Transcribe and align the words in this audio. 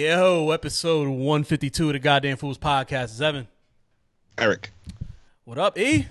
Yo, 0.00 0.50
episode 0.50 1.08
152 1.08 1.88
of 1.88 1.92
the 1.92 1.98
Goddamn 1.98 2.38
Fools 2.38 2.56
podcast. 2.56 3.10
Is 3.10 3.20
Evan. 3.20 3.46
Eric. 4.38 4.70
What 5.44 5.58
up, 5.58 5.78
E? 5.78 6.06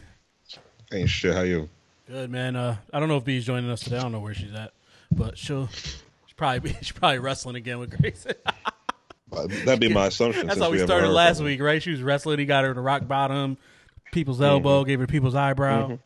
Ain't 0.94 1.10
shit. 1.10 1.34
How 1.34 1.42
you? 1.42 1.68
Good, 2.08 2.30
man. 2.30 2.56
Uh, 2.56 2.78
I 2.94 3.00
don't 3.00 3.10
know 3.10 3.18
if 3.18 3.26
B's 3.26 3.44
joining 3.44 3.68
us 3.72 3.80
today. 3.80 3.98
I 3.98 4.02
don't 4.02 4.12
know 4.12 4.20
where 4.20 4.36
she's 4.36 4.54
at, 4.54 4.74
but 5.10 5.40
she'll 5.40 5.70
she's 5.70 6.04
probably 6.38 6.72
she's 6.82 6.92
probably 6.92 7.18
wrestling 7.18 7.56
again 7.56 7.80
with 7.80 8.00
Grace. 8.00 8.28
Uh, 9.32 9.48
That'd 9.66 9.80
be 9.80 9.90
my 9.90 10.08
assumption. 10.08 10.48
That's 10.48 10.60
how 10.60 10.72
we 10.72 10.80
started 10.80 11.10
last 11.10 11.40
week, 11.42 11.62
right? 11.62 11.82
She 11.82 11.92
was 11.92 12.02
wrestling. 12.02 12.40
He 12.40 12.46
got 12.46 12.64
her 12.64 12.74
to 12.74 12.82
rock 12.82 13.08
bottom, 13.08 13.58
people's 14.12 14.42
elbow, 14.42 14.84
gave 14.84 15.00
her 15.00 15.06
people's 15.06 15.36
eyebrow. 15.36 16.00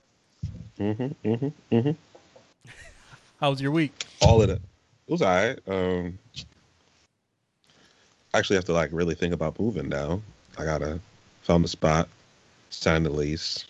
Mm-hmm, 0.77 1.27
mm-hmm, 1.29 1.47
mm-hmm. 1.73 1.91
How 3.39 3.49
was 3.49 3.61
your 3.61 3.71
week? 3.71 3.93
All 4.21 4.41
of 4.41 4.49
it. 4.49 4.61
It 5.07 5.11
was 5.11 5.21
alright. 5.21 5.57
Um, 5.67 6.19
I 6.35 6.41
actually 8.33 8.55
have 8.57 8.65
to 8.65 8.73
like 8.73 8.89
really 8.91 9.15
think 9.15 9.33
about 9.33 9.59
moving 9.59 9.89
now. 9.89 10.21
I 10.57 10.65
gotta 10.65 10.99
found 11.43 11.65
a 11.65 11.67
spot, 11.67 12.07
signed 12.69 13.05
the 13.05 13.09
lease, 13.09 13.65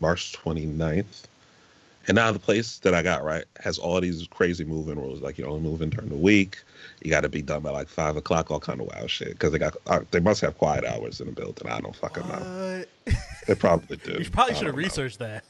March 0.00 0.32
29th. 0.32 1.24
And 2.08 2.16
now 2.16 2.32
the 2.32 2.38
place 2.40 2.78
that 2.78 2.94
I 2.94 3.02
got 3.02 3.22
right 3.22 3.44
has 3.60 3.78
all 3.78 4.00
these 4.00 4.26
crazy 4.28 4.64
moving 4.64 4.96
rules. 4.98 5.20
Like 5.20 5.38
you 5.38 5.46
only 5.46 5.60
moving 5.60 5.88
during 5.88 6.08
the 6.10 6.16
week. 6.16 6.58
You 7.00 7.10
got 7.10 7.20
to 7.20 7.28
be 7.28 7.42
done 7.42 7.62
by 7.62 7.70
like 7.70 7.88
five 7.88 8.16
o'clock. 8.16 8.50
All 8.50 8.58
kind 8.58 8.80
of 8.80 8.88
wild 8.88 9.08
shit. 9.08 9.28
Because 9.30 9.52
they 9.52 9.58
got 9.58 9.76
uh, 9.86 10.00
they 10.10 10.18
must 10.18 10.40
have 10.40 10.58
quiet 10.58 10.84
hours 10.84 11.20
in 11.20 11.26
the 11.28 11.32
building. 11.32 11.68
I 11.70 11.80
don't 11.80 11.94
fucking 11.94 12.26
know. 12.26 12.84
What? 13.06 13.14
They 13.46 13.54
probably 13.54 13.98
do. 13.98 14.12
You 14.20 14.30
probably 14.30 14.54
should 14.54 14.66
have 14.66 14.74
don't 14.74 14.82
know. 14.82 14.88
researched 14.88 15.20
that. 15.20 15.44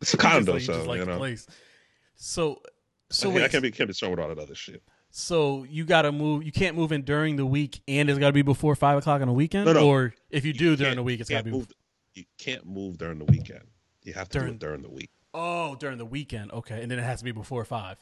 It's 0.00 0.14
a 0.14 0.16
You 0.16 0.22
just 0.22 0.32
condo, 0.32 0.52
like- 0.52 0.60
you 0.60 0.66
so 0.66 0.72
just 0.74 0.86
like 0.86 0.98
you 0.98 1.04
the 1.04 1.10
know. 1.12 1.18
place. 1.18 1.46
So, 2.16 2.60
so 3.10 3.30
I, 3.30 3.34
wait, 3.34 3.44
I 3.44 3.48
can't 3.48 3.62
be 3.62 3.70
can't 3.70 3.88
be 3.88 3.94
strong 3.94 4.10
with 4.12 4.20
all 4.20 4.28
that 4.28 4.38
other 4.38 4.54
shit. 4.56 4.82
So 5.18 5.64
you 5.64 5.84
got 5.84 6.02
to 6.02 6.12
move. 6.12 6.44
You 6.44 6.52
can't 6.52 6.76
move 6.76 6.92
in 6.92 7.02
during 7.02 7.34
the 7.34 7.44
week, 7.44 7.80
and 7.88 8.08
it's 8.08 8.20
got 8.20 8.28
to 8.28 8.32
be 8.32 8.42
before 8.42 8.76
five 8.76 8.96
o'clock 8.98 9.20
on 9.20 9.26
the 9.26 9.32
weekend. 9.34 9.66
No, 9.66 9.72
no. 9.72 9.84
Or 9.84 10.14
if 10.30 10.44
you 10.44 10.52
do 10.52 10.76
during 10.76 10.94
the 10.94 11.02
week, 11.02 11.18
it's 11.18 11.28
got 11.28 11.38
to 11.38 11.44
be. 11.44 11.50
move. 11.50 11.66
You 12.14 12.24
can't 12.38 12.64
move 12.64 12.98
during 12.98 13.18
the 13.18 13.24
weekend. 13.24 13.64
You 14.04 14.12
have 14.12 14.28
to 14.28 14.38
During- 14.38 14.52
do 14.52 14.54
it 14.54 14.60
during 14.60 14.82
the 14.82 14.88
week. 14.88 15.10
Oh, 15.34 15.74
during 15.74 15.98
the 15.98 16.04
weekend. 16.04 16.52
Okay, 16.52 16.80
and 16.80 16.90
then 16.90 17.00
it 17.00 17.02
has 17.02 17.18
to 17.18 17.24
be 17.24 17.32
before 17.32 17.64
five. 17.64 17.96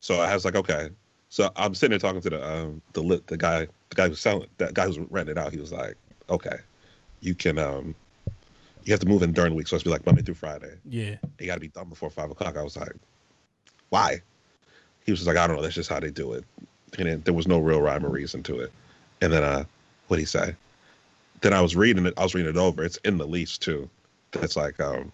So 0.00 0.20
I 0.20 0.34
was 0.34 0.44
like, 0.44 0.54
okay. 0.54 0.90
So 1.30 1.50
I'm 1.56 1.74
sitting 1.74 1.90
there 1.92 1.98
talking 1.98 2.20
to 2.20 2.30
the 2.30 2.46
um 2.46 2.82
the 2.92 3.02
lit 3.02 3.26
the 3.26 3.38
guy 3.38 3.60
the 3.88 3.94
guy 3.94 4.08
who's 4.08 4.20
selling 4.20 4.46
that 4.58 4.74
guy 4.74 4.86
who's 4.86 4.98
renting 4.98 5.36
it 5.36 5.38
out. 5.38 5.50
He 5.50 5.60
was 5.60 5.72
like, 5.72 5.96
okay, 6.28 6.56
you 7.20 7.34
can 7.34 7.58
um 7.58 7.94
you 8.84 8.92
have 8.92 9.00
to 9.00 9.08
move 9.08 9.22
in 9.22 9.32
during 9.32 9.52
the 9.52 9.56
week, 9.56 9.66
so 9.66 9.76
it's 9.76 9.84
be 9.84 9.88
like 9.90 10.04
Monday 10.04 10.20
through 10.20 10.34
Friday. 10.34 10.74
Yeah. 10.84 11.16
You 11.38 11.46
got 11.46 11.54
to 11.54 11.60
be 11.60 11.68
done 11.68 11.88
before 11.88 12.10
five 12.10 12.30
o'clock. 12.30 12.58
I 12.58 12.62
was 12.62 12.76
like, 12.76 12.92
why? 13.88 14.20
He 15.04 15.12
was 15.12 15.20
just 15.20 15.26
like, 15.26 15.36
I 15.36 15.46
don't 15.46 15.56
know. 15.56 15.62
That's 15.62 15.74
just 15.74 15.90
how 15.90 16.00
they 16.00 16.10
do 16.10 16.32
it. 16.34 16.44
And 16.98 17.08
then 17.08 17.22
there 17.24 17.34
was 17.34 17.48
no 17.48 17.58
real 17.58 17.80
rhyme 17.80 18.04
or 18.04 18.10
reason 18.10 18.42
to 18.44 18.60
it. 18.60 18.72
And 19.20 19.32
then 19.32 19.42
uh, 19.42 19.64
what 20.08 20.18
he 20.18 20.24
say? 20.24 20.54
Then 21.40 21.52
I 21.52 21.60
was 21.60 21.74
reading 21.74 22.06
it. 22.06 22.14
I 22.16 22.22
was 22.22 22.34
reading 22.34 22.50
it 22.50 22.56
over. 22.58 22.84
It's 22.84 22.98
in 22.98 23.18
the 23.18 23.26
lease 23.26 23.58
too. 23.58 23.88
It's 24.34 24.56
like 24.56 24.78
um, 24.80 25.10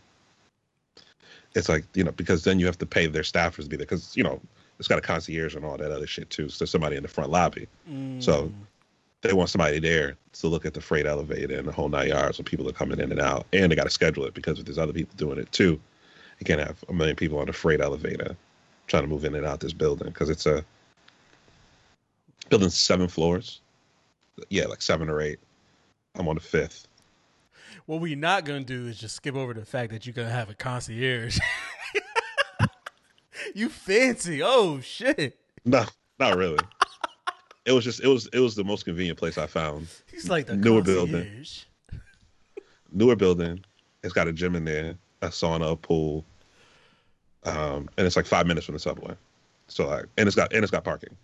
it's 1.54 1.68
like 1.68 1.84
you 1.94 2.04
know 2.04 2.12
because 2.12 2.44
then 2.44 2.58
you 2.58 2.66
have 2.66 2.78
to 2.78 2.86
pay 2.86 3.06
their 3.06 3.22
staffers 3.22 3.64
to 3.64 3.68
be 3.68 3.76
there 3.76 3.86
because 3.86 4.16
you 4.16 4.22
know 4.22 4.40
it's 4.78 4.88
got 4.88 4.98
a 4.98 5.02
concierge 5.02 5.54
and 5.56 5.64
all 5.64 5.76
that 5.76 5.90
other 5.90 6.06
shit 6.06 6.28
too. 6.30 6.48
So 6.48 6.58
there's 6.58 6.70
somebody 6.70 6.96
in 6.96 7.02
the 7.02 7.08
front 7.08 7.30
lobby. 7.30 7.66
So 8.20 8.44
Mm. 8.44 8.52
they 9.22 9.32
want 9.32 9.50
somebody 9.50 9.78
there 9.80 10.16
to 10.34 10.46
look 10.48 10.64
at 10.66 10.74
the 10.74 10.80
freight 10.80 11.06
elevator 11.06 11.56
and 11.58 11.66
the 11.66 11.72
whole 11.72 11.88
nine 11.88 12.08
yards 12.08 12.38
when 12.38 12.44
people 12.44 12.68
are 12.68 12.72
coming 12.72 13.00
in 13.00 13.10
and 13.10 13.20
out. 13.20 13.46
And 13.52 13.72
they 13.72 13.76
got 13.76 13.84
to 13.84 13.90
schedule 13.90 14.24
it 14.24 14.34
because 14.34 14.58
if 14.58 14.66
there's 14.66 14.78
other 14.78 14.92
people 14.92 15.14
doing 15.16 15.38
it 15.38 15.50
too, 15.50 15.80
you 16.38 16.44
can't 16.44 16.60
have 16.60 16.84
a 16.88 16.92
million 16.92 17.16
people 17.16 17.38
on 17.38 17.46
the 17.46 17.52
freight 17.52 17.80
elevator 17.80 18.36
trying 18.88 19.04
to 19.04 19.08
move 19.08 19.24
in 19.24 19.34
and 19.34 19.46
out 19.46 19.60
this 19.60 19.72
building 19.72 20.08
because 20.08 20.30
it's 20.30 20.46
a 20.46 20.64
building 22.48 22.70
seven 22.70 23.06
floors. 23.06 23.60
Yeah, 24.50 24.66
like 24.66 24.82
seven 24.82 25.08
or 25.08 25.20
eight. 25.20 25.38
I'm 26.16 26.26
on 26.28 26.34
the 26.34 26.40
fifth. 26.40 26.88
What 27.86 28.00
we're 28.00 28.16
not 28.16 28.44
gonna 28.44 28.64
do 28.64 28.86
is 28.86 28.98
just 28.98 29.16
skip 29.16 29.34
over 29.34 29.54
the 29.54 29.64
fact 29.64 29.92
that 29.92 30.04
you're 30.06 30.14
gonna 30.14 30.30
have 30.30 30.50
a 30.50 30.54
concierge. 30.54 31.38
you 33.54 33.68
fancy? 33.68 34.42
Oh 34.42 34.80
shit! 34.80 35.38
No, 35.64 35.84
not 36.18 36.36
really. 36.36 36.58
it 37.64 37.72
was 37.72 37.84
just 37.84 38.00
it 38.02 38.08
was 38.08 38.28
it 38.32 38.40
was 38.40 38.54
the 38.54 38.64
most 38.64 38.84
convenient 38.84 39.18
place 39.18 39.38
I 39.38 39.46
found. 39.46 39.86
He's 40.10 40.28
like 40.28 40.46
the 40.46 40.56
Newer 40.56 40.80
concierge. 40.82 41.10
building. 41.10 41.44
Newer 42.92 43.16
building. 43.16 43.64
It's 44.02 44.12
got 44.12 44.28
a 44.28 44.32
gym 44.32 44.54
in 44.54 44.64
there, 44.64 44.94
a 45.22 45.28
sauna, 45.28 45.72
a 45.72 45.76
pool, 45.76 46.24
um, 47.44 47.88
and 47.96 48.06
it's 48.06 48.16
like 48.16 48.26
five 48.26 48.46
minutes 48.46 48.66
from 48.66 48.74
the 48.74 48.78
subway. 48.80 49.14
So 49.68 49.86
like, 49.86 50.06
and 50.16 50.26
it's 50.26 50.36
got 50.36 50.52
and 50.52 50.62
it's 50.62 50.70
got 50.70 50.84
parking. 50.84 51.16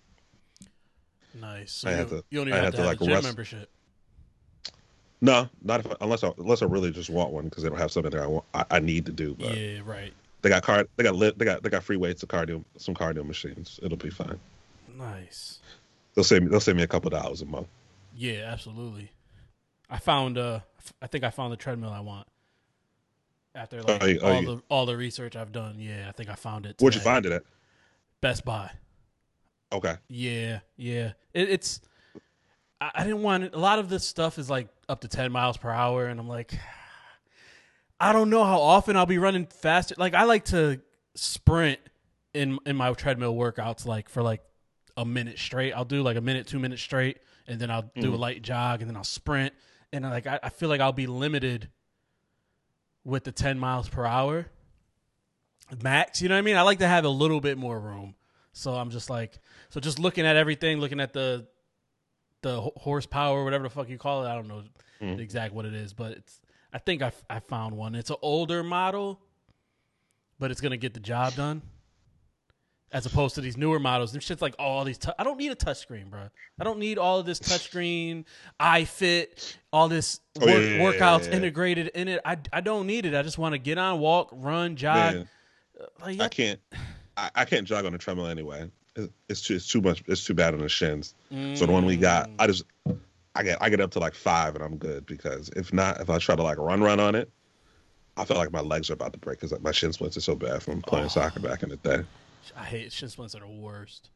Nice. 1.41 1.73
So 1.73 1.89
I 1.89 1.93
you, 1.93 1.97
have 1.99 2.09
to- 2.11 2.25
you 2.31 2.39
don't 2.45 2.49
I 2.49 2.51
even 2.51 2.55
have, 2.57 2.65
have 2.65 2.73
to 2.73 2.77
to, 2.77 2.83
have 2.83 2.87
like, 2.93 3.01
a 3.01 3.05
gym 3.05 3.13
rest- 3.15 3.27
membership. 3.27 3.71
No, 5.21 5.49
not 5.63 5.81
if 5.81 5.87
unless 6.01 6.23
I 6.23 6.33
unless 6.39 6.61
I 6.63 6.67
really 6.67 6.91
just 6.91 7.09
want 7.09 7.31
one 7.31 7.45
because 7.45 7.63
they 7.63 7.69
don't 7.71 7.79
have 7.79 7.91
something 7.91 8.11
that 8.11 8.21
I 8.23 8.27
want. 8.27 8.45
I, 8.53 8.65
I 8.73 8.81
need 8.81 9.07
to 9.07 9.13
do. 9.13 9.35
But 9.35 9.57
Yeah. 9.57 9.81
Right. 9.85 10.13
they 10.43 10.51
got 10.51 10.63
card. 10.63 10.89
They 10.97 11.03
got 11.05 11.15
lit. 11.15 11.39
They 11.39 11.45
got 11.47 11.63
they 11.63 11.71
got 11.71 11.83
free 11.83 11.97
weights, 11.97 12.23
cardio, 12.25 12.63
some 12.77 12.95
cardio 12.95 13.27
machines. 13.27 13.81
It'll 13.83 13.97
be 13.97 14.11
fine. 14.11 14.39
Nice. 14.97 15.61
They'll 16.15 16.25
save 16.25 16.43
me. 16.43 16.49
They'll 16.49 16.61
save 16.61 16.77
me 16.77 16.83
a 16.83 16.87
couple 16.87 17.09
dollars 17.11 17.41
a 17.41 17.47
month. 17.47 17.69
Yeah, 18.15 18.51
absolutely. 18.53 19.11
I 19.89 19.99
found 19.99 20.37
uh 20.37 20.61
I 21.01 21.07
think 21.07 21.25
I 21.25 21.31
found 21.31 21.53
the 21.53 21.57
treadmill 21.57 21.91
I 21.91 22.01
want. 22.01 22.27
After 23.55 23.83
like 23.83 24.03
Oh, 24.03 24.07
oh, 24.07 24.27
all 24.27 24.35
yeah. 24.35 24.41
the 24.41 24.63
all 24.69 24.87
the 24.87 24.97
research 24.97 25.37
I've 25.37 25.53
done, 25.53 25.77
yeah, 25.79 26.07
I 26.09 26.13
think 26.13 26.29
I 26.29 26.35
found 26.35 26.67
it. 26.67 26.77
Where'd 26.81 26.95
you 26.95 27.01
find 27.01 27.25
it 27.25 27.33
at? 27.33 27.43
Best 28.21 28.45
Buy. 28.45 28.71
Okay. 29.73 29.97
Yeah, 30.09 30.61
yeah. 30.77 31.13
It, 31.33 31.51
it's 31.51 31.81
I, 32.81 32.91
I 32.95 33.05
didn't 33.05 33.23
want 33.23 33.45
it. 33.45 33.55
a 33.55 33.59
lot 33.59 33.79
of 33.79 33.89
this 33.89 34.07
stuff 34.07 34.39
is 34.39 34.51
like 34.51 34.69
up 34.89 35.01
to 35.03 35.09
ten 35.09 35.31
miles 35.31 35.57
per 35.57 35.71
hour, 35.71 36.07
and 36.07 36.19
I'm 36.19 36.29
like, 36.29 36.53
I 38.01 38.13
don't 38.13 38.31
know 38.31 38.45
how 38.45 38.61
often 38.61 38.97
I'll 38.97 39.07
be 39.07 39.19
running 39.19 39.47
faster. 39.47 39.95
Like 39.99 40.15
I 40.15 40.25
like 40.25 40.47
to 40.47 40.81
sprint 41.15 41.81
in 42.33 42.59
in 42.67 42.77
my 42.77 42.93
treadmill 42.93 43.35
workouts, 43.35 43.87
like 43.87 44.09
for 44.09 44.23
like 44.23 44.43
a 44.97 45.05
minute 45.05 45.39
straight. 45.39 45.73
I'll 45.73 45.85
do 45.85 46.03
like 46.03 46.17
a 46.17 46.21
minute, 46.21 46.47
two 46.47 46.59
minutes 46.59 46.83
straight, 46.83 47.19
and 47.47 47.61
then 47.61 47.71
I'll 47.71 47.91
do 47.99 48.11
mm. 48.11 48.15
a 48.15 48.17
light 48.17 48.43
jog, 48.43 48.81
and 48.81 48.91
then 48.91 48.97
I'll 48.97 49.05
sprint, 49.05 49.55
and 49.93 50.05
like 50.05 50.27
I, 50.27 50.41
I 50.43 50.49
feel 50.51 50.69
like 50.69 50.81
I'll 50.81 50.93
be 50.93 51.07
limited 51.07 51.69
with 53.05 53.25
the 53.25 53.33
ten 53.33 53.59
miles 53.59 53.89
per 53.89 54.05
hour 54.05 54.47
max. 55.83 56.21
You 56.21 56.29
know 56.29 56.35
what 56.35 56.41
I 56.41 56.43
mean? 56.43 56.57
I 56.57 56.63
like 56.63 56.79
to 56.79 56.89
have 56.89 57.05
a 57.05 57.09
little 57.09 57.41
bit 57.41 57.59
more 57.59 57.79
room. 57.79 58.15
So 58.53 58.75
I'm 58.75 58.91
just 58.91 59.11
like, 59.11 59.39
so 59.71 59.81
just 59.81 59.99
looking 59.99 60.27
at 60.27 60.37
everything, 60.37 60.79
looking 60.79 61.01
at 61.01 61.13
the 61.13 61.47
the 62.43 62.61
ho- 62.61 62.73
horsepower, 62.77 63.43
whatever 63.43 63.65
the 63.65 63.71
fuck 63.71 63.89
you 63.89 63.99
call 63.99 64.25
it. 64.25 64.29
I 64.29 64.35
don't 64.35 64.49
know 64.49 64.63
mm. 65.01 65.17
the 65.17 65.23
exact 65.23 65.55
what 65.55 65.65
it 65.65 65.75
is, 65.75 65.93
but 65.93 66.13
it's. 66.13 66.41
I 66.73 66.79
think 66.79 67.03
I, 67.03 67.13
I 67.31 67.39
found 67.39 67.77
one. 67.77 67.95
It's 67.95 68.11
an 68.11 68.17
older 68.21 68.65
model, 68.65 69.21
but 70.39 70.51
it's 70.51 70.61
gonna 70.61 70.77
get 70.77 70.93
the 70.95 71.01
job 71.01 71.35
done. 71.35 71.63
As 72.94 73.05
opposed 73.06 73.34
to 73.34 73.41
these 73.41 73.56
newer 73.56 73.81
models, 73.81 74.12
them 74.12 74.21
shit's 74.21 74.41
like 74.41 74.55
all 74.56 74.84
these. 74.84 74.99
tou- 74.99 75.10
I 75.19 75.25
don't 75.25 75.37
need 75.37 75.50
a 75.50 75.56
touchscreen, 75.56 76.09
bro. 76.09 76.28
I 76.60 76.65
don't 76.65 76.78
need 76.78 76.97
all 76.97 77.19
of 77.19 77.27
this 77.27 77.41
touchscreen, 77.41 78.25
iFit, 78.60 79.56
all 79.72 79.88
this 79.88 80.21
Oh, 80.41 80.47
work, 80.47 80.55
yeah, 80.55 80.60
yeah, 80.60 80.78
workouts 80.81 81.25
yeah, 81.25 81.31
yeah. 81.31 81.37
integrated 81.37 81.88
in 81.88 82.06
it. 82.06 82.21
I, 82.25 82.37
I 82.53 82.60
don't 82.60 82.87
need 82.87 83.05
it. 83.05 83.12
I 83.15 83.22
just 83.22 83.37
want 83.37 83.53
to 83.53 83.59
get 83.59 83.78
on, 83.78 83.99
walk, 83.99 84.28
run, 84.32 84.77
jog. 84.77 85.27
Like, 86.00 86.21
I 86.21 86.28
can't. 86.28 86.60
I, 87.16 87.31
I 87.34 87.44
can't 87.44 87.66
jog 87.66 87.84
on 87.84 87.91
the 87.93 87.99
treadmill 87.99 88.27
anyway. 88.28 88.71
It, 88.97 89.11
it's 89.28 89.41
too. 89.43 89.56
It's 89.56 89.69
too 89.69 89.81
much. 89.81 90.05
It's 90.06 90.25
too 90.25 90.34
bad 90.34 90.55
on 90.55 90.61
the 90.61 90.69
shins. 90.69 91.15
So 91.55 91.66
the 91.66 91.72
one 91.72 91.84
we 91.87 91.97
got, 91.97 92.28
Mm. 92.31 92.34
I 92.38 92.47
just. 92.47 92.62
I 93.34 93.43
get. 93.43 93.59
I 93.61 93.71
get 93.71 93.81
up 93.81 93.91
to 93.93 93.99
like 93.99 94.15
five 94.15 94.55
and 94.55 94.62
I'm 94.62 94.76
good 94.76 95.05
because 95.06 95.49
if 95.56 95.72
not, 95.72 96.00
if 96.00 96.09
I 96.11 96.19
try 96.19 96.37
to 96.37 96.43
like 96.44 96.59
run 96.59 96.81
run 96.81 97.00
on 97.00 97.16
it, 97.16 97.28
I 98.16 98.25
feel 98.25 98.37
like 98.37 98.53
my 98.53 98.61
legs 98.61 98.88
are 98.91 98.93
about 98.94 99.12
to 99.15 99.19
break 99.19 99.38
because 99.41 99.50
like, 99.50 99.62
my 99.62 99.72
shin 99.72 99.93
splints 99.93 100.16
are 100.16 100.21
so 100.21 100.37
bad 100.37 100.62
from 100.62 100.81
playing 100.82 101.06
Oh. 101.06 101.09
soccer 101.09 101.41
back 101.41 101.65
in 101.65 101.71
the 101.71 101.76
day. 101.78 102.05
I 102.56 102.65
hate 102.65 102.93
shin 102.93 103.09
splints 103.09 103.34
are 103.34 103.41
the 103.41 103.49
worst. 103.49 104.10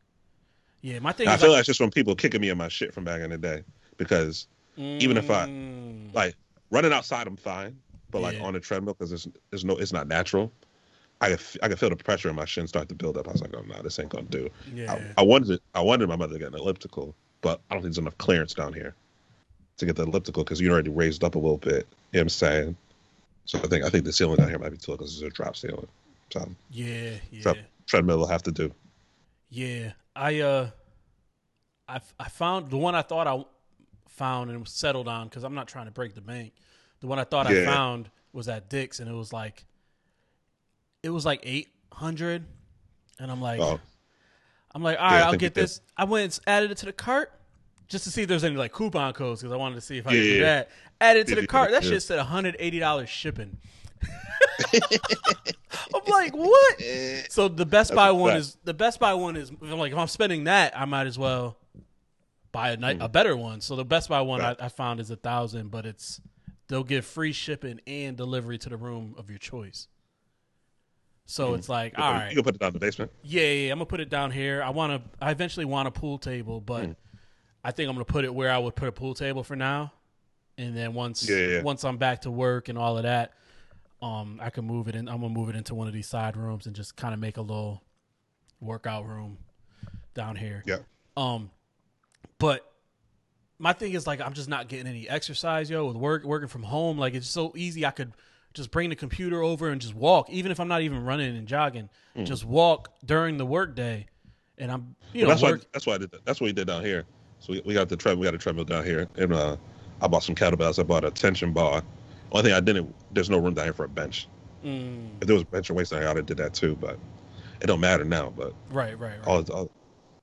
Yeah, 0.81 0.99
my 1.01 1.13
thing 1.13 1.29
I 1.29 1.37
feel 1.37 1.49
like, 1.49 1.55
like 1.57 1.59
it's 1.61 1.67
just 1.67 1.79
from 1.79 1.91
people 1.91 2.15
kicking 2.15 2.41
me 2.41 2.49
in 2.51 2.59
my 2.59 2.69
shit 2.69 2.95
from 2.95 3.05
back 3.05 3.21
in 3.21 3.31
the 3.31 3.39
day 3.39 3.65
because 3.97 4.47
even 4.77 5.17
if 5.17 5.31
I- 5.31 5.47
Mm. 5.47 6.15
like 6.15 6.37
running 6.71 6.93
outside 6.93 7.27
I'm 7.27 7.37
fine, 7.37 7.79
but 8.11 8.21
like 8.23 8.35
Yeah. 8.37 8.43
on 8.43 8.53
the 8.55 8.61
treadmill 8.61 8.95
because 8.95 9.13
it's 9.13 9.27
it's 9.53 9.65
no 9.65 9.77
it's 9.77 9.93
not 9.93 10.07
natural. 10.07 10.53
I 11.21 11.31
could, 11.31 11.41
I 11.65 11.69
could 11.69 11.79
feel 11.81 11.91
the 11.91 11.97
pressure 11.97 12.29
in 12.29 12.37
my 12.37 12.45
shin 12.45 12.69
start 12.69 12.89
to 12.91 12.95
build 12.95 13.17
up. 13.17 13.27
I 13.27 13.33
was 13.33 13.41
like, 13.43 13.53
oh 13.57 13.63
no, 13.63 13.83
this 13.83 13.99
ain't 13.99 14.11
gonna 14.11 14.25
do. 14.27 14.49
yeah, 14.73 14.93
I, 15.17 15.23
I 15.23 15.23
wanted 15.25 15.61
I 15.75 15.81
wanted 15.81 16.09
my 16.09 16.17
mother 16.17 16.35
to 16.35 16.39
get 16.39 16.49
an 16.49 16.55
elliptical, 16.55 17.15
but 17.41 17.61
I 17.71 17.75
don't 17.75 17.83
think 17.83 17.95
there's 17.95 17.99
enough 17.99 18.17
clearance 18.19 18.55
down 18.55 18.73
here 18.73 18.95
to 19.79 19.87
get 19.87 19.97
the 19.97 20.05
elliptical 20.05 20.45
because 20.45 20.61
you're 20.61 20.73
already 20.73 20.91
raised 20.91 21.25
up 21.25 21.35
a 21.35 21.39
little 21.39 21.59
bit. 21.59 21.87
You 22.13 22.19
know 22.19 22.21
what 22.21 22.21
I'm 22.21 22.29
saying? 22.29 22.77
So 23.47 23.59
I 23.59 23.67
think 23.67 23.85
I 23.85 23.89
think 23.91 24.05
the 24.05 24.13
ceiling 24.13 24.37
down 24.37 24.49
here 24.49 24.59
might 24.59 24.71
be 24.71 24.77
too 24.77 24.93
low 24.93 24.97
because 24.97 25.13
it's 25.15 25.23
a 25.23 25.31
drop 25.31 25.57
ceiling. 25.57 25.89
So 26.33 26.49
yeah, 26.71 27.17
yeah, 27.33 27.43
so 27.43 27.55
treadmill 27.89 28.19
will 28.19 28.27
have 28.29 28.43
to 28.45 28.53
do. 28.53 28.73
yeah. 29.51 29.93
I 30.15 30.41
uh, 30.41 30.71
I 31.89 32.01
I 32.19 32.29
found 32.29 32.71
the 32.71 32.77
one 32.77 32.95
I 32.95 33.03
thought 33.03 33.27
I 33.27 33.45
found 34.09 34.51
and 34.51 34.61
was 34.61 34.71
settled 34.73 35.07
on 35.09 35.29
because 35.29 35.45
I'm 35.45 35.55
not 35.55 35.69
trying 35.69 35.87
to 35.87 35.93
break 35.93 36.15
the 36.15 36.21
bank. 36.21 36.53
The 37.01 37.07
one 37.07 37.19
I 37.19 37.25
thought 37.25 37.47
I 37.47 37.65
found 37.65 38.11
was 38.33 38.49
at 38.49 38.69
Dick's 38.69 38.99
and 39.01 39.09
it 39.09 39.15
was 39.15 39.33
like, 39.33 39.65
it 41.03 41.11
was 41.11 41.25
like 41.25 41.41
eight 41.45 41.69
hundred, 41.93 42.45
and 43.21 43.31
I'm 43.31 43.41
like, 43.41 43.61
Oh, 43.61 43.81
I'm 44.75 44.83
like, 44.83 44.99
all 44.99 45.05
right, 45.05 45.19
Yeah, 45.19 45.27
I'll 45.27 45.33
get 45.33 45.43
you 45.43 45.49
did. 45.51 45.55
this. 45.55 45.81
I 45.97 46.05
went 46.05 46.25
and 46.37 46.41
added 46.49 46.71
it 46.73 46.79
to 46.79 46.87
the 46.87 46.93
cart 46.93 47.33
just 47.87 48.05
to 48.05 48.11
see 48.11 48.23
if 48.23 48.29
there's 48.29 48.45
any 48.45 48.57
like 48.57 48.73
coupon 48.73 49.13
codes 49.13 49.41
because 49.41 49.53
I 49.53 49.57
wanted 49.57 49.77
to 49.77 49.81
see 49.81 49.99
if 49.99 50.07
I 50.07 50.11
Yeah, 50.15 50.21
could 50.21 50.29
do 50.29 50.41
that. 50.43 50.71
Added 51.01 51.21
it 51.21 51.25
to 51.27 51.31
Yeah, 51.31 51.35
the 51.37 51.41
yeah, 51.43 51.47
cart. 51.47 51.71
That 51.71 51.85
yeah. 51.85 51.91
shit 51.91 52.03
said 52.03 52.17
180 52.19 52.79
dollars 52.81 53.09
shipping. 53.09 53.59
I'm 55.95 56.03
like, 56.09 56.35
what? 56.37 56.83
So 57.31 57.49
the 57.49 57.67
Best 57.67 57.95
Buy 57.95 58.11
one 58.11 58.37
is 58.37 58.57
the 58.65 58.75
Best 58.75 58.99
Buy 59.01 59.15
one 59.15 59.37
is 59.37 59.51
I'm 59.63 59.79
like 59.79 59.93
if 59.93 59.99
I'm 59.99 60.07
spending 60.09 60.45
that, 60.45 60.77
I 60.79 60.85
might 60.85 61.07
as 61.07 61.19
well 61.19 61.57
buy 62.53 62.71
a 62.71 62.75
Hmm. 62.77 62.81
night 62.83 62.97
a 63.01 63.09
better 63.09 63.37
one. 63.37 63.61
So 63.61 63.77
the 63.77 63.85
Best 63.85 64.09
Buy 64.09 64.21
one 64.21 64.41
I, 64.41 64.49
Right. 64.49 64.57
I 64.63 64.69
found 64.69 65.01
is 65.01 65.11
a 65.11 65.17
thousand, 65.17 65.71
but 65.71 65.87
it's 65.87 66.21
they'll 66.69 66.85
give 66.85 67.05
free 67.05 67.33
shipping 67.33 67.81
and 67.87 68.17
delivery 68.17 68.59
to 68.59 68.69
the 68.69 68.77
room 68.77 69.15
of 69.19 69.31
your 69.31 69.39
choice. 69.39 69.89
So 71.27 71.55
it's 71.55 71.69
like, 71.69 71.99
all 71.99 72.11
right, 72.11 72.31
You 72.31 72.37
can 72.37 72.45
put 72.45 72.55
it 72.55 72.59
down 72.59 72.69
in 72.69 72.73
the 72.75 72.79
basement. 72.79 73.11
yeah, 73.23 73.43
yeah, 73.43 73.67
yeah, 73.67 73.73
I'm 73.73 73.79
gonna 73.79 73.87
put 73.87 74.01
it 74.01 74.09
down 74.09 74.31
here. 74.31 74.63
I 74.63 74.71
want 74.71 74.93
to. 75.05 75.11
I 75.25 75.31
eventually 75.31 75.67
want 75.67 75.87
a 75.87 75.91
pool 75.91 76.17
table, 76.19 76.61
but 76.61 76.87
Hmm. 76.87 76.93
I 77.63 77.71
think 77.71 77.89
I'm 77.91 77.95
gonna 77.97 78.05
put 78.07 78.25
it 78.25 78.35
where 78.35 78.51
I 78.51 78.57
would 78.59 78.75
put 78.75 78.89
a 78.89 78.93
pool 78.93 79.13
table 79.15 79.45
for 79.45 79.55
now, 79.57 79.93
and 80.57 80.75
then 80.75 80.95
once 80.95 81.29
Yeah, 81.29 81.37
yeah, 81.37 81.47
yeah. 81.57 81.63
once 81.63 81.85
I'm 81.85 81.99
back 81.99 82.23
to 82.23 82.31
work 82.31 82.69
and 82.71 82.79
all 82.79 82.97
of 82.97 83.03
that, 83.03 83.35
um, 84.03 84.39
I 84.43 84.51
can 84.51 84.65
move 84.65 84.89
it 84.89 84.95
in. 84.95 85.09
I'm 85.09 85.21
gonna 85.21 85.33
move 85.33 85.49
it 85.49 85.57
into 85.57 85.75
one 85.75 85.87
of 85.89 85.93
these 85.93 86.07
side 86.09 86.37
rooms 86.37 86.67
and 86.67 86.75
just 86.77 86.97
kind 86.97 87.13
of 87.15 87.21
make 87.21 87.37
a 87.37 87.41
little 87.43 87.83
workout 88.61 89.07
room 89.07 89.39
down 90.15 90.37
here. 90.37 90.63
Yeah. 90.67 90.79
Um, 91.17 91.51
but 92.39 92.65
my 93.59 93.73
thing 93.73 93.93
is 93.95 94.07
like 94.07 94.21
I'm 94.21 94.33
just 94.35 94.49
not 94.49 94.69
getting 94.69 94.87
any 94.87 95.09
exercise, 95.09 95.69
yo. 95.69 95.87
With 95.87 95.97
work 95.97 96.25
working 96.25 96.49
from 96.49 96.63
home, 96.63 96.99
like 96.99 97.15
it's 97.15 97.29
so 97.29 97.53
easy. 97.57 97.85
I 97.85 97.91
could 97.91 98.13
just 98.55 98.71
bring 98.71 98.89
the 98.91 98.97
computer 98.97 99.43
over 99.43 99.69
and 99.69 99.81
just 99.81 99.95
walk, 99.95 100.31
even 100.31 100.51
if 100.53 100.59
I'm 100.61 100.69
not 100.69 100.83
even 100.83 101.05
running 101.05 101.37
and 101.37 101.47
jogging. 101.47 101.89
Just 102.25 102.45
walk 102.45 102.93
during 103.05 103.37
the 103.37 103.47
workday, 103.47 104.07
and 104.59 104.73
I'm 104.73 104.97
you 105.13 105.23
know 105.23 105.27
Hmm. 105.27 105.31
That's 105.31 105.43
work. 105.43 105.61
why. 105.61 105.67
That's 105.73 105.87
why 105.87 105.95
I 105.95 105.99
did. 105.99 106.11
That. 106.11 106.25
That's 106.25 106.41
what 106.41 106.47
we 106.47 106.53
did 106.53 106.67
down 106.67 106.85
here. 106.85 107.05
So 107.39 107.53
we, 107.53 107.63
we 107.65 107.75
got 107.75 107.89
the 107.89 107.97
tread. 107.97 108.19
We 108.19 108.25
got 108.25 108.35
a 108.35 108.39
treadmill 108.39 108.65
down 108.65 108.85
here, 108.85 109.07
and 109.17 109.33
uh, 109.33 109.57
I 110.03 110.09
bought 110.09 110.25
some 110.25 110.35
kettlebells. 110.35 110.81
I 110.81 110.83
bought 110.83 111.05
a 111.05 111.11
tension 111.13 111.53
bar. 111.53 111.83
Only 112.33 112.45
thing 112.51 112.53
I 112.57 112.61
didn't. 112.61 112.95
There's 113.11 113.31
no 113.31 113.39
room 113.39 113.55
down 113.55 113.65
here 113.67 113.73
for 113.73 113.85
a 113.85 113.89
bench. 113.89 114.29
Mm, 114.65 115.21
If 115.21 115.27
there 115.27 115.35
was 115.35 115.43
a 115.43 115.47
bench 115.47 115.71
and 115.71 115.77
weights 115.77 115.91
down 115.91 116.01
here, 116.01 116.09
I'd 116.11 116.17
have 116.17 116.27
did 116.27 116.37
that 116.39 116.53
too. 116.53 116.77
But 116.77 116.99
it 117.61 117.67
don't 117.67 117.81
matter 117.81 118.05
now. 118.05 118.33
But 118.37 118.53
right, 118.71 118.99
right, 118.99 119.19
right. 119.19 119.27
all, 119.27 119.45
all 119.53 119.71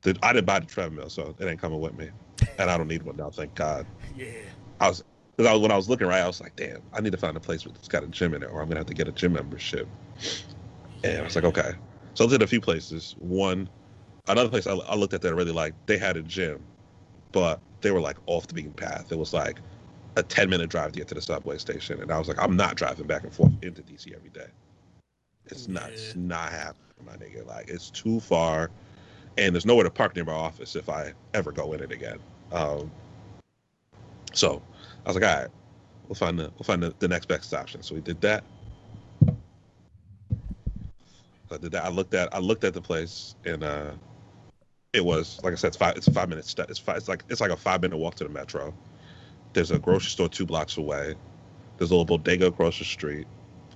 the, 0.04 0.18
I 0.22 0.34
didn't 0.34 0.46
buy 0.46 0.60
the 0.60 0.66
treadmill, 0.66 1.10
so 1.10 1.36
it 1.40 1.46
ain't 1.46 1.60
coming 1.60 1.80
with 1.80 1.98
me, 1.98 2.10
and 2.60 2.70
I 2.70 2.78
don't 2.78 2.88
need 2.88 3.04
one 3.04 3.18
now. 3.18 3.30
Thank 3.30 3.56
God. 3.56 3.86
yeah, 4.16 4.28
I 4.80 4.90
was 4.90 5.04
because 5.38 5.50
I 5.50 5.54
was 5.54 5.62
when 5.62 5.72
I 5.72 5.76
was 5.76 5.90
looking 5.90 6.08
right, 6.08 6.22
I 6.22 6.28
was 6.28 6.40
like, 6.42 6.56
damn, 6.56 6.82
I 6.94 7.02
need 7.02 7.12
to 7.12 7.18
find 7.18 7.36
a 7.36 7.40
place 7.42 7.64
that's 7.64 7.88
got 7.88 8.04
a 8.04 8.08
gym 8.08 8.34
in 8.34 8.44
it, 8.44 8.50
or 8.52 8.62
I'm 8.62 8.68
gonna 8.68 8.80
have 8.80 8.88
to 8.88 8.94
get 8.94 9.08
a 9.08 9.12
gym 9.12 9.34
membership. 9.34 9.88
And 11.04 11.20
I 11.20 11.24
was 11.24 11.36
like, 11.36 11.46
okay. 11.46 11.74
So 12.14 12.24
I 12.24 12.28
looked 12.28 12.36
at 12.36 12.44
a 12.44 12.48
few 12.48 12.62
places. 12.62 13.16
One, 13.20 13.68
another 14.28 14.50
place 14.50 14.68
I, 14.68 14.74
I 14.76 14.96
looked 14.96 15.14
at 15.14 15.22
that 15.22 15.30
I 15.30 15.36
really 15.36 15.52
liked. 15.52 15.76
They 15.88 15.98
had 15.98 16.18
a 16.18 16.22
gym, 16.22 16.66
but 17.32 17.60
they 17.82 17.92
were 17.92 18.02
like 18.02 18.18
off 18.28 18.48
the 18.48 18.54
beaten 18.54 18.74
path. 18.74 19.12
It 19.12 19.18
was 19.18 19.34
like 19.34 19.60
a 20.16 20.24
10 20.24 20.50
minute 20.50 20.70
drive 20.70 20.92
to 20.94 21.00
get 21.00 21.08
to 21.10 21.16
the 21.16 21.22
subway 21.22 21.58
station, 21.58 22.02
and 22.02 22.12
I 22.12 22.18
was 22.18 22.28
like, 22.28 22.42
I'm 22.42 22.56
not 22.56 22.76
driving 22.76 23.08
back 23.08 23.24
and 23.24 23.34
forth 23.34 23.52
into 23.62 23.82
DC 23.82 24.16
every 24.16 24.30
day. 24.30 24.48
It's 25.48 25.68
not, 25.68 25.90
it's 25.90 26.16
not 26.16 26.52
happening, 26.52 26.82
my 27.06 27.14
nigga. 27.14 27.46
Like 27.46 27.68
it's 27.68 27.90
too 27.90 28.20
far, 28.20 28.72
and 29.38 29.54
there's 29.54 29.66
nowhere 29.66 29.84
to 29.84 29.92
park 29.92 30.16
near 30.16 30.26
my 30.26 30.34
office 30.34 30.76
if 30.76 30.90
I 30.90 31.14
ever 31.34 31.52
go 31.52 31.74
in 31.74 31.82
it 31.82 31.92
again. 31.92 32.20
Um, 32.52 32.92
so 34.34 34.62
I 35.06 35.10
was 35.10 35.16
like, 35.16 35.26
all 35.26 35.42
right, 35.42 35.50
we'll 36.08 36.16
find 36.16 36.40
the 36.40 36.52
we'll 36.56 36.64
find 36.64 36.82
the, 36.82 36.94
the 37.00 37.08
next 37.08 37.28
best 37.28 37.54
option. 37.54 37.84
So 37.84 37.96
we 37.96 38.02
did 38.02 38.22
that. 38.22 38.44
I 41.52 41.58
did 41.58 41.72
that. 41.72 41.86
I 41.86 41.90
looked 41.90 42.14
at 42.14 42.34
I 42.34 42.40
looked 42.40 42.64
at 42.64 42.74
the 42.74 42.82
place 42.82 43.36
and 43.46 43.64
uh 43.64 43.92
it 44.94 45.04
was 45.04 45.40
like 45.44 45.54
I 45.54 45.56
said, 45.56 45.70
it's 45.70 45.78
five 45.78 45.96
it's 45.96 46.08
a 46.08 46.12
five 46.12 46.30
minute 46.30 46.46
step. 46.46 46.70
It's 46.70 46.80
five 46.80 46.98
it's 46.98 47.08
like 47.08 47.24
it's 47.30 47.42
like 47.42 47.52
a 47.52 47.58
five 47.58 47.82
minute 47.82 47.98
walk 47.98 48.16
to 48.16 48.24
the 48.24 48.30
metro. 48.30 48.74
There's 49.56 49.72
a 49.72 49.80
grocery 49.80 50.10
store 50.10 50.28
two 50.28 50.46
blocks 50.46 50.76
away. 50.76 51.16
There's 51.78 51.90
a 51.90 51.96
little 51.96 52.06
bodega 52.06 52.48
across 52.48 52.78
the 52.78 52.84
street 52.84 53.26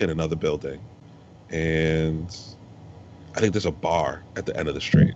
in 0.01 0.09
another 0.09 0.35
building. 0.35 0.81
And 1.49 2.37
I 3.33 3.39
think 3.39 3.53
there's 3.53 3.65
a 3.65 3.71
bar 3.71 4.23
at 4.35 4.45
the 4.45 4.55
end 4.57 4.67
of 4.67 4.75
the 4.75 4.81
street. 4.81 5.15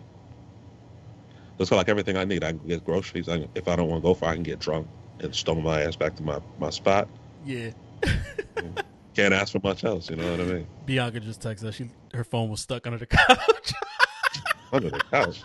Got 1.57 1.71
like 1.71 1.89
everything 1.89 2.17
I 2.17 2.23
need. 2.23 2.43
I 2.45 2.51
can 2.51 2.65
get 2.67 2.83
groceries. 2.85 3.27
I 3.27 3.39
can, 3.39 3.49
if 3.55 3.67
I 3.67 3.75
don't 3.75 3.89
want 3.89 4.03
to 4.03 4.07
go 4.07 4.13
for, 4.13 4.25
it, 4.25 4.29
I 4.29 4.33
can 4.35 4.43
get 4.43 4.59
drunk 4.59 4.87
and 5.19 5.35
stumble 5.35 5.63
my 5.63 5.81
ass 5.81 5.97
back 5.97 6.15
to 6.15 6.23
my, 6.23 6.39
my 6.59 6.69
spot. 6.69 7.09
yeah. 7.45 7.71
Can't 9.15 9.33
ask 9.33 9.51
for 9.51 9.59
much 9.63 9.83
else. 9.83 10.09
You 10.09 10.15
know 10.15 10.31
what 10.31 10.39
I 10.39 10.43
mean? 10.45 10.67
Bianca 10.85 11.19
just 11.19 11.41
texted 11.41 11.65
us. 11.65 11.75
She 11.75 11.89
her 12.13 12.23
phone 12.23 12.49
was 12.49 12.61
stuck 12.61 12.87
under 12.87 12.97
the 12.97 13.05
couch. 13.05 13.73
Under 14.73 14.89
the 14.89 14.99
couch. 15.11 15.43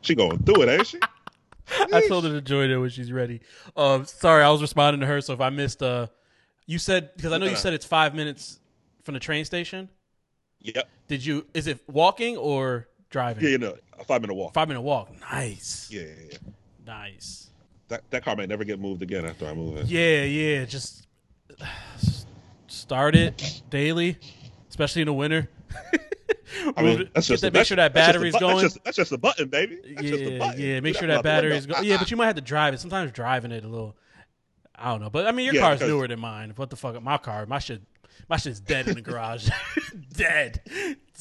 She 0.00 0.14
going 0.14 0.42
through 0.42 0.62
it, 0.62 0.68
ain't 0.70 0.86
she? 0.86 0.98
I 1.92 2.06
told 2.08 2.24
her 2.24 2.30
to 2.30 2.40
join 2.40 2.70
it 2.70 2.76
when 2.76 2.90
she's 2.90 3.10
ready. 3.12 3.40
Um, 3.76 4.04
sorry, 4.04 4.42
I 4.42 4.50
was 4.50 4.60
responding 4.60 5.00
to 5.00 5.06
her. 5.06 5.20
So 5.20 5.32
if 5.32 5.40
I 5.40 5.50
missed, 5.50 5.82
uh, 5.82 6.08
you 6.66 6.78
said 6.78 7.10
because 7.16 7.32
I 7.32 7.38
know 7.38 7.46
you 7.46 7.52
Uh. 7.52 7.56
said 7.56 7.72
it's 7.74 7.86
five 7.86 8.14
minutes 8.14 8.58
from 9.02 9.14
the 9.14 9.20
train 9.20 9.44
station. 9.44 9.88
Yep. 10.60 10.88
Did 11.08 11.24
you? 11.26 11.46
Is 11.54 11.66
it 11.66 11.80
walking 11.88 12.36
or 12.36 12.88
driving? 13.10 13.44
Yeah, 13.44 13.50
you 13.50 13.58
know, 13.58 13.76
a 13.98 14.04
five 14.04 14.20
minute 14.20 14.34
walk. 14.34 14.54
Five 14.54 14.68
minute 14.68 14.80
walk. 14.82 15.10
Nice. 15.32 15.88
Yeah, 15.90 16.02
yeah, 16.02 16.08
yeah. 16.32 16.38
Nice. 16.86 17.50
That 17.88 18.02
that 18.10 18.24
car 18.24 18.34
may 18.36 18.46
never 18.46 18.64
get 18.64 18.80
moved 18.80 19.02
again 19.02 19.24
after 19.26 19.46
I 19.46 19.54
move 19.54 19.76
in. 19.78 19.86
Yeah, 19.86 20.24
yeah. 20.24 20.64
Just 20.64 21.06
start 22.66 23.14
it 23.14 23.62
daily, 23.70 24.18
especially 24.68 25.02
in 25.02 25.06
the 25.06 25.12
winter. 25.14 25.48
I 26.76 26.82
mean, 26.82 27.10
that's 27.14 27.26
just 27.26 27.42
that- 27.42 27.52
make 27.52 27.66
sure 27.66 27.76
that 27.76 27.94
that's 27.94 28.06
battery's 28.06 28.34
bu- 28.34 28.40
going. 28.40 28.56
That's 28.58 28.74
just, 28.74 28.84
that's 28.84 28.96
just 28.96 29.10
the 29.10 29.18
button, 29.18 29.48
baby. 29.48 29.78
That's 29.96 30.02
yeah, 30.08 30.38
button. 30.38 30.60
yeah. 30.60 30.80
Make 30.80 30.96
sure 30.96 31.08
that 31.08 31.22
battery's 31.22 31.66
going. 31.66 31.78
Ah, 31.78 31.82
yeah, 31.82 31.96
ah, 31.96 31.98
but 31.98 32.10
you 32.10 32.16
ah. 32.16 32.18
might 32.18 32.26
have 32.26 32.36
to 32.36 32.40
drive 32.42 32.74
it. 32.74 32.80
Sometimes 32.80 33.12
driving 33.12 33.52
it 33.52 33.64
a 33.64 33.68
little. 33.68 33.96
I 34.76 34.90
don't 34.90 35.00
know, 35.00 35.10
but 35.10 35.26
I 35.26 35.32
mean, 35.32 35.46
your 35.46 35.54
Yeah, 35.54 35.60
car's 35.60 35.80
newer 35.80 36.08
than 36.08 36.18
mine. 36.18 36.52
What 36.56 36.70
the 36.70 36.76
fuck? 36.76 37.00
My 37.00 37.16
car, 37.16 37.46
my 37.46 37.60
shit, 37.60 37.82
my 38.28 38.36
shit's 38.36 38.58
dead 38.58 38.88
in 38.88 38.94
the 38.94 39.02
garage. 39.02 39.48
dead, 40.16 40.60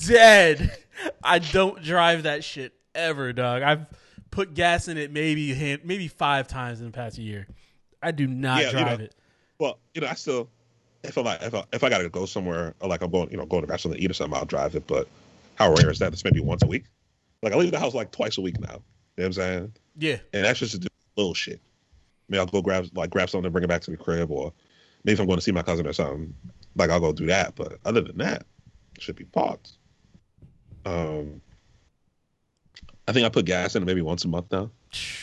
dead. 0.05 0.75
I 1.23 1.39
don't 1.39 1.81
drive 1.83 2.23
that 2.23 2.43
shit 2.43 2.73
ever, 2.95 3.31
dog. 3.31 3.61
I've 3.61 3.85
put 4.31 4.55
gas 4.55 4.87
in 4.87 4.97
it 4.97 5.11
maybe 5.11 5.79
maybe 5.83 6.07
five 6.07 6.47
times 6.47 6.79
in 6.79 6.87
the 6.87 6.91
past 6.91 7.17
year. 7.17 7.47
I 8.01 8.11
do 8.11 8.27
not 8.27 8.59
Yeah, 8.59 8.65
you 8.65 8.71
drive 8.71 8.99
know, 8.99 9.05
it. 9.05 9.15
Well, 9.59 9.79
you 9.93 10.01
know, 10.01 10.07
I 10.07 10.15
still, 10.15 10.49
if 11.03 11.17
I'm 11.17 11.23
like, 11.23 11.41
if 11.41 11.53
I, 11.53 11.63
if 11.71 11.83
I 11.83 11.89
gotta 11.89 12.09
go 12.09 12.25
somewhere, 12.25 12.73
or 12.81 12.89
like 12.89 13.01
I'm 13.01 13.11
going, 13.11 13.29
you 13.31 13.37
know, 13.37 13.45
going 13.45 13.61
to 13.61 13.67
restaurant 13.67 13.97
to 13.97 14.03
eat 14.03 14.09
or 14.09 14.13
something, 14.13 14.37
I'll 14.37 14.45
drive 14.45 14.75
it. 14.75 14.87
But 14.87 15.07
how 15.55 15.73
rare 15.73 15.89
is 15.89 15.99
that? 15.99 16.13
It's 16.13 16.23
maybe 16.23 16.39
once 16.39 16.63
a 16.63 16.67
week. 16.67 16.85
Like 17.41 17.53
I 17.53 17.57
leave 17.57 17.71
the 17.71 17.79
house 17.79 17.93
like 17.93 18.11
twice 18.11 18.37
a 18.37 18.41
week 18.41 18.59
now. 18.59 18.67
You 18.67 18.75
know 18.75 18.81
what 19.15 19.25
I'm 19.25 19.33
saying? 19.33 19.73
Yeah, 19.97 20.17
And 20.33 20.45
that's 20.45 20.59
just 20.59 20.71
to 20.73 20.79
do 20.79 20.87
little 21.15 21.33
shit. 21.33 21.61
Maybe 22.29 22.39
I'll 22.39 22.45
go 22.45 22.61
grab 22.61 22.87
like 22.95 23.09
grab 23.09 23.29
something 23.29 23.45
and 23.45 23.53
bring 23.53 23.63
it 23.63 23.67
back 23.67 23.81
to 23.81 23.91
the 23.91 23.97
crib, 23.97 24.31
or 24.31 24.51
maybe 25.03 25.13
if 25.13 25.19
I'm 25.19 25.27
going 25.27 25.37
to 25.37 25.43
see 25.43 25.51
my 25.51 25.61
cousin 25.61 25.85
or 25.85 25.93
something, 25.93 26.33
like 26.75 26.89
I'll 26.89 26.99
go 26.99 27.11
do 27.11 27.27
that. 27.27 27.55
But 27.55 27.77
other 27.85 28.01
than 28.01 28.17
that, 28.17 28.45
it 28.95 29.01
should 29.01 29.15
be 29.15 29.25
parked. 29.25 29.73
Um, 30.85 31.41
I 33.07 33.11
think 33.11 33.25
I 33.25 33.29
put 33.29 33.45
gas 33.45 33.75
in 33.75 33.83
it 33.83 33.85
maybe 33.85 34.01
once 34.01 34.25
a 34.25 34.27
month 34.27 34.51
now, 34.51 34.71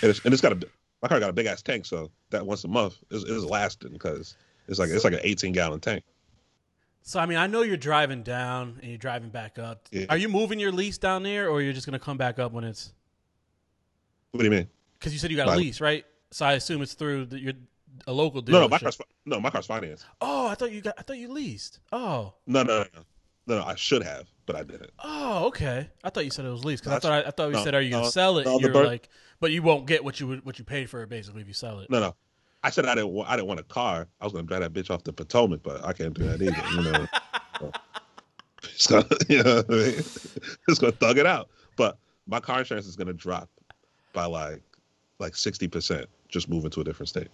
and 0.02 0.10
it's, 0.10 0.25
and 0.25 0.32
it's 0.32 0.42
got 0.42 0.52
a 0.52 0.68
my 1.02 1.08
car 1.08 1.18
got 1.18 1.30
a 1.30 1.34
big 1.34 1.46
ass 1.46 1.62
tank, 1.62 1.87
so 1.87 2.10
that 2.30 2.46
once 2.46 2.62
a 2.64 2.68
month 2.68 2.99
is, 3.10 3.25
is 3.25 3.44
lasting 3.44 3.92
because 3.92 4.37
it's 4.68 4.78
like 4.78 4.90
it's 4.90 5.04
like 5.04 5.14
an 5.14 5.20
18 5.22 5.52
gallon 5.52 5.80
tank. 5.80 6.04
So 7.02 7.19
I 7.19 7.26
mean, 7.26 7.38
I 7.38 7.47
know 7.47 7.62
you're 7.62 7.76
driving 7.76 8.23
down 8.23 8.78
and 8.80 8.88
you're 8.90 8.99
driving 8.99 9.30
back 9.30 9.59
up. 9.59 9.88
Yeah. 9.90 10.07
Are 10.11 10.16
you 10.16 10.28
moving 10.28 10.61
your 10.61 10.73
lease 10.73 10.99
down 10.99 11.23
there, 11.23 11.49
or 11.49 11.62
you're 11.62 11.73
just 11.73 11.87
gonna 11.87 11.99
come 11.99 12.16
back 12.16 12.38
up 12.38 12.52
when 12.52 12.64
it's? 12.64 12.92
What 14.33 14.40
do 14.40 14.45
you 14.45 14.50
mean? 14.50 14.69
Because 14.99 15.12
you 15.12 15.19
said 15.19 15.30
you 15.30 15.37
got 15.37 15.49
a 15.49 15.57
lease, 15.57 15.80
right? 15.80 16.04
So 16.30 16.47
I 16.47 16.52
assume 16.52 16.83
it's 16.83 16.95
through 16.95 17.26
the, 17.26 17.40
your 17.40 17.52
a 18.07 18.12
local 18.12 18.42
dealership. 18.42 18.52
No, 18.52 18.61
no, 18.61 18.69
my 18.69 18.78
car's 18.78 18.99
no, 19.26 19.40
my 19.40 19.50
car's 19.50 19.66
financed. 19.66 20.07
Oh, 20.21 20.47
I 20.47 20.54
thought 20.54 20.71
you 20.73 20.80
got. 20.80 20.95
I 20.99 21.02
thought 21.02 21.19
you 21.19 21.33
leased. 21.33 21.80
Oh, 21.90 22.35
No, 22.47 22.62
no, 22.62 22.78
no, 22.78 22.85
no, 22.95 23.00
no, 23.47 23.59
no. 23.59 23.64
I 23.64 23.75
should 23.75 24.02
have, 24.02 24.28
but 24.47 24.57
I 24.57 24.62
didn't. 24.62 24.90
oh, 25.02 25.47
okay. 25.47 25.88
I 26.04 26.11
thought 26.11 26.25
you 26.25 26.30
said 26.30 26.45
it 26.45 26.50
was 26.50 26.64
leased 26.64 26.85
because 26.85 26.97
I 26.97 27.00
thought 27.00 27.25
I, 27.25 27.28
I 27.28 27.30
thought 27.30 27.47
you 27.49 27.54
no, 27.54 27.64
said, 27.64 27.75
"Are 27.75 27.80
you 27.80 27.90
gonna 27.90 28.11
sell 28.11 28.38
it?" 28.38 28.47
you're 28.61 28.73
bird- 28.73 28.87
like, 28.87 29.09
but 29.40 29.50
you 29.50 29.62
won't 29.62 29.87
get 29.87 30.04
what 30.04 30.21
you 30.21 30.28
would, 30.28 30.45
what 30.45 30.59
you 30.59 30.64
paid 30.64 30.88
for 30.88 31.02
it 31.02 31.09
basically 31.09 31.40
if 31.40 31.49
you 31.49 31.54
sell 31.54 31.80
it. 31.80 31.90
No, 31.90 31.99
no. 31.99 32.14
I 32.62 32.71
said 32.71 32.87
I 32.87 32.95
didn't. 32.95 33.11
Want, 33.11 33.29
I 33.29 33.37
didn't 33.37 33.49
want 33.49 33.61
a 33.61 33.64
car. 33.64 34.07
I 34.21 34.25
was 34.25 34.33
gonna 34.33 34.47
drive 34.47 34.61
that 34.61 34.73
bitch 34.73 34.90
off 34.90 35.05
the 35.05 35.12
Potomac, 35.12 35.62
but 35.62 35.85
I 35.85 35.93
can't 35.93 36.14
do 36.14 36.25
that 36.25 36.43
either. 36.43 36.62
You 36.75 36.93
know, 36.93 37.07
it's 38.62 38.87
gonna, 38.87 39.07
you 39.29 39.43
know, 39.43 39.57
what 39.57 39.71
I 39.71 39.73
mean? 39.73 39.95
it's 40.69 40.79
gonna 40.79 40.93
thug 40.93 41.19
it 41.19 41.26
out. 41.26 41.49
But 41.76 41.99
my 42.26 42.40
car 42.40 42.59
insurance 42.59 42.87
is 42.87 42.97
gonna 42.97 43.12
drop 43.12 43.49
by 44.12 44.26
like 44.26 44.62
like 45.19 45.37
sixty 45.37 45.69
percent 45.69 46.07
just 46.29 46.49
moving 46.49 46.71
to 46.71 46.81
a 46.81 46.85
different 46.85 47.09
state. 47.09 47.29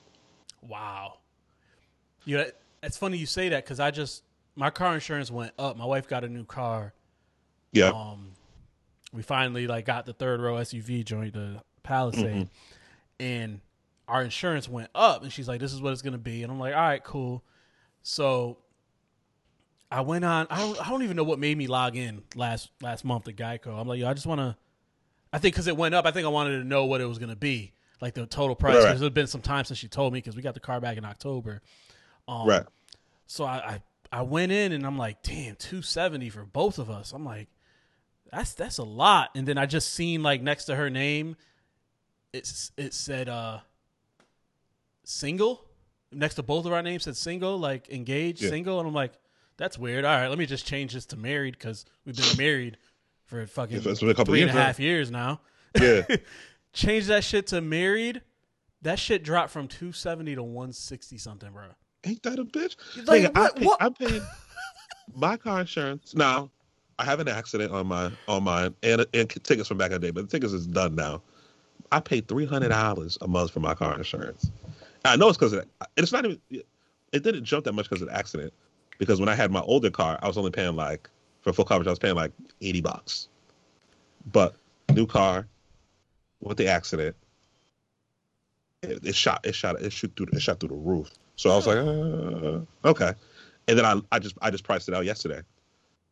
Wow. 0.62 1.18
You 2.24 2.38
know, 2.38 2.46
it's 2.82 2.96
funny 2.96 3.18
you 3.18 3.26
say 3.26 3.48
that 3.48 3.64
because 3.64 3.80
I 3.80 3.90
just 3.90 4.22
my 4.54 4.70
car 4.70 4.94
insurance 4.94 5.30
went 5.30 5.52
up. 5.58 5.76
My 5.76 5.84
wife 5.84 6.08
got 6.08 6.24
a 6.24 6.28
new 6.28 6.44
car. 6.44 6.92
Yeah, 7.72 7.88
um 7.88 8.30
we 9.12 9.22
finally 9.22 9.66
like 9.66 9.86
got 9.86 10.06
the 10.06 10.12
third 10.12 10.40
row 10.40 10.54
SUV 10.54 11.04
joint 11.04 11.34
the 11.34 11.62
Palisade 11.82 12.48
and 13.18 13.60
our 14.08 14.22
insurance 14.22 14.68
went 14.68 14.90
up 14.94 15.22
and 15.22 15.32
she's 15.32 15.48
like 15.48 15.60
this 15.60 15.72
is 15.72 15.80
what 15.80 15.92
it's 15.92 16.02
going 16.02 16.12
to 16.12 16.18
be 16.18 16.42
and 16.42 16.52
I'm 16.52 16.58
like 16.58 16.74
all 16.74 16.80
right 16.80 17.02
cool 17.02 17.44
so 18.02 18.58
I 19.90 20.02
went 20.02 20.24
on 20.24 20.46
I 20.50 20.58
don't 20.58 20.86
I 20.86 20.90
don't 20.90 21.02
even 21.02 21.16
know 21.16 21.24
what 21.24 21.38
made 21.38 21.56
me 21.56 21.66
log 21.66 21.96
in 21.96 22.22
last 22.34 22.70
last 22.80 23.04
month 23.04 23.24
to 23.24 23.32
Geico 23.32 23.78
I'm 23.78 23.88
like 23.88 23.98
yo 23.98 24.08
I 24.08 24.14
just 24.14 24.26
want 24.26 24.40
to 24.40 24.56
I 25.36 25.38
think 25.38 25.54
because 25.54 25.66
it 25.66 25.76
went 25.76 25.94
up, 25.94 26.06
I 26.06 26.12
think 26.12 26.24
I 26.24 26.30
wanted 26.30 26.58
to 26.58 26.64
know 26.64 26.86
what 26.86 27.02
it 27.02 27.04
was 27.04 27.18
going 27.18 27.30
to 27.30 27.36
be, 27.36 27.74
like 28.00 28.14
the 28.14 28.24
total 28.24 28.54
price. 28.54 28.76
Right. 28.76 28.84
Because 28.84 29.02
had 29.02 29.12
been 29.12 29.26
some 29.26 29.42
time 29.42 29.66
since 29.66 29.78
she 29.78 29.86
told 29.86 30.14
me 30.14 30.18
because 30.18 30.34
we 30.34 30.40
got 30.40 30.54
the 30.54 30.60
car 30.60 30.80
back 30.80 30.96
in 30.96 31.04
October. 31.04 31.60
Um, 32.26 32.48
right. 32.48 32.64
So 33.26 33.44
I, 33.44 33.56
I 33.56 33.82
I 34.10 34.22
went 34.22 34.50
in 34.52 34.72
and 34.72 34.86
I'm 34.86 34.96
like, 34.96 35.22
damn, 35.22 35.56
two 35.56 35.82
seventy 35.82 36.30
for 36.30 36.44
both 36.44 36.78
of 36.78 36.88
us. 36.88 37.12
I'm 37.12 37.24
like, 37.24 37.48
that's 38.32 38.54
that's 38.54 38.78
a 38.78 38.84
lot. 38.84 39.30
And 39.34 39.46
then 39.46 39.58
I 39.58 39.66
just 39.66 39.92
seen 39.92 40.22
like 40.22 40.40
next 40.40 40.66
to 40.66 40.76
her 40.76 40.88
name, 40.88 41.36
it's 42.32 42.72
it 42.78 42.94
said 42.94 43.28
uh 43.28 43.58
single. 45.06 45.64
Next 46.12 46.34
to 46.34 46.42
both 46.42 46.66
of 46.66 46.72
our 46.72 46.82
names 46.82 47.04
said 47.04 47.16
single, 47.16 47.58
like 47.58 47.88
engaged, 47.90 48.42
Yeah. 48.42 48.50
single, 48.50 48.78
and 48.78 48.88
I'm 48.88 48.94
like, 48.94 49.12
that's 49.56 49.78
weird. 49.78 50.04
All 50.04 50.14
right, 50.14 50.28
let 50.28 50.38
me 50.38 50.46
just 50.46 50.66
change 50.66 50.92
this 50.94 51.06
to 51.06 51.16
married 51.16 51.56
because 51.58 51.84
we've 52.04 52.16
been 52.16 52.36
married 52.36 52.76
for 53.24 53.44
fucking 53.46 53.80
Yeah, 53.82 53.94
for- 53.94 54.10
a 54.10 54.14
couple 54.14 54.32
three 54.32 54.42
and 54.42 54.50
a 54.50 54.54
years, 54.54 54.64
half 54.64 54.80
years 54.80 55.10
now. 55.10 55.40
Yeah. 55.80 56.02
Change 56.72 57.06
that 57.06 57.24
shit 57.24 57.46
to 57.48 57.60
married. 57.62 58.20
That 58.82 58.98
shit 58.98 59.22
dropped 59.24 59.50
from 59.50 59.66
two 59.66 59.92
seventy 59.92 60.34
to 60.34 60.42
one 60.42 60.72
sixty 60.74 61.16
something, 61.18 61.50
bro. 61.50 61.64
Ain't 62.04 62.22
that 62.22 62.38
a 62.38 62.44
bitch? 62.44 62.76
Like, 63.06 63.22
Nigga, 63.22 63.32
I 63.34 63.40
what- 63.40 63.56
pay, 63.56 63.64
what- 63.64 63.82
I'm 63.82 63.94
paying 63.94 64.22
my 65.14 65.36
car 65.38 65.60
insurance 65.60 66.14
now. 66.14 66.50
I 66.98 67.04
have 67.04 67.20
an 67.20 67.28
accident 67.28 67.72
on 67.72 67.86
my 67.88 68.10
on 68.28 68.44
mine 68.44 68.74
and 68.82 69.04
and 69.14 69.28
tickets 69.42 69.68
from 69.68 69.78
back 69.78 69.90
in 69.92 70.00
the 70.00 70.06
day, 70.06 70.10
but 70.10 70.28
the 70.28 70.30
tickets 70.30 70.52
is 70.52 70.66
done 70.66 70.94
now. 70.94 71.22
I 71.92 72.00
pay 72.00 72.20
three 72.20 72.46
hundred 72.46 72.68
dollars 72.68 73.16
a 73.22 73.26
month 73.28 73.50
for 73.52 73.60
my 73.60 73.74
car 73.74 73.96
insurance. 73.96 74.50
I 75.10 75.16
know 75.16 75.28
it's 75.28 75.38
because. 75.38 75.54
It's 75.96 76.12
not 76.12 76.24
even. 76.24 76.40
It 77.12 77.22
didn't 77.22 77.44
jump 77.44 77.64
that 77.64 77.72
much 77.72 77.88
because 77.88 78.02
of 78.02 78.08
the 78.08 78.16
accident. 78.16 78.52
Because 78.98 79.20
when 79.20 79.28
I 79.28 79.34
had 79.34 79.50
my 79.50 79.60
older 79.60 79.90
car, 79.90 80.18
I 80.22 80.26
was 80.26 80.38
only 80.38 80.50
paying 80.50 80.76
like 80.76 81.08
for 81.42 81.52
full 81.52 81.64
coverage. 81.64 81.86
I 81.86 81.90
was 81.90 81.98
paying 81.98 82.14
like 82.14 82.32
eighty 82.60 82.80
bucks. 82.80 83.28
But 84.32 84.56
new 84.92 85.06
car 85.06 85.46
with 86.40 86.56
the 86.56 86.66
accident, 86.68 87.14
it, 88.82 89.04
it 89.04 89.14
shot. 89.14 89.44
It 89.44 89.54
shot. 89.54 89.80
It 89.80 89.92
shoot 89.92 90.12
through. 90.16 90.26
It 90.32 90.40
shot 90.42 90.60
through 90.60 90.70
the 90.70 90.74
roof. 90.74 91.10
So 91.36 91.50
I 91.50 91.56
was 91.56 91.66
like, 91.66 91.76
uh, 91.76 92.88
okay. 92.88 93.12
And 93.68 93.78
then 93.78 93.84
I, 93.84 94.00
I 94.12 94.18
just 94.18 94.36
I 94.40 94.50
just 94.50 94.64
priced 94.64 94.88
it 94.88 94.94
out 94.94 95.04
yesterday 95.04 95.42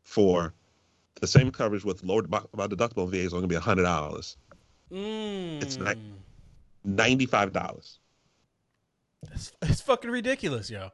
for 0.02 0.52
the 1.20 1.26
same 1.26 1.50
coverage 1.50 1.84
with 1.84 2.02
lower 2.04 2.22
my, 2.28 2.42
my 2.54 2.66
deductible 2.66 3.08
VA 3.08 3.18
is 3.18 3.32
only 3.32 3.46
gonna 3.46 3.58
be 3.58 3.64
hundred 3.64 3.84
dollars, 3.84 4.36
Mm. 4.92 5.62
It's 5.62 5.78
not- 5.78 5.96
ninety 6.84 7.26
five 7.26 7.52
dollars. 7.52 7.98
It's, 9.32 9.52
it's 9.62 9.80
fucking 9.80 10.10
ridiculous, 10.10 10.70
yo. 10.70 10.90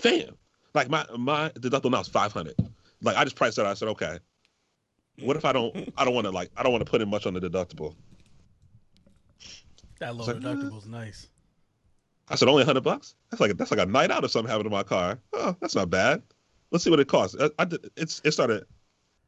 Damn. 0.00 0.36
Like 0.74 0.88
my 0.88 1.06
my 1.16 1.50
deductible 1.50 1.90
now 1.90 2.00
is 2.00 2.08
five 2.08 2.32
hundred. 2.32 2.54
Like 3.02 3.16
I 3.16 3.24
just 3.24 3.36
priced 3.36 3.58
it. 3.58 3.62
out. 3.62 3.68
I 3.68 3.74
said, 3.74 3.88
okay. 3.88 4.18
What 5.20 5.36
if 5.36 5.44
I 5.44 5.52
don't? 5.52 5.92
I 5.96 6.04
don't 6.04 6.14
want 6.14 6.26
to 6.26 6.32
like. 6.32 6.50
I 6.56 6.62
don't 6.62 6.72
want 6.72 6.84
to 6.84 6.90
put 6.90 7.00
in 7.00 7.08
much 7.08 7.26
on 7.26 7.34
the 7.34 7.40
deductible. 7.40 7.94
That 10.00 10.16
low 10.16 10.24
like, 10.24 10.36
deductible's 10.36 10.86
nice. 10.86 11.28
I 12.28 12.34
said 12.34 12.48
only 12.48 12.64
hundred 12.64 12.82
bucks. 12.82 13.14
That's 13.30 13.40
like 13.40 13.56
that's 13.56 13.70
like 13.70 13.80
a 13.80 13.86
night 13.86 14.10
out 14.10 14.24
or 14.24 14.28
something 14.28 14.50
happened 14.50 14.64
to 14.64 14.70
my 14.70 14.82
car. 14.82 15.18
Oh, 15.32 15.54
that's 15.60 15.74
not 15.74 15.90
bad. 15.90 16.22
Let's 16.70 16.82
see 16.82 16.90
what 16.90 16.98
it 16.98 17.06
costs. 17.06 17.36
I, 17.40 17.50
I 17.58 17.64
did, 17.66 17.90
it's 17.96 18.20
it 18.24 18.32
started. 18.32 18.64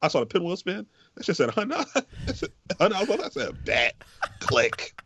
I 0.03 0.09
saw 0.09 0.21
the 0.21 0.27
pinwheel 0.27 0.57
spin. 0.57 0.87
That 1.15 1.25
shit 1.25 1.37
said 1.37 1.51
hundred. 1.51 1.77
Hundred. 2.81 3.21
I 3.21 3.29
said 3.29 3.65
bet. 3.65 3.95
Click. 4.41 5.01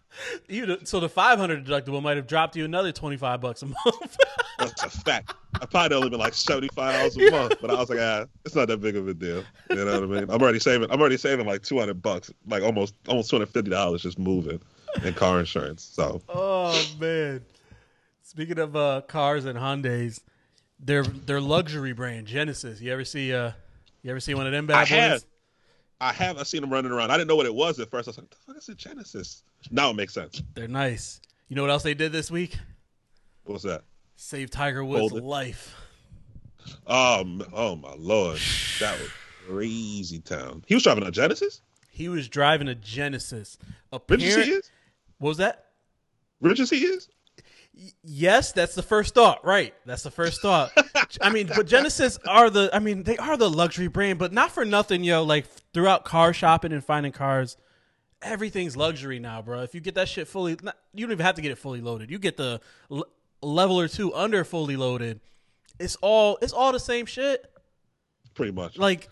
Even 0.48 0.84
so, 0.86 1.00
the 1.00 1.08
five 1.08 1.38
hundred 1.38 1.64
deductible 1.64 2.02
might 2.02 2.16
have 2.16 2.26
dropped 2.26 2.56
you 2.56 2.64
another 2.64 2.92
twenty 2.92 3.16
five 3.16 3.40
bucks 3.40 3.62
a 3.62 3.66
month. 3.66 4.16
That's 4.58 4.82
a 4.82 4.90
fact. 4.90 5.34
I 5.60 5.66
probably 5.66 5.96
only 5.96 6.10
been 6.10 6.18
like 6.18 6.34
seventy 6.34 6.68
five 6.74 6.94
dollars 6.94 7.16
a 7.16 7.30
month, 7.30 7.54
but 7.60 7.70
I 7.70 7.74
was 7.74 7.90
like, 7.90 7.98
ah, 8.00 8.26
it's 8.44 8.54
not 8.54 8.68
that 8.68 8.78
big 8.78 8.96
of 8.96 9.08
a 9.08 9.14
deal. 9.14 9.44
You 9.70 9.76
know 9.76 10.00
what 10.00 10.02
I 10.02 10.20
mean? 10.20 10.30
I'm 10.30 10.42
already 10.42 10.58
saving. 10.58 10.90
I'm 10.90 11.00
already 11.00 11.16
saving 11.16 11.46
like 11.46 11.62
two 11.62 11.78
hundred 11.78 12.02
bucks, 12.02 12.32
like 12.46 12.62
almost 12.62 12.94
almost 13.08 13.30
two 13.30 13.36
hundred 13.36 13.50
fifty 13.50 13.70
dollars 13.70 14.02
just 14.02 14.18
moving 14.18 14.60
in 15.04 15.14
car 15.14 15.40
insurance. 15.40 15.82
So 15.82 16.22
oh 16.28 16.80
man! 16.98 17.42
Speaking 18.22 18.58
of 18.58 18.76
uh, 18.76 19.02
cars 19.08 19.44
and 19.44 19.58
Hyundai's, 19.58 20.20
their 20.78 21.02
their 21.04 21.40
luxury 21.40 21.92
brand 21.92 22.26
Genesis. 22.26 22.80
You 22.80 22.92
ever 22.92 23.04
see 23.04 23.32
uh, 23.32 23.52
you 24.02 24.10
ever 24.10 24.20
see 24.20 24.34
one 24.34 24.46
of 24.46 24.52
them 24.52 24.66
bad 24.66 24.76
I 24.76 24.80
boys? 24.82 24.88
have. 24.90 25.24
I 26.02 26.12
have. 26.14 26.38
I 26.38 26.44
seen 26.44 26.62
them 26.62 26.70
running 26.70 26.92
around. 26.92 27.10
I 27.10 27.18
didn't 27.18 27.28
know 27.28 27.36
what 27.36 27.44
it 27.46 27.54
was 27.54 27.78
at 27.78 27.90
first. 27.90 28.08
I 28.08 28.10
was 28.10 28.18
like, 28.18 28.30
the 28.30 28.36
fuck 28.36 28.56
is 28.56 28.68
a 28.70 28.74
Genesis? 28.74 29.42
Now 29.70 29.90
it 29.90 29.96
makes 29.96 30.14
sense. 30.14 30.42
They're 30.54 30.68
nice. 30.68 31.20
You 31.48 31.56
know 31.56 31.62
what 31.62 31.70
else 31.70 31.82
they 31.82 31.94
did 31.94 32.12
this 32.12 32.30
week? 32.30 32.56
What's 33.44 33.64
that? 33.64 33.82
Save 34.16 34.50
Tiger 34.50 34.84
Woods' 34.84 35.12
life. 35.12 35.74
Oh, 36.86 37.20
m- 37.20 37.42
oh 37.52 37.74
my 37.76 37.94
lord, 37.98 38.38
that 38.80 38.98
was 38.98 39.08
crazy 39.46 40.20
town. 40.20 40.62
He 40.66 40.74
was 40.74 40.82
driving 40.84 41.04
a 41.04 41.10
Genesis. 41.10 41.62
He 41.90 42.08
was 42.08 42.28
driving 42.28 42.68
a 42.68 42.74
Genesis. 42.74 43.58
Rich 44.08 44.22
as 44.22 44.32
Apparent- 44.32 44.44
he 44.48 44.52
is. 44.54 44.70
What 45.18 45.28
was 45.28 45.36
that? 45.38 45.66
Rich 46.40 46.60
as 46.60 46.70
he 46.70 46.78
is. 46.84 47.08
Yes, 48.02 48.52
that's 48.52 48.74
the 48.74 48.82
first 48.82 49.14
thought. 49.14 49.44
Right, 49.44 49.74
that's 49.86 50.02
the 50.02 50.10
first 50.10 50.42
thought. 50.42 50.70
I 51.20 51.30
mean, 51.30 51.48
but 51.54 51.66
Genesis 51.66 52.18
are 52.26 52.50
the. 52.50 52.68
I 52.72 52.78
mean, 52.78 53.04
they 53.04 53.16
are 53.16 53.36
the 53.36 53.48
luxury 53.50 53.88
brand, 53.88 54.18
but 54.18 54.32
not 54.32 54.50
for 54.50 54.64
nothing, 54.64 55.02
yo. 55.02 55.22
Like 55.22 55.46
throughout 55.72 56.04
car 56.04 56.32
shopping 56.34 56.72
and 56.72 56.84
finding 56.84 57.12
cars, 57.12 57.56
everything's 58.22 58.76
luxury 58.76 59.18
now, 59.18 59.42
bro. 59.42 59.62
If 59.62 59.74
you 59.74 59.80
get 59.80 59.94
that 59.94 60.08
shit 60.08 60.28
fully, 60.28 60.56
not, 60.62 60.76
you 60.94 61.06
don't 61.06 61.12
even 61.12 61.24
have 61.26 61.36
to 61.36 61.42
get 61.42 61.50
it 61.52 61.58
fully 61.58 61.80
loaded. 61.80 62.10
You 62.10 62.18
get 62.18 62.36
the 62.36 62.60
l- 62.90 63.06
level 63.42 63.80
or 63.80 63.88
two 63.88 64.14
under 64.14 64.44
fully 64.44 64.76
loaded. 64.76 65.20
It's 65.78 65.96
all. 65.96 66.38
It's 66.42 66.52
all 66.52 66.72
the 66.72 66.80
same 66.80 67.06
shit. 67.06 67.50
Pretty 68.34 68.52
much. 68.52 68.78
Like 68.78 69.08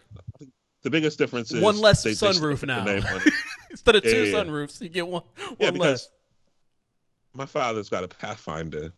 the 0.83 0.91
biggest 0.91 1.19
difference 1.19 1.53
is 1.53 1.63
one 1.63 1.79
less 1.79 2.03
they- 2.03 2.11
they 2.11 2.15
sunroof 2.15 2.59
stick 2.59 2.61
the 2.61 2.67
now. 2.67 2.85
instead 3.71 3.97
of 3.97 4.05
Yeah, 4.05 4.11
two 4.13 4.25
yeah, 4.27 4.35
sunroofs, 4.39 4.81
you 4.81 4.89
get 4.89 5.07
one. 5.07 5.23
One 5.23 5.57
Yeah, 5.59 5.71
less. 5.71 5.79
because 5.79 6.09
my 7.35 7.47
father's 7.47 7.89
got 7.89 8.05
a 8.05 8.09
Pathfinder 8.09 8.93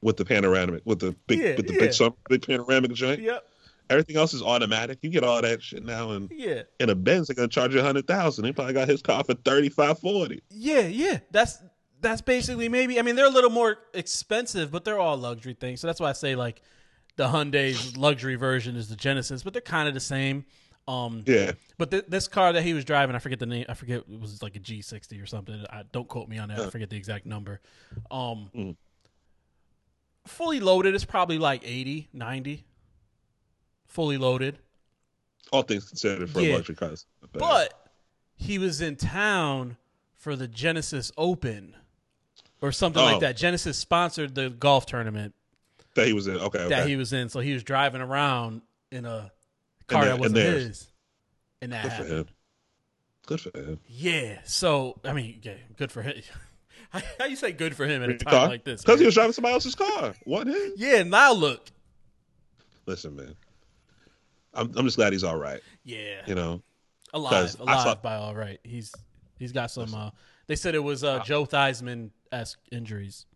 with 0.00 0.16
the 0.16 0.24
panoramic, 0.24 0.82
with 0.84 1.00
the 1.00 1.14
big, 1.26 1.38
Yeah, 1.38 1.56
with 1.56 1.66
the 1.66 1.78
big, 1.78 1.92
sun, 1.92 2.12
big 2.28 2.46
panoramic 2.46 2.92
joint. 2.92 3.20
Yep. 3.20 3.46
Everything 3.90 4.16
else 4.16 4.32
is 4.34 4.42
automatic. 4.42 4.98
You 5.02 5.10
get 5.10 5.24
all 5.24 5.40
that 5.42 5.62
shit 5.62 5.84
now, 5.84 6.12
and 6.12 6.30
Yeah. 6.34 6.62
in 6.80 6.88
a 6.90 6.94
Benz, 6.94 7.26
they're 7.28 7.34
gonna 7.34 7.48
charge 7.48 7.74
you 7.74 7.80
a 7.80 7.82
hundred 7.82 8.06
thousand. 8.06 8.44
He 8.44 8.52
probably 8.52 8.72
got 8.74 8.88
his 8.88 9.02
car 9.02 9.22
for 9.24 9.34
thirty 9.34 9.68
five 9.68 9.98
forty. 9.98 10.42
Yeah, 10.50 10.80
yeah. 10.80 11.18
That's 11.30 11.58
that's 12.00 12.20
basically 12.22 12.68
maybe. 12.68 12.98
I 12.98 13.02
mean, 13.02 13.14
they're 13.16 13.26
a 13.26 13.30
little 13.30 13.50
more 13.50 13.78
expensive, 13.94 14.70
but 14.70 14.84
they're 14.84 14.98
all 14.98 15.16
luxury 15.16 15.54
things. 15.54 15.80
So 15.80 15.86
that's 15.86 16.00
why 16.00 16.10
I 16.10 16.12
say 16.14 16.34
like 16.34 16.62
the 17.16 17.28
Hyundai's 17.28 17.96
luxury 17.96 18.34
version 18.36 18.74
is 18.76 18.88
the 18.88 18.96
Genesis, 18.96 19.42
but 19.42 19.52
they're 19.52 19.62
kind 19.62 19.86
of 19.88 19.94
the 19.94 20.00
same. 20.00 20.44
Um, 20.86 21.22
Yeah, 21.26 21.52
but 21.78 21.90
th- 21.90 22.04
this 22.08 22.28
car 22.28 22.52
that 22.52 22.62
he 22.62 22.74
was 22.74 22.84
driving, 22.84 23.16
I 23.16 23.18
forget 23.18 23.38
the 23.38 23.46
name. 23.46 23.64
I 23.70 23.74
forget 23.74 24.04
it 24.10 24.20
was 24.20 24.42
like 24.42 24.54
a 24.56 24.60
G60 24.60 25.22
or 25.22 25.24
something. 25.24 25.64
I 25.70 25.84
don't 25.92 26.06
quote 26.08 26.28
me 26.28 26.36
on 26.36 26.48
that. 26.50 26.58
I 26.60 26.68
forget 26.70 26.90
the 26.90 26.96
exact 26.96 27.24
number. 27.24 27.60
Um, 28.10 28.50
Mm. 28.54 28.76
fully 30.26 30.60
loaded 30.60 30.94
is 30.94 31.04
probably 31.04 31.38
like 31.38 31.62
80, 31.64 32.08
90. 32.12 32.64
Fully 33.94 34.18
loaded. 34.18 34.58
all 35.52 35.62
things 35.62 35.84
considered 35.88 36.28
for 36.28 36.40
Yeah. 36.40 36.54
a 36.54 36.56
luxury 36.56 36.74
car. 36.74 36.90
it's 36.90 37.06
not 37.22 37.32
bad. 37.32 37.38
But 37.38 37.90
he 38.34 38.58
was 38.58 38.80
in 38.80 38.96
town 38.96 39.76
for 40.16 40.34
the 40.34 40.48
Genesis 40.48 41.12
Open 41.16 41.76
or 42.60 42.72
something 42.72 43.00
Oh. 43.00 43.04
like 43.06 43.20
that. 43.20 43.36
Genesis 43.36 43.78
sponsored 43.78 44.34
the 44.34 44.50
golf 44.50 44.84
tournament 44.86 45.32
that 45.94 46.08
he 46.08 46.12
was 46.12 46.26
in. 46.26 46.36
Okay, 46.36 46.58
okay. 46.58 46.68
that 46.70 46.88
he 46.88 46.96
was 46.96 47.12
in, 47.12 47.28
so 47.28 47.38
he 47.38 47.52
was 47.52 47.62
driving 47.62 48.00
around 48.00 48.62
in 48.90 49.04
a 49.06 49.30
car 49.86 50.02
there- 50.06 50.10
that 50.10 50.14
in 50.16 50.20
wasn't 50.20 50.34
theirs. 50.34 50.64
his, 50.66 50.92
and 51.62 51.72
that 51.72 51.82
Good 51.84 51.92
for 51.92 52.04
him. 52.16 52.28
Good 53.26 53.40
for 53.40 53.56
him. 53.56 53.80
Yeah. 53.86 54.40
So 54.44 54.98
I 55.04 55.12
mean, 55.12 55.38
yeah, 55.42 55.54
good 55.76 55.92
for 55.92 56.02
him. 56.02 56.20
How 56.90 57.00
how 57.18 57.24
you 57.26 57.36
say 57.36 57.52
good 57.52 57.76
for 57.76 57.86
him 57.86 58.02
at 58.02 58.08
a 58.10 58.16
time 58.18 58.30
car? 58.32 58.48
like 58.48 58.64
this? 58.64 58.80
Because 58.82 58.98
he 58.98 59.06
was 59.06 59.14
driving 59.14 59.32
somebody 59.32 59.52
else's 59.54 59.74
car. 59.76 60.14
What? 60.24 60.48
Yeah. 60.76 61.02
Now 61.04 61.32
look. 61.32 61.70
Listen, 62.86 63.14
man. 63.16 63.36
I'm 64.54 64.72
I'm 64.76 64.84
just 64.84 64.96
glad 64.96 65.12
he's 65.12 65.24
all 65.24 65.36
right. 65.36 65.60
Yeah. 65.84 66.22
You 66.26 66.34
know. 66.34 66.62
alive, 67.12 67.54
alive 67.60 67.80
saw- 67.80 67.94
by 67.96 68.14
all 68.14 68.34
right. 68.34 68.60
He's 68.64 68.92
he's 69.38 69.52
got 69.52 69.70
some. 69.70 69.94
Uh, 69.94 70.10
they 70.46 70.56
said 70.56 70.74
it 70.74 70.82
was 70.82 71.04
uh, 71.04 71.20
Joe 71.20 71.44
Theismann 71.46 72.10
esque 72.32 72.60
injuries. 72.70 73.26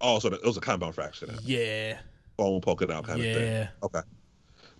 Oh, 0.00 0.18
so 0.18 0.28
it 0.28 0.44
was 0.44 0.56
a 0.56 0.60
compound 0.60 0.94
fracture. 0.94 1.26
Then. 1.26 1.38
Yeah. 1.42 1.98
Bone 2.36 2.60
poking 2.60 2.90
out 2.90 3.04
kind 3.04 3.20
of 3.20 3.26
thing. 3.26 3.46
Yeah. 3.46 3.68
Okay. 3.82 4.00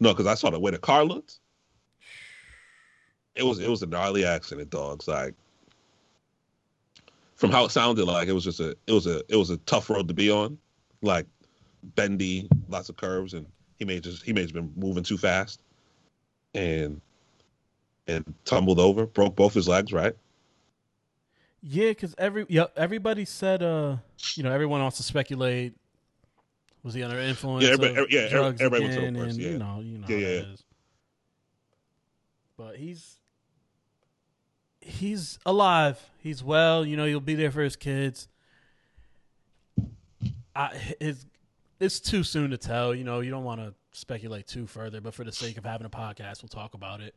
No, 0.01 0.11
because 0.11 0.27
I 0.27 0.35
saw 0.35 0.51
the 0.51 0.59
way 0.59 0.71
the 0.71 0.79
car 0.79 1.05
looked. 1.05 1.41
It 3.35 3.43
was 3.43 3.59
it 3.59 3.69
was 3.69 3.83
a 3.83 3.87
gnarly 3.87 4.25
accident, 4.25 4.71
dogs. 4.71 5.07
Like 5.07 5.35
from 7.37 7.51
how 7.51 7.65
it 7.65 7.71
sounded 7.71 8.05
like 8.05 8.29
it 8.29 8.33
was 8.33 8.45
just 8.45 8.61
a 8.61 8.77
it 8.87 8.93
was 8.93 9.07
a 9.07 9.23
it 9.29 9.37
was 9.37 9.51
a 9.51 9.57
tough 9.59 9.91
road 9.91 10.09
to 10.09 10.15
be 10.15 10.31
on. 10.31 10.59
Like 11.03 11.27
bendy, 11.95 12.49
lots 12.69 12.89
of 12.89 12.97
curves, 12.97 13.35
and 13.35 13.47
he 13.81 13.85
may 13.87 13.99
just 13.99 14.23
he 14.23 14.33
may 14.33 14.43
have 14.43 14.53
been 14.53 14.73
moving 14.77 15.03
too 15.03 15.19
fast. 15.19 15.61
And 16.55 17.01
and 18.07 18.35
tumbled 18.45 18.79
over, 18.79 19.07
broke 19.07 19.35
both 19.35 19.55
his 19.55 19.67
legs, 19.67 19.93
right? 19.93 20.15
Yeah, 21.63 21.89
because 21.89 22.15
every 22.19 22.47
yeah, 22.49 22.67
everybody 22.77 23.25
said 23.25 23.63
uh 23.63 23.97
you 24.35 24.43
know 24.43 24.53
everyone 24.53 24.81
wants 24.81 24.99
to 24.99 25.03
speculate. 25.03 25.75
Was 26.83 26.95
he 26.95 27.03
under 27.03 27.19
influence? 27.19 27.65
Yeah, 27.65 27.73
everybody- 27.73 28.07
yeah, 28.15 28.29
drugs 28.29 28.61
everybody 28.61 28.95
again? 28.95 29.15
worst, 29.15 29.37
and, 29.37 29.41
yeah. 29.45 29.51
You 29.51 29.59
know, 29.59 29.81
you 29.81 29.99
know 29.99 30.07
Yeah, 30.09 30.17
yeah. 30.17 30.43
But 32.57 32.77
he's 32.77 33.17
he's 34.81 35.39
alive. 35.47 35.99
He's 36.19 36.45
well. 36.45 36.85
You 36.85 36.97
know, 36.97 37.07
he'll 37.07 37.21
be 37.21 37.35
there 37.35 37.51
for 37.51 37.63
his 37.63 37.77
kids. 37.77 38.29
I, 40.55 40.75
his, 40.99 41.25
it's 41.81 41.99
too 42.01 42.23
soon 42.23 42.51
to 42.51 42.59
tell. 42.59 42.95
You 42.95 43.05
know, 43.05 43.21
you 43.21 43.31
don't 43.31 43.45
want 43.45 43.61
to 43.61 43.75
speculate 43.93 44.47
too 44.47 44.67
further, 44.67 45.01
but 45.01 45.15
for 45.15 45.25
the 45.25 45.33
sake 45.33 45.57
of 45.59 45.65
having 45.65 45.87
a 45.87 45.91
podcast, 45.91 46.43
we'll 46.43 46.49
talk 46.49 46.75
about 46.75 47.01
it. 47.01 47.15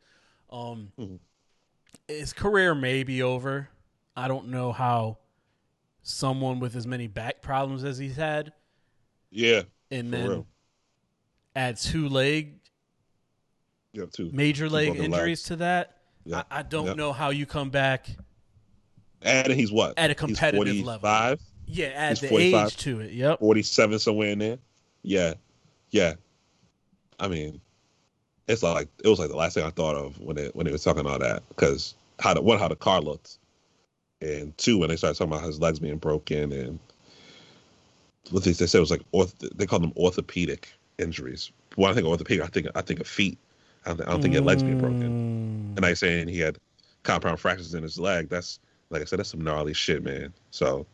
Um, 0.50 0.92
Mhm. 0.98 1.18
His 2.08 2.32
career 2.32 2.74
may 2.74 3.04
be 3.04 3.22
over. 3.22 3.68
I 4.16 4.26
don't 4.28 4.48
know 4.48 4.72
how 4.72 5.18
someone 6.02 6.58
with 6.60 6.74
as 6.76 6.86
many 6.86 7.06
back 7.06 7.40
problems 7.40 7.84
as 7.84 7.98
he's 7.98 8.16
had, 8.16 8.52
Yeah, 9.30 9.62
and 9.90 10.12
then 10.12 10.28
real. 10.28 10.46
add 11.56 11.76
two 11.78 12.08
leg 12.08 12.60
Yeah, 13.92 14.04
too. 14.12 14.30
major 14.32 14.68
leg 14.68 14.88
broken 14.88 15.04
injuries 15.04 15.38
legs. 15.40 15.42
to 15.44 15.56
that. 15.56 15.98
Yeah. 16.24 16.42
I, 16.50 16.58
I 16.58 16.62
don't 16.62 16.86
yeah. 16.86 16.92
know 16.94 17.12
how 17.12 17.30
you 17.30 17.46
come 17.46 17.70
back. 17.70 18.08
And 19.22 19.52
he's 19.52 19.72
what? 19.72 19.98
At 19.98 20.10
a 20.10 20.14
competitive 20.14 20.84
level. 20.84 21.00
45, 21.66 21.76
Yeah, 21.78 21.86
add 21.94 22.16
the 22.16 22.28
45. 22.28 22.66
age 22.66 22.76
to 22.78 23.00
it. 23.00 23.12
Yep. 23.12 23.38
47 23.40 23.98
somewhere 23.98 24.28
in 24.30 24.38
there. 24.38 24.58
Yeah, 25.02 25.34
yeah. 25.90 26.14
I 27.20 27.28
mean, 27.28 27.60
it's 28.48 28.62
like 28.62 28.88
it 29.02 29.08
was 29.08 29.18
like 29.18 29.30
the 29.30 29.36
last 29.36 29.54
thing 29.54 29.64
I 29.64 29.70
thought 29.70 29.94
of 29.96 30.18
when 30.20 30.36
it 30.38 30.54
when 30.54 30.66
they 30.66 30.72
were 30.72 30.78
talking 30.78 31.06
all 31.06 31.18
that 31.18 31.42
because 31.48 31.94
how 32.20 32.34
the 32.34 32.42
one 32.42 32.58
how 32.58 32.68
the 32.68 32.76
car 32.76 33.00
looked, 33.00 33.38
and 34.20 34.56
two 34.58 34.78
when 34.78 34.88
they 34.88 34.96
started 34.96 35.16
talking 35.16 35.32
about 35.32 35.44
his 35.46 35.60
legs 35.60 35.78
being 35.78 35.96
broken 35.98 36.52
and 36.52 36.78
what 38.30 38.42
they, 38.44 38.52
they 38.52 38.66
said 38.66 38.80
was 38.80 38.90
like 38.90 39.02
orth, 39.12 39.34
they 39.54 39.66
called 39.66 39.82
them 39.82 39.92
orthopedic 39.96 40.72
injuries. 40.98 41.52
When 41.76 41.90
I 41.90 41.94
think 41.94 42.04
of 42.06 42.10
orthopedic, 42.10 42.44
I 42.44 42.48
think 42.48 42.66
I 42.74 42.82
think 42.82 43.00
of 43.00 43.06
feet. 43.06 43.38
I 43.84 43.90
don't, 43.90 43.96
think- 43.98 44.08
I 44.08 44.12
don't 44.12 44.22
think 44.22 44.34
had 44.34 44.44
legs 44.44 44.62
being 44.62 44.78
broken. 44.78 45.74
And 45.76 45.84
I 45.84 45.94
saying 45.94 46.28
he 46.28 46.38
had 46.38 46.58
compound 47.02 47.38
fractures 47.40 47.74
in 47.74 47.82
his 47.82 47.98
leg. 47.98 48.28
That's 48.28 48.58
like 48.90 49.02
I 49.02 49.04
said, 49.04 49.18
that's 49.18 49.28
some 49.30 49.42
gnarly 49.42 49.74
shit, 49.74 50.02
man. 50.02 50.32
So 50.50 50.86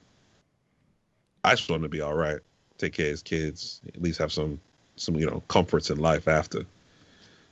I 1.44 1.54
just 1.54 1.68
want 1.70 1.80
him 1.80 1.84
to 1.84 1.88
be 1.88 2.00
all 2.00 2.14
right, 2.14 2.40
take 2.78 2.92
care 2.94 3.06
of 3.06 3.10
his 3.10 3.22
kids, 3.22 3.80
at 3.88 4.02
least 4.02 4.18
have 4.18 4.32
some 4.32 4.60
some 4.96 5.16
you 5.16 5.26
know 5.26 5.42
comforts 5.48 5.90
in 5.90 5.98
life 5.98 6.28
after. 6.28 6.64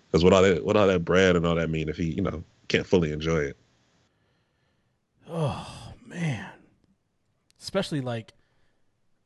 Because 0.07 0.25
what 0.25 0.33
all 0.33 0.43
that 0.43 0.65
what 0.65 0.77
all 0.77 0.87
that 0.87 1.05
bread 1.05 1.37
and 1.37 1.47
all 1.47 1.55
that 1.55 1.71
mean 1.71 1.89
if 1.89 1.97
he 1.97 2.13
you 2.13 2.23
know 2.23 2.43
can't 2.69 2.87
fully 2.87 3.13
enjoy 3.13 3.39
it? 3.39 3.57
Oh 5.29 5.95
man. 6.07 6.51
Especially 7.61 8.01
like 8.01 8.33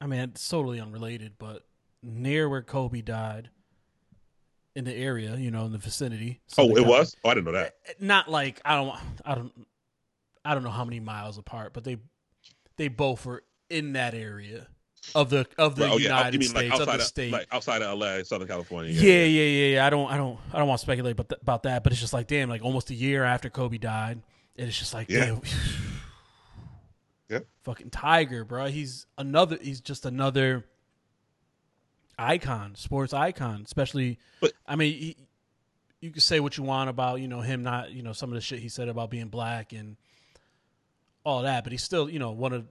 I 0.01 0.07
mean 0.07 0.21
it's 0.21 0.49
totally 0.49 0.81
unrelated, 0.81 1.35
but 1.39 1.65
near 2.03 2.49
where 2.49 2.63
Kobe 2.63 3.03
died 3.03 3.51
in 4.75 4.85
the 4.85 4.95
area, 4.95 5.37
you 5.37 5.51
know, 5.51 5.67
in 5.67 5.73
the 5.73 5.79
vicinity. 5.79 6.41
Oh, 6.57 6.69
Southern 6.69 6.85
it 6.85 6.87
was. 6.87 7.17
Oh, 7.25 7.31
I 7.31 7.35
didn't 7.35 7.47
know 7.47 7.53
that. 7.53 7.75
Eh, 7.87 7.91
eh, 7.91 7.95
not 8.01 8.29
like 8.31 8.61
I 8.65 8.77
don't 8.77 8.97
I 9.25 9.35
don't 9.35 9.67
I 10.45 10.55
don't 10.55 10.65
know 10.65 10.71
how 10.71 10.85
many 10.85 11.01
miles 11.01 11.39
apart, 11.39 11.73
but 11.73 11.85
they 11.85 11.99
they 12.77 12.89
both 12.89 13.27
were 13.27 13.45
in 13.73 13.95
that 13.95 14.15
area 14.15 14.69
of 15.15 15.31
the 15.31 15.47
of 15.59 15.75
the 15.77 15.85
oh 15.85 15.87
yeah, 15.87 15.93
oh, 15.95 15.97
United 15.99 16.35
you 16.35 16.39
mean 16.41 16.49
States 16.49 16.71
like 16.71 16.81
of 16.81 16.81
outside 16.89 16.99
the 16.99 17.03
of 17.03 17.07
state. 17.09 17.33
like 17.33 17.47
outside 17.51 17.83
of 17.83 17.99
LA, 17.99 18.23
Southern 18.23 18.47
California? 18.49 18.93
yeah, 18.93 19.25
yeah, 19.25 19.43
yeah, 19.43 19.67
yeah. 19.75 19.87
I 19.87 19.91
don't, 19.91 20.11
I 20.11 20.17
don't, 20.17 20.39
I 20.53 20.59
don't 20.59 20.69
want 20.69 20.79
to 20.81 20.83
speculate 20.85 21.13
about, 21.13 21.29
th- 21.29 21.41
about 21.43 21.63
that, 21.65 21.83
but 21.83 21.93
it's 21.93 22.01
just 22.01 22.13
like, 22.13 22.27
damn, 22.29 22.49
like 22.49 22.63
almost 22.63 22.91
a 22.91 22.95
year 22.95 23.25
after 23.25 23.51
Kobe 23.51 23.79
died, 23.79 24.23
and 24.57 24.69
it's 24.69 24.79
just 24.79 24.95
like, 24.95 25.09
Yeah. 25.11 25.25
damn, 25.27 25.41
Yeah. 27.29 27.39
fucking 27.65 27.91
Tiger, 27.91 28.45
bro. 28.45 28.67
He's 28.67 29.07
another. 29.19 29.59
He's 29.61 29.81
just 29.81 30.05
another 30.07 30.67
icon, 32.19 32.75
sports 32.77 33.13
icon. 33.13 33.63
Especially, 33.65 34.19
But- 34.41 34.53
I 34.67 34.77
mean, 34.77 34.95
he, 34.95 35.17
you 36.01 36.11
could 36.11 36.23
say 36.23 36.41
what 36.41 36.57
you 36.57 36.65
want 36.65 36.91
about 36.91 37.21
you 37.21 37.29
know 37.29 37.41
him 37.41 37.63
not, 37.63 37.91
you 37.93 38.03
know, 38.03 38.13
some 38.13 38.31
of 38.31 38.35
the 38.35 38.41
shit 38.41 38.59
he 38.61 38.69
said 38.69 38.89
about 38.89 39.11
being 39.11 39.29
black 39.29 39.73
and 39.73 39.97
all 41.25 41.43
that, 41.43 41.63
but 41.65 41.73
he's 41.73 41.83
still, 41.83 42.11
you 42.11 42.19
know, 42.19 42.33
one 42.33 42.53
of 42.53 42.67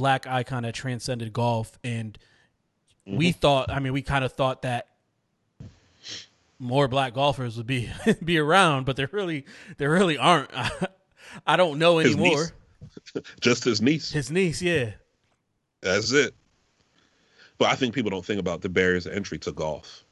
black 0.00 0.26
icon 0.26 0.62
that 0.62 0.74
transcended 0.74 1.30
golf 1.32 1.78
and 1.84 2.16
we 3.04 3.32
thought 3.32 3.70
i 3.70 3.78
mean 3.78 3.92
we 3.92 4.00
kind 4.00 4.24
of 4.24 4.32
thought 4.32 4.62
that 4.62 4.86
more 6.58 6.88
black 6.88 7.12
golfers 7.12 7.56
would 7.58 7.66
be 7.66 7.90
be 8.24 8.38
around 8.38 8.86
but 8.86 8.96
there 8.96 9.08
really 9.12 9.44
there 9.76 9.90
really 9.90 10.16
aren't 10.16 10.50
i 11.46 11.56
don't 11.56 11.78
know 11.78 11.98
anymore. 11.98 12.46
Just 13.40 13.64
his 13.64 13.82
niece. 13.82 14.10
his 14.10 14.30
niece 14.30 14.62
yeah 14.62 14.92
That's 15.82 16.12
it. 16.12 16.34
But 17.58 17.68
I 17.68 17.74
think 17.74 17.94
people 17.94 18.10
don't 18.10 18.24
think 18.24 18.40
about 18.40 18.62
the 18.62 18.68
barriers 18.70 19.04
of 19.06 19.12
entry 19.12 19.38
to 19.40 19.52
golf. 19.52 20.04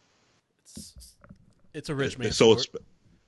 it's, 0.64 1.16
it's 1.72 1.88
a 1.88 1.94
rich 1.94 2.18
man 2.18 2.31
so 2.31 2.55
sport. 2.57 2.83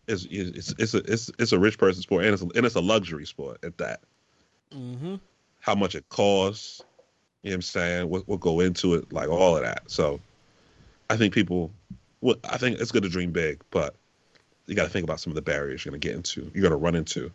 exp- 0.08 0.12
it's 0.12 0.26
it's 0.30 0.74
it's 0.78 0.94
a 0.94 0.98
it's, 1.10 1.30
it's 1.38 1.52
a 1.52 1.58
rich 1.58 1.78
person 1.78 2.02
sport 2.02 2.24
and 2.24 2.34
it's 2.34 2.42
a, 2.42 2.46
and 2.54 2.66
it's 2.66 2.74
a 2.74 2.80
luxury 2.80 3.24
sport 3.24 3.58
at 3.64 3.78
that. 3.78 4.00
hmm 4.72 5.14
How 5.60 5.74
much 5.74 5.94
it 5.94 6.08
costs, 6.08 6.82
you 7.42 7.50
know 7.50 7.54
what 7.54 7.56
I'm 7.56 7.62
saying? 7.62 8.08
What 8.08 8.26
what 8.28 8.40
go 8.40 8.60
into 8.60 8.94
it, 8.94 9.12
like 9.12 9.28
all 9.28 9.56
of 9.56 9.62
that. 9.62 9.82
So, 9.86 10.20
I 11.08 11.16
think 11.16 11.32
people, 11.34 11.70
well, 12.20 12.36
I 12.48 12.56
think 12.58 12.80
it's 12.80 12.90
good 12.90 13.02
to 13.02 13.08
dream 13.08 13.30
big, 13.30 13.60
but 13.70 13.94
you 14.66 14.74
got 14.74 14.84
to 14.84 14.90
think 14.90 15.04
about 15.04 15.20
some 15.20 15.30
of 15.30 15.34
the 15.34 15.42
barriers 15.42 15.84
you're 15.84 15.90
gonna 15.90 15.98
get 15.98 16.14
into. 16.14 16.50
You're 16.54 16.62
gonna 16.62 16.76
run 16.76 16.94
into, 16.94 17.30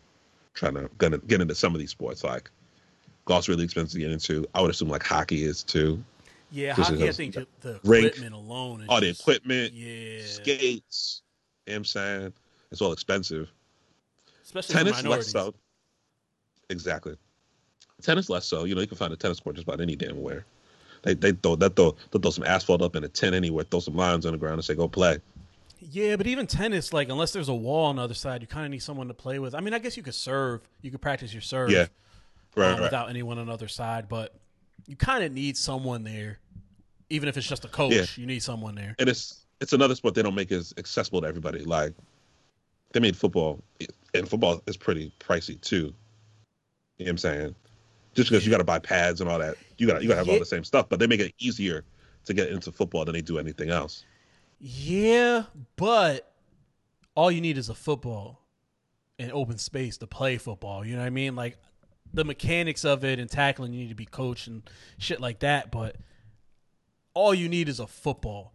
trying 0.54 0.74
to 0.74 0.88
gonna 0.98 1.18
get 1.18 1.40
into 1.40 1.54
some 1.54 1.74
of 1.74 1.78
these 1.78 1.90
sports. 1.90 2.24
Like 2.24 2.50
golf's 3.26 3.48
really 3.48 3.64
expensive 3.64 3.92
to 3.92 3.98
get 4.00 4.10
into. 4.10 4.46
I 4.54 4.60
would 4.62 4.70
assume 4.70 4.88
like 4.88 5.02
hockey 5.02 5.44
is 5.44 5.62
too. 5.62 6.02
yeah 6.50 6.74
Just 6.74 6.90
hockey 6.90 7.08
i 7.08 7.12
think 7.12 7.34
the, 7.34 7.46
the 7.60 7.80
Rink. 7.84 8.06
equipment 8.06 8.34
alone 8.34 8.80
is 8.82 8.86
All 8.88 9.00
the 9.00 9.10
equipment, 9.10 9.72
yeah 9.74 10.20
skates. 10.24 11.22
You 11.66 11.72
know 11.72 11.74
what 11.74 11.76
I'm 11.78 11.84
saying? 11.84 12.32
It's 12.70 12.80
all 12.80 12.92
expensive. 12.92 13.50
especially 14.44 14.74
tennis 14.74 15.04
less 15.04 15.28
so. 15.30 15.54
Exactly. 16.70 17.16
Tennis 18.02 18.28
less 18.28 18.44
so. 18.44 18.64
You 18.64 18.74
know, 18.74 18.80
you 18.80 18.86
can 18.86 18.96
find 18.96 19.12
a 19.12 19.16
tennis 19.16 19.40
court 19.40 19.56
just 19.56 19.66
about 19.66 19.80
any 19.80 19.96
damn 19.96 20.20
where. 20.22 20.44
They 21.02 21.14
they 21.14 21.32
throw 21.32 21.56
that 21.56 21.76
throw 21.76 21.96
they 22.10 22.18
throw 22.18 22.30
some 22.30 22.44
asphalt 22.44 22.82
up 22.82 22.96
in 22.96 23.04
a 23.04 23.08
tent 23.08 23.34
anywhere, 23.34 23.64
throw 23.64 23.80
some 23.80 23.96
lines 23.96 24.26
on 24.26 24.32
the 24.32 24.38
ground 24.38 24.54
and 24.54 24.64
say 24.64 24.74
go 24.74 24.88
play. 24.88 25.18
Yeah, 25.78 26.16
but 26.16 26.26
even 26.26 26.46
tennis, 26.46 26.92
like 26.92 27.08
unless 27.08 27.32
there's 27.32 27.48
a 27.48 27.54
wall 27.54 27.86
on 27.86 27.96
the 27.96 28.02
other 28.02 28.14
side, 28.14 28.40
you 28.40 28.48
kind 28.48 28.64
of 28.64 28.70
need 28.70 28.82
someone 28.82 29.08
to 29.08 29.14
play 29.14 29.38
with. 29.38 29.54
I 29.54 29.60
mean, 29.60 29.74
I 29.74 29.78
guess 29.78 29.96
you 29.96 30.02
could 30.02 30.14
serve, 30.14 30.62
you 30.82 30.90
could 30.90 31.02
practice 31.02 31.32
your 31.32 31.42
serve, 31.42 31.70
Yeah. 31.70 31.86
Right, 32.56 32.68
um, 32.68 32.72
right. 32.72 32.82
without 32.82 33.10
anyone 33.10 33.38
on 33.38 33.46
the 33.46 33.52
other 33.52 33.68
side, 33.68 34.08
but 34.08 34.34
you 34.86 34.96
kind 34.96 35.22
of 35.22 35.32
need 35.32 35.56
someone 35.56 36.02
there, 36.02 36.38
even 37.10 37.28
if 37.28 37.36
it's 37.36 37.46
just 37.46 37.64
a 37.66 37.68
coach. 37.68 37.92
Yeah. 37.92 38.06
You 38.16 38.26
need 38.26 38.42
someone 38.42 38.74
there. 38.74 38.94
And 38.98 39.08
it's 39.08 39.44
it's 39.60 39.72
another 39.72 39.94
sport 39.94 40.14
they 40.14 40.22
don't 40.22 40.34
make 40.34 40.50
as 40.52 40.74
accessible 40.78 41.20
to 41.20 41.28
everybody. 41.28 41.60
Like 41.60 41.92
they 42.92 43.00
made 43.00 43.16
football 43.16 43.62
and 44.14 44.28
football 44.28 44.62
is 44.66 44.76
pretty 44.76 45.12
pricey 45.20 45.60
too. 45.60 45.76
You 45.76 47.04
know 47.04 47.04
what 47.04 47.08
I'm 47.10 47.18
saying? 47.18 47.54
Just 48.16 48.30
because 48.30 48.44
you 48.46 48.50
got 48.50 48.58
to 48.58 48.64
buy 48.64 48.78
pads 48.78 49.20
and 49.20 49.30
all 49.30 49.38
that, 49.38 49.56
you 49.76 49.86
got 49.86 50.02
you 50.02 50.08
got 50.08 50.14
to 50.14 50.18
have 50.20 50.28
all 50.28 50.38
the 50.38 50.46
same 50.46 50.64
stuff, 50.64 50.88
but 50.88 50.98
they 50.98 51.06
make 51.06 51.20
it 51.20 51.34
easier 51.38 51.84
to 52.24 52.34
get 52.34 52.48
into 52.48 52.72
football 52.72 53.04
than 53.04 53.14
they 53.14 53.20
do 53.20 53.38
anything 53.38 53.70
else. 53.70 54.04
Yeah, 54.58 55.44
but 55.76 56.32
all 57.14 57.30
you 57.30 57.40
need 57.42 57.58
is 57.58 57.68
a 57.68 57.74
football 57.74 58.40
and 59.18 59.30
open 59.32 59.58
space 59.58 59.98
to 59.98 60.06
play 60.06 60.38
football. 60.38 60.84
You 60.84 60.94
know 60.94 61.00
what 61.00 61.06
I 61.06 61.10
mean? 61.10 61.36
Like 61.36 61.58
the 62.12 62.24
mechanics 62.24 62.84
of 62.84 63.04
it 63.04 63.18
and 63.18 63.30
tackling, 63.30 63.72
you 63.72 63.80
need 63.80 63.90
to 63.90 63.94
be 63.94 64.06
coached 64.06 64.46
and 64.46 64.62
shit 64.98 65.20
like 65.20 65.40
that. 65.40 65.70
But 65.70 65.96
all 67.14 67.34
you 67.34 67.48
need 67.48 67.68
is 67.68 67.80
a 67.80 67.86
football. 67.86 68.52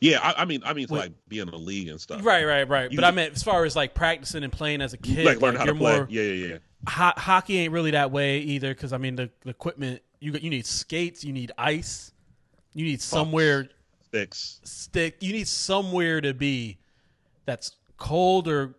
Yeah, 0.00 0.18
I, 0.22 0.42
I 0.42 0.44
mean, 0.44 0.62
I 0.64 0.72
mean, 0.72 0.84
it's 0.84 0.92
Wait. 0.92 0.98
like 1.00 1.12
being 1.28 1.42
in 1.46 1.50
the 1.50 1.58
league 1.58 1.88
and 1.88 2.00
stuff. 2.00 2.24
Right, 2.24 2.44
right, 2.44 2.68
right. 2.68 2.90
You 2.90 2.96
but 2.96 3.04
I 3.04 3.08
just- 3.08 3.16
meant 3.16 3.34
as 3.36 3.42
far 3.42 3.64
as 3.64 3.76
like 3.76 3.94
practicing 3.94 4.42
and 4.44 4.52
playing 4.52 4.80
as 4.80 4.92
a 4.92 4.96
kid, 4.98 5.24
like 5.24 5.40
learn 5.40 5.54
how 5.56 5.62
to 5.64 5.66
you're 5.66 5.74
play. 5.76 5.96
more 5.96 6.06
Yeah, 6.10 6.22
yeah, 6.22 6.46
yeah. 6.46 6.58
ho- 6.88 7.12
hockey 7.16 7.58
ain't 7.58 7.72
really 7.72 7.92
that 7.92 8.10
way 8.10 8.38
either. 8.38 8.74
Because 8.74 8.92
I 8.92 8.98
mean, 8.98 9.16
the, 9.16 9.30
the 9.42 9.50
equipment 9.50 10.02
you 10.20 10.32
you 10.32 10.50
need 10.50 10.66
skates, 10.66 11.24
you 11.24 11.32
need 11.32 11.52
ice, 11.58 12.12
you 12.74 12.84
need 12.84 13.00
somewhere 13.00 13.68
Sticks. 14.08 14.60
stick, 14.64 15.16
you 15.20 15.32
need 15.32 15.46
somewhere 15.48 16.20
to 16.20 16.34
be 16.34 16.78
that's 17.44 17.72
cold 17.96 18.48
or 18.48 18.74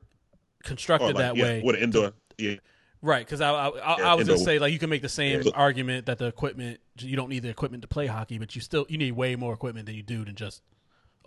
constructed 0.64 1.06
Or 1.06 1.14
like, 1.14 1.18
that 1.18 1.36
yeah, 1.38 1.44
way. 1.44 1.62
with 1.64 1.76
an 1.78 1.84
indoor. 1.84 2.14
Yeah, 2.38 2.56
Right, 3.02 3.26
because 3.26 3.42
I, 3.42 3.52
I, 3.52 3.68
I, 3.70 3.98
Yeah, 4.00 4.12
I 4.12 4.16
was 4.16 4.28
gonna 4.28 4.40
say 4.40 4.60
like 4.60 4.74
you 4.74 4.80
can 4.80 4.90
make 4.90 5.02
the 5.02 5.10
same 5.10 5.42
Yeah. 5.42 5.52
argument 5.56 6.08
that 6.08 6.18
the 6.18 6.26
equipment 6.26 6.80
you 7.00 7.16
don't 7.16 7.30
need 7.30 7.44
the 7.44 7.50
equipment 7.50 7.82
to 7.84 7.88
play 7.88 8.08
hockey, 8.08 8.38
but 8.40 8.56
you 8.56 8.62
still 8.62 8.86
you 8.90 8.98
need 8.98 9.14
way 9.14 9.36
more 9.36 9.54
equipment 9.54 9.86
than 9.86 9.96
you 9.96 10.04
do 10.04 10.26
than 10.26 10.36
just 10.36 10.62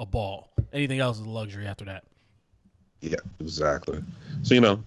a 0.01 0.07
ball. 0.07 0.51
Anything 0.73 0.99
else 0.99 1.21
is 1.21 1.27
a 1.27 1.29
luxury 1.29 1.67
after 1.67 1.85
that. 1.85 2.05
yeah, 3.01 3.17
exactly. 3.39 4.03
So 4.43 4.55
you 4.55 4.61
know, 4.61 4.83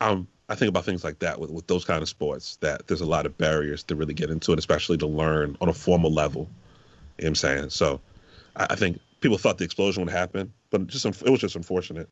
um, 0.00 0.28
I 0.48 0.54
think 0.54 0.68
about 0.70 0.84
things 0.84 1.04
like 1.04 1.18
that 1.18 1.38
with 1.38 1.50
with 1.50 1.66
those 1.66 1.84
kind 1.84 2.00
of 2.00 2.08
sports. 2.08 2.56
That 2.56 2.86
there's 2.86 3.00
a 3.02 3.06
lot 3.06 3.26
of 3.26 3.36
barriers 3.36 3.82
to 3.84 3.96
really 3.96 4.14
get 4.14 4.30
into 4.30 4.52
it, 4.52 4.58
especially 4.58 4.96
to 4.98 5.06
learn 5.06 5.56
on 5.60 5.68
a 5.68 5.72
formal 5.74 6.12
level. 6.12 6.42
You 7.18 7.24
know 7.24 7.26
what 7.26 7.28
I'm 7.28 7.34
saying? 7.34 7.70
So, 7.70 8.00
I, 8.56 8.68
I 8.70 8.76
think 8.76 9.00
people 9.20 9.36
thought 9.36 9.58
the 9.58 9.64
explosion 9.64 10.04
would 10.04 10.12
happen, 10.12 10.52
but 10.70 10.86
just 10.86 11.04
it 11.04 11.30
was 11.30 11.40
just 11.40 11.56
unfortunate 11.56 12.08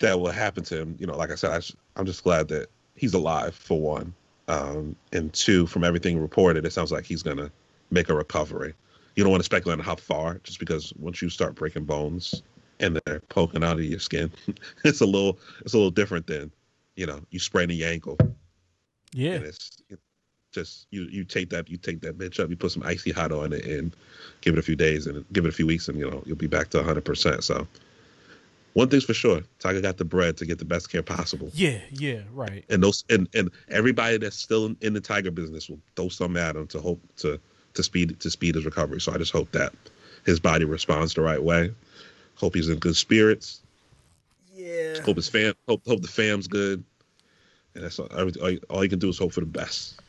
that 0.00 0.18
what 0.18 0.34
happened 0.34 0.66
to 0.66 0.80
him. 0.80 0.96
You 0.98 1.06
know, 1.06 1.16
like 1.16 1.30
I 1.30 1.36
said, 1.36 1.50
I, 1.50 1.60
I'm 1.98 2.06
just 2.06 2.24
glad 2.24 2.48
that 2.48 2.68
he's 2.96 3.14
alive 3.14 3.54
for 3.54 3.80
one, 3.80 4.12
um, 4.48 4.96
and 5.12 5.32
two, 5.32 5.66
from 5.66 5.84
everything 5.84 6.20
reported, 6.20 6.66
it 6.66 6.72
sounds 6.72 6.90
like 6.92 7.04
he's 7.04 7.22
gonna 7.22 7.50
make 7.90 8.08
a 8.08 8.14
recovery. 8.14 8.74
You 9.14 9.22
don't 9.22 9.30
want 9.30 9.40
to 9.40 9.46
speculate 9.46 9.78
on 9.78 9.84
how 9.84 9.96
far, 9.96 10.38
just 10.42 10.58
because 10.58 10.92
once 10.98 11.20
you 11.20 11.28
start 11.28 11.54
breaking 11.54 11.84
bones 11.84 12.42
and 12.80 13.00
they're 13.04 13.20
poking 13.28 13.64
out 13.64 13.78
of 13.78 13.84
your 13.84 14.00
skin. 14.00 14.30
it's 14.84 15.00
a 15.00 15.06
little 15.06 15.38
it's 15.60 15.74
a 15.74 15.76
little 15.76 15.90
different 15.90 16.26
than 16.26 16.50
you 16.96 17.06
know 17.06 17.20
you 17.30 17.38
spraining 17.38 17.78
your 17.78 17.88
ankle. 17.88 18.18
Yeah, 19.12 19.34
and 19.34 19.44
it's 19.44 19.70
just 20.52 20.86
you 20.90 21.04
you 21.04 21.24
take 21.24 21.50
that 21.50 21.68
you 21.68 21.78
take 21.78 22.00
that 22.02 22.18
bitch 22.18 22.40
up, 22.40 22.50
you 22.50 22.56
put 22.56 22.72
some 22.72 22.82
icy 22.82 23.12
hot 23.12 23.32
on 23.32 23.52
it, 23.52 23.64
and 23.64 23.94
give 24.40 24.54
it 24.54 24.58
a 24.58 24.62
few 24.62 24.76
days 24.76 25.06
and 25.06 25.24
give 25.32 25.44
it 25.46 25.48
a 25.48 25.52
few 25.52 25.66
weeks, 25.66 25.88
and 25.88 25.98
you 25.98 26.10
know 26.10 26.22
you'll 26.26 26.36
be 26.36 26.46
back 26.46 26.68
to 26.70 26.78
100. 26.78 27.04
percent 27.04 27.44
So 27.44 27.66
one 28.74 28.88
thing's 28.88 29.04
for 29.04 29.14
sure, 29.14 29.42
Tiger 29.58 29.80
got 29.80 29.98
the 29.98 30.04
bread 30.04 30.36
to 30.38 30.46
get 30.46 30.58
the 30.58 30.64
best 30.64 30.90
care 30.90 31.02
possible. 31.02 31.50
Yeah, 31.52 31.78
yeah, 31.90 32.22
right. 32.32 32.64
And 32.70 32.82
those 32.82 33.04
and 33.10 33.28
and 33.34 33.50
everybody 33.68 34.18
that's 34.18 34.36
still 34.36 34.66
in, 34.66 34.76
in 34.80 34.92
the 34.94 35.00
Tiger 35.00 35.30
business 35.30 35.68
will 35.68 35.80
throw 35.96 36.08
something 36.08 36.42
at 36.42 36.56
him 36.56 36.66
to 36.68 36.80
hope 36.80 37.00
to 37.18 37.38
to 37.74 37.82
speed 37.82 38.18
to 38.20 38.30
speed 38.30 38.54
his 38.54 38.64
recovery. 38.64 39.00
So 39.00 39.12
I 39.12 39.18
just 39.18 39.32
hope 39.32 39.50
that 39.52 39.72
his 40.24 40.40
body 40.40 40.64
responds 40.64 41.14
the 41.14 41.22
right 41.22 41.42
way. 41.42 41.72
Hope 42.36 42.54
he's 42.54 42.68
in 42.68 42.78
good 42.78 42.96
spirits. 42.96 43.60
Yeah. 44.54 45.00
Hope 45.02 45.16
his 45.16 45.28
fam 45.28 45.54
hope 45.68 45.82
hope 45.86 46.02
the 46.02 46.08
fam's 46.08 46.46
good. 46.46 46.84
And 47.74 47.84
that's 47.84 47.98
all, 47.98 48.08
all, 48.12 48.56
all 48.68 48.84
you 48.84 48.90
can 48.90 48.98
do 48.98 49.08
is 49.08 49.18
hope 49.18 49.32
for 49.32 49.40
the 49.40 49.46
best. 49.46 50.00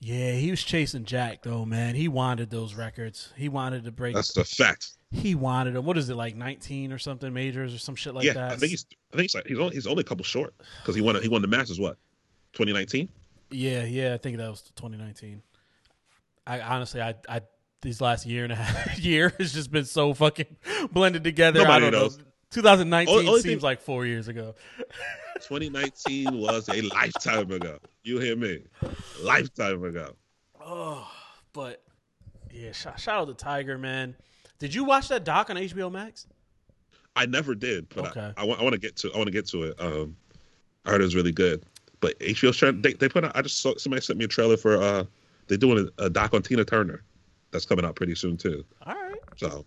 Yeah, 0.00 0.32
he 0.32 0.50
was 0.50 0.62
chasing 0.62 1.04
Jack 1.04 1.42
though, 1.42 1.64
man. 1.64 1.94
He 1.94 2.06
wanted 2.06 2.50
those 2.50 2.74
records. 2.74 3.32
He 3.36 3.48
wanted 3.48 3.84
to 3.84 3.90
break. 3.90 4.14
That's 4.14 4.32
the 4.32 4.44
fact. 4.44 4.90
He 5.10 5.34
wanted 5.34 5.74
them. 5.74 5.84
What 5.84 5.98
is 5.98 6.08
it 6.08 6.14
like, 6.14 6.36
nineteen 6.36 6.92
or 6.92 6.98
something 6.98 7.32
majors 7.32 7.74
or 7.74 7.78
some 7.78 7.96
shit 7.96 8.14
like 8.14 8.24
yeah, 8.24 8.34
that? 8.34 8.52
I 8.52 8.56
think 8.56 8.70
he's. 8.70 8.86
I 9.12 9.16
think 9.16 9.22
he's 9.24 9.34
like 9.34 9.46
he's 9.46 9.58
only 9.58 9.74
he's 9.74 9.86
only 9.86 10.02
a 10.02 10.04
couple 10.04 10.24
short 10.24 10.54
because 10.82 10.94
he 10.94 11.00
won 11.00 11.20
he 11.20 11.28
won 11.28 11.42
the 11.42 11.48
Masters 11.48 11.80
what, 11.80 11.96
2019. 12.52 13.08
Yeah, 13.50 13.84
yeah, 13.84 14.14
I 14.14 14.18
think 14.18 14.36
that 14.36 14.48
was 14.48 14.60
2019. 14.76 15.42
I 16.48 16.60
honestly, 16.60 17.00
I, 17.00 17.14
I 17.28 17.42
these 17.82 18.00
last 18.00 18.26
year 18.26 18.42
and 18.44 18.52
a 18.52 18.56
half 18.56 18.98
year 18.98 19.32
has 19.38 19.52
just 19.52 19.70
been 19.70 19.84
so 19.84 20.14
fucking 20.14 20.56
blended 20.90 21.22
together. 21.24 21.60
Nobody 21.60 21.86
I 21.86 21.90
don't 21.90 22.00
knows. 22.00 22.18
know. 22.18 22.24
2019 22.50 23.14
Only- 23.14 23.28
only 23.28 23.40
seems 23.42 23.54
thing- 23.56 23.60
like 23.62 23.80
four 23.82 24.06
years 24.06 24.26
ago. 24.28 24.54
2019 25.42 26.36
was 26.38 26.68
a 26.68 26.80
lifetime 26.82 27.50
ago. 27.52 27.78
You 28.02 28.18
hear 28.18 28.36
me? 28.36 28.62
Lifetime 29.22 29.84
ago. 29.84 30.14
Oh, 30.60 31.08
but 31.52 31.82
yeah, 32.52 32.72
shout, 32.72 32.98
shout 32.98 33.20
out 33.20 33.28
to 33.28 33.34
Tiger, 33.34 33.78
man. 33.78 34.16
Did 34.58 34.74
you 34.74 34.84
watch 34.84 35.08
that 35.08 35.24
doc 35.24 35.50
on 35.50 35.56
HBO 35.56 35.92
Max? 35.92 36.26
I 37.14 37.26
never 37.26 37.54
did, 37.54 37.88
but 37.94 38.08
Okay. 38.16 38.32
I, 38.36 38.42
I, 38.42 38.44
want, 38.44 38.60
I 38.60 38.62
want 38.64 38.72
to 38.74 38.80
get 38.80 38.96
to 38.96 39.12
I 39.12 39.16
want 39.16 39.26
to 39.26 39.32
get 39.32 39.46
to 39.48 39.64
it. 39.64 39.80
Um, 39.80 40.16
I 40.84 40.90
heard 40.90 41.00
it 41.00 41.04
was 41.04 41.14
really 41.14 41.32
good, 41.32 41.64
but 42.00 42.18
HBO's 42.20 42.56
trying. 42.56 42.80
They, 42.82 42.94
they 42.94 43.08
put 43.08 43.24
out. 43.24 43.32
I 43.36 43.42
just 43.42 43.60
saw 43.60 43.76
somebody 43.76 44.00
sent 44.02 44.18
me 44.18 44.24
a 44.24 44.28
trailer 44.28 44.56
for. 44.56 44.80
uh 44.82 45.04
They're 45.48 45.58
doing 45.58 45.88
a, 45.98 46.04
a 46.04 46.10
doc 46.10 46.34
on 46.34 46.42
Tina 46.42 46.64
Turner, 46.64 47.02
that's 47.50 47.64
coming 47.66 47.84
out 47.84 47.96
pretty 47.96 48.14
soon 48.14 48.36
too. 48.36 48.64
All 48.86 48.94
right. 48.94 49.16
So 49.36 49.64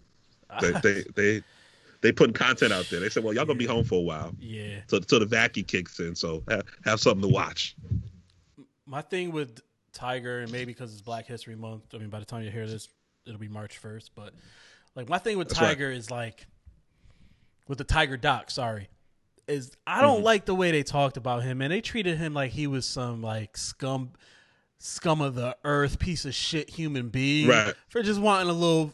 they 0.62 0.72
they 0.82 1.04
they 1.16 1.44
they 2.02 2.12
putting 2.12 2.34
content 2.34 2.74
out 2.74 2.86
there. 2.90 3.00
They 3.00 3.10
said, 3.10 3.24
well, 3.24 3.34
y'all 3.34 3.46
gonna 3.46 3.60
be 3.60 3.66
home 3.66 3.84
for 3.84 3.96
a 4.00 4.02
while 4.02 4.34
Yeah. 4.40 4.80
till 4.88 5.02
till 5.02 5.20
the 5.20 5.26
vacuum 5.26 5.66
kicks 5.66 6.00
in. 6.00 6.16
So 6.16 6.44
have, 6.50 6.64
have 6.86 7.00
something 7.00 7.22
to 7.22 7.28
watch. 7.28 7.76
My 8.86 9.02
thing 9.02 9.32
with 9.32 9.62
Tiger, 9.94 10.40
and 10.40 10.52
maybe 10.52 10.66
because 10.66 10.92
it's 10.94 11.02
Black 11.02 11.26
History 11.26 11.56
Month. 11.56 11.84
I 11.94 11.98
mean, 11.98 12.10
by 12.10 12.20
the 12.20 12.26
time 12.26 12.44
you 12.44 12.52
hear 12.52 12.68
this, 12.68 12.90
it'll 13.26 13.40
be 13.40 13.48
March 13.48 13.78
first. 13.78 14.12
But 14.16 14.34
like, 14.96 15.08
my 15.10 15.18
thing 15.18 15.38
with 15.38 15.50
That's 15.50 15.62
right. 15.62 15.68
Tiger 15.70 15.92
is 15.92 16.10
like, 16.12 16.48
with 17.68 17.78
the 17.78 17.84
Tiger 17.84 18.18
doc. 18.18 18.52
Sorry, 18.52 18.90
is 19.48 19.76
I 19.88 20.02
don't 20.02 20.18
Mm-hmm. 20.18 20.26
like 20.26 20.46
the 20.46 20.56
way 20.56 20.72
they 20.72 20.84
talked 20.84 21.18
about 21.18 21.44
him, 21.44 21.62
and 21.62 21.72
they 21.72 21.82
treated 21.82 22.18
him 22.18 22.34
like 22.34 22.52
he 22.52 22.68
was 22.68 22.86
some 22.86 23.22
like 23.22 23.56
scum, 23.58 24.12
scum 24.82 25.22
of 25.22 25.36
the 25.36 25.56
earth, 25.64 26.00
piece 26.00 26.26
of 26.26 26.34
shit 26.34 26.70
human 26.70 27.10
being 27.10 27.48
Right. 27.48 27.74
for 27.90 28.02
just 28.04 28.20
wanting 28.20 28.50
a 28.50 28.54
little. 28.54 28.94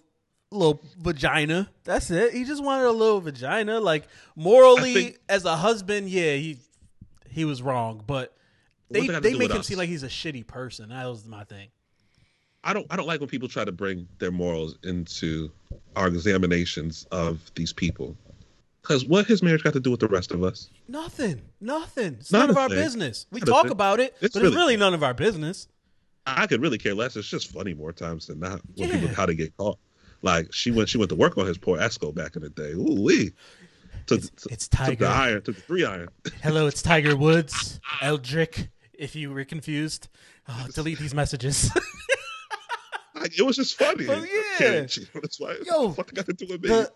Little 0.50 0.82
vagina. 0.98 1.70
That's 1.84 2.10
it. 2.10 2.32
He 2.34 2.46
just 2.46 2.64
wanted 2.64 2.86
a 2.86 2.92
little 2.94 3.20
vagina. 3.20 3.82
Like 3.82 4.08
morally, 4.38 4.94
think- 4.94 5.20
as 5.28 5.44
a 5.44 5.58
husband, 5.58 6.08
yeah, 6.08 6.36
he 6.36 6.58
he 7.30 7.44
was 7.44 7.62
wrong. 7.62 8.02
But 8.08 8.34
they 8.90 9.02
they 9.02 9.08
got 9.08 9.14
to 9.16 9.20
they 9.20 9.34
do 9.34 9.40
make 9.40 9.52
him 9.52 9.58
us? 9.58 9.68
seem 9.68 9.78
like 9.78 9.90
he's 9.90 10.04
a 10.04 10.08
shitty 10.08 10.48
person. 10.48 10.88
That 10.88 11.06
was 11.06 11.26
my 11.26 11.44
thing. 11.44 11.68
I 12.64 12.72
don't 12.72 12.88
I 12.90 12.96
don't 12.96 13.08
like 13.08 13.20
when 13.20 13.28
people 13.28 13.50
try 13.50 13.66
to 13.66 13.74
bring 13.74 14.08
their 14.20 14.32
morals 14.32 14.78
into 14.86 15.52
our 15.98 16.08
examinations 16.08 17.06
of 17.12 17.52
these 17.56 17.74
people. 17.74 18.16
Because 18.82 19.04
what 19.04 19.26
his 19.26 19.44
marriage 19.44 19.64
got 19.64 19.74
to 19.74 19.82
do 19.82 19.92
with 19.92 20.00
the 20.00 20.08
rest 20.08 20.32
of 20.32 20.46
us? 20.46 20.70
Nothing. 20.88 21.42
Nothing. 21.60 22.16
It's 22.22 22.32
Not 22.32 22.40
none 22.40 22.50
of 22.52 22.56
a 22.56 22.60
our 22.62 22.70
business. 22.70 23.26
We 23.32 23.42
Not 23.42 23.48
talk 23.48 23.70
about 23.70 24.00
it, 24.00 24.16
It's 24.22 24.34
but 24.34 24.44
really- 24.44 24.54
it's 24.54 24.56
really 24.56 24.78
none 24.78 24.94
of 24.94 25.04
our 25.04 25.14
business. 25.14 25.68
I 26.28 26.46
could 26.48 26.62
really 26.62 26.78
care 26.78 26.94
less. 26.94 27.16
It's 27.16 27.28
just 27.28 27.52
funny 27.52 27.74
more 27.74 27.94
times 27.94 28.28
than 28.28 28.40
not 28.40 28.62
when 28.76 28.90
Yeah. 28.90 29.00
people 29.00 29.16
how 29.16 29.26
they 29.26 29.36
get 29.36 29.56
caught. 29.58 29.80
Like 30.22 30.54
she 30.54 30.72
went 30.72 30.90
she 30.90 30.98
went 30.98 31.10
to 31.10 31.16
work 31.16 31.38
on 31.38 31.46
his 31.48 31.58
poor 31.58 31.78
Esco 31.78 32.14
back 32.14 32.36
in 32.36 32.42
the 32.42 32.50
day. 32.50 32.72
Ooh 32.72 33.02
wee. 33.02 33.32
Took, 34.08 34.20
It's- 34.20 34.42
took- 34.44 34.52
it's 34.52 34.68
took 34.68 34.80
Tiger. 34.80 35.06
the 35.06 35.12
iron, 35.12 35.42
took 35.44 35.56
the 35.56 35.62
three 35.62 35.86
iron. 35.86 36.10
Hello, 36.44 36.68
it's 36.68 36.82
Tiger 36.82 37.16
Woods, 37.16 37.80
Eldrick. 38.02 38.70
If 38.94 39.16
you 39.16 39.32
were 39.32 39.44
confused, 39.46 40.08
oh, 40.50 40.68
delete 40.74 41.00
these 41.00 41.14
messages. 41.14 41.72
Like, 43.16 43.38
it 43.38 43.42
was 43.42 43.56
just 43.56 43.76
funny. 43.80 44.06
Well, 44.08 44.24
yeah. 44.24 44.42
Can't 44.60 44.90
cheat 44.90 45.10
on 45.16 45.24
his 45.24 45.40
wife. 45.40 45.58
Yo, 45.66 45.90
What 45.90 46.06
the 46.06 46.14
got 46.14 46.28
to 46.28 46.34
do 46.34 46.46
with 46.48 46.62
me? 46.62 46.70
the 46.70 46.92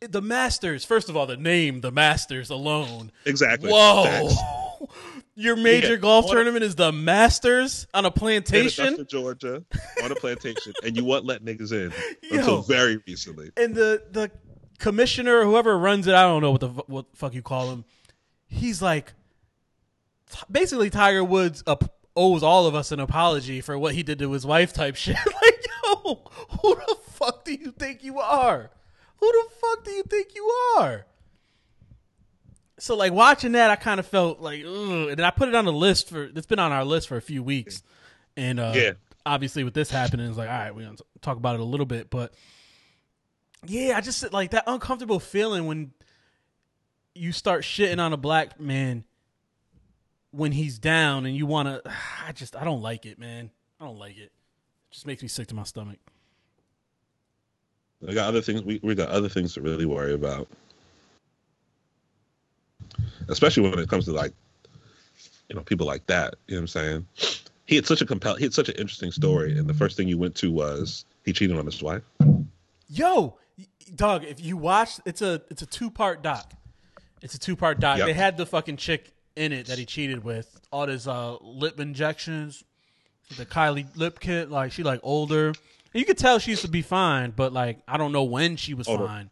the 0.08 0.22
Masters. 0.22 0.84
First 0.84 1.08
of 1.08 1.16
all, 1.16 1.26
the 1.26 1.36
name, 1.36 1.80
the 1.80 1.90
Masters 1.90 2.50
alone. 2.50 3.10
exactly. 3.24 3.68
Whoa. 3.68 4.28
Your 5.38 5.54
major 5.54 5.90
Yeah. 5.92 5.96
golf 5.96 6.26
a- 6.26 6.34
tournament 6.34 6.64
is 6.64 6.74
the 6.76 6.90
Masters 6.92 7.86
on 7.92 8.06
a 8.06 8.10
plantation. 8.10 8.98
in 9.00 9.06
Georgia, 9.06 9.62
on 10.02 10.10
a 10.10 10.14
plantation, 10.14 10.72
and 10.82 10.96
you 10.96 11.04
won't 11.04 11.26
let 11.26 11.44
niggas 11.44 11.72
in 11.72 11.92
Yo. 12.22 12.38
until 12.38 12.62
very 12.62 12.96
recently. 13.06 13.50
and 13.56 13.74
the 13.74 14.02
the 14.10 14.30
commissioner 14.78 15.44
whoever 15.44 15.76
runs 15.78 16.06
it, 16.06 16.14
I 16.14 16.22
don't 16.22 16.40
know 16.42 16.52
what 16.52 16.60
the 16.62 16.68
what 16.68 17.10
the 17.10 17.16
fuck 17.18 17.34
you 17.34 17.42
call 17.42 17.70
him. 17.70 17.84
He's 18.48 18.80
like, 18.80 19.12
basically 20.50 20.88
Tiger 20.90 21.22
Woods 21.24 21.62
up, 21.66 21.98
owes 22.16 22.42
all 22.42 22.66
of 22.66 22.74
us 22.74 22.90
an 22.92 23.00
apology 23.00 23.60
for 23.60 23.78
what 23.78 23.94
he 23.94 24.02
did 24.02 24.18
to 24.20 24.32
his 24.32 24.46
wife, 24.46 24.72
type 24.72 24.96
shit. 24.96 25.16
like, 25.42 25.66
yo, 25.84 26.22
who 26.62 26.74
the 26.76 26.96
fuck 27.10 27.44
do 27.44 27.52
you 27.52 27.72
think 27.72 28.02
you 28.02 28.18
are? 28.20 28.70
Who 29.18 29.26
the 29.32 29.44
fuck 29.60 29.84
do 29.84 29.90
you 29.92 30.02
think 30.04 30.28
you 30.34 30.44
are? 30.78 31.06
So 32.78 32.94
like 32.96 33.12
watching 33.12 33.52
that, 33.52 33.70
I 33.70 33.76
kind 33.76 33.98
of 34.00 34.06
felt 34.06 34.40
like, 34.40 34.60
ugh. 34.60 35.08
and 35.08 35.16
then 35.18 35.24
I 35.24 35.30
put 35.30 35.48
it 35.48 35.54
on 35.54 35.64
the 35.64 35.72
list 35.72 36.10
for. 36.10 36.24
It's 36.24 36.46
been 36.46 36.58
on 36.58 36.72
our 36.72 36.84
list 36.84 37.08
for 37.08 37.16
a 37.16 37.22
few 37.22 37.42
weeks, 37.42 37.82
and 38.36 38.60
uh, 38.60 38.72
Yeah. 38.74 38.92
obviously 39.24 39.64
with 39.64 39.74
this 39.74 39.90
happening, 39.90 40.28
it's 40.28 40.36
like, 40.38 40.48
all 40.50 40.54
right, 40.58 40.74
we're 40.74 40.84
gonna 40.84 40.96
talk 41.22 41.36
about 41.38 41.54
it 41.54 41.60
a 41.60 41.64
little 41.64 41.86
bit, 41.86 42.10
but 42.10 42.34
yeah, 43.66 43.96
I 43.96 44.00
just 44.02 44.30
like 44.32 44.50
that 44.50 44.64
uncomfortable 44.66 45.18
feeling 45.20 45.66
when 45.66 45.92
you 47.14 47.32
start 47.32 47.62
shitting 47.64 47.98
on 47.98 48.12
a 48.12 48.16
black 48.18 48.60
man 48.60 49.04
when 50.32 50.52
he's 50.52 50.78
down 50.78 51.24
and 51.24 51.34
you 51.34 51.46
want 51.46 51.68
to. 51.68 51.82
I 52.26 52.32
just 52.32 52.54
I 52.56 52.64
don't 52.64 52.82
like 52.82 53.06
it, 53.06 53.18
man. 53.18 53.50
I 53.80 53.86
don't 53.86 53.98
like 53.98 54.18
it. 54.18 54.24
It 54.24 54.32
just 54.90 55.06
makes 55.06 55.22
me 55.22 55.28
sick 55.28 55.46
to 55.48 55.54
my 55.54 55.62
stomach. 55.64 55.98
We 58.02 58.12
got 58.14 58.28
other 58.28 58.42
things. 58.42 58.62
We, 58.62 58.78
we 58.82 58.94
got 58.94 59.08
other 59.08 59.28
things 59.30 59.54
to 59.54 59.62
really 59.62 59.86
worry 59.86 60.12
about, 60.12 60.48
especially 63.28 63.68
when 63.68 63.78
it 63.78 63.88
comes 63.88 64.04
to 64.06 64.12
like, 64.12 64.32
you 65.48 65.56
know, 65.56 65.62
people 65.62 65.86
like 65.86 66.06
that. 66.06 66.36
You 66.46 66.56
know 66.56 66.62
what 66.62 66.62
I'm 66.62 66.66
saying? 66.68 67.06
He 67.66 67.76
had 67.76 67.86
such 67.86 68.00
a 68.00 68.06
compel. 68.06 68.36
He 68.36 68.44
had 68.44 68.54
such 68.54 68.68
an 68.68 68.76
interesting 68.76 69.10
story, 69.10 69.58
and 69.58 69.68
the 69.68 69.74
first 69.74 69.96
thing 69.96 70.08
you 70.08 70.18
went 70.18 70.34
to 70.36 70.52
was 70.52 71.04
he 71.24 71.32
cheated 71.32 71.56
on 71.56 71.66
his 71.66 71.82
wife. 71.82 72.02
Yo, 72.88 73.36
dog, 73.94 74.24
if 74.24 74.42
you 74.44 74.56
watch, 74.56 75.00
it's 75.04 75.22
a 75.22 75.42
it's 75.50 75.62
a 75.62 75.66
two 75.66 75.90
part 75.90 76.22
doc. 76.22 76.52
It's 77.22 77.34
a 77.34 77.38
two 77.38 77.56
part 77.56 77.80
doc. 77.80 77.98
Yep. 77.98 78.06
They 78.06 78.12
had 78.12 78.36
the 78.36 78.46
fucking 78.46 78.76
chick 78.76 79.12
in 79.34 79.52
it 79.52 79.66
that 79.66 79.78
he 79.78 79.84
cheated 79.84 80.22
with. 80.22 80.60
All 80.70 80.86
his 80.86 81.08
uh, 81.08 81.36
lip 81.40 81.80
injections, 81.80 82.62
the 83.36 83.46
Kylie 83.46 83.86
lip 83.96 84.20
kit. 84.20 84.50
Like 84.50 84.72
she 84.72 84.82
like 84.82 85.00
older. 85.02 85.48
And 85.48 86.00
you 86.00 86.04
could 86.04 86.18
tell 86.18 86.38
she 86.38 86.50
used 86.50 86.62
to 86.62 86.68
be 86.68 86.82
fine, 86.82 87.32
but 87.34 87.52
like 87.52 87.80
I 87.88 87.96
don't 87.96 88.12
know 88.12 88.24
when 88.24 88.56
she 88.56 88.74
was 88.74 88.88
no. 88.88 89.06
fine. 89.06 89.30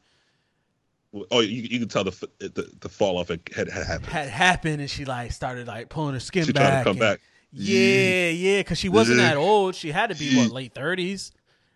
Oh, 1.31 1.40
you, 1.40 1.62
you 1.62 1.79
can 1.79 1.88
tell 1.88 2.05
the, 2.05 2.29
the 2.38 2.70
the 2.81 2.88
fall 2.88 3.18
off 3.18 3.29
had, 3.29 3.40
had 3.55 3.68
happened. 3.68 4.07
Had 4.07 4.29
happened, 4.29 4.81
and 4.81 4.90
she 4.90 5.05
like 5.05 5.33
started 5.33 5.66
like 5.68 5.88
pulling 5.88 6.14
her 6.14 6.20
skin 6.20 6.44
She 6.44 6.53
back. 6.53 6.62
tried 6.70 6.79
to 6.79 6.85
come 6.85 6.90
and- 6.92 7.00
back. 7.00 7.20
Yeah, 7.57 8.31
yeah, 8.31 8.61
because 8.61 8.79
she 8.79 8.88
wasn't 8.88 9.18
that 9.18 9.37
old. 9.37 9.77
She 9.77 9.92
had 9.92 10.09
to 10.11 10.16
be 10.16 10.37
what 10.37 10.50
late 10.50 10.74
thirties. 10.74 11.31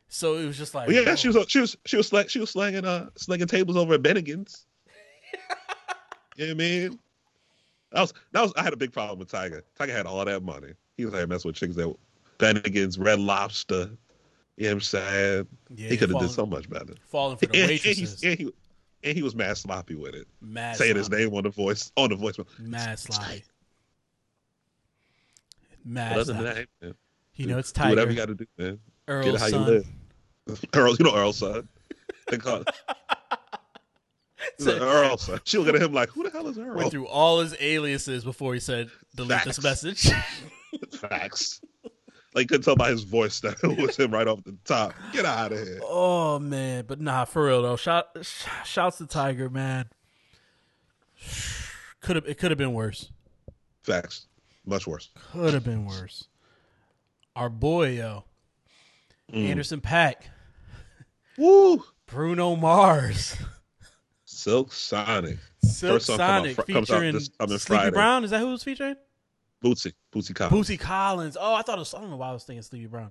So 0.08 0.36
it 0.36 0.44
was 0.46 0.58
just 0.58 0.74
like, 0.74 0.88
Well, 0.88 0.96
yeah, 0.96 1.10
whoa. 1.10 1.14
she 1.14 1.28
was 1.28 1.36
she 1.48 1.60
was 1.60 1.76
she 1.84 1.96
was 1.96 2.08
slang, 2.08 2.26
she 2.26 2.40
was 2.40 2.50
slanging 2.50 2.84
uh 2.84 3.10
slanging 3.14 3.46
tables 3.46 3.76
over 3.76 3.94
at 3.94 4.02
Bennigan's. 4.02 4.66
you 6.36 6.46
know 6.46 6.46
what 6.46 6.50
I 6.50 6.54
mean? 6.54 6.98
That 7.92 8.00
was 8.00 8.14
that 8.32 8.42
was 8.42 8.52
I 8.56 8.62
had 8.64 8.72
a 8.72 8.76
big 8.76 8.92
problem 8.92 9.18
with 9.20 9.30
Tiger. 9.30 9.62
Tiger 9.78 9.92
had 9.92 10.06
all 10.06 10.24
that 10.24 10.42
money. 10.42 10.72
He 10.96 11.04
was 11.04 11.14
like 11.14 11.28
messing 11.28 11.48
with 11.50 11.56
chicks 11.56 11.76
that 11.76 11.94
Bennigan's, 12.38 12.98
Red 12.98 13.20
Lobster. 13.20 13.90
You 14.56 14.64
know 14.64 14.68
what 14.70 14.72
I'm 14.72 14.80
saying? 14.80 15.46
Yeah, 15.76 15.88
he 15.90 15.96
could 15.96 16.10
have 16.10 16.18
did 16.20 16.30
so 16.30 16.44
much 16.44 16.68
better. 16.68 16.94
falling 17.06 17.36
for 17.36 17.46
the 17.46 17.52
And, 17.62 17.70
and, 17.70 17.78
he, 17.80 17.88
waitresses. 17.88 18.22
and, 18.24 18.38
he, 18.38 18.52
and 19.04 19.16
he 19.16 19.22
was 19.22 19.34
mad 19.34 19.56
sloppy 19.56 19.94
with 19.94 20.14
it, 20.14 20.26
Mad 20.40 20.76
saying 20.76 20.96
his 20.96 21.10
name 21.10 21.32
on 21.34 21.42
the 21.44 21.50
voice 21.50 21.92
on 21.96 22.10
the 22.10 22.16
voicemail. 22.16 22.46
Mad 22.58 22.98
sloppy. 22.98 23.44
Mad 25.84 26.14
But 26.14 26.20
other 26.20 26.32
than 26.32 26.42
sloppy. 26.42 26.60
that, 26.60 26.68
man, 26.86 26.94
You 27.36 27.46
know, 27.46 27.58
it's 27.58 27.72
do 27.72 27.88
whatever 27.88 28.10
you 28.10 28.16
got 28.16 28.26
to 28.28 28.34
do, 28.34 28.46
man. 28.58 28.78
Get 29.06 29.14
Earl's 29.14 29.26
it 29.26 29.40
how 29.40 29.48
son. 29.48 29.60
you 29.60 29.66
live. 29.66 29.86
Earl, 30.74 30.96
you 30.96 31.04
know 31.04 31.14
Earl's 31.14 31.38
son. 31.38 31.68
They 32.28 32.38
call 32.38 32.62
He's 34.56 34.66
like, 34.66 34.80
Earl, 34.80 35.18
son. 35.18 35.40
She 35.44 35.58
look 35.58 35.74
at 35.74 35.80
him 35.80 35.92
like, 35.92 36.08
who 36.10 36.22
the 36.24 36.30
hell 36.30 36.48
is 36.48 36.58
Earl? 36.58 36.76
Went 36.76 36.90
through 36.90 37.06
all 37.06 37.40
his 37.40 37.54
aliases 37.60 38.24
before 38.24 38.54
he 38.54 38.60
said, 38.60 38.90
delete 39.14 39.44
this 39.44 39.62
message. 39.62 40.08
Facts. 41.00 41.60
Like 42.38 42.48
could 42.48 42.62
tell 42.62 42.76
by 42.76 42.90
his 42.90 43.02
voice 43.02 43.40
that 43.40 43.56
it 43.64 43.78
was 43.78 43.96
him 43.96 44.12
right 44.12 44.28
off 44.28 44.44
the 44.44 44.56
top. 44.64 44.94
Get 45.12 45.24
out 45.24 45.50
of 45.50 45.58
here. 45.58 45.80
oh, 45.82 46.38
man. 46.38 46.84
But 46.86 47.00
nah, 47.00 47.24
for 47.24 47.46
real, 47.46 47.62
though. 47.62 47.74
Shout, 47.74 48.06
sh- 48.22 48.46
shouts 48.64 48.98
to 48.98 49.06
Tiger, 49.06 49.50
man. 49.50 49.86
Could 52.00 52.14
have 52.14 52.28
It 52.28 52.38
could 52.38 52.52
have 52.52 52.58
been 52.58 52.74
worse. 52.74 53.10
Facts. 53.82 54.26
Much 54.64 54.86
worse. 54.86 55.08
Could 55.32 55.52
have 55.52 55.64
been 55.64 55.84
worse. 55.84 56.28
Our 57.34 57.48
boy, 57.48 57.88
yo. 57.96 58.22
Mm. 59.32 59.48
Anderson 59.48 59.80
Paak. 59.80 60.14
Woo. 61.36 61.82
Bruno 62.06 62.54
Mars. 62.54 63.36
Silk 64.26 64.72
Sonic. 64.72 65.38
Silk 65.64 65.94
First 65.94 66.06
song 66.06 66.18
come 66.18 66.30
out 66.30 66.38
Sonic 66.42 66.58
out 66.60 66.66
featuring 66.66 67.14
this 67.14 67.30
Sleepy 67.38 67.58
Friday. 67.58 67.90
Brown. 67.90 68.22
Is 68.22 68.30
that 68.30 68.38
who 68.38 68.50
was 68.50 68.62
featuring? 68.62 68.94
Bootsy. 69.62 69.92
Bootsy 70.12 70.34
Collins. 70.34 70.68
Bootsy 70.68 70.78
Collins. 70.78 71.36
Oh, 71.40 71.54
I 71.54 71.62
thought 71.62 71.78
it 71.78 71.80
was. 71.80 71.94
I 71.94 72.00
don't 72.00 72.10
know 72.10 72.16
why 72.16 72.30
I 72.30 72.32
was 72.32 72.44
thinking 72.44 72.62
Sleepy 72.62 72.86
Brown. 72.86 73.10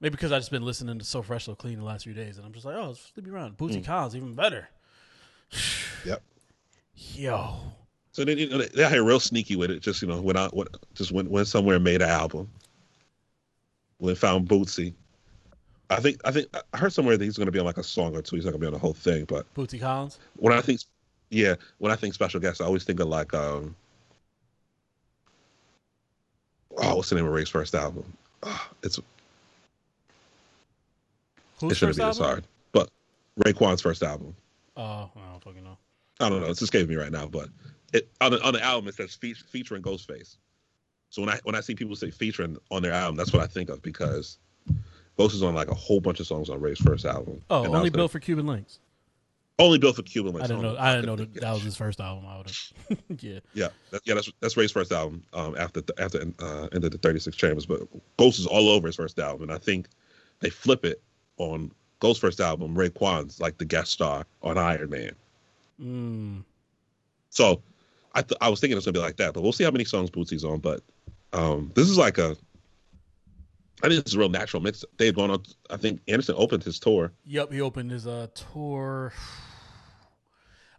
Maybe 0.00 0.12
because 0.12 0.32
I 0.32 0.38
just 0.38 0.50
been 0.50 0.64
listening 0.64 0.98
to 0.98 1.04
So 1.04 1.22
Fresh 1.22 1.44
So 1.44 1.54
Clean 1.54 1.78
the 1.78 1.84
last 1.84 2.04
few 2.04 2.12
days, 2.14 2.36
and 2.36 2.44
I'm 2.46 2.52
just 2.52 2.64
like, 2.64 2.76
oh, 2.76 2.90
it's 2.90 3.12
Sleepy 3.14 3.30
Brown. 3.30 3.52
Bootsy 3.52 3.80
Mm. 3.80 3.84
Collins, 3.84 4.16
even 4.16 4.34
better. 4.34 4.68
Yep. 6.04 6.20
Yo, 6.94 7.56
So 8.10 8.24
they, 8.24 8.34
you 8.34 8.48
know, 8.48 8.58
they 8.58 8.88
here 8.88 9.04
real 9.04 9.20
sneaky 9.20 9.56
with 9.56 9.70
it. 9.70 9.80
Just 9.80 10.02
you 10.02 10.08
know, 10.08 10.20
went 10.20 10.36
out, 10.36 10.54
went, 10.54 10.68
just 10.94 11.12
went 11.12 11.30
went 11.30 11.46
somewhere 11.46 11.76
and 11.76 11.84
made 11.84 12.02
an 12.02 12.08
album. 12.08 12.50
When 13.98 14.14
found 14.14 14.48
Bootsy. 14.48 14.94
I 15.90 16.00
think 16.00 16.20
I 16.24 16.32
think 16.32 16.48
I 16.72 16.76
heard 16.76 16.92
somewhere 16.92 17.16
that 17.16 17.24
he's 17.24 17.36
going 17.36 17.46
to 17.46 17.52
be 17.52 17.58
on 17.58 17.64
like 17.64 17.78
a 17.78 17.82
song 17.84 18.16
or 18.16 18.22
two. 18.22 18.36
He's 18.36 18.44
not 18.44 18.50
going 18.50 18.60
to 18.60 18.64
be 18.64 18.66
on 18.66 18.72
the 18.72 18.78
whole 18.78 18.94
thing. 18.94 19.24
But 19.26 19.52
Bootsy 19.54 19.80
Collins. 19.80 20.18
when 20.36 20.52
I 20.52 20.60
think, 20.60 20.80
yeah, 21.30 21.54
when 21.78 21.92
I 21.92 21.96
think 21.96 22.14
special 22.14 22.40
guest, 22.40 22.60
I 22.60 22.64
always 22.64 22.84
think 22.84 22.98
of 23.00 23.08
like, 23.08 23.32
um, 23.34 23.76
oh, 26.78 26.96
what's 26.96 27.10
the 27.10 27.16
name 27.16 27.26
of 27.26 27.32
Ray's 27.32 27.48
first 27.48 27.74
album? 27.74 28.04
Ah, 28.42 28.70
it's 28.82 28.98
Who's 31.60 31.72
it 31.72 31.74
shouldn't 31.76 31.96
first 31.96 31.98
be 31.98 32.04
this 32.04 32.18
hard, 32.18 32.44
but 32.72 32.90
Raekwon's 33.40 33.80
first 33.80 34.02
album. 34.02 34.34
Oh, 34.76 35.10
I 35.16 35.30
don't 35.30 35.44
fucking 35.44 35.62
know. 35.62 35.78
I 36.20 36.28
don't 36.28 36.40
know. 36.40 36.48
It's 36.48 36.62
escaping 36.62 36.88
me 36.88 36.96
right 36.96 37.12
now, 37.12 37.26
but 37.26 37.48
it 37.92 38.08
on 38.20 38.32
the, 38.32 38.42
on 38.42 38.52
the 38.52 38.62
album 38.62 38.88
it 38.88 38.94
says 38.94 39.14
fe- 39.14 39.34
featuring 39.34 39.82
Ghostface. 39.82 40.36
So 41.10 41.22
when 41.22 41.28
I 41.28 41.38
when 41.44 41.54
I 41.54 41.60
see 41.60 41.74
people 41.74 41.94
say 41.94 42.10
featuring 42.10 42.56
on 42.70 42.82
their 42.82 42.92
album, 42.92 43.16
that's 43.16 43.32
what 43.32 43.42
I 43.42 43.46
think 43.46 43.68
of 43.68 43.82
because 43.82 44.38
Ghost 45.16 45.34
is 45.34 45.42
on 45.42 45.54
like 45.54 45.68
a 45.70 45.74
whole 45.74 46.00
bunch 46.00 46.20
of 46.20 46.26
songs 46.26 46.48
on 46.48 46.60
Ray's 46.60 46.78
first 46.78 47.04
album. 47.04 47.42
Oh, 47.50 47.64
And 47.64 47.74
only 47.76 47.90
built 47.90 48.10
for 48.10 48.18
Cuban 48.18 48.46
Linx. 48.46 48.78
Only 49.62 49.78
built 49.78 49.94
for 49.94 50.02
Cuban. 50.02 50.34
I 50.42 50.48
didn't 50.48 50.62
know. 50.62 50.76
I 50.76 50.96
didn't 50.96 51.06
know 51.06 51.14
that, 51.14 51.34
that 51.34 51.52
was 51.52 51.62
his 51.62 51.76
first 51.76 52.00
album. 52.00 52.26
I 52.26 52.36
would 52.36 52.48
have. 52.48 52.98
yeah. 53.20 53.38
Yeah, 53.54 53.68
that, 53.90 54.02
yeah, 54.04 54.14
that's 54.14 54.32
that's 54.40 54.56
Ray's 54.56 54.72
first 54.72 54.90
album. 54.90 55.22
Um, 55.32 55.56
after 55.56 55.82
the, 55.82 55.94
after 56.02 56.24
uh, 56.40 56.66
Enter 56.72 56.88
the 56.88 56.98
Thirty 56.98 57.20
Six 57.20 57.36
Chambers, 57.36 57.64
but 57.64 57.82
Ghost 58.16 58.40
is 58.40 58.46
all 58.46 58.68
over 58.68 58.88
his 58.88 58.96
first 58.96 59.20
album, 59.20 59.42
and 59.42 59.52
I 59.52 59.58
think 59.58 59.86
they 60.40 60.50
flip 60.50 60.84
it 60.84 61.00
on 61.36 61.70
Ghost's 62.00 62.20
first 62.20 62.40
album. 62.40 62.74
Raekwon's 62.74 63.40
like 63.40 63.56
the 63.56 63.64
guest 63.64 63.92
star 63.92 64.26
on 64.42 64.58
Iron 64.58 64.90
Man. 64.90 65.12
Mm. 65.80 66.42
So 67.30 67.62
I 68.16 68.22
th- 68.22 68.38
I 68.40 68.48
was 68.48 68.58
thinking 68.58 68.76
it's 68.76 68.84
gonna 68.86 68.94
be 68.94 68.98
like 68.98 69.16
that, 69.18 69.32
but 69.32 69.42
we'll 69.42 69.52
see 69.52 69.62
how 69.62 69.70
many 69.70 69.84
songs 69.84 70.10
Bootsy's 70.10 70.44
on. 70.44 70.58
But 70.58 70.82
um, 71.32 71.70
this 71.76 71.88
is 71.88 71.96
like 71.96 72.18
a, 72.18 72.36
I 73.84 73.88
think 73.88 74.02
this 74.02 74.12
is 74.12 74.14
a 74.14 74.18
real 74.18 74.28
natural 74.28 74.60
mix. 74.60 74.84
They've 74.96 75.14
gone 75.14 75.30
on. 75.30 75.44
I 75.70 75.76
think 75.76 76.00
Anderson 76.08 76.34
opened 76.36 76.64
his 76.64 76.80
tour 76.80 77.12
Yep. 77.26 77.52
He 77.52 77.60
opened 77.60 77.92
his 77.92 78.08
uh, 78.08 78.26
tour. 78.34 79.12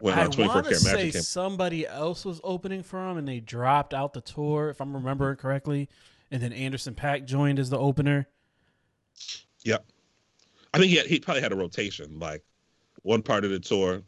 When 0.04 0.20
I 0.20 0.24
uh, 0.24 0.28
24 0.28 0.48
want 0.48 0.66
to 0.66 0.72
Karat 0.72 0.82
say 0.82 1.12
came. 1.12 1.22
somebody 1.22 1.88
else 1.88 2.26
was 2.26 2.42
opening 2.44 2.84
for 2.84 3.10
him, 3.10 3.16
and 3.16 3.26
they 3.26 3.40
dropped 3.40 3.94
out 3.94 4.12
the 4.12 4.20
tour, 4.20 4.68
if 4.68 4.82
I'm 4.82 4.94
remembering 4.94 5.38
correctly. 5.38 5.88
And 6.30 6.44
then 6.44 6.52
Anderson 6.52 6.94
Paak 6.94 7.24
joined 7.24 7.58
as 7.58 7.70
the 7.70 7.78
opener. 7.80 8.28
Yep. 9.64 9.86
I 10.74 10.78
think 10.78 10.90
he 10.90 10.98
had, 10.98 11.06
he 11.06 11.22
probably 11.22 11.42
had 11.42 11.54
a 11.54 11.56
rotation. 11.56 12.20
Like 12.20 12.44
one 13.04 13.22
part 13.22 13.46
of 13.46 13.52
the 13.52 13.62
tour, 13.62 14.02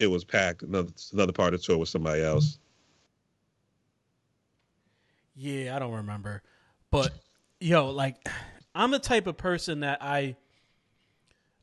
it 0.00 0.08
was 0.08 0.24
Paak. 0.24 0.64
Another 0.64 0.90
another 1.12 1.32
part 1.32 1.54
of 1.54 1.60
the 1.60 1.64
tour 1.64 1.78
was 1.78 1.90
somebody 1.90 2.24
else. 2.24 2.58
Yeah, 5.36 5.76
I 5.76 5.78
don't 5.78 5.94
remember. 5.94 6.42
But 6.90 7.12
yo, 7.60 7.90
like 7.90 8.16
I'm 8.74 8.90
the 8.90 8.98
type 8.98 9.28
of 9.28 9.36
person 9.36 9.78
that 9.80 10.02
I 10.02 10.34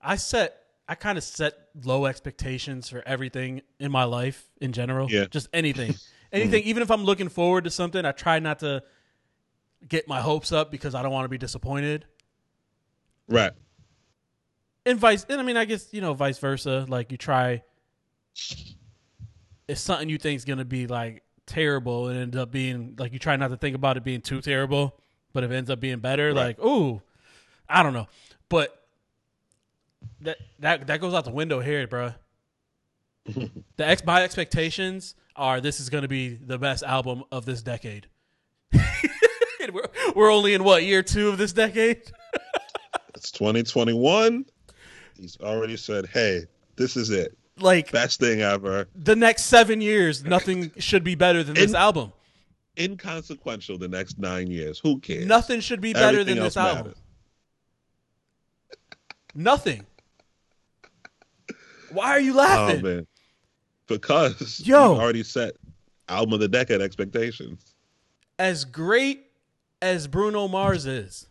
I 0.01 0.15
set 0.15 0.62
I 0.87 0.95
kind 0.95 1.17
of 1.17 1.23
set 1.23 1.53
low 1.83 2.05
expectations 2.05 2.89
for 2.89 3.01
everything 3.05 3.61
in 3.79 3.91
my 3.91 4.03
life 4.03 4.49
in 4.59 4.73
general. 4.73 5.09
Yeah. 5.09 5.25
Just 5.25 5.47
anything. 5.53 5.95
anything 6.31 6.61
mm-hmm. 6.61 6.69
even 6.69 6.83
if 6.83 6.91
I'm 6.91 7.03
looking 7.03 7.29
forward 7.29 7.63
to 7.63 7.69
something, 7.69 8.03
I 8.05 8.11
try 8.11 8.39
not 8.39 8.59
to 8.59 8.83
get 9.87 10.07
my 10.07 10.21
hopes 10.21 10.51
up 10.51 10.71
because 10.71 10.95
I 10.95 11.01
don't 11.01 11.11
want 11.11 11.25
to 11.25 11.29
be 11.29 11.37
disappointed. 11.37 12.05
Right. 13.27 13.51
And 14.85 14.99
vice 14.99 15.25
and 15.29 15.39
I 15.39 15.43
mean 15.43 15.55
I 15.55 15.65
guess, 15.65 15.93
you 15.93 16.01
know, 16.01 16.13
vice 16.13 16.37
versa. 16.39 16.85
Like 16.87 17.11
you 17.11 17.17
try 17.17 17.63
it's 19.67 19.79
something 19.79 20.09
you 20.09 20.17
think 20.17 20.35
is 20.37 20.45
gonna 20.45 20.65
be 20.65 20.87
like 20.87 21.23
terrible 21.45 22.07
and 22.07 22.19
end 22.19 22.35
up 22.35 22.51
being 22.51 22.95
like 22.97 23.13
you 23.13 23.19
try 23.19 23.35
not 23.37 23.49
to 23.49 23.57
think 23.57 23.75
about 23.75 23.95
it 23.95 24.03
being 24.03 24.21
too 24.21 24.41
terrible, 24.41 24.99
but 25.31 25.45
if 25.45 25.51
it 25.51 25.55
ends 25.55 25.69
up 25.69 25.79
being 25.79 25.99
better, 25.99 26.33
Right. 26.33 26.57
like, 26.57 26.59
ooh, 26.59 27.01
I 27.69 27.83
don't 27.83 27.93
know. 27.93 28.07
But 28.49 28.82
that 30.23 30.37
that 30.59 30.87
that 30.87 30.99
goes 31.01 31.13
out 31.13 31.25
the 31.25 31.31
window 31.31 31.59
here, 31.59 31.87
bro. 31.87 32.13
the 33.25 33.49
ex 33.77 34.03
my 34.05 34.23
expectations 34.23 35.15
are 35.35 35.61
this 35.61 35.79
is 35.79 35.89
gonna 35.89 36.07
be 36.07 36.35
the 36.35 36.57
best 36.57 36.83
album 36.83 37.23
of 37.31 37.45
this 37.45 37.61
decade. 37.61 38.07
We're, 39.71 39.87
we're 40.13 40.31
only 40.31 40.53
in 40.53 40.63
what 40.65 40.83
year 40.83 41.01
two 41.01 41.29
of 41.29 41.37
this 41.37 41.53
decade? 41.53 42.01
It's 43.15 43.31
2021. 43.31 44.45
He's 45.17 45.37
already 45.39 45.77
said, 45.77 46.07
"Hey, 46.07 46.41
this 46.75 46.97
is 46.97 47.09
it. 47.11 47.37
Like 47.57 47.89
Best 47.91 48.19
thing 48.19 48.41
ever. 48.41 48.89
the 48.95 49.15
next 49.15 49.43
seven 49.45 49.79
years, 49.79 50.25
nothing 50.25 50.71
should 50.77 51.03
be 51.05 51.15
better 51.15 51.41
than 51.43 51.53
this 51.55 51.73
album. 51.73 52.11
Inconsequential. 52.77 53.77
The 53.77 53.87
next 53.87 54.19
nine 54.19 54.47
years. 54.47 54.79
Who 54.79 54.99
cares? 54.99 55.25
Nothing 55.25 55.61
should 55.61 55.79
be 55.79 55.93
better 55.93 56.19
Everything 56.19 56.35
than 56.35 56.43
this 56.43 56.57
else 56.57 56.67
album. 56.67 56.87
matters. 56.87 57.01
Nothing. 59.35 59.85
Why 61.93 62.09
are 62.11 62.19
you 62.19 62.33
Oh 62.33 62.37
laughing? 62.37 62.81
man, 62.81 63.07
because 63.87 64.61
Yo. 64.65 64.93
you 64.95 64.99
already 65.01 65.23
set 65.23 65.55
album 66.09 66.33
of 66.33 66.39
the 66.39 66.47
decade 66.47 66.81
expectations. 66.81 67.73
as 68.39 68.65
great 68.65 69.27
as 69.81 70.07
Bruno 70.07 70.47
Mars 70.47 70.85
is, 70.85 71.27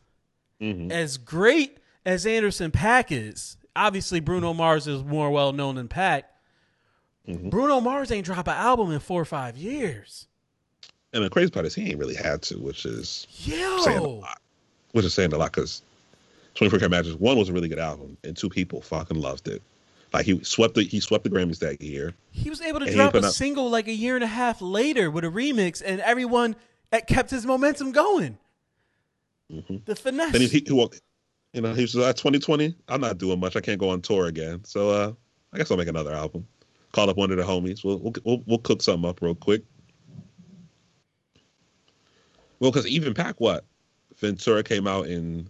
Mhm. 0.61 0.90
as 0.92 1.18
great 1.18 1.79
as 2.07 2.25
Anderson 2.27 2.70
Paak 2.70 3.07
is, 3.11 3.57
obviously 3.75 4.20
Bruno 4.20 4.53
Mars 4.55 4.87
is 4.87 5.03
more 5.03 5.31
well 5.31 5.53
known 5.53 5.75
than 5.75 5.88
Paak. 5.88 6.22
Mhm. 7.29 7.51
Bruno 7.51 7.81
Mars 7.81 8.11
ain't 8.11 8.25
drop 8.27 8.46
an 8.46 8.55
album 8.55 8.92
in 8.92 9.01
four 9.01 9.20
or 9.20 9.25
five 9.27 9.57
years. 9.57 10.27
And 11.12 11.25
the 11.25 11.31
crazy 11.31 11.51
part 11.51 11.66
is 11.66 11.75
he 11.75 11.90
ain't 11.90 11.98
really 11.98 12.14
had 12.14 12.40
to, 12.42 12.59
which 12.59 12.87
is 12.87 13.27
saying 13.31 13.98
a 13.98 14.03
Yo, 14.03 14.09
lot. 14.20 14.40
Which 14.92 15.05
is 15.05 15.12
saying 15.14 15.33
a 15.33 15.38
lot 15.38 15.53
because 15.53 15.83
24 16.55 16.79
Karat 16.79 16.90
Magic 16.90 17.20
one 17.20 17.37
was 17.38 17.48
a 17.48 17.53
really 17.53 17.68
good 17.68 17.79
album, 17.79 18.16
and 18.25 18.37
two 18.37 18.48
people 18.48 18.81
fucking 18.81 19.20
loved 19.20 19.48
it. 19.48 19.61
Like 20.12 20.27
he 20.27 20.42
swept 20.44 20.75
the 20.75 20.83
he 20.85 21.01
swept 21.01 21.25
the 21.25 21.31
Grammys 21.31 21.59
that 21.61 21.81
year. 21.81 22.14
he 22.31 22.51
was 22.51 22.61
able 22.61 22.81
to 22.81 22.87
And 22.87 22.94
drop 22.94 23.14
a 23.14 23.25
out- 23.25 23.33
single 23.33 23.70
like 23.70 23.88
a 23.88 23.92
year 23.94 24.14
and 24.14 24.22
a 24.25 24.29
half 24.29 24.61
later 24.61 25.11
with 25.11 25.25
a 25.25 25.29
remix, 25.29 25.83
and 25.85 26.01
everyone 26.03 26.55
kept 27.07 27.31
his 27.31 27.46
momentum 27.46 27.92
going. 27.92 28.38
Mhm. 29.51 29.85
The 29.87 29.96
finesse. 29.96 30.33
Then 30.33 30.40
he, 30.42 30.48
he, 30.48 30.64
he 30.66 30.72
walked, 30.72 31.01
you 31.55 31.61
know, 31.62 31.72
he 31.75 31.83
was 31.83 31.94
like 31.94 32.16
2020. 32.16 32.75
I'm 32.88 33.01
not 33.01 33.18
doing 33.18 33.40
much. 33.40 33.57
I 33.57 33.61
can't 33.61 33.79
go 33.81 33.88
on 33.90 34.01
tour 34.03 34.27
again, 34.27 34.64
so 34.64 34.90
uh, 34.90 35.12
I 35.53 35.57
guess 35.59 35.70
I'll 35.70 35.77
make 35.79 35.88
another 35.88 36.12
album. 36.12 36.46
Call 36.92 37.09
up 37.09 37.16
one 37.16 37.31
of 37.31 37.38
the 37.38 37.42
homies. 37.44 37.83
We'll 37.85 37.98
we'll 37.98 38.12
we'll, 38.25 38.42
we'll 38.46 38.59
cook 38.59 38.83
something 38.83 39.09
up 39.09 39.22
real 39.22 39.35
quick. 39.35 39.62
Well, 42.61 42.70
because 42.70 42.87
even 42.87 43.14
Paak 43.14 43.35
what 43.38 43.64
Ventura 44.18 44.62
came 44.62 44.87
out 44.87 45.07
in 45.07 45.48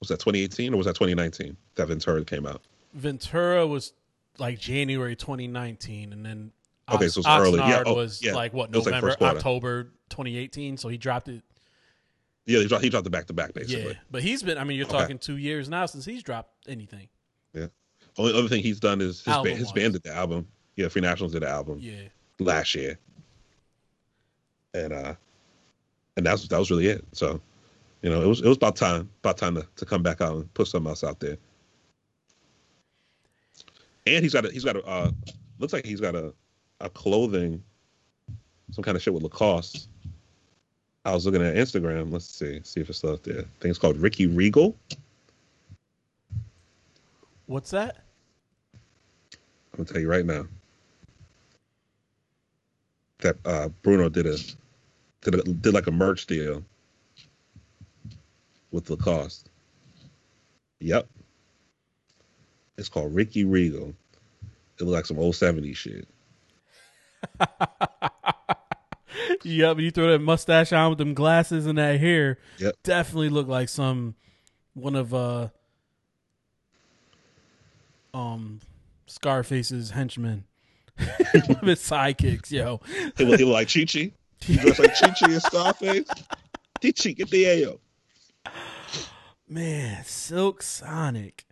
was 0.00 0.08
that 0.08 0.20
2018 0.20 0.72
or 0.72 0.76
was 0.76 0.86
that 0.86 0.94
2019 0.94 1.56
that 1.74 1.88
Ventura 1.88 2.24
came 2.24 2.46
out? 2.46 2.62
Ventura 2.94 3.66
was 3.66 3.92
like 4.38 4.58
January 4.58 5.16
2019, 5.16 6.12
and 6.12 6.24
then 6.24 6.52
Okay, 6.90 7.04
Ox- 7.04 7.14
so 7.14 7.20
it's 7.20 7.28
early. 7.28 7.58
Yeah, 7.58 7.82
oh, 7.84 7.94
was 7.94 8.22
yeah. 8.22 8.34
like 8.34 8.54
what 8.54 8.70
was 8.70 8.86
like 8.86 9.02
November. 9.02 9.16
October 9.36 9.84
2018. 10.08 10.78
So 10.78 10.88
he 10.88 10.96
dropped 10.96 11.28
it. 11.28 11.42
Yeah, 12.46 12.60
he 12.60 12.66
dropped, 12.66 12.82
he 12.82 12.88
dropped 12.88 13.04
the 13.04 13.10
back 13.10 13.26
to 13.26 13.34
back 13.34 13.52
basically. 13.52 13.92
Yeah, 13.92 13.98
but 14.10 14.22
he's 14.22 14.42
been. 14.42 14.56
I 14.56 14.64
mean, 14.64 14.78
you're 14.78 14.86
Okay. 14.86 14.96
talking 14.98 15.18
two 15.18 15.36
years 15.36 15.68
now 15.68 15.84
since 15.84 16.06
he's 16.06 16.22
dropped 16.22 16.66
anything. 16.66 17.08
Yeah. 17.52 17.66
Only 18.16 18.32
other 18.32 18.48
thing 18.48 18.62
he's 18.62 18.80
done 18.80 19.02
is 19.02 19.22
his, 19.22 19.36
band, 19.36 19.58
his 19.58 19.70
band 19.72 19.92
did 19.92 20.02
the 20.02 20.14
album. 20.14 20.46
Yeah, 20.76 20.88
Free 20.88 21.02
Nationals 21.02 21.32
did 21.32 21.42
the 21.42 21.48
album 21.48 21.78
Yeah, 21.80 22.00
last 22.38 22.74
year, 22.74 22.98
and 24.72 24.92
uh, 24.92 25.14
and 26.16 26.24
that's 26.24 26.48
that 26.48 26.58
was 26.58 26.70
really 26.70 26.86
it. 26.86 27.04
So, 27.12 27.40
you 28.02 28.08
know, 28.10 28.22
it 28.22 28.26
was 28.26 28.40
it 28.40 28.48
was 28.48 28.56
about 28.56 28.76
time 28.76 29.10
about 29.22 29.36
time 29.36 29.56
to, 29.56 29.66
to 29.76 29.84
come 29.84 30.02
back 30.02 30.20
out 30.20 30.36
and 30.36 30.54
put 30.54 30.68
something 30.68 30.88
else 30.88 31.04
out 31.04 31.20
there. 31.20 31.36
And 34.08 34.22
he's 34.22 34.32
got 34.32 34.44
a, 34.44 34.50
he's 34.50 34.64
got 34.64 34.76
a 34.76 34.84
uh, 34.84 35.10
looks 35.58 35.72
like 35.72 35.84
he's 35.84 36.00
got 36.00 36.14
a 36.14 36.32
a 36.80 36.88
clothing, 36.88 37.62
some 38.70 38.84
kind 38.84 38.96
of 38.96 39.02
shit 39.02 39.12
with 39.12 39.22
Lacoste. 39.22 39.88
I 41.04 41.12
was 41.12 41.26
looking 41.26 41.42
at 41.42 41.54
Instagram. 41.54 42.12
Let's 42.12 42.26
see, 42.26 42.60
see 42.64 42.80
if 42.80 42.88
it's 42.88 42.98
still 42.98 43.14
up 43.14 43.22
there. 43.22 43.40
I 43.40 43.44
think 43.60 43.70
it's 43.70 43.78
called 43.78 43.96
Ricky 43.96 44.26
Regal. 44.26 44.76
What's 47.46 47.70
that? 47.70 48.04
I'm 49.72 49.84
gonna 49.84 49.88
tell 49.88 50.00
you 50.00 50.10
right 50.10 50.26
now 50.26 50.46
that 53.18 53.36
uh, 53.44 53.68
Bruno 53.82 54.08
did 54.08 54.26
a 54.26 54.36
did 55.22 55.34
a, 55.34 55.42
did 55.42 55.74
like 55.74 55.86
a 55.86 55.92
merch 55.92 56.26
deal 56.26 56.62
with 58.70 58.90
Lacoste. 58.90 59.50
Yep, 60.80 61.08
it's 62.78 62.88
called 62.88 63.14
Ricky 63.14 63.44
Regal. 63.44 63.94
It 64.80 64.84
looks 64.84 64.94
like 64.94 65.06
some 65.06 65.18
old 65.18 65.34
'70s 65.34 65.76
shit. 65.76 66.08
Yep, 69.44 69.78
you 69.78 69.90
throw 69.90 70.10
that 70.10 70.20
mustache 70.20 70.72
on 70.72 70.90
with 70.90 70.98
them 70.98 71.14
glasses 71.14 71.66
and 71.66 71.78
that 71.78 72.00
hair. 72.00 72.38
Yep. 72.58 72.74
Definitely 72.82 73.28
look 73.28 73.46
like 73.48 73.68
some 73.68 74.14
one 74.74 74.94
of 74.94 75.14
uh 75.14 75.48
um 78.14 78.60
Scarface's 79.06 79.90
henchmen. 79.90 80.44
one 80.98 81.56
of 81.56 81.66
his 81.66 81.80
sidekicks, 81.80 82.50
yo. 82.50 82.80
He 83.16 83.24
look, 83.24 83.38
he 83.38 83.44
look 83.44 83.54
like 83.54 83.72
Chi 83.72 83.84
Chi. 83.84 84.12
He 84.40 84.56
dressed 84.56 84.80
like 84.80 84.94
Chi 84.98 85.10
Chi 85.10 85.32
and 85.32 85.42
Scarface. 85.42 86.08
Chi 86.82 86.92
Chi, 86.92 87.10
get 87.12 87.30
the 87.30 87.64
AO. 87.64 88.52
Man, 89.48 90.04
Silk 90.04 90.62
Sonic. 90.62 91.46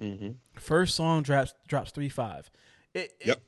Mm-hmm. 0.00 0.30
First 0.54 0.94
song 0.94 1.22
drops 1.22 1.54
drops 1.68 1.90
three 1.90 2.08
five. 2.08 2.50
It, 2.94 3.12
it- 3.20 3.26
Yep. 3.26 3.42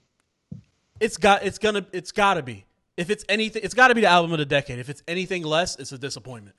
it's 1.00 1.16
got 1.16 1.44
it's 1.44 1.58
gonna 1.58 1.86
it's 1.92 2.12
gotta 2.12 2.42
be. 2.42 2.66
If 2.96 3.08
it's 3.10 3.24
anything 3.28 3.62
it's 3.64 3.74
gotta 3.74 3.94
be 3.94 4.02
the 4.02 4.06
album 4.08 4.32
of 4.32 4.38
the 4.38 4.44
decade. 4.46 4.78
If 4.78 4.88
it's 4.88 5.02
anything 5.08 5.42
less, 5.44 5.76
it's 5.76 5.92
a 5.92 5.98
disappointment. 5.98 6.56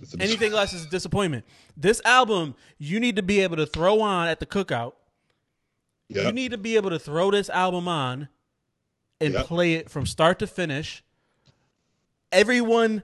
It's 0.00 0.14
a- 0.14 0.22
Anything 0.22 0.52
less 0.52 0.72
is 0.72 0.84
a 0.84 0.88
disappointment. 0.88 1.44
This 1.76 2.00
album, 2.04 2.54
you 2.78 3.00
need 3.00 3.16
to 3.16 3.22
be 3.22 3.40
able 3.40 3.56
to 3.56 3.66
throw 3.66 4.00
on 4.00 4.28
at 4.28 4.38
the 4.40 4.46
cookout. 4.46 4.92
You 6.08 6.30
need 6.30 6.52
to 6.52 6.58
be 6.58 6.76
able 6.76 6.90
to 6.90 6.98
throw 7.00 7.32
this 7.32 7.50
album 7.50 7.88
on 7.88 8.28
and 9.20 9.34
Yep. 9.34 9.46
play 9.46 9.74
it 9.74 9.90
from 9.90 10.06
start 10.06 10.38
to 10.38 10.46
finish. 10.46 11.02
Everyone, 12.30 13.02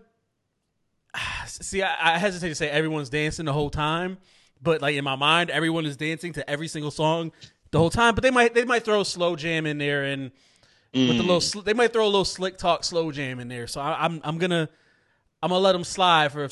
see, 1.47 1.83
I, 1.83 2.15
I 2.15 2.19
hesitate 2.19 2.51
to 2.51 2.55
say 2.55 2.69
everyone's 2.71 3.09
dancing 3.11 3.45
the 3.47 3.53
whole 3.53 3.71
time, 3.71 4.19
but 4.63 4.81
like 4.81 4.95
in 4.97 5.05
my 5.05 5.17
mind, 5.17 5.51
everyone 5.51 5.87
is 5.87 5.97
dancing 5.97 6.33
to 6.35 6.49
every 6.49 6.69
single 6.69 6.91
song 6.91 7.33
the 7.71 7.79
whole 7.79 7.91
time. 7.91 8.15
But 8.15 8.23
they 8.23 8.31
might 8.31 8.55
they 8.55 8.65
might 8.65 8.85
throw 8.85 9.01
a 9.01 9.05
slow 9.05 9.37
jam 9.37 9.67
in 9.67 9.79
there 9.79 10.05
and 10.05 10.31
with 10.95 11.11
a 11.11 11.23
little 11.23 11.39
mm. 11.39 11.43
sl- 11.43 11.61
they 11.61 11.73
might 11.73 11.93
throw 11.93 12.05
a 12.05 12.07
little 12.07 12.25
slick 12.25 12.59
talk 12.59 12.85
slow 12.85 13.11
jam 13.13 13.41
in 13.41 13.49
there. 13.49 13.67
So 13.67 13.81
I, 13.81 14.05
I'm 14.05 14.21
I'm 14.25 14.39
gonna 14.39 14.69
I'm 15.43 15.51
gonna 15.51 15.61
let 15.61 15.73
them 15.73 15.85
slide 15.85 16.33
for 16.33 16.45
a 16.45 16.51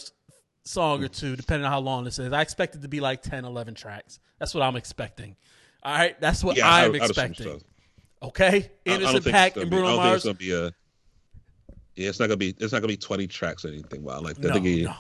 song 0.65 1.05
or 1.05 1.09
two, 1.09 1.37
depending 1.37 1.65
on 1.65 1.71
how 1.71 1.81
long 1.81 2.05
this 2.05 2.19
is. 2.19 2.33
I 2.33 2.41
expect 2.41 2.75
it 2.75 2.83
to 2.83 2.89
be 2.89 3.01
like 3.01 3.23
10, 3.23 3.45
11 3.45 3.75
tracks. 3.75 4.19
That's 4.39 4.55
what 4.55 4.63
I'm 4.63 4.77
expecting. 4.77 5.37
All 5.83 5.95
right, 5.95 6.21
that's 6.21 6.43
what 6.43 6.57
Yeah, 6.57 6.69
I- 6.69 6.85
I'm 6.85 6.95
assume 6.95 7.05
expecting. 7.05 7.47
so. 7.47 7.61
Okay, 8.23 8.47
I- 8.47 8.51
I 8.57 8.99
don't 8.99 9.07
Anderson 9.07 9.33
Paak 9.33 9.57
and 9.57 9.71
be- 9.71 9.77
Bruno 9.77 9.89
think 9.89 10.03
Mars. 10.03 10.17
It's 10.17 10.25
gonna 10.25 10.35
be 10.35 10.53
a. 10.53 10.65
Yeah, 11.97 12.09
it's 12.09 12.21
not 12.21 12.27
gonna 12.27 12.37
be. 12.37 12.55
It's 12.59 12.73
not 12.73 12.81
gonna 12.81 12.89
be 12.89 12.97
twenty 12.97 13.27
tracks 13.27 13.65
or 13.65 13.69
anything. 13.69 14.03
Wow, 14.03 14.21
like 14.21 14.37
that. 14.37 14.49
No, 14.49 14.59
they 14.59 14.83
no. 14.83 14.95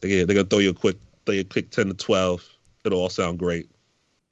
they 0.00 0.24
they're 0.24 0.34
gonna 0.34 0.44
throw 0.44 0.60
you 0.60 0.70
a 0.70 0.74
quick, 0.74 0.96
you 1.34 1.40
a 1.40 1.62
ten 1.62 1.86
to 1.88 1.94
twelve. 1.94 2.46
It'll 2.84 3.00
all 3.00 3.10
sound 3.10 3.38
great. 3.38 3.70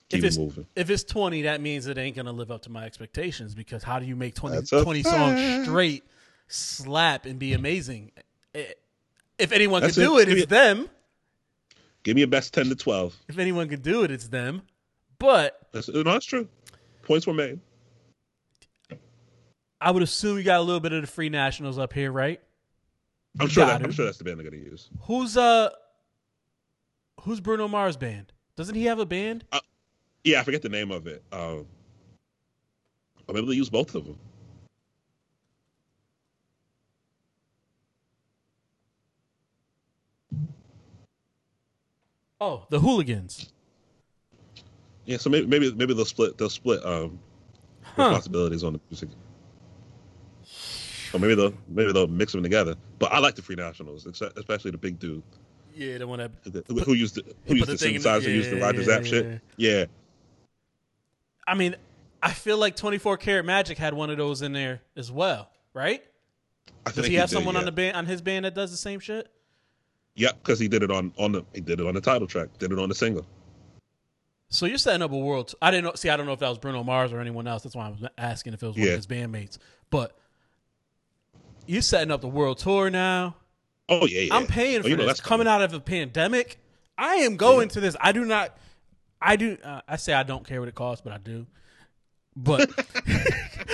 Keep 0.08 0.18
If 0.20 0.24
it's, 0.24 0.38
moving. 0.38 0.66
if 0.76 0.88
it's 0.88 1.02
20, 1.02 1.42
that 1.42 1.60
means 1.60 1.88
it 1.88 1.98
ain't 1.98 2.14
going 2.14 2.26
to 2.26 2.32
live 2.32 2.52
up 2.52 2.62
to 2.62 2.70
my 2.70 2.84
expectations 2.84 3.56
because 3.56 3.82
how 3.82 3.98
do 3.98 4.06
you 4.06 4.14
make 4.14 4.36
20, 4.36 4.62
20 4.64 5.02
songs 5.02 5.64
straight 5.64 6.04
slap 6.46 7.26
and 7.26 7.40
be 7.40 7.54
amazing? 7.54 8.12
Eh, 8.54 8.66
If 9.36 9.50
anyone 9.50 9.82
That's 9.82 9.96
can 9.96 10.04
do 10.04 10.18
it. 10.20 10.28
it, 10.28 10.38
it's 10.38 10.46
them. 10.46 10.88
Give 12.04 12.14
me 12.14 12.22
a 12.22 12.26
best 12.28 12.54
ten 12.54 12.66
to 12.66 12.76
twelve. 12.76 13.16
If 13.28 13.38
anyone 13.38 13.68
can 13.68 13.80
do 13.80 14.04
it, 14.04 14.12
it's 14.12 14.28
them. 14.28 14.62
But 15.18 15.58
That's, 15.72 15.88
no, 15.88 16.04
that's 16.04 16.24
true. 16.24 16.46
Points 17.02 17.26
were 17.26 17.34
made. 17.34 17.58
I 19.80 19.90
would 19.90 20.02
assume 20.02 20.38
you 20.38 20.44
got 20.44 20.60
a 20.60 20.62
little 20.62 20.80
bit 20.80 20.92
of 20.92 21.00
the 21.02 21.06
Free 21.06 21.28
Nationals 21.28 21.78
up 21.78 21.92
here, 21.92 22.10
right? 22.12 22.40
I'm 23.40 23.48
sure. 23.48 23.66
That, 23.66 23.82
I'm 23.82 23.90
sure 23.90 24.04
that's 24.04 24.18
the 24.18 24.24
band 24.24 24.38
they're 24.38 24.48
gonna 24.48 24.62
use. 24.62 24.88
Who's 25.02 25.36
uh 25.36 25.70
who's 27.22 27.40
Bruno 27.40 27.68
Mars 27.68 27.96
band? 27.96 28.32
Doesn't 28.56 28.74
he 28.74 28.84
have 28.84 28.98
a 28.98 29.06
band? 29.06 29.44
Yeah, 30.24 30.40
I 30.40 30.42
forget 30.42 30.62
the 30.62 30.68
name 30.68 30.90
of 30.90 31.06
it. 31.06 31.22
Um, 31.32 31.66
or 33.28 33.34
maybe 33.34 33.46
they 33.46 33.54
use 33.54 33.70
both 33.70 33.94
of 33.94 34.04
them. 34.04 34.18
Oh, 42.40 42.66
the 42.70 42.78
Hooligans. 42.78 43.52
Yeah, 45.06 45.16
so 45.18 45.30
maybe 45.30 45.46
maybe 45.46 45.72
maybe 45.72 45.94
they'll 45.94 46.04
split 46.04 46.36
they'll 46.36 46.50
split 46.50 46.84
um 46.84 47.18
Huh. 47.82 48.02
responsibilities 48.08 48.62
on 48.64 48.74
the 48.74 48.80
music. 48.90 49.08
Or 51.14 51.20
maybe 51.20 51.34
they'll 51.34 51.54
maybe 51.68 51.92
they'll 51.92 52.08
mix 52.08 52.32
them 52.32 52.42
together. 52.42 52.74
But 52.98 53.12
I 53.12 53.20
like 53.20 53.36
the 53.36 53.42
Free 53.42 53.54
Nationals, 53.56 54.06
especially 54.06 54.70
the 54.72 54.78
big 54.78 54.98
dude 54.98 55.22
Yeah, 55.76 55.98
the 55.98 56.06
one 56.06 56.18
that 56.20 56.64
who, 56.68 56.78
who 56.80 56.94
used 56.94 57.16
the, 57.16 57.22
who 57.46 57.54
used 57.56 57.68
the 57.68 57.76
thing 57.76 57.96
in 57.96 58.02
the- 58.02 58.08
synthesizer, 58.08 58.32
used 58.34 58.50
the 58.50 58.56
yeah, 58.56 58.64
Roger 58.64 58.78
yeah, 58.80 58.84
Zapp 58.86 59.02
yeah, 59.04 59.08
shit. 59.10 59.40
Yeah, 59.58 59.84
I 61.46 61.54
mean, 61.54 61.76
I 62.22 62.32
feel 62.32 62.56
like 62.56 62.76
24 62.76 63.18
Karat 63.18 63.44
Magic 63.44 63.76
had 63.76 63.92
one 63.94 64.08
of 64.10 64.16
those 64.16 64.40
in 64.42 64.52
there 64.52 64.80
as 64.96 65.12
well, 65.12 65.50
right? 65.74 66.02
I 66.86 66.92
Does 66.92 67.06
he 67.06 67.14
have 67.16 67.28
someone 67.28 67.54
yeah. 67.54 67.60
on 67.60 67.66
the 67.66 67.72
band 67.72 67.96
on 67.96 68.06
his 68.06 68.22
band 68.22 68.46
that 68.46 68.54
does 68.54 68.70
the 68.70 68.76
same 68.76 69.00
shit? 69.00 69.28
Yeah, 70.14 70.30
because 70.32 70.58
he 70.58 70.66
did 70.66 70.82
it 70.82 70.90
on 70.90 71.12
on 71.18 71.32
the 71.32 71.44
he 71.52 71.60
did 71.60 71.78
it 71.78 71.86
on 71.86 71.94
the 71.94 72.00
title 72.00 72.26
track, 72.26 72.48
did 72.58 72.72
it 72.72 72.78
on 72.78 72.88
the 72.88 72.94
single. 72.94 73.26
So 74.48 74.64
you're 74.64 74.78
setting 74.78 75.02
up 75.02 75.12
a 75.12 75.18
world. 75.18 75.48
Tour. 75.48 75.58
I 75.60 75.70
didn't 75.70 75.84
know. 75.84 75.92
See, 75.94 76.08
I 76.08 76.16
don't 76.16 76.24
know 76.24 76.32
if 76.32 76.38
that 76.38 76.48
was 76.48 76.58
Bruno 76.58 76.82
Mars 76.84 77.12
or 77.12 77.20
anyone 77.20 77.46
else. 77.46 77.64
That's 77.64 77.76
why 77.76 77.86
I 77.86 77.90
was 77.90 78.02
asking 78.16 78.54
if 78.54 78.62
it 78.62 78.66
was 78.66 78.76
one 78.76 78.86
Yeah. 78.86 78.92
of 78.92 78.96
his 78.96 79.06
bandmates. 79.06 79.58
But 79.90 80.16
you're 81.66 81.82
setting 81.82 82.10
up 82.12 82.20
the 82.22 82.28
world 82.28 82.58
tour 82.58 82.88
now. 82.88 83.36
Oh 83.88 84.06
yeah, 84.06 84.20
yeah. 84.22 84.34
I'm 84.34 84.46
paying 84.46 84.78
Oh, 84.80 84.82
for 84.82 84.88
you 84.88 84.96
know 84.96 85.04
this. 85.04 85.18
that's 85.18 85.20
Coming 85.28 85.46
out 85.46 85.62
of 85.62 85.72
a 85.72 85.80
pandemic, 85.80 86.58
I 86.98 87.16
am 87.16 87.36
going 87.36 87.68
to 87.70 87.80
this. 87.80 87.96
I 88.00 88.12
do 88.12 88.24
not. 88.24 88.56
I 89.20 89.36
do. 89.36 89.56
Uh, 89.62 89.80
I 89.88 89.96
say 89.96 90.12
I 90.12 90.22
don't 90.22 90.46
care 90.46 90.60
what 90.60 90.68
it 90.68 90.74
costs, 90.74 91.02
but 91.02 91.12
I 91.12 91.18
do. 91.18 91.46
But 92.36 92.68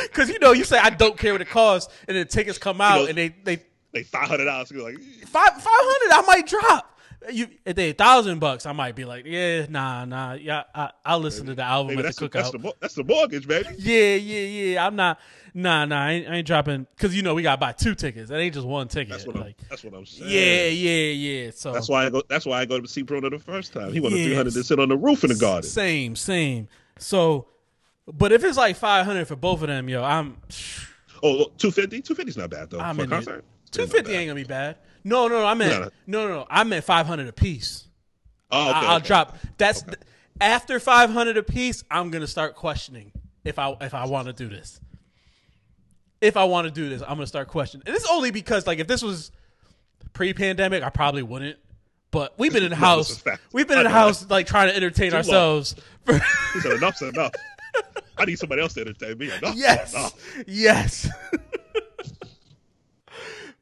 because 0.02 0.28
you 0.28 0.38
know, 0.38 0.52
you 0.52 0.64
say 0.64 0.78
I 0.78 0.90
don't 0.90 1.16
care 1.18 1.32
what 1.32 1.40
it 1.40 1.48
costs, 1.48 1.92
and 2.06 2.16
the 2.16 2.24
tickets 2.24 2.58
come 2.58 2.80
out, 2.80 3.02
know- 3.02 3.06
and 3.06 3.16
they 3.18 3.28
they 3.44 3.62
they 3.92 4.02
five 4.02 4.28
hundred 4.28 4.44
dollars, 4.44 4.70
like 4.72 4.98
five 5.26 5.52
five 5.52 5.62
hundred. 5.64 6.14
I 6.14 6.22
might 6.26 6.46
drop. 6.46 6.91
You 7.30 7.48
if 7.64 7.76
they 7.76 7.90
a 7.90 7.94
thousand 7.94 8.38
bucks, 8.40 8.66
I 8.66 8.72
might 8.72 8.96
be 8.96 9.04
like, 9.04 9.24
yeah, 9.26 9.66
nah, 9.68 10.04
nah, 10.04 10.32
yeah. 10.34 10.64
I, 10.74 10.90
I'll 11.04 11.20
listen 11.20 11.46
to 11.46 11.54
the 11.54 11.62
album 11.62 11.94
maybe 11.96 12.08
at 12.08 12.14
the 12.16 12.22
the, 12.22 12.28
that's 12.28 12.50
cookout. 12.50 12.62
the 12.62 12.74
that's 12.80 12.94
the 12.94 13.04
mortgage, 13.04 13.46
baby. 13.46 13.68
Yeah, 13.78 14.14
yeah, 14.14 14.40
yeah. 14.72 14.86
I'm 14.86 14.96
not. 14.96 15.20
Nah, 15.54 15.84
nah. 15.84 16.04
I 16.06 16.10
ain't, 16.12 16.28
I 16.28 16.34
ain't 16.36 16.46
dropping 16.46 16.86
because 16.96 17.14
you 17.14 17.22
know 17.22 17.34
we 17.34 17.42
gotta 17.42 17.58
buy 17.60 17.72
two 17.72 17.94
tickets. 17.94 18.30
That 18.30 18.38
ain't 18.40 18.54
just 18.54 18.66
one 18.66 18.88
ticket. 18.88 19.10
That's 19.10 19.26
what 19.26 19.36
I'm. 19.36 19.54
That's 19.68 19.84
what 19.84 19.94
I'm 19.94 20.06
saying. 20.06 20.30
yeah, 20.30 20.66
yeah, 20.68 21.12
yeah. 21.44 21.50
So 21.54 21.72
That's 21.72 21.88
why 21.88 22.06
I 22.06 22.10
go. 22.10 22.22
That's 22.28 22.46
why 22.46 22.60
I 22.60 22.64
go 22.64 22.80
to 22.80 22.88
see 22.88 23.02
Bruno 23.02 23.28
the 23.30 23.38
first 23.38 23.72
time. 23.72 23.92
He 23.92 24.00
wanted 24.00 24.24
three 24.24 24.34
hundred 24.34 24.54
to 24.54 24.64
sit 24.64 24.78
on 24.80 24.88
the 24.88 24.96
roof 24.96 25.22
in 25.24 25.30
the 25.30 25.36
garden. 25.36 25.68
Same, 25.68 26.16
same. 26.16 26.68
So, 26.98 27.46
but 28.06 28.32
if 28.32 28.42
it's 28.44 28.56
like 28.56 28.76
five 28.76 29.04
hundred 29.06 29.28
for 29.28 29.36
both 29.36 29.62
of 29.62 29.68
them, 29.68 29.88
yo, 29.88 30.02
I'm 30.02 30.38
Oh, 31.24 31.44
250? 31.58 32.02
250 32.02 32.30
is 32.30 32.36
not 32.36 32.50
bad 32.50 32.70
though 32.70 32.80
I'm 32.80 32.96
for 32.96 33.04
a 33.04 33.06
concert. 33.06 33.44
two 33.70 33.82
It's 33.82 33.92
not 33.92 33.96
fifty 33.98 34.12
bad. 34.12 34.18
ain't 34.20 34.28
gonna 34.30 34.40
be 34.40 34.44
bad. 34.44 34.76
No, 35.04 35.28
no, 35.28 35.40
no. 35.40 35.46
I 35.46 35.54
meant 35.54 35.92
No, 36.06 36.28
no, 36.28 36.34
no. 36.34 36.46
I 36.48 36.64
meant 36.64 36.84
five 36.84 37.06
hundred 37.06 37.28
a 37.28 37.32
piece. 37.32 37.84
Oh, 38.50 38.70
okay, 38.70 38.78
I, 38.78 38.82
I'll 38.90 38.96
okay. 38.98 39.06
drop. 39.06 39.36
That's 39.58 39.84
after 40.40 40.78
five 40.80 41.10
hundred 41.10 41.36
a 41.36 41.42
piece. 41.42 41.84
I'm 41.90 42.10
gonna 42.10 42.26
start 42.26 42.54
questioning 42.54 43.12
if 43.44 43.58
I 43.58 43.74
if 43.80 43.94
I 43.94 44.06
want 44.06 44.26
to 44.28 44.32
do 44.32 44.48
this. 44.48 44.80
If 46.20 46.36
I 46.36 46.44
want 46.44 46.68
to 46.68 46.72
do 46.72 46.88
this, 46.88 47.02
I'm 47.02 47.16
gonna 47.16 47.26
start 47.26 47.48
questioning. 47.48 47.84
And 47.86 47.96
it's 47.96 48.08
only 48.10 48.30
because 48.30 48.66
like 48.66 48.78
if 48.78 48.86
this 48.86 49.02
was 49.02 49.32
pre-pandemic, 50.12 50.82
I 50.82 50.90
probably 50.90 51.22
wouldn't. 51.22 51.58
But 52.12 52.34
we've 52.38 52.52
been 52.52 52.62
in 52.62 52.70
the 52.70 52.76
house. 52.76 53.24
We've 53.52 53.66
been 53.66 53.78
in 53.78 53.84
the 53.84 53.90
house 53.90 54.28
like 54.28 54.46
trying 54.46 54.68
to 54.68 54.76
entertain 54.76 55.10
long. 55.12 55.18
ourselves. 55.18 55.74
For, 56.04 56.14
He 56.52 56.60
said 56.60 56.72
enough's 56.72 57.00
enough. 57.02 57.32
I 58.18 58.26
need 58.26 58.38
somebody 58.38 58.60
else 58.60 58.74
to 58.74 58.82
entertain 58.82 59.16
me. 59.16 59.30
Enough. 59.32 59.54
yes, 59.56 59.94
Enough. 59.94 60.44
yes. 60.46 61.08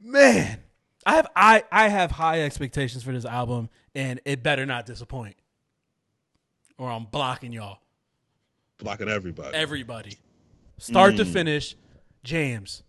Man, 0.00 0.59
I 1.06 1.14
have 1.16 1.26
I 1.34 1.64
I 1.72 1.88
have 1.88 2.10
high 2.10 2.42
expectations 2.42 3.02
for 3.02 3.12
this 3.12 3.24
album, 3.24 3.68
and 3.94 4.20
it 4.24 4.42
better 4.42 4.66
not 4.66 4.86
disappoint, 4.86 5.36
or 6.78 6.90
I'm 6.90 7.04
blocking 7.04 7.52
y'all. 7.52 7.78
Blocking 8.78 9.08
everybody. 9.08 9.56
everybody, 9.56 10.18
start 10.78 11.14
Mm. 11.14 11.16
to 11.18 11.24
finish, 11.26 11.76
jams, 12.24 12.82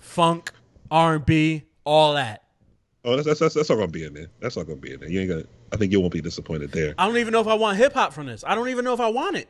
funk, 0.00 0.52
R 0.90 1.16
and 1.16 1.26
B, 1.26 1.64
all 1.84 2.14
that. 2.14 2.44
oh, 3.04 3.16
that's, 3.16 3.26
that's 3.26 3.40
that's 3.40 3.54
that's 3.54 3.70
all 3.70 3.76
gonna 3.76 3.88
be 3.88 4.04
in 4.04 4.14
there. 4.14 4.28
That's 4.40 4.56
all 4.56 4.64
gonna 4.64 4.80
be 4.80 4.92
in 4.92 5.00
there. 5.00 5.08
You 5.08 5.20
ain't 5.20 5.28
gonna. 5.30 5.44
I 5.72 5.76
think 5.76 5.92
you 5.92 6.00
won't 6.00 6.12
be 6.12 6.20
disappointed 6.20 6.72
there. 6.72 6.94
I 6.98 7.06
don't 7.06 7.18
even 7.18 7.32
know 7.32 7.40
if 7.40 7.46
I 7.46 7.54
want 7.54 7.76
hip 7.76 7.92
hop 7.92 8.12
from 8.12 8.26
this. 8.26 8.42
I 8.46 8.54
don't 8.54 8.68
even 8.68 8.84
know 8.84 8.94
if 8.94 9.00
I 9.00 9.08
want 9.08 9.36
it. 9.36 9.48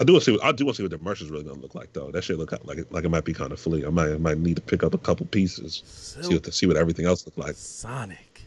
I 0.00 0.04
do 0.04 0.12
want 0.12 0.24
to 0.24 0.32
see. 0.32 0.40
I 0.42 0.52
do 0.52 0.64
want 0.64 0.76
to 0.76 0.82
see 0.82 0.84
what 0.84 0.90
the 0.90 0.98
merch 0.98 1.20
is 1.20 1.30
really 1.30 1.44
gonna 1.44 1.60
look 1.60 1.74
like, 1.74 1.92
though. 1.92 2.10
That 2.10 2.22
shit 2.22 2.38
look 2.38 2.52
like 2.52 2.90
like 2.90 3.04
it 3.04 3.08
might 3.08 3.24
be 3.24 3.34
kind 3.34 3.52
of 3.52 3.60
fleet. 3.60 3.84
I 3.84 3.90
might 3.90 4.12
I 4.12 4.18
might 4.18 4.38
need 4.38 4.56
to 4.56 4.62
pick 4.62 4.82
up 4.82 4.94
a 4.94 4.98
couple 4.98 5.26
pieces, 5.26 5.82
see 5.86 6.34
what 6.34 6.44
the, 6.44 6.52
see 6.52 6.66
what 6.66 6.76
everything 6.76 7.06
else 7.06 7.26
look 7.26 7.36
like. 7.36 7.54
Sonic. 7.56 8.42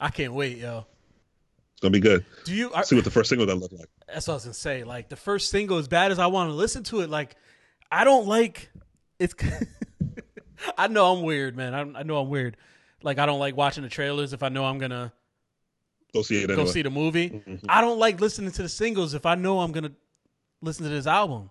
I 0.00 0.10
can't 0.10 0.32
wait, 0.32 0.58
yo. 0.58 0.86
It's 1.72 1.80
gonna 1.80 1.92
be 1.92 2.00
good. 2.00 2.24
Do 2.44 2.54
you 2.54 2.72
are, 2.72 2.82
See 2.82 2.96
what 2.96 3.04
the 3.04 3.10
first 3.10 3.28
single 3.28 3.46
that 3.46 3.54
look 3.54 3.72
like. 3.72 3.88
That's 4.06 4.26
what 4.26 4.34
I 4.34 4.36
was 4.36 4.44
gonna 4.44 4.54
say. 4.54 4.82
Like 4.84 5.08
the 5.08 5.16
first 5.16 5.50
single, 5.50 5.78
as 5.78 5.86
bad 5.86 6.10
as 6.10 6.18
I 6.18 6.26
want 6.26 6.50
to 6.50 6.54
listen 6.54 6.82
to 6.84 7.00
it, 7.00 7.10
like 7.10 7.36
I 7.90 8.04
don't 8.04 8.26
like 8.26 8.70
it's. 9.18 9.34
I 10.78 10.88
know 10.88 11.14
I'm 11.14 11.22
weird, 11.22 11.56
man. 11.56 11.74
I, 11.74 12.00
I 12.00 12.02
know 12.02 12.20
I'm 12.20 12.28
weird. 12.28 12.56
Like 13.02 13.18
I 13.18 13.26
don't 13.26 13.38
like 13.38 13.56
watching 13.56 13.84
the 13.84 13.88
trailers 13.88 14.32
if 14.32 14.42
I 14.42 14.48
know 14.48 14.64
I'm 14.64 14.78
gonna 14.78 15.12
Go 16.14 16.22
see 16.22 16.42
it 16.42 16.48
go 16.48 16.64
see 16.64 16.82
the 16.82 16.90
movie. 16.90 17.30
Mhm. 17.30 17.64
I 17.68 17.80
don't 17.80 17.98
like 17.98 18.20
listening 18.20 18.50
to 18.52 18.62
the 18.62 18.68
singles 18.68 19.14
if 19.14 19.26
I 19.26 19.34
know 19.34 19.60
I'm 19.60 19.72
gonna 19.72 19.92
listen 20.62 20.84
to 20.84 20.90
this 20.90 21.06
album. 21.06 21.50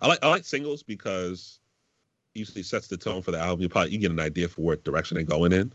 I 0.00 0.06
like 0.08 0.18
I 0.22 0.28
like 0.28 0.44
singles 0.44 0.82
because 0.82 1.58
usually 2.34 2.62
sets 2.62 2.86
the 2.88 2.96
tone 2.96 3.22
for 3.22 3.32
the 3.32 3.38
album. 3.38 3.62
You 3.62 3.68
probably 3.68 3.92
you 3.92 3.98
get 3.98 4.10
an 4.12 4.20
idea 4.20 4.48
for 4.48 4.62
what 4.62 4.84
direction 4.84 5.16
they're 5.16 5.24
going 5.24 5.52
in, 5.52 5.72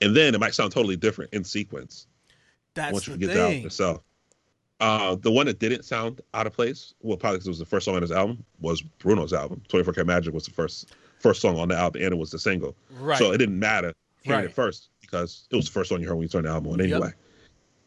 and 0.00 0.16
then 0.16 0.34
it 0.34 0.40
might 0.40 0.54
sound 0.54 0.72
totally 0.72 0.96
different 0.96 1.32
in 1.32 1.44
sequence 1.44 2.06
That's 2.74 2.92
once 2.92 3.06
the 3.06 3.12
you 3.12 3.18
get 3.18 3.26
the 3.28 3.40
album 3.40 3.56
thing. 3.58 3.66
itself. 3.66 4.02
Uh, 4.80 5.14
the 5.14 5.30
one 5.30 5.46
that 5.46 5.60
didn't 5.60 5.84
sound 5.84 6.20
out 6.34 6.44
of 6.44 6.52
place, 6.52 6.92
well, 7.02 7.16
probably 7.16 7.36
because 7.36 7.46
it 7.46 7.50
was 7.50 7.58
the 7.60 7.64
first 7.64 7.84
song 7.84 7.94
on 7.94 8.02
his 8.02 8.10
album, 8.10 8.44
was 8.60 8.82
Bruno's 8.82 9.32
album. 9.32 9.62
24 9.68 9.94
K 9.94 10.02
Magic 10.02 10.34
was 10.34 10.44
the 10.44 10.50
first 10.50 10.92
first 11.20 11.40
song 11.40 11.56
on 11.56 11.68
the 11.68 11.76
album, 11.76 12.02
and 12.02 12.12
it 12.12 12.16
was 12.16 12.32
the 12.32 12.38
single. 12.40 12.74
Right. 12.90 13.16
So 13.16 13.30
it 13.30 13.38
didn't 13.38 13.60
matter 13.60 13.94
hearing 14.22 14.40
Right. 14.40 14.44
it 14.50 14.54
first 14.54 14.90
because 15.00 15.46
it 15.50 15.56
was 15.56 15.66
the 15.66 15.72
first 15.72 15.88
song 15.90 16.00
you 16.00 16.08
heard 16.08 16.14
when 16.14 16.22
you 16.22 16.28
turned 16.28 16.46
the 16.46 16.50
album 16.50 16.72
on 16.72 16.78
Yep. 16.78 16.90
anyway. 16.90 17.12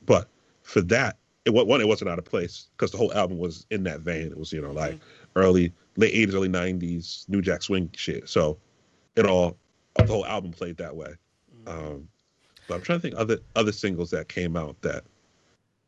But 0.06 0.30
for 0.64 0.82
that, 0.84 1.18
it 1.46 1.52
one, 1.54 1.82
it 1.82 1.88
wasn't 1.88 2.10
out 2.10 2.18
of 2.20 2.26
place 2.26 2.70
because 2.76 2.92
the 2.92 2.98
whole 2.98 3.14
album 3.14 3.38
was 3.38 3.66
in 3.70 3.84
that 3.84 4.02
vein. 4.02 4.28
It 4.28 4.38
was 4.38 4.52
you 4.52 4.62
know 4.62 4.72
like 4.72 4.96
Mm-hmm. 4.96 5.40
early 5.40 5.74
late 5.98 6.14
eighties, 6.14 6.36
early 6.36 6.48
nineties, 6.50 7.26
New 7.28 7.42
Jack 7.42 7.62
Swing 7.64 7.90
shit. 7.96 8.28
So 8.30 8.58
it 9.16 9.26
all 9.26 9.58
the 9.98 10.06
whole 10.06 10.26
album 10.26 10.52
played 10.52 10.78
that 10.78 10.96
way. 10.96 11.14
Mm-hmm. 11.66 11.68
Um, 11.68 12.08
but 12.68 12.76
I'm 12.76 12.82
trying 12.82 12.98
to 13.00 13.02
think 13.04 13.16
other 13.20 13.40
other 13.56 13.72
singles 13.72 14.10
that 14.12 14.28
came 14.28 14.58
out 14.58 14.80
that 14.82 15.04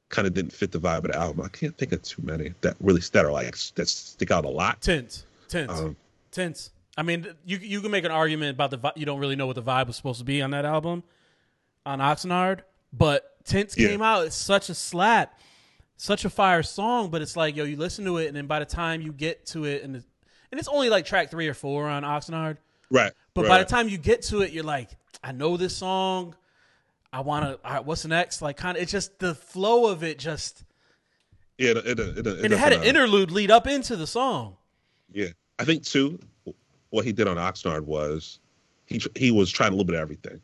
kind 0.09 0.27
of 0.27 0.33
didn't 0.33 0.53
fit 0.53 0.71
the 0.71 0.79
vibe 0.79 0.99
of 0.99 1.03
the 1.11 1.17
album. 1.17 1.43
I 1.43 1.49
can't 1.49 1.77
think 1.77 1.91
of 1.91 2.01
too 2.03 2.21
many 2.23 2.53
that 2.61 2.75
really 2.79 3.01
that 3.11 3.25
are 3.25 3.31
like 3.31 3.55
that 3.75 3.87
stick 3.89 4.31
out 4.31 4.45
a 4.45 4.49
lot. 4.49 4.79
Tints, 4.81 5.25
Tints, 5.49 5.73
Um, 5.73 5.95
Tints. 6.31 6.71
I 6.97 7.03
mean, 7.03 7.27
you 7.45 7.57
you 7.57 7.81
can 7.81 7.91
make 7.91 8.05
an 8.05 8.11
argument 8.11 8.51
about 8.55 8.71
the 8.71 8.77
vi- 8.77 8.93
you 8.95 9.05
don't 9.05 9.19
really 9.19 9.35
know 9.35 9.45
what 9.45 9.55
the 9.55 9.61
vibe 9.63 9.87
was 9.87 9.95
supposed 9.95 10.19
to 10.19 10.25
be 10.25 10.41
on 10.41 10.51
that 10.51 10.65
album, 10.65 11.03
on 11.85 11.99
Oxnard, 11.99 12.61
but 12.91 13.35
Tints 13.45 13.77
Yeah. 13.77 13.89
came 13.89 14.01
out. 14.01 14.25
It's 14.25 14.35
such 14.35 14.69
a 14.69 14.73
slap, 14.73 15.39
such 15.95 16.25
a 16.25 16.29
fire 16.29 16.63
song. 16.63 17.09
But 17.11 17.21
it's 17.21 17.37
like 17.37 17.55
yo, 17.55 17.63
you 17.65 17.77
listen 17.77 18.03
to 18.05 18.17
it, 18.17 18.27
and 18.27 18.35
then 18.35 18.47
by 18.47 18.59
the 18.59 18.65
time 18.65 19.01
you 19.01 19.13
get 19.13 19.45
to 19.47 19.65
it, 19.65 19.83
and 19.83 19.95
it's, 19.97 20.05
and 20.51 20.59
it's 20.59 20.67
only 20.67 20.89
like 20.89 21.05
track 21.05 21.29
three 21.29 21.47
or 21.47 21.53
four 21.53 21.87
on 21.87 22.03
Oxnard. 22.03 22.57
right. 22.89 23.11
But 23.35 23.43
right, 23.43 23.49
by 23.49 23.57
the 23.59 23.65
time 23.65 23.87
you 23.89 23.99
get 23.99 24.23
to 24.23 24.41
it, 24.41 24.51
you're 24.51 24.63
like, 24.63 24.89
I 25.23 25.31
know 25.31 25.57
this 25.57 25.77
song. 25.77 26.35
I 27.13 27.21
want 27.21 27.61
to. 27.63 27.81
What's 27.83 28.03
next? 28.05 28.41
Like, 28.41 28.57
kind 28.57 28.75
of. 28.75 28.81
It's 28.81 28.91
just 28.91 29.19
the 29.19 29.35
flow 29.35 29.91
of 29.91 30.03
it. 30.03 30.17
Just 30.17 30.63
yeah, 31.59 31.71
it, 31.71 31.77
it, 31.77 31.99
it, 31.99 32.17
it, 32.17 32.27
and 32.27 32.51
it 32.53 32.57
had 32.57 32.73
an 32.73 32.81
interlude 32.83 33.29
lead 33.31 33.51
up 33.51 33.67
into 33.67 33.95
the 33.95 34.07
song. 34.07 34.57
Yeah, 35.11 35.27
I 35.59 35.65
think 35.65 35.83
too. 35.83 36.19
What 36.89 37.05
he 37.05 37.11
did 37.11 37.27
on 37.27 37.37
Oxnard 37.37 37.83
was 37.83 38.39
he 38.85 39.01
he 39.15 39.31
was 39.31 39.51
trying 39.51 39.69
a 39.69 39.71
little 39.71 39.85
bit 39.85 39.95
of 39.95 40.01
everything. 40.01 40.41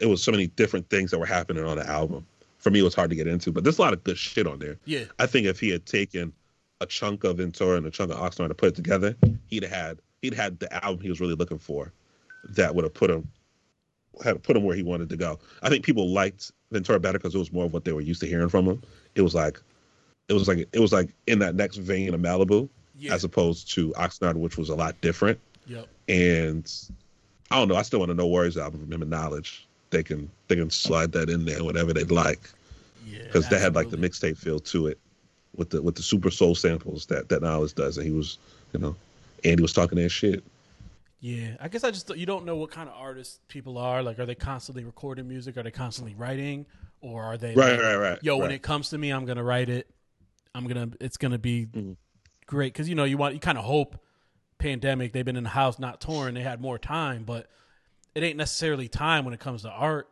It 0.00 0.06
was 0.06 0.22
so 0.22 0.30
many 0.30 0.48
different 0.48 0.88
things 0.90 1.10
that 1.10 1.18
were 1.18 1.26
happening 1.26 1.64
on 1.64 1.78
the 1.78 1.88
album. 1.88 2.26
For 2.58 2.70
me, 2.70 2.80
it 2.80 2.82
was 2.82 2.94
hard 2.94 3.10
to 3.10 3.16
get 3.16 3.26
into, 3.26 3.52
but 3.52 3.64
there's 3.64 3.78
a 3.78 3.80
lot 3.80 3.92
of 3.92 4.04
good 4.04 4.18
shit 4.18 4.46
on 4.46 4.58
there. 4.58 4.76
Yeah. 4.84 5.04
I 5.18 5.26
think 5.26 5.46
if 5.46 5.60
he 5.60 5.70
had 5.70 5.86
taken 5.86 6.32
a 6.80 6.86
chunk 6.86 7.24
of 7.24 7.38
Ventura 7.38 7.76
and 7.76 7.86
a 7.86 7.90
chunk 7.90 8.10
of 8.10 8.18
Oxnard 8.18 8.48
to 8.48 8.54
put 8.54 8.70
it 8.70 8.74
together, 8.76 9.16
he'd 9.46 9.64
had 9.64 9.98
he'd 10.22 10.34
had 10.34 10.58
the 10.58 10.84
album 10.84 11.00
he 11.00 11.08
was 11.08 11.20
really 11.20 11.34
looking 11.34 11.58
for. 11.58 11.92
That 12.50 12.74
would 12.74 12.84
have 12.84 12.94
put 12.94 13.10
him 13.10 13.28
had 14.22 14.42
put 14.42 14.56
him 14.56 14.64
where 14.64 14.76
he 14.76 14.82
wanted 14.82 15.08
to 15.10 15.16
go. 15.16 15.38
I 15.62 15.68
think 15.68 15.84
people 15.84 16.08
liked 16.10 16.52
Ventura 16.72 16.98
better 16.98 17.18
because 17.18 17.34
it 17.34 17.38
was 17.38 17.52
more 17.52 17.66
of 17.66 17.72
what 17.72 17.84
they 17.84 17.92
were 17.92 18.00
used 18.00 18.20
to 18.20 18.26
hearing 18.26 18.48
from 18.48 18.66
him. 18.66 18.82
It 19.14 19.22
was 19.22 19.34
like 19.34 19.60
it 20.28 20.32
was 20.32 20.48
like 20.48 20.68
it 20.72 20.80
was 20.80 20.92
like 20.92 21.10
in 21.26 21.38
that 21.38 21.54
next 21.54 21.76
vein 21.76 22.14
of 22.14 22.20
Malibu 22.20 22.68
Yeah. 22.98 23.14
as 23.14 23.24
opposed 23.24 23.70
to 23.74 23.92
Oxnard, 23.92 24.34
which 24.34 24.56
was 24.58 24.68
a 24.70 24.74
lot 24.74 25.00
different. 25.00 25.38
Yep. 25.66 25.86
And 26.08 26.72
I 27.50 27.56
don't 27.56 27.68
know. 27.68 27.76
I 27.76 27.82
still 27.82 28.00
want 28.00 28.10
to 28.10 28.14
know 28.14 28.28
NxWorries 28.28 28.60
album 28.60 28.80
from 28.80 28.92
him 28.92 29.02
and 29.02 29.12
Knxwledge. 29.12 29.60
They 29.90 30.02
can 30.02 30.30
they 30.48 30.56
can 30.56 30.70
slide 30.70 31.12
that 31.12 31.30
in 31.30 31.44
there 31.44 31.62
whatever 31.64 31.92
they'd 31.94 32.10
like 32.10 32.50
Yeah. 33.06 33.22
because 33.22 33.48
that 33.48 33.60
had 33.60 33.74
like 33.74 33.90
the 33.90 33.96
mixtape 33.96 34.36
feel 34.36 34.58
to 34.60 34.88
it 34.88 34.98
with 35.56 35.70
the 35.70 35.80
with 35.80 35.94
the 35.94 36.02
super 36.02 36.30
soul 36.30 36.54
samples 36.54 37.06
that 37.06 37.28
that 37.28 37.42
Knxwledge 37.42 37.74
does. 37.74 37.96
And 37.98 38.06
he 38.06 38.12
was 38.12 38.38
you 38.72 38.80
know 38.80 38.96
Andy 39.44 39.62
was 39.62 39.72
talking 39.72 39.96
that 39.98 40.08
shit. 40.10 40.42
Yeah, 41.20 41.56
I 41.60 41.68
guess 41.68 41.82
I 41.84 41.90
just 41.90 42.14
you 42.16 42.26
don't 42.26 42.44
know 42.44 42.56
what 42.56 42.70
kind 42.70 42.88
of 42.88 42.94
artists 42.96 43.40
people 43.48 43.76
are. 43.78 44.02
Like, 44.04 44.18
are 44.20 44.26
they 44.26 44.34
constantly 44.36 44.84
recording 44.84 45.26
music? 45.26 45.56
Are 45.56 45.62
they 45.64 45.70
constantly 45.72 46.14
writing, 46.14 46.64
or 47.00 47.24
are 47.24 47.36
they 47.36 47.54
Right, 47.54 47.72
like, 47.72 47.80
right, 47.82 47.96
right. 47.96 48.18
Yo, 48.22 48.36
when 48.36 48.52
it 48.52 48.62
comes 48.62 48.90
to 48.90 48.98
me, 48.98 49.10
I'm 49.10 49.24
gonna 49.24 49.42
write 49.42 49.68
it. 49.68 49.88
I'm 50.54 50.66
gonna. 50.68 50.90
It's 51.00 51.16
gonna 51.16 51.38
be 51.38 51.66
Mhm. 51.66 51.96
Great 52.48 52.72
because 52.72 52.88
you 52.88 52.96
know 52.96 53.04
you 53.04 53.16
want 53.16 53.34
you 53.34 53.40
kind 53.40 53.56
of 53.58 53.64
hope. 53.64 53.96
Pandemic, 54.58 55.12
they've 55.12 55.24
been 55.24 55.36
in 55.36 55.44
the 55.44 55.50
house 55.50 55.78
not 55.78 56.00
touring. 56.00 56.34
They 56.34 56.42
had 56.42 56.60
more 56.60 56.80
time, 56.80 57.22
but 57.22 57.46
it 58.16 58.24
ain't 58.24 58.36
necessarily 58.36 58.88
time 58.88 59.24
when 59.24 59.32
it 59.32 59.38
comes 59.38 59.62
to 59.62 59.70
art. 59.70 60.08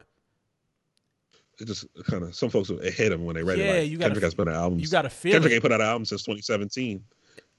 it 1.58 1.64
just 1.64 1.84
kind 2.08 2.22
of 2.22 2.32
some 2.32 2.48
folks 2.48 2.70
it 2.70 2.94
hit 2.94 3.10
him 3.10 3.24
when 3.24 3.34
they 3.34 3.42
read 3.42 3.58
Yeah, 3.58 3.72
it. 3.72 3.80
Like, 3.80 3.90
you 3.90 3.98
gotta 3.98 4.10
Kendrick 4.10 4.22
has 4.22 4.34
put 4.34 4.46
out 4.46 4.54
albums. 4.54 4.82
You 4.82 4.88
got 4.88 5.02
to 5.02 5.10
feel 5.10 5.32
Kendrick 5.32 5.50
it, 5.50 5.54
ain't 5.56 5.62
put 5.62 5.72
out 5.72 5.80
an 5.80 5.86
album 5.88 6.04
since 6.04 6.22
2017. 6.22 7.02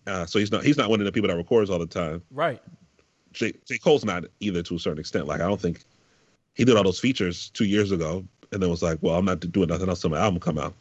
Uh, 0.06 0.26
so 0.26 0.40
he's 0.40 0.50
not 0.50 0.64
he's 0.64 0.78
not 0.78 0.90
one 0.90 1.02
of 1.02 1.06
the 1.06 1.12
people 1.12 1.28
that 1.28 1.36
records 1.36 1.70
all 1.70 1.78
the 1.80 1.86
time. 1.86 2.24
right? 2.32 2.62
J, 3.34 3.52
J. 3.66 3.78
Cole's 3.80 4.06
not 4.06 4.24
either 4.40 4.64
to 4.64 4.76
a 4.76 4.80
certain 4.80 5.00
extent. 5.00 5.28
Like 5.28 5.42
I 5.42 5.48
don't 5.48 5.60
think 5.60 5.84
he 6.54 6.64
did 6.64 6.78
all 6.78 6.84
those 6.84 7.02
features 7.02 7.50
two 7.50 7.66
years 7.66 7.92
ago, 7.92 8.24
and 8.54 8.64
then 8.64 8.70
was 8.70 8.82
like, 8.82 8.98
"Well, 9.02 9.16
I'm 9.16 9.26
not 9.26 9.42
doing 9.42 9.68
nothing 9.68 9.90
else 9.90 10.00
till 10.00 10.10
my 10.10 10.20
album 10.20 10.40
come 10.40 10.58
out." 10.58 10.74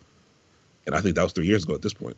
And 0.86 0.94
I 0.94 1.00
think 1.00 1.16
that 1.16 1.24
was 1.24 1.32
three 1.32 1.46
years 1.46 1.64
ago 1.64 1.74
at 1.74 1.82
this 1.82 1.94
point. 1.94 2.16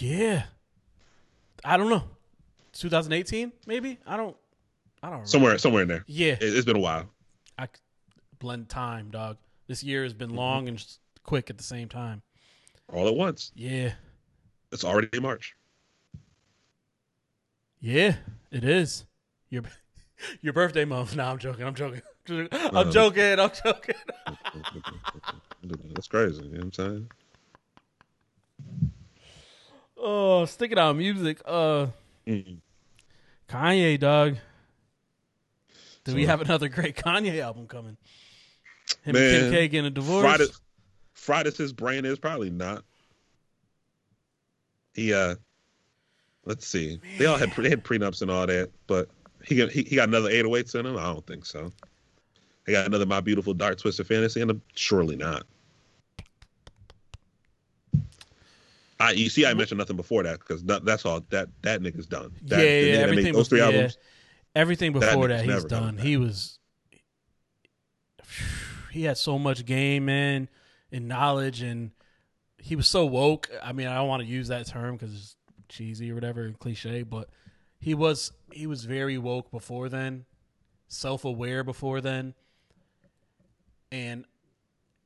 Yeah, 0.00 0.44
I 1.64 1.76
don't 1.76 1.90
know. 1.90 2.04
2018, 2.72 3.52
maybe. 3.66 3.98
I 4.06 4.16
don't. 4.16 4.36
I 5.02 5.06
don't. 5.06 5.12
Remember. 5.12 5.26
Somewhere, 5.28 5.58
somewhere 5.58 5.82
in 5.82 5.88
there. 5.88 6.04
Yeah, 6.06 6.32
It, 6.32 6.42
it's 6.42 6.64
been 6.64 6.76
a 6.76 6.80
while. 6.80 7.10
I 7.58 7.68
blend 8.38 8.68
time, 8.70 9.10
dog. 9.10 9.36
This 9.66 9.82
year 9.84 10.02
has 10.04 10.12
Mm-hmm. 10.14 10.18
been 10.18 10.34
long 10.36 10.68
and 10.68 10.82
quick 11.22 11.50
at 11.50 11.58
the 11.58 11.64
same 11.64 11.88
time. 11.88 12.22
All 12.92 13.06
at 13.08 13.14
once. 13.14 13.52
Yeah, 13.54 13.92
It's 14.72 14.84
already 14.84 15.20
March. 15.20 15.54
yeah, 17.80 18.16
it 18.50 18.64
is. 18.64 19.04
Your 19.50 19.62
your 20.40 20.52
birthday 20.54 20.84
month. 20.84 21.14
No, 21.16 21.24
I'm 21.24 21.38
joking. 21.38 21.64
I'm 21.66 21.74
joking. 21.74 22.02
I'm 22.30 22.48
Uh, 22.76 22.90
joking. 22.90 23.38
I'm 23.38 23.50
joking. 23.50 23.94
That's 25.94 26.08
crazy. 26.08 26.42
You 26.42 26.48
know 26.50 26.56
what 26.56 26.64
I'm 26.64 26.72
saying? 26.72 27.10
Oh, 30.02 30.46
sticking 30.46 30.78
out 30.78 30.96
music. 30.96 31.40
Uh, 31.44 31.88
Mm. 32.26 32.58
Kanye, 33.48 33.98
dog. 33.98 34.36
Do 36.04 36.14
we 36.14 36.26
have 36.26 36.40
another 36.40 36.68
great 36.68 36.96
Kanye 36.96 37.40
album 37.40 37.66
coming? 37.66 37.96
Him 39.02 39.14
Man, 39.14 39.22
and 39.22 39.42
Kim 39.44 39.52
K 39.52 39.68
getting 39.68 39.86
a 39.86 39.90
divorce. 39.90 40.22
Friday, 40.22 40.46
Friday's 41.14 41.56
his 41.56 41.72
brain 41.72 42.04
is 42.04 42.18
probably 42.18 42.50
not. 42.50 42.84
He 44.94 45.14
uh, 45.14 45.36
let's 46.44 46.66
see. 46.66 47.00
They 47.18 47.26
all 47.26 47.36
had 47.36 47.52
they 47.56 47.70
had 47.70 47.84
prenups 47.84 48.22
and 48.22 48.30
all 48.30 48.46
that, 48.46 48.70
but 48.86 49.08
he 49.44 49.56
got 49.56 49.70
he, 49.70 49.82
he 49.82 49.96
got 49.96 50.08
another 50.08 50.30
808s 50.30 50.74
in 50.78 50.86
him. 50.86 50.96
I 50.96 51.04
don't 51.04 51.26
think 51.26 51.46
so. 51.46 51.72
He 52.66 52.72
got 52.72 52.86
another 52.86 53.06
My 53.06 53.20
Beautiful 53.20 53.54
Dark 53.54 53.78
Twisted 53.78 54.06
Fantasy 54.06 54.40
in 54.40 54.50
him. 54.50 54.62
Surely 54.74 55.16
not. 55.16 55.44
I 59.00 59.12
you 59.12 59.30
see 59.30 59.46
I 59.46 59.54
mentioned 59.54 59.78
nothing 59.78 59.96
before 59.96 60.22
that 60.24 60.38
because 60.38 60.62
that's 60.62 61.06
all 61.06 61.24
that 61.30 61.48
that 61.62 61.80
nigga's 61.80 62.06
done. 62.06 62.32
That, 62.42 62.60
yeah, 62.60 62.80
yeah. 62.80 62.96
that 62.98 63.08
Everything 63.08 63.32
those 63.32 63.48
three 63.48 63.60
yeah. 63.60 63.66
albums. 63.66 63.98
Everything 64.54 64.92
That 64.92 65.00
before 65.00 65.28
nigga's 65.28 65.46
that, 65.46 65.54
he's 65.54 65.64
done. 65.64 65.98
He 65.98 66.16
was. 66.16 66.58
He 68.92 69.04
had 69.04 69.16
so 69.16 69.38
much 69.38 69.66
game, 69.66 70.06
man, 70.06 70.48
and 70.90 71.06
knowledge, 71.06 71.62
and 71.62 71.92
he 72.58 72.74
was 72.74 72.88
so 72.88 73.06
woke. 73.06 73.48
I 73.62 73.72
mean, 73.72 73.86
I 73.86 73.94
don't 73.94 74.08
want 74.08 74.20
to 74.20 74.28
use 74.28 74.48
that 74.48 74.66
term 74.66 74.96
because 74.96 75.14
it's 75.14 75.36
cheesy 75.68 76.10
or 76.10 76.16
whatever, 76.16 76.42
and 76.42 76.58
cliche, 76.58 77.04
but 77.04 77.28
he 77.78 77.94
was 77.94 78.32
he 78.52 78.66
was 78.66 78.84
very 78.84 79.16
woke 79.16 79.52
before 79.52 79.88
then, 79.88 80.24
self 80.88 81.24
aware 81.24 81.62
before 81.62 82.00
then, 82.00 82.34
and 83.92 84.24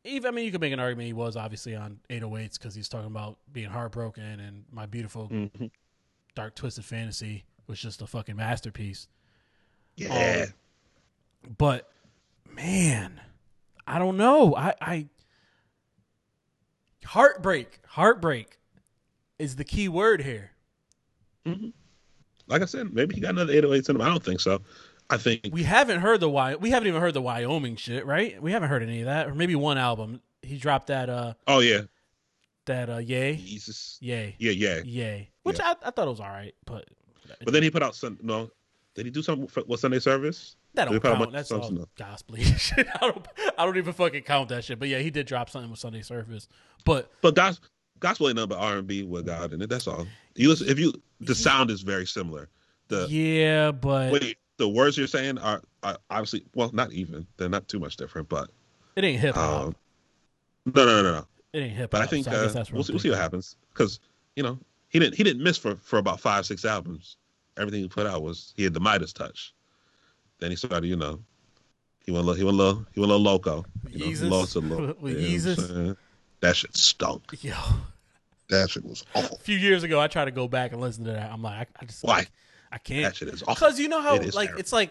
even 0.05 0.29
I 0.29 0.31
mean, 0.33 0.45
you 0.45 0.53
could 0.53 0.61
make 0.61 0.73
an 0.73 0.81
argument 0.81 1.07
he 1.07 1.13
was 1.13 1.37
obviously 1.37 1.75
on 1.75 1.99
808s 2.11 2.59
because 2.59 2.75
he's 2.75 2.89
talking 2.89 3.07
about 3.07 3.39
being 3.53 3.71
heartbroken 3.71 4.41
and 4.41 4.65
my 4.71 4.87
beautiful 4.87 5.29
Mhm. 5.29 5.71
dark 6.35 6.55
twisted 6.55 6.85
fantasy 6.85 7.45
was 7.67 7.81
just 7.81 8.03
a 8.03 8.07
fucking 8.07 8.37
masterpiece. 8.37 9.09
Yeah. 9.97 10.47
But 11.59 11.91
man, 12.51 13.21
I 13.87 13.99
don't 13.99 14.17
know. 14.17 14.55
I 14.57 14.75
I 14.81 15.09
Heartbreak. 17.05 17.81
Heartbreak 17.87 18.59
is 19.39 19.57
the 19.57 19.65
key 19.65 19.89
word 19.89 20.23
here. 20.23 20.53
Like 22.47 22.63
I 22.63 22.65
said, 22.65 22.95
maybe 22.95 23.15
he 23.15 23.21
got 23.21 23.31
another 23.31 23.53
808s 23.53 23.89
in 23.91 23.97
him. 23.97 24.03
I 24.03 24.09
don't 24.09 24.23
think 24.25 24.41
so. 24.41 24.63
I 25.11 25.17
think 25.19 25.49
We 25.53 25.63
haven't 25.63 26.01
heard 26.01 26.21
the 26.21 26.31
Wy- 26.31 26.57
we 26.57 26.71
haven't 26.71 26.89
even 26.89 27.01
heard 27.01 27.15
the 27.15 27.23
Wyoming 27.23 27.77
shit, 27.77 28.07
right? 28.07 28.41
We 28.43 28.53
haven't 28.53 28.69
heard 28.71 28.83
any 28.83 29.01
of 29.01 29.07
that, 29.07 29.29
or 29.29 29.35
maybe 29.35 29.55
one 29.55 29.79
album. 29.79 30.21
He 30.43 30.57
dropped 30.59 30.89
that 30.89 31.09
uh 31.09 31.35
oh 31.47 31.61
yeah, 31.61 31.83
that 32.67 32.91
uh 32.91 32.99
yay 32.99 33.37
Jesus. 33.37 33.99
yay 34.01 34.37
Yeah, 34.39 34.53
yeah. 34.53 34.81
yay, 34.85 35.31
which 35.43 35.61
I, 35.61 35.75
I 35.83 35.91
thought 35.91 36.07
it 36.07 36.11
was 36.11 36.21
all 36.21 36.29
right, 36.29 36.55
but 36.65 36.87
But 37.45 37.53
then 37.53 37.63
he 37.63 37.71
put 37.71 37.83
out 37.83 37.95
some 37.95 38.19
no. 38.23 38.51
Did 38.95 39.07
he 39.07 39.11
do 39.11 39.23
something 39.23 39.49
for 39.49 39.63
what 39.63 39.81
Sunday 39.81 39.99
service? 39.99 40.57
that 40.75 40.87
don't 40.87 41.01
put 41.01 41.11
out 41.11 41.15
a 41.15 41.19
count. 41.19 41.33
That's 41.33 41.53
all 41.53 41.89
gospel 41.97 42.37
shit. 42.59 42.87
I 42.95 42.99
don't 42.99 43.27
I 43.59 43.65
don't 43.65 43.77
even 43.77 43.93
fucking 43.93 44.23
count 44.23 44.49
that 44.51 44.65
shit. 44.65 44.79
But 44.79 44.89
yeah, 44.89 44.99
he 44.99 45.11
did 45.11 45.27
drop 45.27 45.51
something 45.51 45.71
with 45.71 45.81
Sunday 45.81 46.03
Service, 46.03 46.49
but 46.85 47.11
But 47.23 47.35
gospel, 47.35 47.69
gospel 48.01 48.29
ain't 48.29 48.37
nothing 48.37 48.51
but 48.51 48.59
R 48.59 48.79
and 48.79 48.87
B 48.87 49.03
with 49.03 49.27
God 49.27 49.53
in 49.53 49.63
it. 49.63 49.69
That's 49.69 49.87
all. 49.87 50.07
You 50.35 50.49
listen, 50.49 50.69
if 50.69 50.79
you 50.79 50.93
the 51.21 51.35
sound 51.35 51.71
is 51.71 51.83
very 51.83 52.07
similar. 52.07 52.49
The 52.89 53.07
yeah, 53.09 53.71
but 53.71 54.13
wait, 54.13 54.37
the 54.57 54.69
words 54.69 54.97
you're 54.97 55.07
saying 55.07 55.39
are, 55.39 55.63
are 55.83 55.99
obviously 56.11 56.45
well, 56.55 56.71
not 56.73 56.93
even. 56.93 57.27
They're 57.37 57.49
not 57.49 57.69
too 57.69 57.79
much 57.79 57.97
different, 57.97 58.29
but 58.29 58.51
it 58.97 59.05
ain't 59.05 59.21
hip 59.21 59.35
hop. 59.35 59.67
um, 59.67 59.77
no, 60.67 60.87
no, 60.87 61.03
no, 61.03 61.13
no, 61.13 61.27
it 61.53 61.59
ain't 61.61 61.73
hip 61.73 61.83
hop. 61.85 61.91
But 61.91 62.01
I 62.03 62.07
think 62.07 62.25
so 62.25 62.31
I 62.33 62.35
uh, 62.35 62.49
that's 62.49 62.71
we'll, 62.73 62.85
see, 62.85 62.93
we'll 62.93 63.01
see 63.01 63.11
what 63.11 63.19
happens 63.19 63.57
because 63.73 64.01
you 64.37 64.43
know 64.43 64.59
he 64.89 64.99
didn't 64.99 65.17
he 65.17 65.25
didn't 65.25 65.43
miss 65.43 65.59
for 65.59 65.77
for 65.77 65.99
about 65.99 66.21
five 66.21 66.47
six 66.47 66.65
albums. 66.65 67.17
Everything 67.57 67.81
he 67.83 67.89
put 67.89 68.07
out 68.07 68.23
was 68.23 68.53
he 68.57 68.65
had 68.65 68.75
the 68.75 68.81
Midas 68.81 69.13
touch. 69.13 69.55
Then 70.41 70.51
he 70.51 70.57
started, 70.57 70.89
you 70.89 70.97
know, 70.97 71.21
he 72.05 72.11
went 72.11 72.25
a 72.25 72.27
little, 72.27 72.35
he 72.39 72.45
went 72.45 72.55
a 72.55 72.63
little, 72.63 72.87
he 72.93 73.01
went 73.01 73.13
a 73.13 73.15
little 73.15 73.33
loco. 73.33 73.65
You 73.89 73.99
know, 74.01 74.07
Yeezus? 74.07 74.31
lost 74.31 74.57
a 74.57 74.61
little. 74.61 74.95
With 75.01 75.21
you 75.21 75.21
know 75.21 75.23
what 75.23 75.59
I'm 75.59 75.65
Yeezus? 75.65 75.69
saying? 75.69 75.97
That 76.41 76.57
shit 76.57 76.77
stunk. 76.77 77.23
Yo, 77.41 77.55
That 78.51 78.69
shit 78.71 78.85
was 78.85 79.05
awful. 79.15 79.37
a 79.37 79.41
few 79.41 79.57
years 79.57 79.85
ago, 79.85 80.01
I 80.01 80.09
tried 80.09 80.27
to 80.27 80.31
go 80.33 80.49
back 80.49 80.73
and 80.73 80.81
listen 80.81 81.05
to 81.05 81.13
that. 81.13 81.31
I'm 81.33 81.43
like, 81.43 81.55
I, 81.55 81.67
I 81.81 81.85
just 81.87 82.03
Why? 82.03 82.27
I 82.75 82.79
can't. 82.79 83.05
That 83.05 83.15
shit 83.17 83.29
is 83.29 83.43
awful. 83.43 83.55
Because 83.55 83.79
you 83.79 83.89
know 83.89 84.03
how 84.03 84.17
It 84.17 84.35
like 84.35 84.49
terrible. 84.49 84.61
it's 84.61 84.73
like 84.73 84.91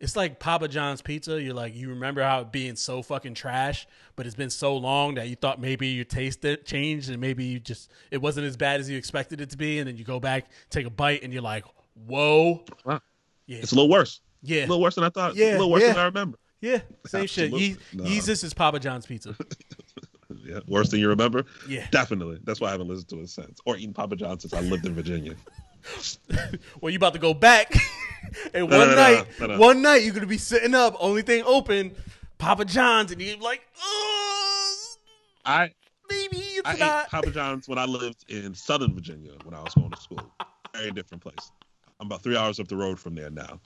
it's 0.00 0.16
like 0.16 0.40
Papa 0.40 0.66
John's 0.66 1.00
pizza. 1.00 1.40
You're 1.40 1.54
like 1.54 1.76
you 1.76 1.90
remember 1.90 2.20
how 2.22 2.40
it 2.40 2.50
being 2.50 2.74
so 2.74 3.00
fucking 3.02 3.34
trash, 3.34 3.86
but 4.16 4.26
it's 4.26 4.34
been 4.34 4.50
so 4.50 4.76
long 4.76 5.14
that 5.14 5.28
you 5.28 5.36
thought 5.36 5.60
maybe 5.60 5.86
your 5.86 6.04
taste 6.04 6.44
it 6.44 6.66
changed 6.66 7.08
and 7.10 7.20
maybe 7.20 7.44
you 7.44 7.60
just 7.60 7.92
it 8.10 8.20
wasn't 8.20 8.44
as 8.46 8.56
bad 8.56 8.80
as 8.80 8.90
you 8.90 8.98
expected 8.98 9.40
it 9.40 9.50
to 9.50 9.56
be, 9.56 9.78
and 9.78 9.86
then 9.88 9.96
you 9.96 10.02
go 10.04 10.18
back 10.18 10.46
take 10.70 10.84
a 10.86 10.90
bite 10.90 11.22
and 11.22 11.32
you're 11.32 11.42
like, 11.42 11.64
whoa, 12.06 12.64
Wow. 12.84 13.00
yeah, 13.46 13.58
It's 13.58 13.70
a 13.70 13.76
little 13.76 13.88
worse. 13.90 14.20
yeah, 14.42 14.62
A 14.62 14.66
little 14.66 14.80
worse 14.80 14.96
than 14.96 15.04
I 15.04 15.10
thought. 15.10 15.36
Yeah, 15.36 15.52
a 15.52 15.52
little 15.52 15.70
worse 15.70 15.82
yeah. 15.82 15.88
than 15.92 15.98
I 15.98 16.04
remember. 16.06 16.38
yeah, 16.60 16.80
same 17.06 17.26
shit. 17.28 17.52
Ye- 17.52 17.76
No. 17.92 18.02
Yeezus 18.02 18.42
is 18.42 18.52
Papa 18.54 18.80
John's 18.80 19.06
pizza. 19.06 19.36
Yeah, 20.44 20.60
worse 20.66 20.88
than 20.88 20.98
you 20.98 21.08
remember. 21.10 21.44
Yeah. 21.68 21.86
definitely. 21.90 22.38
That's 22.42 22.58
why 22.60 22.68
I 22.68 22.70
haven't 22.72 22.88
listened 22.88 23.08
to 23.10 23.20
it 23.20 23.28
since, 23.28 23.60
or 23.66 23.76
eaten 23.76 23.92
Papa 23.94 24.16
John 24.16 24.40
since 24.40 24.52
I 24.54 24.60
lived 24.60 24.86
in 24.86 24.94
Virginia. 24.94 25.34
well, 26.80 26.90
you 26.90 26.96
about 26.96 27.12
to 27.14 27.18
go 27.18 27.34
back, 27.34 27.74
and 28.54 28.68
No, 28.68 28.78
one 28.78 28.88
no, 28.88 28.94
night, 28.94 29.26
no, 29.40 29.58
one 29.58 29.82
night 29.82 30.02
you're 30.02 30.14
gonna 30.14 30.26
be 30.26 30.38
sitting 30.38 30.74
up, 30.74 30.96
only 31.00 31.22
thing 31.22 31.42
open, 31.44 31.94
Papa 32.38 32.64
John's, 32.64 33.12
and 33.12 33.20
you're 33.20 33.36
like, 33.38 33.62
oh, 33.82 34.76
I 35.44 35.70
maybe 36.10 36.36
it's 36.36 36.68
I 36.68 36.74
ate 36.74 36.80
not. 36.80 37.08
Papa 37.08 37.30
John's 37.30 37.68
when 37.68 37.78
I 37.78 37.84
lived 37.84 38.24
in 38.28 38.54
Southern 38.54 38.94
Virginia 38.94 39.32
when 39.44 39.54
I 39.54 39.62
was 39.62 39.74
going 39.74 39.90
to 39.90 40.00
school. 40.00 40.32
Very 40.74 40.90
different 40.90 41.22
place. 41.22 41.52
I'm 42.00 42.06
about 42.06 42.22
three 42.22 42.36
hours 42.36 42.58
up 42.58 42.68
the 42.68 42.76
road 42.76 42.98
from 42.98 43.14
there 43.14 43.30
now. 43.30 43.60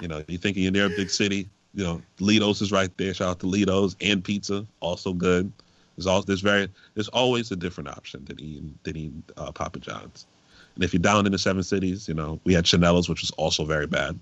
You 0.00 0.08
know, 0.08 0.22
you're 0.28 0.40
thinking 0.40 0.62
you're 0.62 0.72
near 0.72 0.86
a 0.86 0.90
big 0.90 1.10
city. 1.10 1.48
You 1.74 1.84
know, 1.84 2.02
Ledo's 2.20 2.60
is 2.60 2.72
right 2.72 2.94
there. 2.98 3.14
Shout 3.14 3.28
out 3.28 3.40
to 3.40 3.46
Ledo's 3.46 3.96
and 4.00 4.22
pizza, 4.22 4.66
also 4.80 5.12
good. 5.12 5.50
There's 5.96 6.06
all 6.06 6.22
there's 6.22 6.40
very 6.40 6.68
there's 6.94 7.08
always 7.08 7.50
a 7.50 7.56
different 7.56 7.88
option 7.88 8.24
than 8.24 8.40
eating 8.40 8.78
than 8.82 8.96
eating 8.96 9.22
uh, 9.36 9.52
Papa 9.52 9.78
John's. 9.78 10.26
And 10.74 10.84
if 10.84 10.92
you're 10.92 11.00
down 11.00 11.26
in 11.26 11.32
the 11.32 11.38
seven 11.38 11.62
cities, 11.62 12.08
you 12.08 12.14
know, 12.14 12.40
we 12.44 12.54
had 12.54 12.64
Chanello's, 12.64 13.08
which 13.08 13.20
was 13.20 13.30
also 13.32 13.64
very 13.64 13.86
bad. 13.86 14.18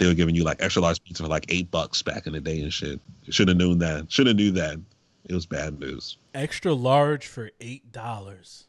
They 0.00 0.06
were 0.06 0.14
giving 0.14 0.34
you 0.34 0.44
like 0.44 0.60
extra 0.60 0.82
large 0.82 1.02
pizza 1.04 1.22
for 1.22 1.28
like 1.28 1.46
eight 1.48 1.70
bucks 1.70 2.02
back 2.02 2.26
in 2.26 2.32
the 2.32 2.40
day 2.40 2.60
and 2.60 2.72
shit. 2.72 3.00
Should 3.28 3.48
have 3.48 3.56
known 3.56 3.78
that. 3.78 4.10
Should 4.10 4.26
have 4.26 4.36
knew 4.36 4.50
that. 4.52 4.78
It 5.24 5.34
was 5.34 5.46
bad 5.46 5.78
news. 5.80 6.18
Extra 6.34 6.72
large 6.72 7.26
for 7.26 7.50
eight 7.60 7.90
dollars. 7.92 8.66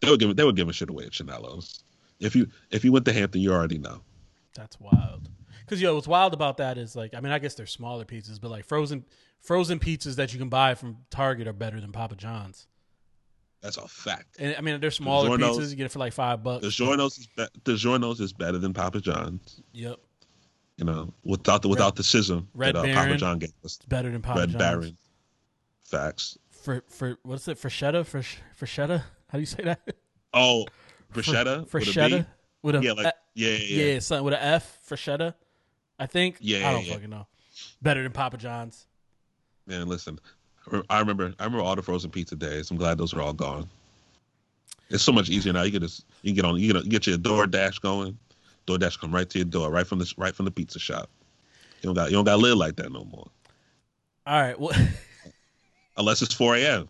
They 0.00 0.10
were 0.10 0.16
giving 0.16 0.36
they 0.36 0.44
were 0.44 0.52
giving 0.52 0.72
shit 0.72 0.90
away 0.90 1.04
at 1.04 1.12
Chanello's. 1.12 1.82
If 2.20 2.34
you 2.34 2.48
if 2.70 2.84
you 2.84 2.92
went 2.92 3.04
to 3.06 3.12
Hampton, 3.12 3.40
you 3.40 3.52
already 3.52 3.78
know. 3.78 4.00
That's 4.54 4.78
wild. 4.80 5.28
Cause 5.66 5.80
yo, 5.82 5.94
what's 5.94 6.08
wild 6.08 6.32
about 6.32 6.56
that 6.56 6.78
is 6.78 6.96
like, 6.96 7.14
I 7.14 7.20
mean, 7.20 7.30
I 7.30 7.38
guess 7.38 7.54
they're 7.54 7.66
smaller 7.66 8.06
pizzas, 8.06 8.40
but 8.40 8.50
like 8.50 8.64
frozen 8.64 9.04
frozen 9.40 9.78
pizzas 9.78 10.16
that 10.16 10.32
you 10.32 10.38
can 10.38 10.48
buy 10.48 10.74
from 10.74 10.98
Target 11.10 11.46
are 11.46 11.52
better 11.52 11.80
than 11.80 11.92
Papa 11.92 12.16
John's. 12.16 12.66
That's 13.60 13.76
a 13.76 13.88
fact. 13.88 14.36
And 14.38 14.54
I 14.56 14.60
mean, 14.60 14.80
they're 14.80 14.90
smaller 14.90 15.30
DiGiorno's- 15.36 15.58
pizzas. 15.58 15.70
You 15.70 15.76
get 15.76 15.86
it 15.86 15.92
for 15.92 15.98
like 15.98 16.12
five 16.12 16.42
bucks. 16.44 16.64
DiGiorno's 16.64 17.18
is 17.18 17.26
be- 17.36 17.46
DiGiorno's 17.64 18.20
is 18.20 18.32
better 18.32 18.58
than 18.58 18.72
Papa 18.72 19.00
John's. 19.00 19.60
Yep, 19.72 19.96
You 20.76 20.84
know, 20.84 21.12
without 21.24 21.62
the 21.62 21.68
without 21.68 21.96
the 21.96 22.04
schism 22.04 22.48
Red 22.54 22.74
that 22.76 22.80
uh, 22.80 22.82
Baron. 22.82 22.96
Papa 23.08 23.16
John 23.16 23.38
gave 23.40 23.52
us. 23.64 23.78
better 23.88 24.10
than 24.12 24.22
Papa 24.22 24.40
Red 24.40 24.50
John's. 24.50 24.58
Baron. 24.62 24.96
Facts. 25.84 26.38
For 26.50 26.84
for 26.88 27.16
what's 27.22 27.48
it? 27.48 27.58
Freshetta? 27.58 28.04
For 28.06 28.20
freshetta? 28.20 29.00
How 29.28 29.38
do 29.38 29.40
you 29.40 29.46
say 29.46 29.64
that? 29.64 29.80
Oh, 30.34 30.66
bruschetta. 31.12 31.60
with 31.72 31.74
a 31.74 31.88
B? 31.88 31.90
Freshetta 31.90 32.26
with 32.62 32.76
a 32.76 32.82
Yeah, 32.82 32.92
like 32.92 33.14
yeah, 33.34 33.50
yeah, 33.50 33.84
yeah, 33.94 33.98
something 33.98 34.24
with 34.24 34.34
an 34.34 34.40
F. 34.40 34.78
Freshetta, 34.88 35.34
I 35.98 36.06
think. 36.06 36.36
Yeah, 36.40 36.68
I 36.68 36.72
don't 36.72 36.84
fucking 36.86 37.10
know. 37.10 37.26
Better 37.82 38.02
than 38.02 38.12
Papa 38.12 38.36
John's. 38.36 38.86
Man, 39.66 39.86
listen, 39.88 40.18
I 40.90 41.00
remember 41.00 41.34
I 41.38 41.44
remember 41.44 41.64
all 41.64 41.76
the 41.76 41.82
frozen 41.82 42.10
pizza 42.10 42.36
days. 42.36 42.70
I'm 42.70 42.76
glad 42.76 42.98
those 42.98 43.14
are 43.14 43.20
all 43.20 43.32
gone. 43.32 43.68
It's 44.90 45.02
so 45.02 45.12
much 45.12 45.28
easier 45.28 45.52
now. 45.52 45.62
You 45.62 45.72
can 45.72 45.82
just 45.82 46.04
you 46.22 46.30
can 46.30 46.36
get 46.36 46.44
on 46.44 46.58
you 46.58 46.72
can 46.72 46.88
get 46.88 47.06
your 47.06 47.18
DoorDash 47.18 47.80
going. 47.80 48.16
DoorDash 48.66 48.98
come 49.00 49.14
right 49.14 49.28
to 49.30 49.38
your 49.38 49.44
door, 49.46 49.70
right 49.70 49.86
from 49.86 49.98
the 49.98 50.12
right 50.16 50.34
from 50.34 50.44
the 50.44 50.50
pizza 50.50 50.78
shop. 50.78 51.08
You 51.82 51.86
don't 51.88 51.94
got 51.94 52.10
you 52.10 52.16
don't 52.16 52.24
got 52.24 52.36
to 52.36 52.42
live 52.42 52.56
like 52.58 52.76
that 52.76 52.90
no 52.92 53.04
more. 53.04 53.28
All 54.26 54.40
right. 54.42 54.58
Well, 54.58 54.72
Unless 55.96 56.22
it's 56.22 56.34
4 56.34 56.56
a.m. 56.56 56.88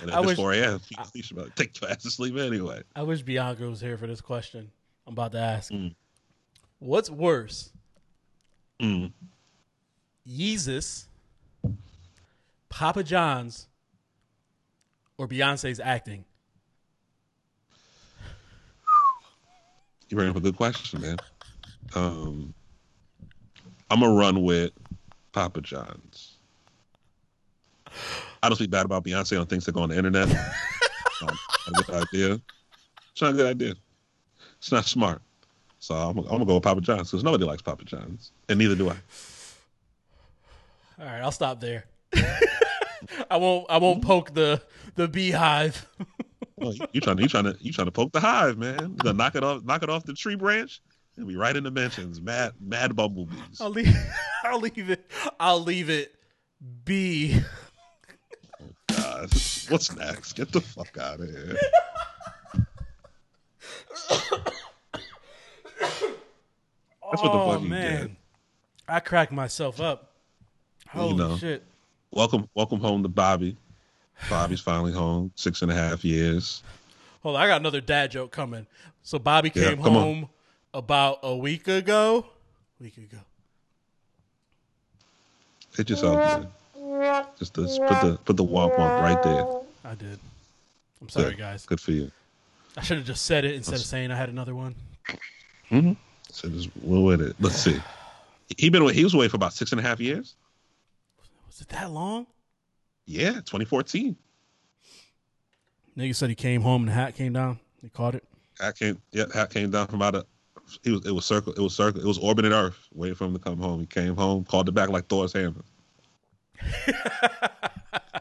And 0.00 0.10
if 0.10 0.16
I 0.16 0.18
it's 0.18 0.26
wish- 0.26 0.36
4 0.36 0.52
a.m., 0.54 0.80
you, 0.90 0.96
you 1.14 1.22
should 1.22 1.36
probably 1.36 1.52
take 1.56 1.80
your 1.80 1.90
ass 1.90 2.02
to 2.02 2.10
sleep 2.10 2.36
anyway. 2.36 2.82
I 2.94 3.02
wish 3.02 3.22
Bianca 3.22 3.64
was 3.68 3.80
here 3.80 3.96
for 3.96 4.06
this 4.06 4.20
question. 4.20 4.70
I'm 5.06 5.14
about 5.14 5.32
to 5.32 5.38
ask. 5.38 5.72
Mm. 5.72 5.94
What's 6.80 7.08
worse, 7.08 7.70
Mm. 8.80 9.12
Yeezus, 10.28 11.06
Papa 12.72 13.02
John's, 13.02 13.68
or 15.18 15.28
Beyonce's 15.28 15.78
acting? 15.78 16.24
You 20.08 20.16
bring 20.16 20.30
up 20.30 20.36
a 20.36 20.40
good 20.40 20.56
question, 20.56 21.02
man. 21.02 21.16
Um, 21.94 22.54
I'm 23.90 24.00
gonna 24.00 24.14
run 24.14 24.42
with 24.42 24.72
Papa 25.32 25.60
John's. 25.60 26.38
I 28.42 28.48
don't 28.48 28.56
speak 28.56 28.70
bad 28.70 28.86
about 28.86 29.04
Beyonce 29.04 29.38
on 29.38 29.46
things 29.46 29.66
that 29.66 29.72
go 29.72 29.82
on 29.82 29.90
the 29.90 29.98
internet. 29.98 30.28
um, 31.22 31.38
not 31.70 31.80
a 31.80 31.84
good 31.84 32.08
idea. 32.08 32.40
It's 33.12 33.20
not 33.20 33.34
a 33.34 33.36
good 33.36 33.46
idea. 33.46 33.74
It's 34.58 34.72
not 34.72 34.86
smart. 34.86 35.20
So 35.78 35.94
I'm, 35.94 36.16
I'm 36.16 36.24
gonna 36.24 36.46
go 36.46 36.54
with 36.54 36.62
Papa 36.62 36.80
John's 36.80 37.10
because 37.10 37.22
nobody 37.22 37.44
likes 37.44 37.60
Papa 37.60 37.84
John's, 37.84 38.32
and 38.48 38.58
neither 38.58 38.76
do 38.76 38.88
I. 38.88 38.96
All 40.98 41.06
right, 41.06 41.20
I'll 41.20 41.32
stop 41.32 41.60
there. 41.60 41.84
I 43.30 43.36
won't. 43.36 43.66
I 43.70 43.78
won't 43.78 44.02
poke 44.02 44.34
the 44.34 44.62
the 44.94 45.08
beehive. 45.08 45.86
Well, 46.56 46.72
you, 46.74 46.86
you 46.92 47.00
trying 47.00 47.16
to 47.16 47.22
you 47.22 47.28
trying 47.28 47.44
to 47.44 47.56
you 47.60 47.72
trying 47.72 47.86
to 47.86 47.92
poke 47.92 48.12
the 48.12 48.20
hive, 48.20 48.58
man? 48.58 48.96
You 49.04 49.12
knock 49.12 49.34
it 49.34 49.44
off 49.44 49.64
knock 49.64 49.82
it 49.82 49.90
off 49.90 50.04
the 50.04 50.14
tree 50.14 50.36
branch? 50.36 50.80
And 51.16 51.28
be 51.28 51.36
right 51.36 51.54
in 51.54 51.64
the 51.64 51.70
mentions. 51.70 52.20
Mad 52.20 52.52
mad 52.60 52.96
bumblebees. 52.96 53.60
I'll 53.60 53.70
leave. 53.70 53.94
I'll 54.44 54.60
leave 54.60 54.90
it. 54.90 55.10
I'll 55.38 55.60
leave 55.60 55.90
it 55.90 56.14
be. 56.84 57.40
Oh 58.60 58.66
God, 58.88 59.30
what's 59.68 59.94
next? 59.94 60.34
Get 60.34 60.52
the 60.52 60.60
fuck 60.60 60.96
out 60.98 61.20
of 61.20 61.28
here. 61.28 61.56
That's 67.12 67.22
what 67.22 67.32
the 67.32 67.38
oh 67.38 67.52
fuck 67.52 67.62
you 67.62 67.68
man, 67.68 68.06
get. 68.06 68.16
I 68.88 69.00
cracked 69.00 69.32
myself 69.32 69.80
up. 69.80 70.12
Holy 70.88 71.14
know. 71.14 71.36
shit! 71.36 71.62
Welcome, 72.12 72.46
welcome 72.54 72.78
home 72.78 73.02
to 73.02 73.08
Bobby. 73.08 73.56
Bobby's 74.28 74.60
finally 74.60 74.92
home. 74.92 75.32
Six 75.34 75.62
and 75.62 75.70
a 75.70 75.74
half 75.74 76.04
years. 76.04 76.62
Hold 77.22 77.36
on, 77.36 77.42
I 77.42 77.46
got 77.46 77.60
another 77.60 77.80
dad 77.80 78.10
joke 78.10 78.30
coming. 78.30 78.66
So 79.02 79.18
Bobby 79.18 79.50
Yeah, 79.54 79.70
came 79.70 79.80
on. 79.80 79.92
home 79.92 80.28
about 80.74 81.20
a 81.22 81.34
week 81.34 81.68
ago. 81.68 82.26
Week 82.78 82.96
ago. 82.98 83.18
Hit 85.74 85.88
yourself, 85.88 86.16
man. 86.16 86.48
Just, 87.38 87.54
just 87.54 87.80
put 87.80 88.00
the 88.02 88.18
put 88.24 88.36
the 88.36 88.44
womp 88.44 88.76
womp 88.76 89.00
right 89.00 89.22
there. 89.22 89.46
I 89.84 89.94
did. 89.94 90.18
I'm 91.00 91.08
sorry, 91.08 91.30
Good. 91.30 91.38
guys. 91.38 91.64
Good 91.64 91.80
for 91.80 91.92
you. 91.92 92.10
I 92.76 92.82
should 92.82 92.98
have 92.98 93.06
just 93.06 93.24
said 93.24 93.44
it 93.46 93.54
instead 93.54 93.76
of 93.76 93.80
saying 93.86 94.10
I 94.10 94.16
had 94.16 94.28
another 94.28 94.54
one. 94.54 94.74
Mm-hmm. 95.70 95.92
So 96.30 96.48
just 96.50 96.68
roll 96.84 97.04
with 97.04 97.22
it. 97.22 97.36
Let's 97.40 97.56
see. 97.56 97.80
He 98.58 98.68
been 98.68 98.86
he 98.90 99.02
was 99.02 99.14
away 99.14 99.28
for 99.28 99.36
about 99.36 99.54
six 99.54 99.72
and 99.72 99.80
a 99.80 99.82
half 99.82 99.98
years. 99.98 100.34
Was 101.52 101.60
it 101.60 101.68
that 101.68 101.90
long? 101.90 102.26
Yeah, 103.04 103.32
2014. 103.32 104.16
Nigga 105.98 106.14
said 106.14 106.30
he 106.30 106.34
came 106.34 106.62
home 106.62 106.82
and 106.82 106.88
the 106.88 106.94
hat 106.94 107.14
came 107.14 107.34
down. 107.34 107.60
He 107.82 107.90
caught 107.90 108.14
it. 108.14 108.24
Hat 108.58 108.78
came, 108.78 108.98
yeah, 109.10 109.26
hat 109.34 109.50
came 109.50 109.70
down 109.70 109.86
from 109.86 110.00
out 110.00 110.14
of. 110.14 110.24
He 110.82 110.92
was, 110.92 111.04
it 111.04 111.10
was 111.10 111.26
circle, 111.26 111.52
it 111.52 111.58
was 111.58 111.76
circle, 111.76 112.00
it 112.00 112.06
was 112.06 112.16
orbiting 112.16 112.54
Earth, 112.54 112.78
waiting 112.94 113.16
for 113.16 113.26
him 113.26 113.34
to 113.34 113.38
come 113.38 113.58
home. 113.58 113.80
He 113.80 113.86
came 113.86 114.16
home, 114.16 114.44
called 114.44 114.66
it 114.70 114.72
back 114.72 114.88
like 114.88 115.08
Thor's 115.08 115.34
hammer. 115.34 115.62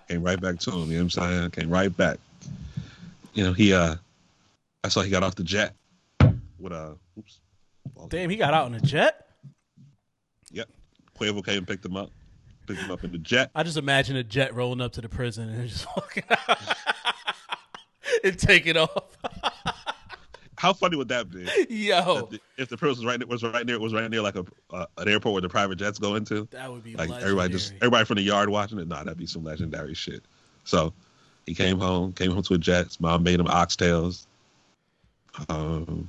came 0.09 0.23
right 0.23 0.41
back 0.41 0.59
to 0.59 0.71
him. 0.71 0.91
You 0.91 0.97
know 0.97 1.05
what 1.05 1.17
I'm 1.17 1.29
saying? 1.29 1.51
Came 1.51 1.69
right 1.69 1.95
back. 1.95 2.17
You 3.33 3.45
know, 3.45 3.53
he 3.53 3.73
uh, 3.73 3.95
I 4.83 4.89
saw 4.89 5.03
he 5.03 5.09
got 5.09 5.23
off 5.23 5.35
the 5.35 5.43
jet 5.45 5.73
with 6.59 6.73
uh, 6.73 6.95
oops. 7.17 7.39
Damn, 8.09 8.29
he 8.29 8.35
got 8.35 8.53
out 8.53 8.67
in 8.67 8.75
a 8.75 8.81
jet. 8.81 9.27
Yep, 10.51 10.67
Quavo 11.17 11.45
came 11.45 11.59
and 11.59 11.67
picked 11.67 11.85
him 11.85 11.95
up, 11.95 12.11
picked 12.75 12.85
him 12.85 12.91
up 12.91 13.03
in 13.03 13.11
the 13.11 13.17
jet. 13.17 13.51
I 13.55 13.63
just 13.63 13.77
imagine 13.77 14.15
a 14.15 14.23
jet 14.23 14.53
rolling 14.55 14.81
up 14.81 14.93
to 14.93 15.01
the 15.01 15.09
prison 15.09 15.49
and 15.49 15.67
just 15.67 15.85
walking 15.95 16.23
out 16.29 16.59
and 18.23 18.37
taking 18.37 18.77
off. 18.77 19.17
How 20.57 20.73
funny 20.73 20.95
would 20.95 21.07
that 21.07 21.31
be? 21.31 21.47
Yo, 21.69 22.29
if 22.57 22.69
the 22.69 22.77
prison 22.77 23.03
was 23.03 23.05
right 23.05 23.27
was 23.27 23.41
right 23.41 23.65
near 23.65 23.79
was 23.79 23.93
right 23.95 24.09
near 24.11 24.21
like 24.21 24.35
a 24.35 24.45
uh, 24.69 24.85
an 24.99 25.07
airport 25.07 25.33
where 25.33 25.41
the 25.41 25.49
private 25.49 25.77
jets 25.77 25.97
go 25.97 26.13
into. 26.13 26.47
that 26.51 26.71
would 26.71 26.83
be 26.83 26.91
like 26.91 27.09
legendary. 27.09 27.23
everybody 27.23 27.53
just 27.53 27.73
everybody 27.77 28.05
from 28.05 28.17
the 28.17 28.21
yard 28.21 28.47
watching 28.47 28.77
it. 28.77 28.87
Nah, 28.87 29.03
that'd 29.03 29.17
be 29.17 29.25
some 29.25 29.43
legendary 29.43 29.95
shit. 29.95 30.23
So 30.63 30.93
he 31.47 31.55
came 31.55 31.79
home, 31.79 32.13
came 32.13 32.29
home 32.31 32.43
to 32.43 32.53
a 32.53 32.57
jet. 32.59 32.85
His 32.85 32.99
mom 32.99 33.23
made 33.23 33.39
him 33.39 33.47
oxtails. 33.47 34.27
Um, 35.49 36.07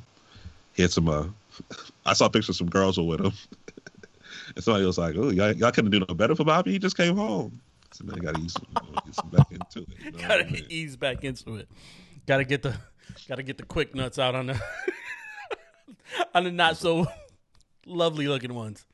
he 0.75 0.83
had 0.83 0.91
some. 0.91 1.09
Uh, 1.09 1.29
I 2.05 2.13
saw 2.13 2.29
pictures 2.29 2.51
of 2.51 2.57
some 2.57 2.69
girls 2.69 2.99
were 2.99 3.05
with 3.05 3.21
him, 3.21 3.33
and 4.55 4.65
somebody 4.65 4.85
was 4.85 4.99
like, 4.99 5.15
"Oh, 5.17 5.31
y'all, 5.31 5.53
y'all 5.53 5.71
couldn't 5.73 5.91
do 5.91 6.01
no 6.01 6.15
better 6.15 6.35
for 6.35 6.45
Bobby. 6.45 6.73
He 6.73 6.79
just 6.79 6.97
came 6.97 7.17
home." 7.17 7.61
So 7.93 8.05
got 8.07 8.35
to 8.35 8.41
ease 8.41 8.55
some 9.13 9.29
back 9.31 9.53
into 9.53 9.81
it. 9.83 9.89
You 10.05 10.11
know 10.13 10.19
Gotta 10.29 10.45
mean? 10.45 10.67
ease 10.71 10.97
back 10.97 11.25
into 11.25 11.57
it. 11.57 11.69
Gotta 12.27 12.45
get 12.45 12.63
the 12.63 12.75
gotta 13.29 13.43
get 13.43 13.59
the 13.59 13.65
quick 13.65 13.95
nuts 13.95 14.19
out 14.19 14.35
on 14.35 14.47
the 14.47 14.61
on 16.35 16.45
the 16.45 16.51
not 16.53 16.77
so 16.77 17.07
lovely 17.87 18.29
looking 18.29 18.55
ones. 18.55 18.85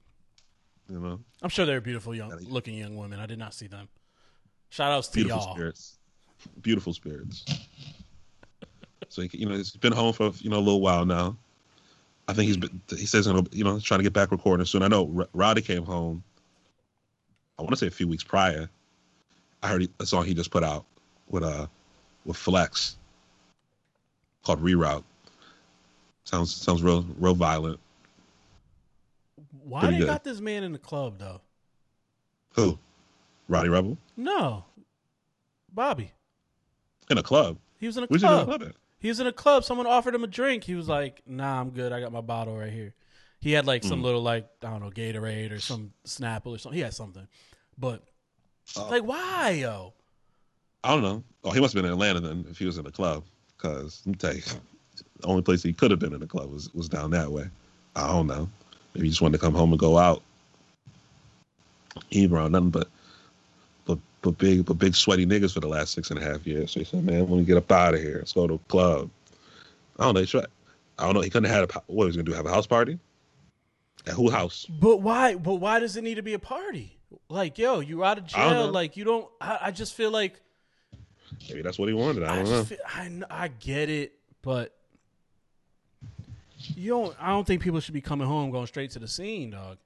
You 0.91 0.99
know, 0.99 1.21
I'm 1.43 1.49
sure 1.51 1.67
they're 1.67 1.81
beautiful 1.81 2.15
young 2.15 2.31
looking 2.49 2.75
young 2.75 2.97
women. 2.97 3.21
I 3.21 3.27
did 3.27 3.39
not 3.39 3.55
see 3.55 3.67
them. 3.67 3.89
Shout 4.71 4.91
outs 4.91 5.09
to 5.09 5.15
beautiful 5.15 5.39
y'all. 5.43 5.55
spirits, 5.55 5.99
beautiful 6.63 6.93
spirits. 6.93 7.45
so 9.09 9.23
you 9.33 9.47
know, 9.47 9.55
he's 9.55 9.71
been 9.77 9.93
home 9.93 10.13
for 10.13 10.33
you 10.41 10.51
know 10.51 10.57
a 10.59 10.61
little 10.61 10.81
while 10.81 11.05
now. 11.05 11.37
I 12.29 12.35
think 12.35 12.47
he's 12.47 12.59
been, 12.59 12.81
he 12.91 13.07
says 13.07 13.26
you 13.26 13.33
know, 13.33 13.45
you 13.53 13.64
know 13.64 13.81
trying 13.81 14.01
to 14.01 14.05
get 14.05 14.12
back 14.12 14.31
recording 14.31 14.66
soon. 14.66 14.83
I 14.83 14.89
know 14.89 15.11
R- 15.16 15.29
Rowdy 15.33 15.62
came 15.62 15.83
home. 15.85 16.22
I 17.59 17.62
want 17.62 17.70
to 17.70 17.76
say 17.76 17.87
a 17.87 17.91
few 17.91 18.07
weeks 18.07 18.22
prior. 18.22 18.68
I 19.62 19.68
heard 19.68 19.89
a 19.99 20.07
song 20.07 20.24
he 20.26 20.35
just 20.35 20.51
put 20.51 20.62
out 20.62 20.85
with 21.29 21.43
uh 21.43 21.66
with 22.24 22.37
Flex 22.37 22.97
called 24.45 24.62
Reroute. 24.62 25.05
Sounds 26.24 26.55
sounds 26.55 26.83
real 26.83 27.05
real 27.18 27.35
violent. 27.35 27.81
Why 29.64 29.81
Pretty 29.81 29.95
they 29.95 29.99
good. 30.01 30.07
got 30.09 30.24
this 30.24 30.41
man 30.41 30.62
in 30.64 30.72
the 30.72 30.79
club 30.79 31.18
though? 31.18 31.41
Who? 32.53 32.79
Rowdy 33.49 33.70
Rebel 33.70 33.97
No, 34.16 34.64
Bobby. 35.72 36.12
in 37.11 37.16
a 37.16 37.22
club. 37.22 37.57
He 37.81 37.87
was 37.87 37.97
in 37.97 38.05
a 38.05 38.07
you 38.11 38.18
do 38.18 38.26
a 38.26 38.45
club. 38.45 38.72
He 38.99 39.09
was 39.09 39.20
in 39.20 39.26
a 39.26 39.32
club. 39.32 39.64
Someone 39.64 39.86
offered 39.86 40.14
him 40.14 40.24
a 40.24 40.26
drink. 40.26 40.64
He 40.64 40.74
was 40.74 40.88
like, 40.88 41.22
"Nah, 41.26 41.61
I'm 41.61 41.70
good. 41.70 41.92
I 41.92 42.01
got 42.01 42.12
my 42.12 42.20
bottle 42.20 42.57
right 42.57 42.72
here." 42.72 42.94
He 43.40 43.53
had 43.53 43.66
like 43.66 43.82
Mm. 43.82 43.88
some 43.88 44.03
little 44.03 44.22
like 44.22 44.49
I 44.62 44.70
don't 44.70 44.80
know 44.80 44.90
Gatorade 44.90 45.53
or 45.53 45.61
some 45.61 45.92
Snapple 46.05 46.49
or 46.49 46.59
something. 46.59 46.76
He 46.76 46.82
had 46.82 46.94
something, 46.94 47.26
but 47.78 48.03
Oh. 48.76 48.88
like 48.88 49.05
why 49.05 49.51
yo? 49.51 49.94
I 50.84 50.90
don't 50.92 51.03
know. 51.03 51.22
Oh, 51.44 51.51
he 51.53 51.61
must 51.61 51.74
have 51.74 51.82
been 51.82 51.90
in 51.90 51.94
Atlanta 51.94 52.20
then 52.20 52.44
if 52.51 52.59
he 52.59 52.66
was 52.66 52.78
in 52.78 52.86
a 52.86 52.90
club. 52.90 53.24
Because 53.57 54.03
let 54.07 54.12
me 54.12 54.14
tell 54.18 54.34
you, 54.34 54.42
the 55.20 55.26
only 55.26 55.42
place 55.42 55.62
he 55.62 55.72
could 55.72 55.90
have 55.90 55.99
been 56.01 56.12
in 56.12 56.22
a 56.22 56.26
club 56.26 56.51
was, 56.53 56.72
was 56.74 56.88
down 56.88 57.11
that 57.11 57.30
way. 57.30 57.49
I 57.96 58.07
don't 58.09 58.26
know. 58.28 58.49
Maybe 58.94 59.07
he 59.07 59.11
just 59.11 59.20
wanted 59.20 59.38
to 59.38 59.44
come 59.44 59.55
home 59.55 59.72
and 59.72 59.78
go 59.80 59.99
out. 59.99 60.22
He 62.11 62.22
ain't 62.22 62.32
around 62.32 62.53
nothing 62.53 62.70
but 62.70 62.88
but 64.23 64.37
big 64.39 64.64
but 64.64 64.75
big 64.75 64.95
sweaty 64.95 65.27
niggas 65.27 65.55
for 65.55 65.61
the 65.61 65.69
last 65.69 65.93
six 65.95 66.11
and 66.11 66.19
a 66.19 66.23
half 66.23 66.47
years. 66.47 66.73
So 66.73 66.81
he 66.81 66.85
said, 66.85 67.05
Man, 67.05 67.29
when 67.29 67.39
we 67.41 67.45
get 67.45 67.57
up 67.57 67.71
out 67.71 67.95
of 67.95 68.01
here, 68.01 68.16
let's 68.19 68.33
go 68.33 68.47
to 68.47 68.55
a 68.55 68.59
club. 68.69 69.11
I 69.99 70.05
don't 70.05 70.14
know. 70.14 70.21
He 70.21 70.27
tried, 70.27 70.47
I 70.99 71.05
don't 71.05 71.14
know. 71.14 71.21
He 71.21 71.31
couldn't 71.31 71.51
have 71.51 71.69
had 71.71 71.77
a 71.77 71.83
what 71.87 72.05
he 72.05 72.07
was 72.09 72.16
gonna 72.16 72.25
do, 72.25 72.33
have 72.33 72.47
a 72.47 72.51
house 72.51 72.66
party? 72.66 72.99
At 74.07 74.14
who 74.14 74.31
house? 74.31 74.66
But 74.69 74.99
why? 74.99 75.35
But 75.35 75.57
why 75.57 75.81
does 75.81 75.97
it 75.97 76.03
need 76.03 76.14
to 76.16 76.23
be 76.23 76.35
a 76.35 76.39
party? 76.39 76.99
Like 77.29 77.59
yo, 77.59 77.81
you're 77.81 78.05
out 78.05 78.19
of 78.19 78.25
I 78.35 78.51
jail. 78.51 78.71
Like 78.71 78.97
you 78.97 79.05
don't. 79.05 79.29
I, 79.41 79.59
I 79.62 79.71
just 79.71 79.95
feel 79.95 80.11
like 80.11 80.41
Maybe 81.49 81.62
that's 81.62 81.79
what 81.79 81.89
he 81.89 81.95
wanted. 81.95 82.23
I 82.25 82.33
I, 82.33 82.37
don't 82.37 82.51
know. 82.51 82.64
feel, 82.64 82.79
I 82.87 83.21
I 83.31 83.49
get 83.49 83.89
it, 83.91 84.12
but 84.43 84.75
you 86.75 86.91
don't. 86.91 87.16
I 87.21 87.29
don't 87.29 87.47
think 87.47 87.62
people 87.62 87.81
should 87.81 87.95
be 87.95 88.01
coming 88.01 88.27
home 88.27 88.51
going 88.51 88.66
straight 88.66 88.91
to 88.93 88.99
the 88.99 89.09
scene, 89.09 89.51
dog. 89.51 89.79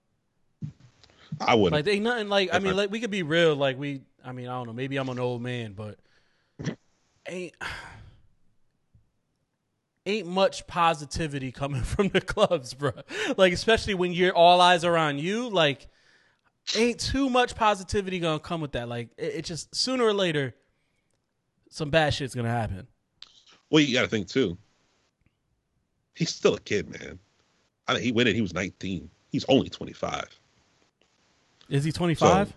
I 1.41 1.55
wouldn't. 1.55 1.73
Like 1.73 1.85
they 1.85 1.99
nothing 1.99 2.29
like 2.29 2.51
I 2.53 2.59
mean 2.59 2.73
I- 2.73 2.77
like 2.77 2.91
we 2.91 3.01
could 3.01 3.11
be 3.11 3.23
real 3.23 3.55
like 3.57 3.79
we 3.79 4.03
I 4.25 4.33
mean 4.33 4.49
I 4.49 4.53
don't 4.53 4.67
know 4.67 4.73
maybe 4.73 4.97
I'm 4.97 5.09
an 5.09 5.19
old 5.19 5.43
man 5.43 5.73
but 5.73 5.99
ain't 7.29 7.55
ain't 10.07 10.27
much 10.27 10.67
positivity 10.67 11.53
coming 11.53 11.83
from 11.95 12.09
the 12.09 12.21
clubs 12.21 12.75
bro 12.75 12.93
like 13.37 13.53
especially 13.53 13.95
when 13.95 14.13
you're 14.13 14.35
all 14.35 14.61
eyes 14.61 14.85
are 14.85 14.97
on 14.97 15.19
you 15.19 15.49
like 15.49 15.87
ain't 16.77 16.99
too 17.01 17.29
much 17.31 17.55
positivity 17.55 18.19
gonna 18.19 18.39
come 18.41 18.61
with 18.61 18.73
that 18.73 18.89
like 18.89 19.11
it, 19.17 19.35
it 19.37 19.45
just 19.45 19.75
sooner 19.75 20.05
or 20.05 20.13
later 20.15 20.55
some 21.71 21.91
bad 21.91 22.13
shit's 22.13 22.35
gonna 22.35 22.49
happen 22.51 22.87
Well, 23.71 23.83
you 23.83 23.95
got 23.95 24.03
to 24.03 24.09
think 24.09 24.29
too. 24.29 24.59
He's 26.15 26.29
still 26.29 26.55
a 26.57 26.61
kid, 26.61 26.91
man. 26.91 27.19
I 27.89 27.95
think 27.95 28.05
he 28.05 28.13
went 28.13 28.29
in. 28.29 28.35
He 28.35 28.43
was 28.43 28.53
19. 28.53 29.09
He's 29.31 29.47
only 29.49 29.71
25. 29.71 30.25
is 31.71 31.83
he 31.85 31.91
25 31.91 32.49
So- 32.49 32.55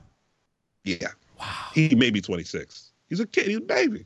Yeah, 0.83 1.07
wow 1.39 1.67
he 1.73 1.93
may 1.95 2.09
be 2.09 2.21
26. 2.21 2.91
He's 3.09 3.19
a 3.19 3.27
kid. 3.27 3.47
He's 3.47 3.57
a 3.57 3.61
baby. 3.61 4.05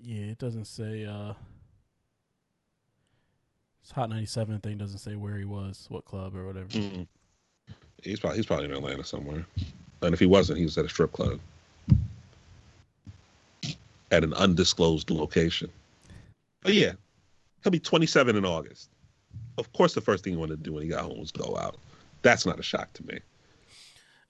yeah 0.00 0.26
it 0.26 0.38
doesn't 0.38 0.66
say 0.66 1.04
uh 1.04 1.32
it's 3.82 3.90
hot 3.90 4.08
97 4.10 4.60
thing 4.60 4.78
doesn't 4.78 4.98
say 4.98 5.14
where 5.16 5.36
he 5.36 5.44
was 5.44 5.86
what 5.88 6.04
club 6.04 6.36
or 6.36 6.46
whatever 6.46 6.68
Mm. 6.68 7.06
He's 8.02 8.20
probably 8.20 8.36
he's 8.38 8.46
probably 8.46 8.66
in 8.66 8.72
Atlanta 8.72 9.02
somewhere. 9.04 9.44
And 10.02 10.12
if 10.12 10.20
he 10.20 10.26
wasn't, 10.26 10.58
he 10.58 10.64
was 10.64 10.76
at 10.76 10.84
a 10.84 10.88
strip 10.88 11.12
club 11.12 11.40
at 14.12 14.22
an 14.22 14.34
undisclosed 14.34 15.10
location. 15.10 15.70
But 16.62 16.74
yeah, 16.74 16.92
he'll 17.62 17.72
be 17.72 17.80
27 17.80 18.36
in 18.36 18.44
August. 18.44 18.90
Of 19.58 19.72
course, 19.72 19.94
the 19.94 20.00
first 20.02 20.22
thing 20.22 20.34
he 20.34 20.38
wanted 20.38 20.58
to 20.58 20.62
do 20.62 20.74
when 20.74 20.82
he 20.82 20.88
got 20.88 21.04
home 21.04 21.18
was 21.18 21.32
go 21.32 21.56
out. 21.56 21.76
That's 22.22 22.44
not 22.44 22.60
a 22.60 22.62
shock 22.62 22.92
to 22.92 23.06
me. 23.06 23.18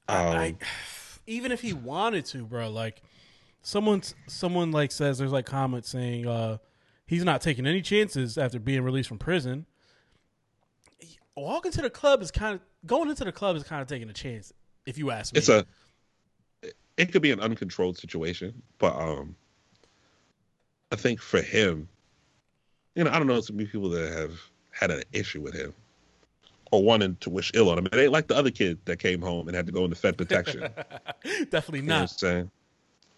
I, 0.09 0.14
I, 0.14 0.48
Um, 0.48 0.59
even 1.26 1.52
if 1.52 1.61
he 1.61 1.72
wanted 1.72 2.24
to, 2.26 2.44
bro, 2.44 2.70
like 2.70 3.02
someone 3.62 4.02
someone 4.28 4.70
like 4.70 4.92
says 4.92 5.18
there's 5.18 5.32
like 5.32 5.44
comments 5.46 5.88
saying 5.88 6.24
uh 6.24 6.57
he's 7.07 7.24
not 7.24 7.40
taking 7.40 7.66
any 7.66 7.82
chances 7.82 8.38
after 8.38 8.61
being 8.61 8.82
released 8.82 9.09
from 9.09 9.18
prison. 9.18 9.66
Walking 11.36 11.72
to 11.72 11.82
the 11.82 11.90
club 11.90 12.22
is 12.22 12.30
kind 12.30 12.54
of 12.54 12.61
going 12.86 13.11
into 13.11 13.24
the 13.24 13.32
club 13.32 13.57
is 13.57 13.64
kind 13.64 13.82
of 13.82 13.88
taking 13.88 14.09
a 14.09 14.12
chance, 14.12 14.52
if 14.86 14.96
you 14.96 15.11
ask 15.11 15.34
me. 15.34 15.38
it's 15.38 15.48
a 15.48 15.66
it 16.96 17.12
could 17.12 17.22
be 17.22 17.30
an 17.30 17.40
uncontrolled 17.40 17.98
situation 17.98 18.62
but 18.78 18.96
um 18.96 19.36
i 20.92 20.96
think 20.96 21.20
for 21.20 21.42
him 21.42 21.88
you 22.94 23.04
know 23.04 23.11
i 23.11 23.18
don't 23.18 23.26
know 23.26 23.40
so 23.40 23.52
many 23.52 23.68
people 23.68 23.90
that 23.90 24.11
have 24.12 24.40
had 24.70 24.90
an 24.90 25.02
issue 25.12 25.42
with 25.42 25.54
him 25.54 25.74
wanting 26.83 27.16
to 27.20 27.31
wish 27.31 27.51
ill 27.55 27.68
on 27.70 27.79
him 27.79 27.87
it 27.87 27.95
ain't 27.95 28.12
like 28.12 28.27
the 28.29 28.37
other 28.37 28.51
kid 28.51 28.79
that 28.85 28.99
came 28.99 29.20
home 29.20 29.49
and 29.49 29.57
had 29.57 29.66
to 29.66 29.72
go 29.72 29.85
into 29.85 29.97
fed 29.97 30.16
protection 30.18 30.61
definitely 31.51 31.81
you 31.81 31.87
what 31.87 31.95
i'm 31.95 32.01
not. 32.03 32.11
saying 32.11 32.51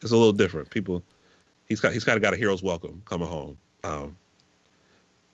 it's 0.02 0.12
a 0.12 0.16
little 0.16 0.32
different 0.32 0.68
people 0.70 1.02
he's 1.68 1.80
got 1.80 1.92
he's 1.92 2.04
kind 2.04 2.16
of 2.16 2.22
got 2.22 2.32
a 2.34 2.36
hero's 2.36 2.62
welcome 2.62 3.00
coming 3.04 3.28
home 3.28 3.56
um 3.84 4.16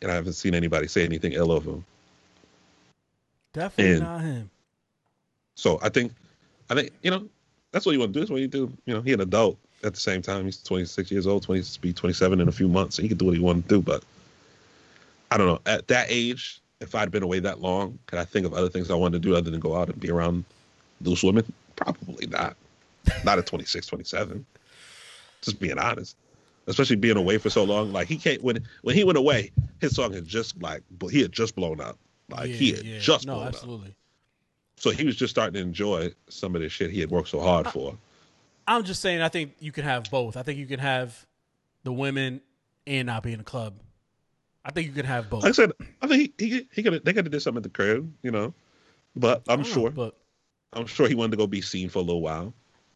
and 0.03 0.11
i 0.11 0.15
haven't 0.15 0.33
seen 0.35 0.55
anybody 0.55 0.87
say 0.89 1.05
anything 1.05 1.33
ill 1.33 1.53
of 1.53 1.65
him 1.65 1.85
Definitely 3.53 3.93
and- 3.93 4.03
not 4.03 4.21
him. 4.21 4.51
So 5.57 5.79
I 5.81 5.89
think, 5.89 6.13
I 6.69 6.75
think 6.75 6.91
you 7.03 7.11
know, 7.13 7.29
that's 7.71 7.87
what 7.87 7.93
you 7.93 8.01
want 8.01 8.13
to 8.13 8.15
do. 8.15 8.21
That's 8.21 8.31
what 8.33 8.41
you 8.41 8.49
do. 8.49 8.73
You 8.87 8.95
know, 8.95 9.01
he 9.01 9.13
an 9.13 9.21
adult 9.21 9.57
at 9.85 9.95
the 9.95 10.01
same 10.01 10.21
time. 10.21 10.45
He's 10.45 10.61
26 10.61 11.13
years 11.13 11.29
old, 11.29 11.45
20 11.45 11.63
be 11.81 11.93
27 11.93 12.41
in 12.41 12.49
a 12.49 12.53
few 12.53 12.67
months. 12.67 12.97
So 12.97 13.03
he 13.03 13.09
can 13.09 13.17
do 13.17 13.27
what 13.27 13.35
he 13.35 13.41
want 13.41 13.63
to 13.63 13.69
do. 13.77 13.81
But 13.81 14.03
I 15.31 15.37
don't 15.37 15.47
know. 15.47 15.61
At 15.67 15.87
that 15.87 16.07
age, 16.09 16.61
if 16.85 16.95
I'd 16.95 17.11
been 17.11 17.23
away 17.23 17.41
that 17.41 17.61
long, 17.61 17.99
could 18.07 18.19
I 18.19 18.25
think 18.25 18.47
of 18.47 18.55
other 18.55 18.69
things 18.69 18.91
I 18.91 18.95
wanted 18.95 19.23
to 19.23 19.29
do 19.29 19.35
other 19.37 19.51
than 19.51 19.61
go 19.61 19.77
out 19.77 19.89
and 19.89 19.99
be 19.99 20.11
around 20.11 20.45
loose 21.03 21.23
women? 21.23 21.51
Probably 21.77 22.27
not. 22.29 22.57
Not 23.25 23.39
at 23.39 23.47
26, 23.47 23.87
27. 23.87 24.47
Just 25.43 25.59
being 25.61 25.79
honest. 25.79 26.17
Especially 26.67 26.97
being 26.97 27.17
away 27.17 27.39
for 27.39 27.51
so 27.51 27.65
long. 27.65 27.93
Like 27.93 28.09
he 28.09 28.17
can't 28.17 28.43
when 28.43 28.65
when 28.83 28.95
he 28.95 29.05
went 29.05 29.19
away, 29.19 29.51
his 29.81 29.95
song 29.95 30.13
had 30.13 30.27
just 30.27 30.61
like 30.63 30.83
he 31.11 31.21
had 31.21 31.33
just 31.33 31.55
blown 31.57 31.81
up. 31.81 31.99
Like 32.31 32.49
Yeah, 32.49 32.57
he 32.57 32.71
had 32.73 32.85
yeah. 32.85 32.99
just 33.01 33.27
no, 33.27 33.35
blown 33.35 33.49
up. 33.49 33.55
absolutely. 33.55 33.95
So 34.77 34.91
he 34.91 35.05
was 35.05 35.17
just 35.17 35.31
starting 35.31 35.55
to 35.55 35.61
enjoy 35.61 36.13
some 36.29 36.55
of 36.55 36.63
the 36.63 36.69
shit 36.69 36.91
he 36.91 37.01
had 37.01 37.11
worked 37.11 37.29
so 37.29 37.41
hard 37.41 37.69
for. 37.69 37.97
I'm 38.67 38.85
just 38.85 39.03
saying. 39.03 39.21
I 39.21 39.29
think 39.29 39.53
you 39.61 39.73
can 39.73 39.85
have 39.85 40.11
both. 40.11 40.37
I 40.37 40.43
think 40.43 40.59
you 40.59 40.67
can 40.67 40.81
have 40.81 41.27
the 41.85 41.93
women 41.93 42.41
and 42.87 43.07
not 43.07 43.23
be 43.23 43.33
in 43.33 43.39
the 43.39 43.45
club. 43.45 43.75
I 44.65 44.71
think 44.71 44.89
you 44.89 44.95
can 44.95 45.07
have 45.07 45.29
both. 45.29 45.43
Like 45.43 45.51
I 45.51 45.53
said, 45.53 45.73
I 46.01 46.07
think 46.07 46.33
he 46.39 46.49
he, 46.49 46.69
he 46.73 46.83
could 46.83 47.05
they 47.05 47.13
could 47.13 47.27
have 47.27 47.33
did 47.33 47.41
something 47.41 47.59
at 47.59 47.63
the 47.65 47.69
crib, 47.69 48.13
you 48.23 48.31
know. 48.31 48.55
But 49.17 49.43
I'm 49.49 49.63
don't 49.63 49.69
know, 49.69 49.75
sure 49.75 49.91
but 49.91 50.17
I'm 50.73 50.87
sure 50.87 51.09
he 51.09 51.15
wanted 51.15 51.33
to 51.33 51.37
go 51.37 51.47
be 51.47 51.61
seen 51.61 51.89
for 51.89 51.99
a 51.99 52.03
little 52.03 52.23
while, 52.23 52.53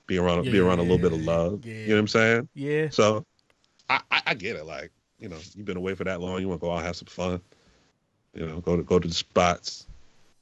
be 0.07 0.19
around 0.19 0.45
be 0.45 0.51
Yeah, 0.51 0.63
around 0.63 0.79
a 0.79 0.83
little 0.83 0.99
bit 0.99 1.13
of 1.13 1.21
love. 1.21 1.65
yeah. 1.65 1.75
You 1.75 1.89
know 1.89 1.95
what 1.95 2.01
I'm 2.01 2.09
saying? 2.09 2.49
yeah, 2.55 2.89
So 2.91 3.25
I, 3.89 4.01
I 4.11 4.23
I 4.27 4.35
get 4.35 4.57
it. 4.57 4.65
Like 4.65 4.91
you 5.19 5.29
know, 5.29 5.39
you've 5.55 5.67
been 5.67 5.77
away 5.77 5.95
for 5.95 6.05
that 6.05 6.21
long. 6.21 6.41
You 6.41 6.49
want 6.49 6.61
to 6.61 6.67
go 6.67 6.73
out 6.73 6.79
and 6.79 6.87
have 6.87 6.97
some 6.97 7.07
fun. 7.07 7.41
You 8.35 8.47
know, 8.47 8.61
go 8.61 8.77
to 8.77 8.83
go 8.83 8.99
to 8.99 9.09
the 9.09 9.15
spots, 9.15 9.87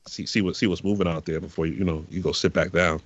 see 0.07 0.27
see 0.27 0.43
what 0.43 0.57
see 0.57 0.67
what's 0.67 0.85
moving 0.85 1.09
out 1.09 1.25
there 1.25 1.41
before 1.41 1.67
you 1.67 1.75
you 1.75 1.85
know 1.85 2.05
you 2.11 2.21
go 2.21 2.33
sit 2.33 2.53
back 2.53 2.73
down. 2.73 3.01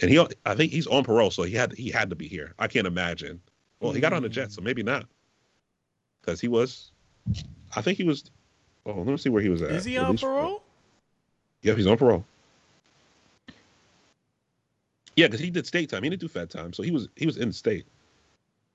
And 0.00 0.10
he 0.10 0.18
I 0.44 0.54
think 0.54 0.72
he's 0.72 0.86
on 0.86 1.04
parole, 1.04 1.30
so 1.30 1.44
he 1.44 1.54
had 1.54 1.72
he 1.72 1.90
had 1.90 2.10
to 2.10 2.16
be 2.16 2.28
here. 2.28 2.54
I 2.58 2.66
can't 2.68 2.86
imagine. 2.86 3.40
Well, 3.80 3.92
he 3.92 4.00
got 4.00 4.12
on 4.12 4.22
the 4.22 4.28
jet, 4.28 4.52
so 4.52 4.60
mm. 4.60 4.64
maybe 4.64 4.82
not. 4.82 5.06
Because 6.20 6.40
he 6.40 6.48
was, 6.48 6.90
I 7.74 7.82
think 7.82 7.98
he 7.98 8.04
was. 8.04 8.30
Oh, 8.84 8.92
let 8.92 9.06
me 9.06 9.16
see 9.16 9.30
where 9.30 9.42
he 9.42 9.48
was 9.48 9.62
at. 9.62 9.70
is 9.70 9.84
he 9.84 9.98
on 9.98 10.16
parole? 10.16 10.62
Yep, 11.62 11.76
he's 11.76 11.86
on 11.86 11.96
parole. 11.96 12.24
Yeah, 15.16 15.26
because 15.26 15.40
he 15.40 15.50
did 15.50 15.66
state 15.66 15.90
time. 15.90 16.02
He 16.02 16.10
didn't 16.10 16.20
do 16.20 16.28
fed 16.28 16.50
time, 16.50 16.72
so 16.72 16.82
he 16.82 16.90
was 16.90 17.08
he 17.16 17.26
was 17.26 17.38
in 17.38 17.52
state. 17.52 17.86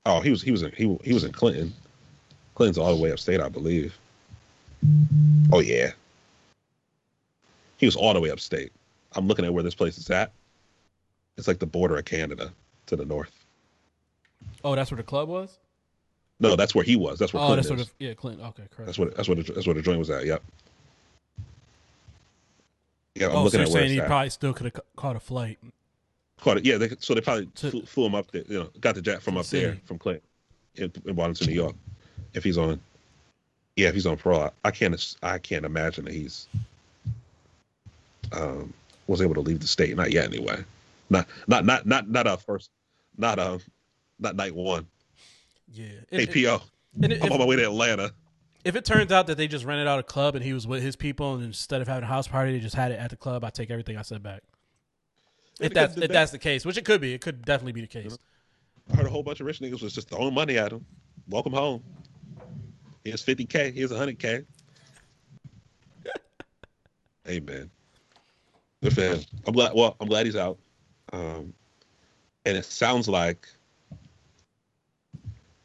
Oh, 0.06 0.20
he 0.20 0.32
was 0.32 0.41
he 0.41 0.52
was 0.52 0.64
in 0.64 0.72
he, 0.72 0.97
he 1.04 1.14
was 1.14 1.24
in 1.24 1.32
Clinton. 1.32 1.74
Clinton's 2.56 2.78
all 2.78 2.95
the 2.95 3.02
way 3.02 3.12
upstate, 3.12 3.39
I 3.39 3.49
believe. 3.49 3.97
Oh 5.52 5.60
yeah, 5.60 5.91
he 7.78 7.86
was 7.86 7.95
all 7.95 8.14
the 8.14 8.20
way 8.20 8.32
upstate. 8.32 8.72
I'm 9.14 9.28
looking 9.28 9.45
at 9.45 9.54
where 9.54 9.64
this 9.64 9.76
place 9.76 9.97
is 9.97 10.10
at. 10.10 10.32
It's 11.38 11.47
like 11.47 11.60
the 11.60 11.66
border 11.66 11.97
of 11.97 12.06
Canada 12.06 12.52
to 12.88 12.95
the 12.95 13.06
north. 13.06 13.45
Oh, 14.64 14.76
that's 14.76 14.91
where 14.91 14.97
the 14.97 15.04
club 15.04 15.30
was. 15.30 15.60
No, 16.42 16.56
that's 16.56 16.74
where 16.76 16.84
he 16.84 16.96
was. 16.96 17.20
That's 17.20 17.34
where 17.34 17.42
Oh, 17.44 17.48
Clinton 17.48 17.56
that's 17.58 17.82
is. 17.82 17.88
sort 17.88 17.88
of 17.88 17.94
yeah, 18.00 18.14
Clinton. 18.16 18.46
Okay, 18.48 18.64
correct. 18.76 18.86
That's 18.88 18.98
what 18.98 19.16
that's 19.16 19.30
what 19.30 19.38
the, 19.38 19.54
that's 19.54 19.66
where 19.68 19.74
the 19.76 19.82
joint 19.82 20.00
was 20.00 20.10
at. 20.10 20.26
Yep. 20.26 20.44
Yeah, 23.16 23.28
I'm 23.28 23.32
oh, 23.32 23.36
so 23.36 23.44
looking 23.44 23.60
you're 23.60 23.68
at 23.68 23.74
where 23.74 23.82
saying 23.84 23.92
he 23.94 24.00
at. 24.00 24.08
probably 24.08 24.30
still 24.30 24.54
could 24.54 24.66
have 24.74 24.82
caught 24.96 25.16
a 25.16 25.20
flight. 25.20 25.60
Caught 26.39 26.58
it. 26.58 26.66
Yeah, 26.66 26.78
they, 26.78 26.89
so 27.00 27.14
they 27.14 27.22
probably 27.22 27.46
To- 27.46 27.72
flew, 27.72 27.82
flew 27.84 28.06
him 28.08 28.16
up 28.16 28.32
there. 28.32 28.44
You 28.48 28.60
know, 28.60 28.70
got 28.80 28.96
the 28.96 29.02
jet 29.02 29.22
from 29.22 29.38
up 29.38 29.46
the 29.46 29.60
there 29.60 29.78
from 29.86 30.00
Clinton 30.00 30.24
in, 30.76 30.92
in 31.06 31.16
Washington, 31.16 31.48
New 31.48 31.54
York. 31.54 31.76
If 32.34 32.44
he's 32.44 32.58
on, 32.58 32.80
yeah, 33.76 33.89
if 33.89 33.94
he's 33.94 34.06
on 34.08 34.18
parole, 34.18 34.44
I, 34.44 34.52
I 34.70 34.72
can't. 34.72 35.16
I 35.22 35.38
can't 35.38 35.66
imagine 35.66 36.06
that 36.06 36.14
he's 36.14 36.48
um 38.32 38.74
was 39.08 39.22
able 39.22 39.34
to 39.36 39.42
leave 39.42 39.60
the 39.60 39.68
state. 39.68 39.96
Not 39.96 40.12
yet, 40.12 40.26
anyway. 40.34 40.64
Not 41.10 41.28
not 41.48 41.66
not 41.66 41.86
not 41.86 42.10
not 42.10 42.26
uh 42.28 42.38
first. 42.38 42.70
Not 43.18 43.38
um 43.38 43.60
not 44.20 44.36
night 44.36 44.56
one. 44.56 44.88
Yeah. 45.74 45.88
Hey, 46.09 46.26
PO, 46.26 46.61
I'm 47.01 47.11
if, 47.11 47.32
on 47.32 47.39
my 47.39 47.45
way 47.45 47.55
to 47.55 47.63
Atlanta. 47.63 48.13
if 48.65 48.76
it 48.76 48.84
turns 48.84 49.11
out 49.11 49.28
that 49.28 49.38
they 49.38 49.47
just 49.47 49.65
rented 49.65 49.88
out 49.88 49.99
a 49.99 50.03
club 50.03 50.36
and 50.36 50.43
he 50.43 50.53
was 50.53 50.67
with 50.67 50.84
his 50.84 50.95
people, 50.95 51.36
and 51.36 51.43
instead 51.43 51.82
of 51.82 51.88
having 51.88 52.03
a 52.03 52.07
house 52.07 52.28
party, 52.28 52.53
they 52.53 52.59
just 52.59 52.76
had 52.76 52.91
it 52.91 52.99
at 52.99 53.09
the 53.09 53.15
club, 53.15 53.43
I 53.43 53.49
take 53.49 53.72
everything 53.72 53.97
I 53.97 54.01
said 54.01 54.22
back. 54.22 54.41
If 55.59 55.74
that's 55.74 55.95
if 55.97 56.11
that's 56.11 56.32
the 56.32 56.39
case, 56.39 56.65
which 56.65 56.78
it 56.78 56.86
could 56.86 57.01
be, 57.01 57.13
it 57.13 57.22
could 57.22 57.45
definitely 57.45 57.74
be 57.74 57.82
the 57.82 57.88
case. 57.88 58.17
I 58.91 58.95
heard 58.97 59.05
a 59.05 59.09
whole 59.09 59.24
bunch 59.24 59.39
of 59.39 59.45
rich 59.45 59.59
niggas 59.59 59.82
was 59.82 59.93
just 59.93 60.09
throwing 60.09 60.34
money 60.34 60.57
at 60.57 60.72
him. 60.72 60.86
Welcome 61.30 61.53
home. 61.53 61.84
Here's 63.03 63.24
50K. 63.24 63.74
Here's 63.74 63.91
100K. 63.91 64.45
hey, 67.26 67.39
man. 67.39 67.69
Good 68.84 68.93
for 68.93 69.01
him. 69.01 69.19
I'm 69.45 69.53
glad. 69.53 69.74
Well, 69.76 69.95
I'm 69.99 70.07
glad 70.07 70.26
he's 70.26 70.36
out. 70.36 70.57
Um, 71.13 71.53
and 72.45 72.57
it 72.57 72.65
sounds 72.65 73.07
like, 73.07 73.47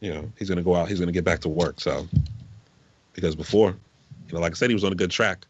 you 0.01 0.12
know, 0.12 0.30
he's 0.38 0.49
going 0.49 0.59
to 0.59 0.64
go 0.64 0.74
out. 0.74 0.88
He's 0.88 0.99
going 0.99 1.09
to 1.09 1.12
get 1.12 1.24
back 1.24 1.40
to 1.40 1.49
work. 1.49 1.80
So, 1.80 2.07
because 3.12 3.34
before, 3.34 3.70
you 4.28 4.34
know, 4.34 4.40
like 4.40 4.53
I 4.53 4.55
said, 4.55 4.70
he 4.70 4.74
was 4.74 4.84
on 4.84 4.92
a 4.92 4.97
good 4.97 5.11
track. 5.11 5.47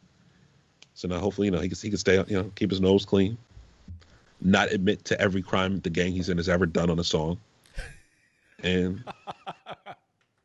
So 0.94 1.08
now, 1.08 1.18
hopefully, 1.18 1.46
you 1.46 1.50
know, 1.50 1.60
he 1.60 1.68
can 1.68 1.76
he 1.80 1.90
can 1.90 1.98
stay, 1.98 2.16
you 2.26 2.36
know, 2.36 2.50
keep 2.54 2.70
his 2.70 2.80
nose 2.80 3.04
clean, 3.04 3.36
not 4.40 4.72
admit 4.72 5.04
to 5.06 5.20
every 5.20 5.42
crime 5.42 5.80
the 5.80 5.90
gang 5.90 6.12
he's 6.12 6.28
in 6.28 6.38
has 6.38 6.48
ever 6.48 6.64
done 6.64 6.88
on 6.88 6.98
a 6.98 7.04
song, 7.04 7.38
and 8.62 9.04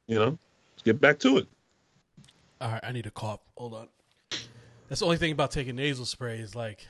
you 0.07 0.15
know, 0.15 0.37
let's 0.73 0.83
get 0.83 0.99
back 0.99 1.19
to 1.19 1.37
it. 1.37 1.47
All 2.59 2.69
right, 2.69 2.81
I 2.83 2.91
need 2.91 3.05
a 3.05 3.11
cough. 3.11 3.39
Hold 3.57 3.73
on. 3.73 3.87
That's 4.89 4.99
the 4.99 5.05
only 5.05 5.17
thing 5.17 5.31
about 5.31 5.51
taking 5.51 5.77
nasal 5.77 6.05
spray 6.05 6.39
is 6.39 6.53
like, 6.53 6.85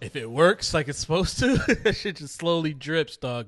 if 0.00 0.16
it 0.16 0.28
works 0.28 0.74
like 0.74 0.88
it's 0.88 0.98
supposed 0.98 1.38
to, 1.38 1.56
that 1.84 1.94
shit 1.94 2.16
just 2.16 2.34
slowly 2.34 2.74
drips, 2.74 3.16
dog. 3.16 3.46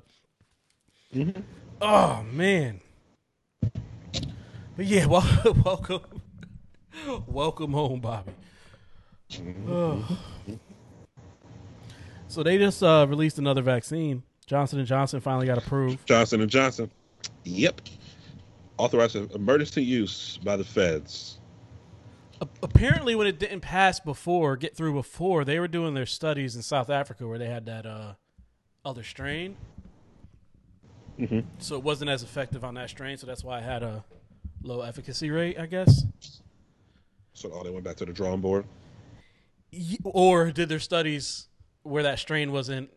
Mm-hmm. 1.12 1.40
Oh 1.80 2.24
man. 2.32 2.80
But 3.60 4.86
yeah, 4.86 5.06
well, 5.06 5.26
welcome, 5.64 6.00
welcome 7.26 7.72
home, 7.72 8.00
Bobby. 8.00 8.32
Oh. 9.68 10.18
So 12.30 12.42
they 12.42 12.58
just 12.58 12.82
uh, 12.82 13.06
released 13.08 13.38
another 13.38 13.62
vaccine. 13.62 14.22
Johnson 14.46 14.78
and 14.78 14.86
Johnson 14.86 15.18
finally 15.18 15.46
got 15.46 15.56
approved. 15.56 16.06
Johnson 16.06 16.42
and 16.42 16.50
Johnson. 16.50 16.90
Yep. 17.44 17.80
Authorized 18.76 19.12
for 19.14 19.34
emergency 19.34 19.82
use 19.82 20.38
by 20.44 20.54
the 20.54 20.62
feds. 20.62 21.38
A- 22.42 22.48
apparently 22.62 23.14
when 23.14 23.26
it 23.26 23.38
didn't 23.38 23.60
pass 23.60 23.98
before 23.98 24.56
get 24.58 24.76
through 24.76 24.92
before 24.92 25.42
they 25.46 25.58
were 25.58 25.68
doing 25.68 25.94
their 25.94 26.06
studies 26.06 26.54
in 26.54 26.60
south 26.62 26.90
africa 26.90 27.26
where 27.26 27.38
they 27.38 27.48
had 27.48 27.66
that 27.66 27.84
uh, 27.86 28.12
other 28.84 29.02
strain 29.02 29.56
Mhm. 31.18 31.44
so 31.58 31.74
it 31.76 31.82
wasn't 31.82 32.10
as 32.10 32.22
effective 32.22 32.64
on 32.64 32.74
that 32.74 32.90
strain 32.90 33.16
so 33.16 33.26
that's 33.26 33.42
why 33.42 33.58
I 33.58 33.60
had 33.60 33.82
a 33.82 34.04
low 34.62 34.80
efficacy 34.82 35.30
rate 35.30 35.58
i 35.58 35.66
guess 35.66 36.04
So 37.32 37.50
oh, 37.52 37.62
they 37.62 37.70
went 37.70 37.84
back 37.84 37.96
to 37.96 38.04
the 38.04 38.12
drawing 38.12 38.40
board. 38.40 38.64
Or 40.04 40.50
did 40.50 40.68
their 40.68 40.80
studies 40.80 41.46
where 41.82 42.02
that 42.02 42.18
strain 42.18 42.50
wasn't 42.52 42.90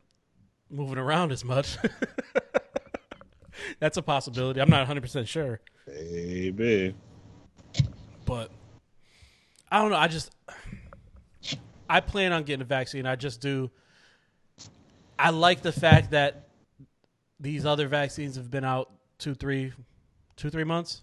moving 0.70 0.98
around 0.98 1.32
as 1.32 1.44
much 1.46 1.78
that's 3.80 3.98
a 3.98 4.02
possibility 4.02 4.60
i'm 4.62 4.70
not 4.70 4.88
100% 4.88 5.28
sure 5.28 5.60
Baby. 5.86 6.96
but 8.26 8.52
I 9.74 9.82
don't 9.82 9.90
know. 9.92 9.98
I 9.98 10.08
just 10.10 10.32
I 11.90 12.02
plan 12.02 12.34
on 12.34 12.44
getting 12.44 12.62
a 12.62 12.66
vaccine. 12.66 13.06
I 13.06 13.16
just 13.16 13.40
do. 13.40 13.72
I 15.18 15.30
like 15.30 15.62
the 15.62 15.72
fact 15.72 16.12
that 16.12 16.50
these 17.42 17.66
other 17.66 17.88
vaccines 17.88 18.36
have 18.36 18.50
been 18.52 18.64
out 18.64 18.90
two, 19.18 19.34
three, 19.34 19.74
two, 20.38 20.50
three 20.50 20.64
months. 20.64 21.02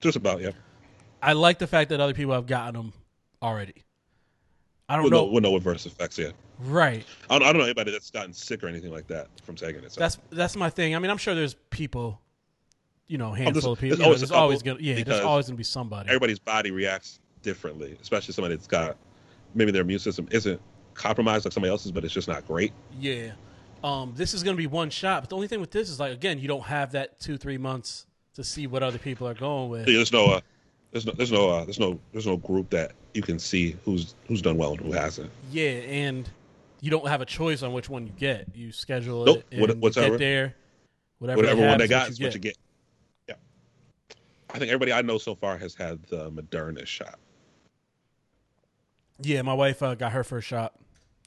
Just 0.00 0.16
about, 0.16 0.40
yeah. 0.40 0.50
I 1.22 1.34
like 1.34 1.58
the 1.58 1.66
fact 1.66 1.90
that 1.90 2.00
other 2.00 2.14
people 2.14 2.32
have 2.32 2.46
gotten 2.46 2.74
them 2.74 2.92
already. 3.42 3.84
I 4.88 4.94
don't 4.94 5.02
We'll 5.04 5.10
know. 5.10 5.26
know, 5.26 5.32
we'll 5.32 5.40
know 5.42 5.56
adverse 5.56 5.84
effects, 5.86 6.18
yeah. 6.18 6.30
right. 6.60 7.04
I 7.28 7.38
don't, 7.38 7.46
I 7.46 7.52
don't 7.52 7.58
know 7.58 7.64
anybody 7.64 7.90
that's 7.92 8.10
gotten 8.10 8.32
sick 8.32 8.64
or 8.64 8.68
anything 8.68 8.90
like 8.90 9.06
that 9.08 9.28
from 9.42 9.54
taking 9.54 9.84
it. 9.84 9.92
So. 9.92 10.00
That's 10.00 10.18
that's 10.30 10.56
my 10.56 10.70
thing. 10.70 10.94
I 10.96 10.98
mean, 10.98 11.10
I'm 11.10 11.18
sure 11.18 11.34
there's 11.34 11.54
people, 11.70 12.20
you 13.06 13.18
know, 13.18 13.30
oh, 13.30 13.32
handful 13.32 13.52
there's- 13.52 13.66
of 13.66 13.78
people. 13.80 13.96
there's 13.96 13.98
know, 13.98 14.04
always 14.06 14.20
there's 14.20 14.30
always 14.30 14.62
gonna 14.62 14.78
yeah. 14.80 15.02
There's 15.02 15.20
always 15.20 15.46
gonna 15.46 15.58
be 15.58 15.64
somebody. 15.64 16.08
everybody's 16.08 16.38
body 16.38 16.70
reacts 16.70 17.20
differently, 17.42 17.98
especially 18.00 18.32
somebody 18.32 18.54
that's 18.54 18.66
got 18.66 18.96
maybe 19.54 19.72
their 19.72 19.82
immune 19.82 19.98
system 19.98 20.26
isn't 20.30 20.60
compromised 20.94 21.44
like 21.44 21.52
somebody 21.52 21.70
else's, 21.70 21.92
but 21.92 22.02
it's 22.04 22.14
just 22.14 22.28
not 22.28 22.46
great. 22.46 22.72
Yeah. 22.98 23.32
Um, 23.84 24.12
this 24.16 24.34
is 24.34 24.42
going 24.42 24.56
to 24.56 24.58
be 24.60 24.66
one 24.66 24.90
shot, 24.90 25.22
but 25.22 25.30
the 25.30 25.36
only 25.36 25.46
thing 25.48 25.60
with 25.60 25.70
this 25.70 25.88
is 25.88 26.00
like 26.00 26.12
again, 26.12 26.38
you 26.38 26.48
don't 26.48 26.64
have 26.64 26.92
that 26.92 27.20
two 27.20 27.36
three 27.38 27.58
months 27.58 28.06
to 28.34 28.42
see 28.44 28.66
what 28.66 28.82
other 28.82 28.98
people 28.98 29.26
are 29.28 29.34
going 29.34 29.68
with. 29.70 29.86
There's 29.86 30.12
no, 30.12 30.26
uh, 30.26 30.40
there's 30.90 31.06
no, 31.06 31.12
there's 31.12 31.32
no, 31.32 31.50
uh, 31.50 31.64
there's 31.64 31.78
no, 31.78 31.98
there's 32.12 32.26
no 32.26 32.36
group 32.36 32.70
that 32.70 32.92
you 33.14 33.22
can 33.22 33.38
see 33.38 33.76
who's 33.84 34.14
who's 34.26 34.42
done 34.42 34.56
well 34.56 34.72
and 34.72 34.80
who 34.80 34.92
hasn't. 34.92 35.30
Yeah, 35.50 35.70
and 35.70 36.28
you 36.80 36.90
don't 36.90 37.06
have 37.08 37.20
a 37.20 37.26
choice 37.26 37.62
on 37.62 37.72
which 37.72 37.88
one 37.88 38.06
you 38.06 38.12
get. 38.16 38.46
You 38.54 38.72
schedule 38.72 39.24
Nope. 39.24 39.38
it 39.50 39.58
and 39.60 39.80
What- 39.80 39.94
get 39.94 40.18
there. 40.18 40.54
Whatever, 41.18 41.40
Whatever 41.42 41.66
one 41.66 41.78
they 41.78 41.88
got 41.88 42.02
what 42.02 42.10
is 42.10 42.20
what 42.20 42.34
you 42.34 42.40
get. 42.40 42.56
get. 43.26 43.36
Yeah. 44.10 44.16
I 44.54 44.58
think 44.60 44.70
everybody 44.70 44.92
I 44.92 45.02
know 45.02 45.18
so 45.18 45.34
far 45.34 45.58
has 45.58 45.74
had 45.74 46.00
the 46.04 46.30
Moderna 46.30 46.86
shot. 46.86 47.18
Yeah, 49.20 49.42
my 49.42 49.54
wife 49.54 49.82
uh, 49.82 49.96
got 49.96 50.12
her 50.12 50.22
first 50.22 50.46
shot. 50.46 50.74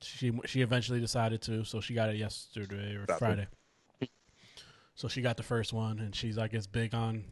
She 0.02 0.32
she 0.46 0.62
eventually 0.62 1.00
decided 1.00 1.42
to, 1.44 1.64
so 1.64 1.80
she 1.82 1.94
got 1.94 2.10
it 2.10 2.16
yesterday 2.18 2.96
or 2.96 3.06
That's 3.06 3.20
Friday. 3.20 3.48
So 4.96 5.08
she 5.08 5.22
got 5.22 5.38
the 5.38 5.44
first 5.44 5.74
one, 5.74 6.00
and 6.00 6.14
she's 6.16 6.38
I 6.38 6.48
guess 6.48 6.68
big 6.68 6.94
on. 6.94 7.24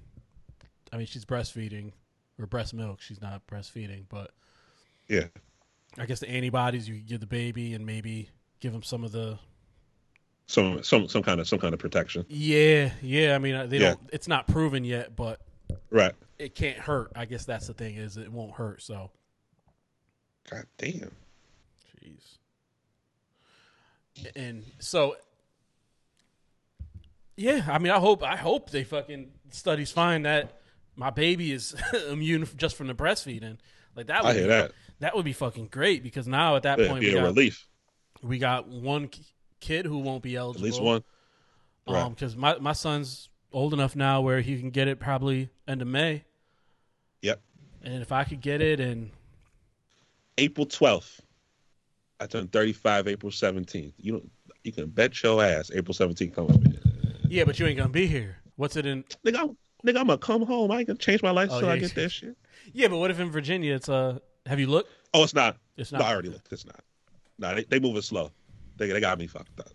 I 0.92 0.98
mean, 0.98 1.06
she's 1.08 1.26
breastfeeding 1.26 1.92
or 2.40 2.46
breast 2.48 2.74
milk. 2.74 3.02
She's 3.02 3.22
not 3.22 3.46
breastfeeding, 3.48 4.06
but 4.10 4.32
Yeah. 5.08 5.28
I 5.98 6.06
guess 6.06 6.20
the 6.20 6.30
antibodies 6.30 6.88
you 6.88 6.96
give 6.98 7.20
the 7.20 7.28
baby 7.28 7.74
and 7.74 7.86
maybe 7.86 8.30
give 8.60 8.74
him 8.74 8.84
some 8.84 9.04
of 9.04 9.12
the. 9.12 9.38
Some 10.48 10.82
some 10.82 11.08
some 11.08 11.22
kind 11.22 11.40
of 11.40 11.48
some 11.48 11.60
kind 11.60 11.74
of 11.74 11.80
protection. 11.80 12.26
Yeah, 12.28 12.92
yeah. 13.02 13.36
I 13.36 13.38
mean, 13.40 13.54
uh, 13.56 13.68
they 13.68 13.78
Yeah. 13.78 13.90
don't. 13.90 14.10
It's 14.14 14.28
not 14.28 14.48
proven 14.48 14.84
yet, 14.84 15.16
but 15.16 15.42
Right. 15.92 16.14
it 16.40 16.56
can't 16.56 16.80
hurt. 16.80 17.12
I 17.16 17.26
guess 17.26 17.46
that's 17.46 17.68
the 17.68 17.74
thing 17.76 17.96
is 17.98 18.18
it 18.18 18.32
won't 18.32 18.54
hurt. 18.54 18.82
So, 18.82 19.12
God 20.50 20.66
damn. 20.78 21.12
jeez. 22.04 22.39
And 24.36 24.64
so, 24.80 25.16
Yeah, 27.36 27.66
I 27.70 27.78
mean, 27.80 27.92
I 27.92 28.00
hope 28.00 28.24
I 28.24 28.36
hope 28.36 28.70
they 28.70 28.84
fucking 28.84 29.32
studies 29.52 29.92
find 29.92 30.26
that 30.26 30.60
my 30.96 31.10
baby 31.10 31.52
is 31.52 31.76
immune 32.10 32.48
just 32.58 32.76
from 32.76 32.88
the 32.88 32.94
breastfeeding. 32.96 33.58
Like 33.96 34.08
that 34.08 34.24
would 34.24 34.30
I 34.32 34.34
hear 34.34 34.44
be, 34.44 34.48
that. 34.50 34.72
that 35.00 35.16
would 35.16 35.26
be 35.26 35.34
fucking 35.34 35.68
great 35.68 36.04
because 36.04 36.28
now 36.28 36.56
at 36.56 36.64
that 36.64 36.80
It'd 36.80 36.90
point 36.90 37.02
be 37.02 37.08
we 37.08 37.14
a 37.14 37.22
got, 37.22 37.24
relief. 37.26 37.68
we 38.22 38.38
got 38.38 38.68
one 38.68 39.08
ki- 39.08 39.26
kid 39.60 39.86
who 39.86 40.00
won't 40.00 40.22
be 40.24 40.36
eligible. 40.36 40.66
At 40.66 40.72
least 40.72 40.82
one. 40.82 41.04
Um, 41.88 41.96
Right. 41.96 42.10
because 42.10 42.36
my 42.36 42.58
my 42.60 42.74
son's 42.74 43.30
old 43.52 43.74
enough 43.74 43.96
now 43.96 44.22
where 44.22 44.42
he 44.42 44.60
can 44.60 44.70
get 44.70 44.88
it 44.88 45.00
probably 45.00 45.50
end 45.68 45.82
of 45.82 45.88
May, 45.88 46.24
Yep. 47.24 47.42
and 47.82 48.02
if 48.02 48.12
I 48.12 48.26
could 48.26 48.42
get 48.42 48.62
it 48.62 48.80
and 48.80 49.10
April 50.38 50.68
12th. 50.68 51.22
I 52.20 52.26
turned 52.28 52.52
35 52.52 53.08
April 53.08 53.32
17th. 53.32 53.94
You 53.98 54.14
know, 54.14 54.22
you 54.64 54.72
can 54.72 54.88
bet 54.88 55.22
your 55.24 55.44
ass 55.44 55.72
April 55.74 55.94
17th 55.94 56.34
comes. 56.36 56.58
yeah, 57.28 57.44
but 57.46 57.60
you 57.60 57.66
ain't 57.66 57.78
gonna 57.78 57.90
be 57.90 58.08
here. 58.08 58.38
What's 58.58 58.76
it 58.76 58.86
in? 58.86 59.04
Nigga, 59.26 59.38
I'm, 59.40 59.48
nigga, 59.86 60.00
I'm 60.00 60.08
gonna 60.08 60.18
come 60.18 60.42
home. 60.46 60.72
I 60.72 60.80
ain't 60.80 60.88
gonna 60.88 61.00
change 61.00 61.24
my 61.24 61.32
life 61.32 61.50
Oh, 61.52 61.56
until 61.56 61.70
yeah, 61.70 61.76
I 61.76 61.80
get 61.80 61.96
that 61.96 62.10
shit. 62.10 62.36
Yeah, 62.74 62.88
but 62.90 62.98
what 62.98 63.10
if 63.12 63.20
in 63.20 63.32
Virginia 63.32 63.76
it's 63.76 63.88
uh 63.90 64.20
Have 64.46 64.60
you 64.60 64.68
looked? 64.68 64.92
Oh, 65.14 65.24
it's 65.24 65.34
not. 65.34 65.58
It's 65.78 65.92
No, 65.92 66.00
not. 66.00 66.08
I 66.08 66.12
already 66.14 66.30
looked. 66.30 66.52
It's 66.52 66.66
not. 66.66 66.82
No, 67.38 67.56
they 67.56 67.64
they 67.64 67.80
moving 67.80 68.02
slow. 68.02 68.32
They 68.78 68.88
they 68.88 69.00
got 69.00 69.18
me 69.18 69.28
fucked 69.28 69.60
up. 69.60 69.72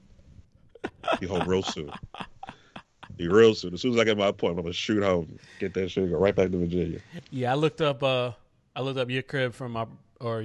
Be 1.20 1.26
home 1.26 1.48
real 1.48 1.62
soon. 1.62 1.90
Be 3.16 3.28
real 3.28 3.54
soon. 3.54 3.72
As 3.74 3.80
soon 3.80 3.94
as 3.94 3.98
I 4.00 4.04
get 4.04 4.18
my 4.18 4.26
appointment, 4.26 4.58
I'm 4.60 4.64
gonna 4.64 4.72
shoot 4.74 5.02
home, 5.02 5.38
get 5.60 5.72
that 5.74 5.90
shit, 5.90 6.10
go 6.10 6.16
right 6.18 6.34
back 6.34 6.50
to 6.50 6.58
Virginia. 6.58 7.00
Yeah, 7.30 7.52
I 7.52 7.54
looked 7.54 7.80
up. 7.80 8.02
Uh, 8.02 8.32
I 8.76 8.80
looked 8.80 8.98
up 8.98 9.08
your 9.08 9.22
crib 9.22 9.54
from 9.54 9.72
my 9.72 9.86
or 10.20 10.44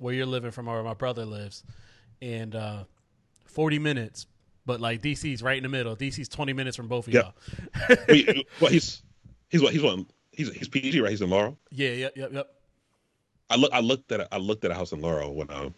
where 0.00 0.14
you're 0.14 0.26
living 0.26 0.50
from, 0.50 0.68
or 0.68 0.74
where 0.74 0.82
my 0.84 0.94
brother 0.94 1.24
lives, 1.24 1.62
and 2.20 2.54
uh, 2.54 2.84
40 3.46 3.78
minutes. 3.78 4.26
But 4.66 4.80
like 4.80 5.02
DC's 5.02 5.42
right 5.42 5.56
in 5.56 5.62
the 5.62 5.68
middle. 5.68 5.96
DC's 5.96 6.28
20 6.28 6.52
minutes 6.52 6.76
from 6.76 6.86
both 6.88 7.06
of 7.08 7.14
y'all. 7.14 7.32
Wait, 8.08 8.46
well, 8.60 8.70
he's 8.70 9.02
he's 9.48 9.62
what 9.62 9.72
he's 9.72 9.82
what 9.82 10.00
he's 10.32 10.52
he's 10.54 10.68
PG 10.68 11.00
right? 11.00 11.10
He's 11.10 11.22
in 11.22 11.30
Laurel. 11.30 11.58
Yeah, 11.70 11.90
yep, 11.90 12.12
yep, 12.16 12.32
yep. 12.32 12.50
I 13.48 13.56
look 13.56 13.72
I 13.72 13.80
looked 13.80 14.12
at 14.12 14.20
a, 14.20 14.34
I 14.34 14.38
looked 14.38 14.64
at 14.64 14.70
a 14.70 14.74
house 14.74 14.92
in 14.92 15.00
Laurel 15.00 15.34
when 15.34 15.50
um 15.50 15.74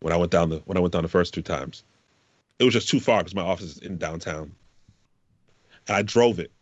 when 0.00 0.12
I 0.12 0.16
went 0.16 0.30
down 0.30 0.48
the 0.50 0.58
when 0.66 0.76
I 0.78 0.80
went 0.80 0.92
down 0.92 1.02
the 1.02 1.08
first 1.08 1.34
two 1.34 1.42
times. 1.42 1.82
It 2.58 2.64
was 2.64 2.72
just 2.72 2.88
too 2.88 3.00
far 3.00 3.18
because 3.18 3.34
my 3.34 3.42
office 3.42 3.76
is 3.76 3.78
in 3.78 3.98
downtown, 3.98 4.54
and 5.88 5.96
I 5.96 6.02
drove 6.02 6.38
it. 6.38 6.52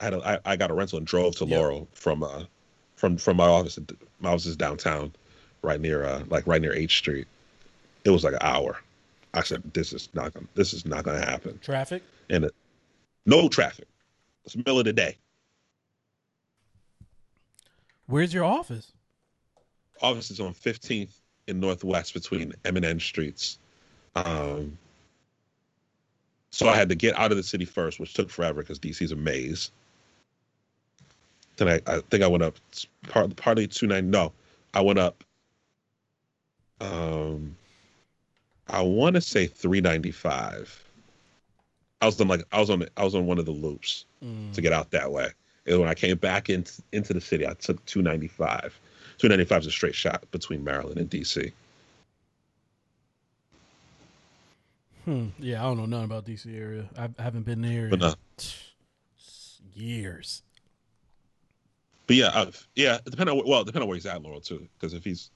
I 0.00 0.04
had 0.04 0.14
a, 0.14 0.28
I, 0.46 0.52
I 0.52 0.56
got 0.56 0.70
a 0.70 0.74
rental 0.74 0.98
and 0.98 1.06
drove 1.06 1.36
to 1.36 1.44
Yep. 1.44 1.58
Laurel 1.58 1.88
from 1.92 2.22
uh 2.24 2.44
from 2.96 3.18
from 3.18 3.36
my 3.36 3.46
office. 3.46 3.78
My 4.20 4.30
office 4.30 4.46
is 4.46 4.56
downtown, 4.56 5.12
right 5.62 5.80
near 5.80 6.04
uh 6.04 6.22
like 6.28 6.46
right 6.46 6.60
near 6.60 6.74
H 6.74 6.98
Street. 6.98 7.26
It 8.04 8.10
was 8.10 8.24
like 8.24 8.34
an 8.34 8.40
hour. 8.42 8.78
I 9.34 9.42
said 9.42 9.62
this 9.74 9.92
is 9.92 10.08
not 10.14 10.34
gonna 10.34 10.46
this 10.54 10.72
is 10.72 10.84
not 10.84 11.04
gonna 11.04 11.24
happen. 11.24 11.58
Traffic. 11.62 12.02
And 12.30 12.44
it, 12.44 12.54
no 13.26 13.48
traffic. 13.48 13.86
It's 14.44 14.54
the 14.54 14.58
middle 14.58 14.78
of 14.78 14.84
the 14.84 14.92
day. 14.92 15.16
Where's 18.06 18.34
your 18.34 18.44
office? 18.44 18.92
office 20.02 20.30
is 20.30 20.40
on 20.40 20.52
15th 20.52 21.14
in 21.46 21.60
Northwest 21.60 22.14
between 22.14 22.52
M 22.64 22.76
and 22.76 22.84
N 22.84 23.00
streets. 23.00 23.58
Um, 24.16 24.76
so 26.50 26.68
I 26.68 26.76
had 26.76 26.88
to 26.90 26.94
get 26.94 27.18
out 27.18 27.30
of 27.30 27.36
the 27.36 27.42
city 27.42 27.64
first, 27.64 27.98
which 27.98 28.12
took 28.12 28.28
forever 28.28 28.60
because 28.60 28.78
DC's 28.78 29.12
a 29.12 29.16
maze. 29.16 29.70
Then 31.56 31.68
I, 31.68 31.80
I 31.86 32.00
think 32.10 32.22
I 32.22 32.26
went 32.26 32.42
up 32.42 32.56
part, 33.08 33.34
partly 33.36 33.66
290. 33.66 34.10
No, 34.10 34.32
I 34.74 34.80
went 34.80 34.98
up. 34.98 35.24
Um, 36.82 37.56
I 38.68 38.82
want 38.82 39.14
to 39.14 39.20
say 39.20 39.46
395. 39.46 40.78
I 42.00 42.06
was 42.06 42.20
on 42.20 42.26
like 42.28 42.42
I 42.52 42.58
was 42.60 42.68
on 42.70 42.84
I 42.96 43.04
was 43.04 43.14
on 43.14 43.26
one 43.26 43.38
of 43.38 43.46
the 43.46 43.52
loops 43.52 44.06
Mm. 44.24 44.52
to 44.52 44.60
get 44.60 44.72
out 44.72 44.90
that 44.92 45.10
way. 45.10 45.28
And 45.66 45.80
when 45.80 45.88
I 45.88 45.94
came 45.94 46.16
back 46.16 46.48
into 46.50 46.82
into 46.92 47.12
the 47.14 47.20
city, 47.20 47.46
I 47.46 47.54
took 47.54 47.84
295. 47.86 48.78
295 49.18 49.60
is 49.62 49.66
a 49.66 49.70
straight 49.70 49.94
shot 49.94 50.24
between 50.30 50.62
Maryland 50.64 50.98
and 50.98 51.08
DC. 51.10 51.52
Hmm. 55.04 55.28
Yeah, 55.38 55.60
I 55.60 55.64
don't 55.66 55.78
know 55.78 55.86
nothing 55.86 56.04
about 56.04 56.24
DC 56.26 56.56
area. 56.56 56.88
I, 56.96 57.08
I 57.18 57.22
haven't 57.22 57.42
been 57.42 57.60
there 57.62 57.88
But 57.88 58.00
in 58.02 58.08
no, 58.08 58.14
years. 59.74 60.42
but 62.06 62.16
yeah, 62.16 62.30
I've, 62.32 62.68
yeah. 62.76 62.98
Depending 63.04 63.38
on 63.38 63.48
well, 63.48 63.64
depending 63.64 63.82
on 63.82 63.88
where 63.88 63.96
he's 63.96 64.06
at, 64.06 64.22
Laurel 64.22 64.40
too. 64.40 64.68
Because 64.78 64.94
if 64.94 65.02
he's 65.04 65.30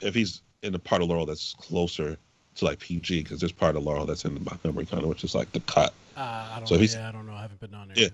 if 0.00 0.14
he's 0.14 0.42
in 0.62 0.72
the 0.72 0.78
part 0.78 1.02
of 1.02 1.08
Laurel 1.08 1.26
that's 1.26 1.54
closer 1.54 2.16
to 2.56 2.64
like 2.64 2.78
PG, 2.80 3.22
because 3.22 3.40
there's 3.40 3.52
part 3.52 3.76
of 3.76 3.82
Laurel 3.84 4.06
that's 4.06 4.24
in 4.24 4.34
Montgomery 4.44 4.86
County, 4.86 5.06
which 5.06 5.24
is 5.24 5.34
like 5.34 5.50
the 5.52 5.60
cut. 5.60 5.92
Uh, 6.16 6.20
I 6.20 6.56
don't. 6.58 6.66
So 6.68 6.74
know. 6.74 6.76
if 6.76 6.80
he's- 6.82 6.94
yeah, 6.94 7.08
I 7.08 7.12
don't 7.12 7.26
know. 7.26 7.32
I 7.34 7.42
haven't 7.42 7.60
been 7.60 7.74
on 7.74 7.88
there. 7.88 7.96
Yeah. 7.98 8.08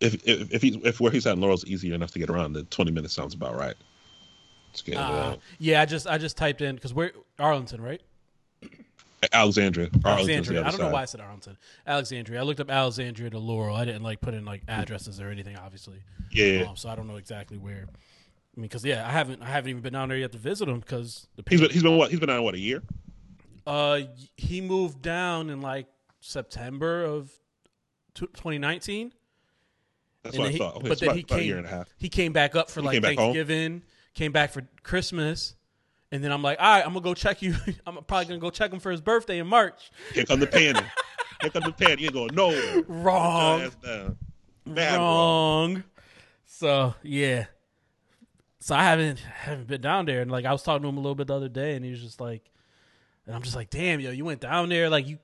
If 0.00 0.14
if 0.26 0.52
if 0.54 0.62
he's 0.62 0.76
if 0.76 0.98
where 1.00 1.12
he's 1.12 1.26
at 1.26 1.34
in 1.34 1.40
Laurel's 1.42 1.66
easier 1.66 1.94
enough 1.94 2.10
to 2.12 2.18
get 2.18 2.30
around, 2.30 2.54
the 2.54 2.62
20 2.64 2.90
minutes 2.90 3.12
sounds 3.12 3.34
about 3.34 3.56
right. 3.56 3.74
Uh, 4.96 5.36
yeah, 5.58 5.82
I 5.82 5.84
just 5.84 6.06
I 6.06 6.16
just 6.16 6.36
typed 6.36 6.60
in 6.62 6.76
because 6.76 6.94
we're 6.94 7.10
Arlington, 7.38 7.80
right? 7.82 8.00
Alexandria. 9.32 9.90
Alexandria. 10.04 10.60
I 10.60 10.70
don't 10.70 10.78
know 10.80 10.86
side. 10.86 10.92
why 10.92 11.02
I 11.02 11.04
said 11.04 11.20
Arlington. 11.20 11.58
Alexandria. 11.86 12.40
I 12.40 12.42
looked 12.44 12.60
up 12.60 12.70
Alexandria 12.70 13.28
to 13.30 13.38
Laurel. 13.38 13.76
I 13.76 13.84
didn't 13.84 14.02
like 14.02 14.20
put 14.20 14.32
in 14.32 14.44
like 14.46 14.62
addresses 14.68 15.20
or 15.20 15.28
anything, 15.28 15.56
obviously. 15.58 15.98
Yeah, 16.30 16.66
Um, 16.68 16.76
so 16.76 16.88
I 16.88 16.94
don't 16.94 17.06
know 17.06 17.16
exactly 17.16 17.58
where. 17.58 17.86
I 18.56 18.60
mean, 18.60 18.68
because 18.68 18.84
yeah, 18.84 19.06
I 19.06 19.10
haven't 19.10 19.42
I 19.42 19.46
haven't 19.46 19.70
even 19.70 19.82
been 19.82 19.92
down 19.92 20.08
there 20.08 20.18
yet 20.18 20.32
to 20.32 20.38
visit 20.38 20.68
him 20.68 20.80
because 20.80 21.26
the 21.36 21.44
he's 21.48 21.60
been 21.60 21.70
he's 21.70 21.82
been 21.82 21.96
what 21.96 22.10
he's 22.10 22.18
been 22.20 22.28
down 22.28 22.42
what 22.42 22.54
a 22.54 22.58
year. 22.58 22.82
uh 23.66 24.00
he 24.36 24.60
moved 24.60 25.00
down 25.02 25.50
in 25.50 25.60
like 25.60 25.86
September 26.20 27.04
of 27.04 27.30
tw 28.14 28.20
2019. 28.34 29.12
That's 30.22 30.34
And 30.34 30.40
what 30.42 30.48
I 30.48 30.52
he- 30.52 30.58
thought. 30.58 30.76
Okay, 30.76 30.88
but 30.88 30.98
then 30.98 31.08
about, 31.08 31.16
he 31.16 31.22
came- 31.22 31.44
year 31.44 31.56
and 31.58 31.66
a 31.66 31.70
half. 31.70 31.88
He 31.96 32.08
came 32.08 32.32
back 32.32 32.54
up 32.56 32.68
for 32.70 32.80
He 32.80 32.86
like 32.86 32.94
came 32.94 33.02
back 33.02 33.16
home? 33.16 33.26
Thanksgiving, 33.34 33.82
came 34.14 34.32
back 34.32 34.50
for 34.50 34.68
Christmas, 34.82 35.54
and 36.12 36.22
then 36.22 36.30
I'm 36.32 36.42
like, 36.42 36.58
all 36.60 36.66
right, 36.74 36.84
I'm 36.84 36.92
gonna 36.92 37.00
go 37.04 37.14
check 37.14 37.40
you. 37.42 37.54
I'm 37.86 38.02
probably 38.04 38.26
gonna 38.26 38.38
go 38.40 38.50
check 38.50 38.72
him 38.72 38.80
for 38.80 38.90
his 38.90 39.00
birthday 39.00 39.38
in 39.38 39.46
March. 39.46 39.90
Here 40.12 40.24
come 40.24 40.40
the 40.40 40.46
panty. 40.48 40.84
Here 41.40 41.50
come 41.50 41.62
the 41.62 41.72
panty. 41.72 42.00
You 42.00 42.10
going 42.10 42.34
nowhere. 42.34 42.82
Wrong. 42.88 43.70
Wrong. 43.86 44.16
wrong. 44.66 45.84
So 46.44 46.94
yeah. 47.02 47.46
So 48.60 48.74
I 48.74 48.84
haven't 48.84 49.18
haven't 49.34 49.66
been 49.66 49.80
down 49.80 50.06
there, 50.06 50.20
and 50.20 50.30
like 50.30 50.44
I 50.44 50.52
was 50.52 50.62
talking 50.62 50.82
to 50.82 50.88
him 50.88 50.96
a 50.96 51.00
little 51.00 51.14
bit 51.14 51.26
the 51.26 51.34
other 51.36 51.48
day, 51.48 51.74
and 51.76 51.84
he 51.84 51.90
was 51.90 52.00
just 52.00 52.20
like, 52.20 52.42
and 53.26 53.34
I'm 53.34 53.42
just 53.42 53.56
like, 53.56 53.70
damn, 53.70 54.00
yo, 54.00 54.10
you 54.10 54.24
went 54.24 54.40
down 54.40 54.68
there, 54.68 54.88
like 54.88 55.06
you, 55.08 55.18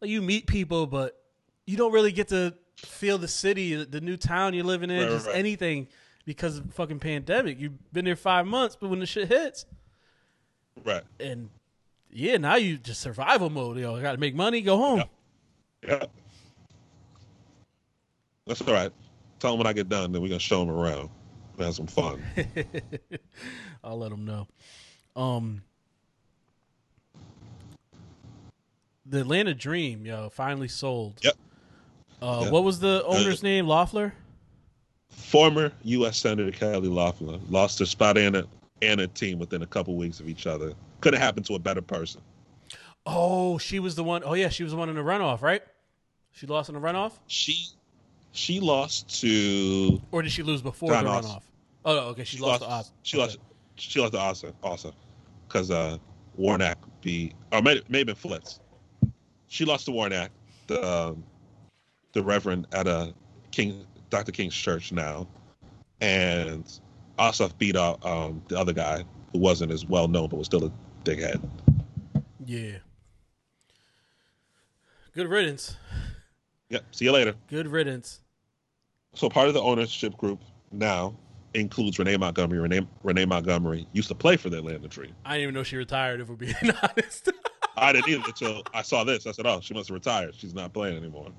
like 0.00 0.10
you 0.10 0.20
meet 0.22 0.46
people, 0.46 0.86
but 0.86 1.18
you 1.66 1.76
don't 1.76 1.92
really 1.92 2.12
get 2.12 2.28
to 2.28 2.54
feel 2.76 3.18
the 3.18 3.28
city, 3.28 3.74
the 3.84 4.00
new 4.00 4.16
town 4.16 4.54
you're 4.54 4.64
living 4.64 4.90
in, 4.90 5.00
Right, 5.02 5.10
just 5.10 5.26
right. 5.26 5.36
anything 5.36 5.86
because 6.24 6.58
of 6.58 6.72
fucking 6.74 6.98
pandemic. 6.98 7.60
You've 7.60 7.92
been 7.92 8.04
there 8.04 8.16
five 8.16 8.46
months, 8.46 8.76
but 8.80 8.88
when 8.90 8.98
the 9.00 9.06
shit 9.06 9.28
hits, 9.28 9.66
Right. 10.84 11.02
and 11.20 11.50
yeah, 12.10 12.36
now 12.38 12.56
you 12.56 12.78
just 12.78 13.00
survival 13.00 13.50
mode. 13.50 13.78
Yo, 13.78 13.94
I 13.96 14.02
got 14.02 14.12
to 14.12 14.18
make 14.18 14.34
money, 14.34 14.60
go 14.62 14.76
home. 14.76 15.04
Yeah. 15.86 16.04
That's 18.46 18.60
all 18.62 18.72
right. 18.74 18.92
Tell 19.38 19.52
him 19.52 19.58
when 19.58 19.66
I 19.66 19.72
get 19.72 19.88
done, 19.88 20.12
then 20.12 20.22
we're 20.22 20.28
gonna 20.28 20.38
show 20.40 20.62
him 20.62 20.70
around. 20.70 21.08
Have 21.62 21.74
some 21.74 21.86
fun. 21.86 22.22
I'll 23.84 23.98
let 23.98 24.10
them 24.10 24.24
know. 24.24 24.46
Um, 25.16 25.62
the 29.06 29.20
Atlanta 29.20 29.54
Dream, 29.54 30.06
yo, 30.06 30.28
finally 30.30 30.68
sold. 30.68 31.20
Yep. 31.22 31.34
Uh, 32.20 32.40
Yep. 32.44 32.52
What 32.52 32.64
was 32.64 32.78
the 32.78 33.02
owner's 33.04 33.42
name? 33.42 33.66
Loeffler. 33.66 34.14
Former 35.10 35.72
U.S. 35.84 36.18
Senator 36.18 36.50
Kelly 36.52 36.88
Loeffler 36.88 37.38
lost 37.50 37.78
her 37.80 37.86
spot 37.86 38.16
and 38.16 38.36
a 38.36 38.46
and 38.80 39.00
a 39.00 39.06
team 39.06 39.38
within 39.38 39.62
a 39.62 39.66
couple 39.66 39.94
weeks 39.96 40.20
of 40.20 40.28
each 40.28 40.46
other. 40.46 40.72
Could 41.00 41.14
have 41.14 41.22
happened 41.22 41.46
to 41.46 41.54
a 41.54 41.58
better 41.58 41.82
person. 41.82 42.20
Oh, 43.04 43.58
she 43.58 43.78
was 43.78 43.94
the 43.94 44.04
one 44.04 44.22
oh 44.24 44.34
yeah, 44.34 44.48
she 44.48 44.62
was 44.62 44.72
the 44.72 44.78
one 44.78 44.88
in 44.88 44.94
the 44.94 45.02
runoff, 45.02 45.42
right? 45.42 45.62
She 46.32 46.46
lost 46.46 46.68
in 46.68 46.74
the 46.74 46.80
runoff, 46.80 47.12
She 47.26 47.66
she 48.32 48.60
lost 48.60 49.20
to 49.20 50.00
or 50.12 50.22
did 50.22 50.32
she 50.32 50.42
lose 50.42 50.62
before 50.62 50.90
John 50.90 51.04
the 51.04 51.10
runoff? 51.10 51.42
Oh, 51.84 51.94
no, 51.94 52.00
okay, 52.08 52.24
she, 52.24 52.38
lost, 52.38 52.62
to 52.62 52.68
Oz. 52.68 52.92
She 53.02 53.16
lost. 53.16 53.38
She 53.76 54.00
lost 54.00 54.12
to 54.12 54.18
Asa 54.18 54.52
also, 54.62 54.92
because 55.48 55.70
uh, 55.70 55.98
Warnock 56.36 56.78
beat 57.00 57.34
or 57.50 57.62
maybe 57.62 57.82
maybe 57.88 58.12
been 58.12 58.16
Flitz. 58.16 58.60
She 59.48 59.64
lost 59.64 59.86
to 59.86 59.92
Warnock, 59.92 60.30
the 60.66 60.86
um, 60.86 61.24
the 62.12 62.22
Reverend 62.22 62.66
at 62.72 62.86
a 62.86 63.12
King 63.50 63.84
Dr. 64.10 64.32
King's 64.32 64.54
church 64.54 64.92
now, 64.92 65.26
and 66.00 66.64
Ossoff 67.18 67.56
beat 67.58 67.76
out 67.76 68.04
um, 68.04 68.42
the 68.48 68.58
other 68.58 68.72
guy 68.72 69.04
who 69.32 69.38
wasn't 69.38 69.72
as 69.72 69.86
well 69.86 70.08
known 70.08 70.28
but 70.28 70.36
was 70.36 70.46
still 70.46 70.64
a 70.66 70.72
dickhead. 71.04 71.42
Yeah. 72.44 72.78
Good 75.14 75.28
riddance. 75.28 75.76
Yep. 76.70 76.84
See 76.92 77.04
you 77.04 77.12
later. 77.12 77.34
Good 77.48 77.68
riddance. 77.68 78.20
So 79.14 79.28
part 79.28 79.48
of 79.48 79.54
the 79.54 79.60
ownership 79.60 80.16
group 80.16 80.40
now 80.70 81.14
includes 81.54 81.98
Renee 81.98 82.16
Montgomery. 82.16 82.58
Renee, 82.58 82.86
Renee 83.02 83.24
Montgomery 83.24 83.86
used 83.92 84.08
to 84.08 84.14
play 84.14 84.36
for 84.36 84.50
the 84.50 84.58
Atlanta 84.58 84.88
Dream. 84.88 85.14
I 85.24 85.34
didn't 85.34 85.42
even 85.42 85.54
know 85.54 85.62
she 85.62 85.76
retired. 85.76 86.20
If 86.20 86.28
we're 86.28 86.36
being 86.36 86.54
honest. 86.82 87.30
I 87.76 87.92
didn't 87.92 88.08
either 88.08 88.22
until 88.26 88.62
I 88.74 88.82
saw 88.82 89.04
this. 89.04 89.26
I 89.26 89.32
said, 89.32 89.46
"Oh, 89.46 89.60
she 89.60 89.74
must 89.74 89.88
have 89.88 89.94
retired. 89.94 90.34
She's 90.34 90.54
not 90.54 90.72
playing 90.72 90.96
anymore." 90.96 91.30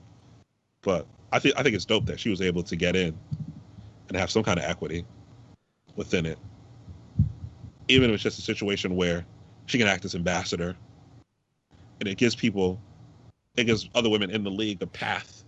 But 0.82 1.07
I 1.32 1.39
think 1.39 1.55
I 1.57 1.64
think 1.64 1.76
it's 1.76 1.86
dope 1.86 2.05
that 2.07 2.20
she 2.20 2.30
was 2.30 2.41
able 2.41 2.64
to 2.64 2.76
get 2.76 2.95
in 2.95 3.18
and 4.07 4.18
have 4.18 4.30
some 4.32 4.43
kind 4.43 4.59
of 4.59 4.66
equity 4.66 5.05
within 5.95 6.26
it, 6.26 6.38
even 7.88 8.09
if 8.09 8.16
it's 8.16 8.24
just 8.24 8.39
a 8.39 8.41
situation 8.41 8.95
where 8.95 9.26
she 9.66 9.78
can 9.78 9.88
act 9.88 10.05
as 10.05 10.16
ambassador, 10.16 10.76
and 11.99 12.09
it 12.09 12.18
gives 12.18 12.36
people, 12.36 12.82
it 13.55 13.66
gives 13.66 13.89
other 13.95 14.09
women 14.09 14.30
in 14.30 14.43
the 14.43 14.51
league 14.51 14.82
a 14.82 14.88
path 14.88 15.43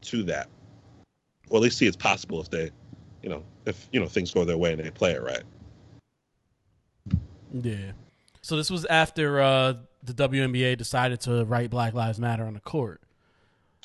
to 0.00 0.22
that, 0.24 0.48
or 1.50 1.58
at 1.58 1.62
least 1.62 1.78
see 1.78 1.86
it's 1.86 1.96
possible 1.96 2.40
if 2.40 2.48
they, 2.50 2.70
you 3.28 3.34
know, 3.34 3.44
if 3.66 3.88
you 3.92 4.00
know 4.00 4.06
things 4.06 4.32
go 4.32 4.44
their 4.44 4.56
way 4.56 4.72
and 4.72 4.82
they 4.82 4.90
play 4.90 5.12
it 5.12 5.22
right. 5.22 5.42
Yeah. 7.52 7.92
So 8.40 8.56
this 8.56 8.70
was 8.70 8.86
after 8.86 9.40
uh, 9.40 9.74
the 10.02 10.14
WNBA 10.14 10.78
decided 10.78 11.20
to 11.20 11.44
write 11.44 11.68
Black 11.68 11.92
Lives 11.92 12.18
Matter 12.18 12.44
on 12.44 12.54
the 12.54 12.60
court. 12.60 13.02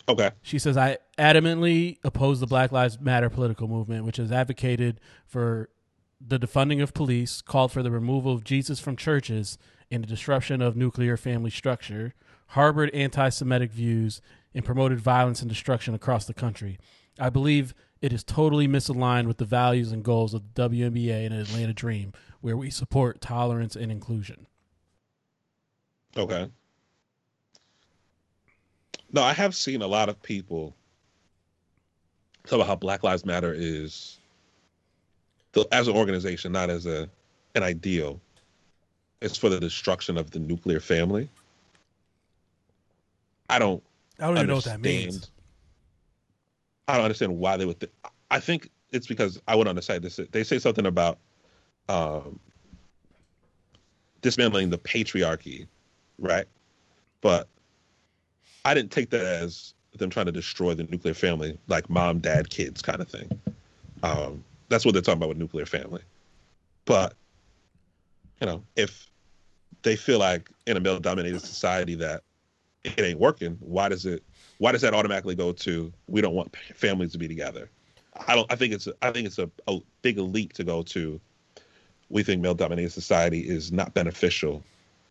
Okay. 0.08 0.32
She 0.42 0.60
says, 0.60 0.78
I 0.78 0.98
adamantly 1.18 1.98
oppose 2.04 2.40
the 2.40 2.48
Black 2.48 2.72
Lives 2.72 3.00
Matter 3.00 3.30
political 3.30 3.68
movement, 3.68 4.06
which 4.06 4.18
has 4.18 4.32
advocated 4.32 5.02
for 5.26 5.70
the 6.26 6.40
defunding 6.40 6.82
of 6.82 6.94
police, 6.94 7.42
called 7.42 7.74
for 7.74 7.84
the 7.84 7.92
removal 7.92 8.34
of 8.34 8.46
Jesus 8.46 8.80
from 8.80 8.96
churches 8.96 9.58
and 9.92 10.04
the 10.04 10.08
disruption 10.08 10.62
of 10.62 10.78
nuclear 10.78 11.18
family 11.18 11.50
structure, 11.50 12.14
harbored 12.48 12.90
anti 12.92 13.28
Semitic 13.28 13.72
views, 13.72 14.22
and 14.54 14.64
promoted 14.64 15.02
violence 15.02 15.42
and 15.42 15.50
destruction 15.50 15.94
across 15.94 16.26
the 16.26 16.34
country. 16.34 16.80
I 17.20 17.30
believe 17.30 17.74
it 18.04 18.12
is 18.12 18.22
totally 18.22 18.68
misaligned 18.68 19.28
with 19.28 19.38
the 19.38 19.46
values 19.46 19.94
and 19.94 20.04
goals 20.04 20.34
of 20.34 20.44
the 20.54 20.70
WNBA 20.70 21.26
and 21.26 21.34
Atlanta 21.34 21.74
Dream, 21.74 22.12
where 22.42 22.58
we 22.58 22.70
support 22.70 23.22
tolerance 23.22 23.78
and 23.78 23.90
inclusion. 23.90 24.46
Okay. 26.18 26.52
No, 29.14 29.24
I 29.24 29.32
have 29.32 29.56
seen 29.56 29.82
a 29.82 29.88
lot 29.88 30.10
of 30.10 30.22
people 30.22 30.76
talk 32.44 32.56
about 32.58 32.68
how 32.68 32.76
Black 32.76 33.04
Lives 33.04 33.26
Matter 33.26 33.54
is, 33.56 34.20
as 35.72 35.88
an 35.88 35.96
organization, 35.96 36.52
not 36.52 36.70
as 36.70 36.86
a 36.86 37.10
an 37.56 37.64
ideal. 37.64 38.20
It's 39.22 39.38
for 39.38 39.48
the 39.48 39.62
destruction 39.62 40.18
of 40.18 40.30
the 40.30 40.40
nuclear 40.40 40.82
family. 40.82 41.30
I 43.50 43.60
don't. 43.60 43.82
I 44.20 44.28
don't 44.28 44.36
even 44.36 44.48
know 44.48 44.56
what 44.56 44.66
that 44.66 44.82
means. 44.82 45.30
I 46.88 46.96
don't 46.96 47.06
understand 47.06 47.38
why 47.38 47.58
they 47.58 47.66
would. 47.66 47.80
Th- 47.80 47.92
I 48.32 48.40
think 48.40 48.70
it's 48.92 49.08
because 49.08 49.42
I 49.48 49.56
went 49.56 49.70
on 49.70 49.76
the 49.76 49.82
site. 49.82 50.02
This 50.02 50.20
they 50.32 50.44
say 50.44 50.60
something 50.60 50.86
about 50.86 51.20
um, 51.90 52.40
dismantling 54.22 54.70
the 54.70 54.78
patriarchy, 54.78 55.68
right? 56.20 56.46
But 57.22 57.48
I 58.66 58.74
didn't 58.74 58.92
take 58.92 59.10
that 59.12 59.26
as 59.26 59.74
them 59.98 60.10
trying 60.10 60.26
to 60.26 60.32
destroy 60.32 60.74
the 60.74 60.84
nuclear 60.86 61.14
family, 61.14 61.58
like 61.68 61.90
mom, 61.90 62.20
dad, 62.20 62.50
kids 62.50 62.82
kind 62.82 63.00
of 63.00 63.08
thing. 63.08 63.30
Um, 64.02 64.44
that's 64.70 64.86
what 64.86 64.94
they're 64.94 65.02
talking 65.02 65.20
about 65.20 65.30
with 65.30 65.38
nuclear 65.38 65.66
family. 65.66 66.02
But 66.86 67.14
you 68.42 68.48
know, 68.48 68.64
if 68.76 69.10
they 69.84 69.96
feel 69.96 70.20
like 70.20 70.50
in 70.66 70.78
a 70.78 70.80
male-dominated 70.80 71.42
society 71.42 71.96
that 71.96 72.24
it 72.84 73.00
ain't 73.00 73.20
working, 73.20 73.58
why 73.60 73.90
does 73.90 74.06
it? 74.06 74.24
Why 74.64 74.72
does 74.72 74.80
that 74.84 74.94
automatically 74.94 75.36
go 75.36 75.52
to 75.52 75.92
we 76.08 76.22
don't 76.22 76.36
want 76.36 76.56
families 76.74 77.12
to 77.12 77.18
be 77.18 77.28
together? 77.28 77.70
I 78.30 78.34
don't. 78.34 78.50
I 78.50 78.56
think 78.56 78.74
it's. 78.74 78.88
I 79.02 79.12
think 79.12 79.28
it's 79.28 79.38
a, 79.38 79.52
a 79.68 79.80
big 80.04 80.18
leap 80.18 80.54
to 80.54 80.64
go 80.64 80.84
to. 80.84 81.20
We 82.08 82.24
think 82.24 82.42
male-dominated 82.42 82.92
society 82.92 83.42
is 83.42 83.74
not 83.74 83.94
beneficial 83.94 84.64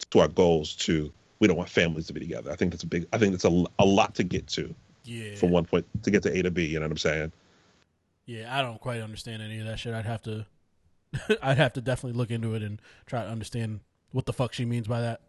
to 0.09 0.21
our 0.21 0.29
goals 0.29 0.75
to 0.77 1.13
we 1.39 1.49
don't 1.49 1.59
want 1.59 1.69
families 1.69 2.07
to 2.07 2.15
be 2.15 2.21
together. 2.21 2.51
I 2.51 2.57
think 2.57 2.71
that's 2.73 2.85
a 2.85 2.87
big. 2.87 3.07
I 3.13 3.19
think 3.19 3.33
that's 3.33 3.45
a, 3.45 3.65
a 3.79 3.85
lot 3.85 4.15
to 4.15 4.23
get 4.23 4.47
to. 4.47 4.75
Yeah. 5.05 5.35
From 5.35 5.51
one 5.51 5.67
point 5.67 5.85
to 6.03 6.11
get 6.11 6.23
to 6.23 6.35
A 6.35 6.41
to 6.41 6.51
B. 6.51 6.65
You 6.65 6.81
know 6.81 6.87
what 6.87 6.93
I'm 6.93 6.97
saying? 6.97 7.33
Yeah, 8.25 8.59
I 8.59 8.63
don't 8.63 8.81
quite 8.81 9.03
understand 9.03 9.43
any 9.43 9.59
of 9.59 9.67
that 9.67 9.79
shit. 9.79 9.93
I'd 9.93 10.07
have 10.07 10.23
to. 10.23 10.47
I'd 11.43 11.59
have 11.59 11.75
to 11.75 11.83
definitely 11.83 12.17
look 12.17 12.31
into 12.31 12.55
it 12.55 12.63
and 12.63 12.81
try 13.05 13.23
to 13.23 13.29
understand 13.29 13.81
what 14.13 14.25
the 14.25 14.33
fuck 14.33 14.55
she 14.55 14.65
means 14.65 14.89
by 14.89 15.03
that. 15.03 15.21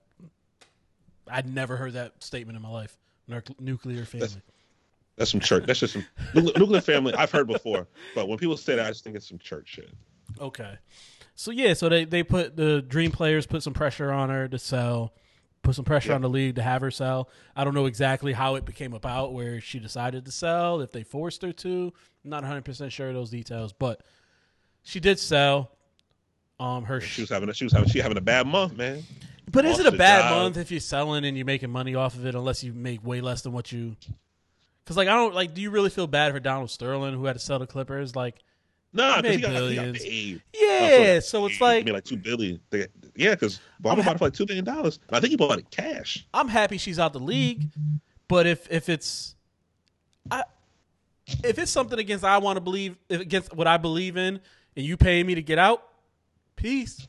I'd 1.28 1.54
never 1.54 1.76
heard 1.76 1.92
that 1.92 2.24
statement 2.24 2.56
in 2.56 2.62
my 2.62 2.70
life. 2.70 2.98
Nuclear 3.60 4.06
family. 4.06 4.28
That's, 4.28 4.38
that's 5.16 5.32
some 5.32 5.40
church. 5.40 5.66
That's 5.66 5.80
just 5.80 5.94
some 5.94 6.06
nuclear 6.34 6.82
family. 6.82 7.14
I've 7.14 7.32
heard 7.32 7.48
before, 7.48 7.88
but 8.16 8.28
when 8.28 8.38
people 8.38 8.58
say 8.58 8.76
that, 8.76 8.86
I 8.86 8.90
just 8.90 9.04
think 9.04 9.16
it's 9.16 9.28
some 9.28 9.40
church 9.40 9.70
shit. 9.70 9.92
Okay, 10.40 10.78
so 11.36 11.52
yeah, 11.52 11.74
so 11.74 11.90
they 11.90 12.06
they 12.06 12.24
put 12.24 12.56
the 12.56 12.82
Dream 12.82 13.12
players 13.12 13.46
put 13.46 13.64
some 13.64 13.74
pressure 13.74 14.12
on 14.12 14.30
her 14.30 14.48
to 14.48 14.58
sell 14.58 15.14
put 15.64 15.76
some 15.76 15.86
pressure 15.86 16.10
yeah. 16.10 16.16
on 16.16 16.22
the 16.22 16.30
league 16.30 16.56
to 16.56 16.62
have 16.62 16.82
her 16.82 16.92
sell. 16.92 17.30
I 17.56 17.64
don't 17.64 17.74
know 17.74 17.88
exactly 17.88 18.34
how 18.34 18.56
it 18.56 18.66
became 18.66 18.94
about 18.94 19.34
where 19.34 19.60
she 19.60 19.80
decided 19.80 20.26
to 20.26 20.32
sell, 20.32 20.82
if 20.82 20.92
they 20.92 21.04
forced 21.04 21.42
her 21.42 21.54
to. 21.54 21.94
I'm 22.24 22.30
not 22.30 22.44
100% 22.44 22.92
sure 22.92 23.08
of 23.08 23.16
those 23.16 23.30
details, 23.30 23.74
but 23.74 24.02
she 24.84 25.00
did 25.00 25.18
sell. 25.18 25.72
Um, 26.60 26.84
her 26.84 27.02
she 27.02 27.22
was 27.22 27.30
having 27.30 27.50
a, 27.50 27.54
she 27.54 27.64
was 27.64 27.74
having 27.74 27.90
she 27.90 28.00
having 28.00 28.18
a 28.18 28.22
bad 28.22 28.46
month, 28.46 28.78
man. 28.78 29.04
But 29.52 29.66
is 29.66 29.80
it 29.80 29.86
a 29.86 29.92
bad 29.92 30.30
job. 30.30 30.42
month 30.42 30.58
if 30.58 30.72
you're 30.72 30.80
selling 30.80 31.26
and 31.26 31.38
you're 31.38 31.46
making 31.46 31.70
money 31.70 31.96
off 31.96 32.16
of 32.16 32.26
it 32.26 32.34
unless 32.36 32.64
you 32.64 32.74
make 32.74 33.06
way 33.06 33.22
less 33.22 33.42
than 33.42 33.52
what 33.52 33.72
you 33.72 33.96
Cuz 34.86 34.98
like 34.98 35.08
I 35.08 35.14
don't 35.14 35.34
like 35.34 35.54
do 35.54 35.62
you 35.62 35.70
really 35.70 35.90
feel 35.90 36.08
bad 36.08 36.32
for 36.32 36.40
Donald 36.40 36.72
Sterling 36.72 37.14
who 37.14 37.26
had 37.26 37.34
to 37.34 37.40
sell 37.40 37.60
the 37.60 37.68
Clippers 37.68 38.16
like 38.16 38.42
no, 38.94 39.18
because 39.18 39.36
he, 39.36 39.42
got, 39.42 39.52
billions. 39.52 40.04
He 40.04 40.34
got 40.34 40.42
Yeah, 40.54 41.20
so 41.20 41.48
it's 41.48 41.60
like 41.60 41.82
I 41.82 41.86
mean, 41.86 41.96
like 41.96 42.04
two 42.04 42.18
billion. 42.18 42.60
Yeah, 43.16 43.32
because 43.32 43.60
Ballmer 43.84 44.02
ha- 44.02 44.04
bought 44.04 44.16
it 44.16 44.18
for 44.20 44.26
like 44.26 44.34
two 44.34 44.46
billion 44.46 44.64
dollars. 44.64 45.00
I 45.10 45.20
think 45.20 45.32
he 45.32 45.36
bought 45.36 45.58
it 45.58 45.70
cash. 45.72 46.28
I'm 46.34 46.48
happy 46.48 46.78
she's 46.78 47.00
out 47.00 47.12
the 47.12 47.20
league, 47.20 47.70
but 48.28 48.46
if 48.46 48.72
if 48.72 48.90
it's, 48.90 49.36
I, 50.30 50.44
if 51.44 51.58
it's 51.58 51.72
something 51.72 51.98
against 51.98 52.24
I 52.24 52.38
want 52.38 52.58
to 52.58 52.62
believe 52.62 52.96
against 53.10 53.56
what 53.56 53.66
I 53.66 53.78
believe 53.78 54.16
in, 54.16 54.40
and 54.76 54.86
you 54.86 54.96
pay 54.96 55.24
me 55.24 55.36
to 55.36 55.42
get 55.42 55.58
out, 55.58 55.84
peace. 56.56 57.08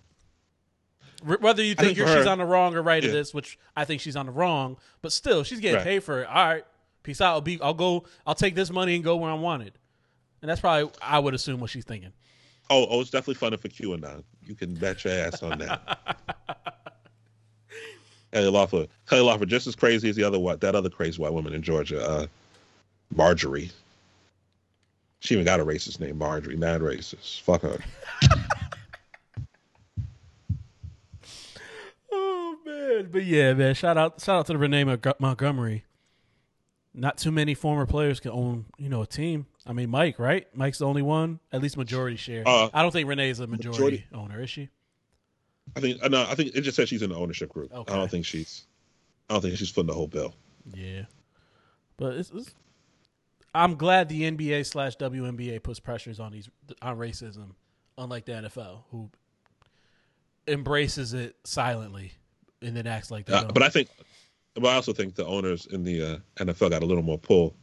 Whether 1.25 1.62
you 1.62 1.75
think, 1.75 1.97
think 1.97 2.09
she's 2.09 2.27
on 2.27 2.39
the 2.39 2.45
wrong 2.45 2.75
or 2.75 2.83
right 2.83 3.03
yeah. 3.03 3.09
of 3.09 3.14
this, 3.14 3.33
which 3.33 3.59
I 3.77 3.85
think 3.85 4.01
she's 4.01 4.16
on 4.16 4.27
the 4.27 4.33
wrong, 4.33 4.77
but 5.01 5.12
still 5.12 5.43
she's 5.43 5.61
getting 5.61 5.77
right. 5.77 5.85
paid 5.85 6.05
for 6.05 6.22
it. 6.22 6.29
All 6.29 6.35
right, 6.35 6.64
peace 7.03 7.20
out. 7.20 7.33
I'll 7.33 7.41
be. 7.41 7.61
I'll 7.61 7.75
go. 7.75 8.05
I'll 8.27 8.35
take 8.35 8.55
this 8.55 8.70
money 8.70 8.95
and 8.95 9.03
go 9.03 9.16
where 9.16 9.31
I 9.31 9.35
wanted. 9.35 9.72
And 10.43 10.51
that's 10.51 10.61
probably 10.61 10.91
I 11.01 11.18
would 11.18 11.33
assume 11.33 11.61
what 11.61 11.70
she's 11.70 11.85
thinking. 11.85 12.12
Oh, 12.70 12.87
oh, 12.91 13.01
it's 13.01 13.11
definitely 13.11 13.35
funny 13.35 13.57
for 13.57 13.68
QAnon. 13.68 14.25
You 14.45 14.55
can 14.55 14.75
bet 14.75 15.05
your 15.05 15.14
ass 15.14 15.43
on 15.43 15.59
that. 15.59 16.18
Kelly 18.33 18.49
Loeffler, 18.49 18.87
Kelly 19.09 19.22
Loeffler, 19.22 19.47
just 19.47 19.66
as 19.66 19.77
crazy 19.77 20.11
as 20.11 20.16
the 20.16 20.25
other 20.25 20.39
what 20.39 20.61
that 20.61 20.75
other 20.75 20.91
crazy 20.91 21.22
white 21.22 21.33
woman 21.33 21.55
in 21.55 21.62
Georgia, 21.62 22.05
uh, 22.05 22.27
Marjorie. 23.14 23.70
She 25.20 25.35
even 25.35 25.45
got 25.45 25.61
a 25.61 25.64
racist 25.64 26.01
name, 26.01 26.18
Marjorie. 26.18 26.57
Mad 26.57 26.81
racist. 26.81 27.41
Fuck 27.43 27.62
her. 27.62 27.79
man, 32.95 33.09
but 33.11 33.24
yeah, 33.24 33.55
man. 33.55 33.74
Shout 33.74 33.97
out, 33.97 34.20
shout 34.20 34.38
out 34.38 34.47
to 34.47 34.53
the 34.53 34.59
Renee 34.59 34.84
Montgomery. 35.18 35.84
Not 36.92 37.18
too 37.18 37.32
many 37.32 37.55
former 37.55 37.86
players 37.86 38.20
can 38.20 38.30
own, 38.30 38.66
you 38.78 38.88
know, 38.88 39.03
a 39.03 39.07
team. 39.07 39.47
I 39.66 39.72
mean, 39.72 39.90
Mike, 39.90 40.18
right? 40.18 40.47
Mike's 40.55 40.78
the 40.78 40.86
only 40.86 41.03
one, 41.03 41.40
at 41.53 41.61
least 41.61 41.76
majority 41.76 42.16
share. 42.16 42.45
Uh, 42.47 42.68
I 42.72 42.82
don't 42.82 42.92
think 42.92 43.09
Renee's 43.09 43.40
a 43.40 43.47
majority, 43.47 43.78
majority, 43.78 44.07
owner, 44.14 44.42
is 44.42 44.51
she? 44.51 44.68
I 45.76 45.80
think 45.80 46.03
uh, 46.03 46.09
no. 46.09 46.22
I 46.22 46.34
think 46.34 46.55
it 46.55 46.61
just 46.61 46.76
says 46.76 46.88
she's 46.88 47.03
in 47.03 47.11
the 47.11 47.16
ownership 47.16 47.49
group. 47.49 47.72
Okay. 47.72 47.92
I 47.92 47.97
don't 47.97 48.11
think 48.11 48.26
she's. 48.26 48.66
I 49.28 49.34
don't 49.34 49.42
think 49.42 49.57
she's 49.57 49.70
footing 49.70 49.88
the 49.88 49.95
whole 49.95 50.07
bill. 50.07 50.34
Yeah, 50.72 51.03
but 51.97 52.14
it's, 52.14 52.30
it's 52.30 52.55
I'm 53.55 53.74
glad 53.76 54.09
the 54.09 54.30
NBA 54.30 54.66
slash 54.66 54.97
WNBA 54.99 55.62
puts 55.62 55.80
pressures 55.80 56.20
on 56.20 56.32
these 56.32 56.49
on 56.82 56.99
racism, 56.99 57.53
unlike 57.97 58.26
the 58.26 58.32
NFL, 58.32 58.82
who 58.90 59.11
embraces 60.47 61.14
it 61.14 61.36
silently 61.45 62.12
and 62.65 62.77
then 62.77 62.87
acts 62.87 63.11
like 63.11 63.27
that. 63.27 63.45
Uh, 63.45 63.53
but 63.53 63.62
I 63.62 63.69
think, 63.69 63.89
but 64.55 64.67
I 64.67 64.75
also 64.75 64.93
think 64.93 65.15
the 65.15 65.27
owners 65.27 65.67
in 65.67 65.85
the 65.85 66.03
uh, 66.03 66.45
NFL 66.45 66.71
got 66.71 66.83
a 66.83 66.87
little 66.87 67.03
more 67.03 67.19
pull 67.19 67.55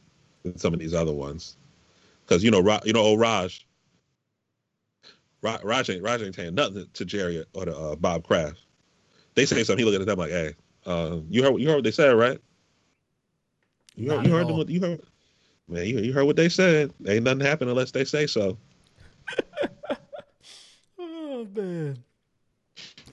than 0.44 0.58
some 0.58 0.74
of 0.74 0.80
these 0.80 0.94
other 0.94 1.14
ones 1.14 1.58
because 2.26 2.44
you 2.44 2.52
know, 2.52 2.80
you 2.86 2.94
know, 2.94 3.02
old 3.02 3.20
Raj, 3.20 3.66
Raj 5.42 5.90
ain't 5.90 6.04
Raj 6.04 6.22
ain't 6.22 6.36
saying 6.36 6.56
nothing 6.56 6.88
to 6.94 7.06
Jerry 7.06 7.44
or 7.54 7.66
to 7.66 7.76
uh, 7.76 7.96
Bob 7.96 8.26
Kraft. 8.26 8.60
They 9.36 9.46
say 9.46 9.64
something, 9.64 9.86
he 9.86 9.90
look 9.90 10.00
at 10.00 10.06
them 10.06 10.20
like, 10.20 10.32
"Hey, 10.32 10.56
uh, 10.86 11.18
you 11.30 11.44
heard 11.44 11.60
you 11.60 11.68
heard 11.68 11.76
what 11.76 11.84
they 11.84 11.92
said, 11.92 12.12
right? 12.12 12.40
You 13.96 14.12
heard, 14.12 14.26
you 14.26 14.32
heard 14.32 14.48
them. 14.48 14.70
You 14.70 14.80
heard, 14.82 15.02
man. 15.68 15.86
You, 15.86 16.00
you 16.00 16.14
heard 16.14 16.26
what 16.26 16.36
they 16.36 16.50
said. 16.50 16.94
Ain't 17.08 17.24
nothing 17.24 17.42
happen 17.42 17.70
unless 17.70 17.92
they 17.92 18.06
say 18.06 18.28
so." 18.28 18.58
oh 21.00 21.48
man! 21.54 22.04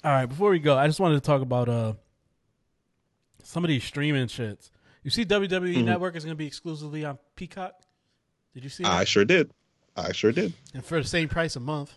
All 0.04 0.12
right, 0.12 0.26
before 0.26 0.50
we 0.50 0.58
go, 0.58 0.76
I 0.76 0.86
just 0.86 1.00
wanted 1.00 1.16
to 1.16 1.20
talk 1.20 1.42
about 1.42 1.68
uh 1.68 1.94
some 3.42 3.64
of 3.64 3.68
these 3.68 3.84
streaming 3.84 4.26
shits. 4.26 4.70
You 5.02 5.10
see, 5.10 5.24
WWE 5.24 5.48
mm-hmm. 5.48 5.84
Network 5.84 6.16
is 6.16 6.24
going 6.24 6.34
to 6.34 6.38
be 6.38 6.46
exclusively 6.46 7.04
on 7.04 7.18
Peacock. 7.34 7.72
Did 8.52 8.64
you 8.64 8.70
see? 8.70 8.84
I 8.84 9.04
sure 9.04 9.24
did. 9.24 9.50
I 9.96 10.12
sure 10.12 10.32
did. 10.32 10.52
And 10.74 10.84
for 10.84 11.00
the 11.00 11.08
same 11.08 11.28
price 11.28 11.56
a 11.56 11.60
month. 11.60 11.94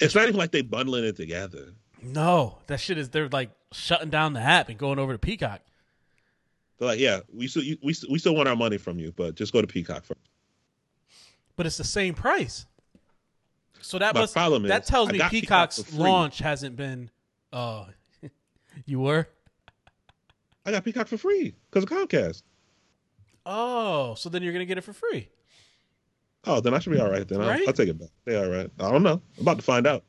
It's 0.00 0.14
not 0.14 0.24
even 0.24 0.36
like 0.36 0.52
they 0.52 0.62
bundling 0.62 1.04
it 1.04 1.16
together. 1.16 1.72
No, 2.02 2.58
that 2.66 2.80
shit 2.80 2.98
is 2.98 3.08
they're 3.08 3.28
like 3.28 3.50
shutting 3.72 4.10
down 4.10 4.34
the 4.34 4.40
app 4.40 4.68
and 4.68 4.78
going 4.78 4.98
over 4.98 5.12
to 5.12 5.18
Peacock. 5.18 5.62
They're 6.78 6.88
like, 6.88 7.00
yeah, 7.00 7.20
we 7.32 7.48
still 7.48 7.62
we 7.82 7.94
we 8.10 8.18
still 8.18 8.34
want 8.34 8.48
our 8.48 8.56
money 8.56 8.78
from 8.78 8.98
you, 8.98 9.12
but 9.16 9.34
just 9.34 9.52
go 9.52 9.60
to 9.60 9.66
Peacock 9.66 10.04
first. 10.04 10.20
But 11.56 11.66
it's 11.66 11.78
the 11.78 11.84
same 11.84 12.14
price. 12.14 12.66
So 13.84 13.98
that 13.98 14.14
My 14.14 14.22
must 14.22 14.32
problem 14.32 14.62
that 14.62 14.84
is, 14.84 14.88
tells 14.88 15.12
me 15.12 15.18
got 15.18 15.30
Peacock 15.30 15.70
Peacock's 15.74 15.94
launch 15.94 16.38
hasn't 16.38 16.74
been. 16.74 17.10
Uh, 17.52 17.84
you 18.86 18.98
were. 18.98 19.28
I 20.64 20.70
got 20.70 20.84
Peacock 20.84 21.06
for 21.06 21.18
free 21.18 21.54
because 21.70 21.84
of 21.84 21.90
Comcast. 21.90 22.42
Oh, 23.44 24.14
so 24.14 24.30
then 24.30 24.42
you're 24.42 24.54
gonna 24.54 24.64
get 24.64 24.78
it 24.78 24.84
for 24.84 24.94
free. 24.94 25.28
Oh, 26.46 26.60
then 26.60 26.72
I 26.72 26.78
should 26.78 26.92
be 26.92 27.00
all 27.00 27.10
right. 27.10 27.28
Then 27.28 27.42
I'll, 27.42 27.50
I'll 27.50 27.72
take 27.72 27.88
it 27.88 27.98
back. 27.98 28.08
Yeah, 28.26 28.38
all 28.38 28.50
right. 28.50 28.70
I 28.80 28.90
don't 28.90 29.02
know. 29.02 29.20
I'm 29.36 29.42
about 29.42 29.58
to 29.58 29.62
find 29.62 29.86
out. 29.86 30.02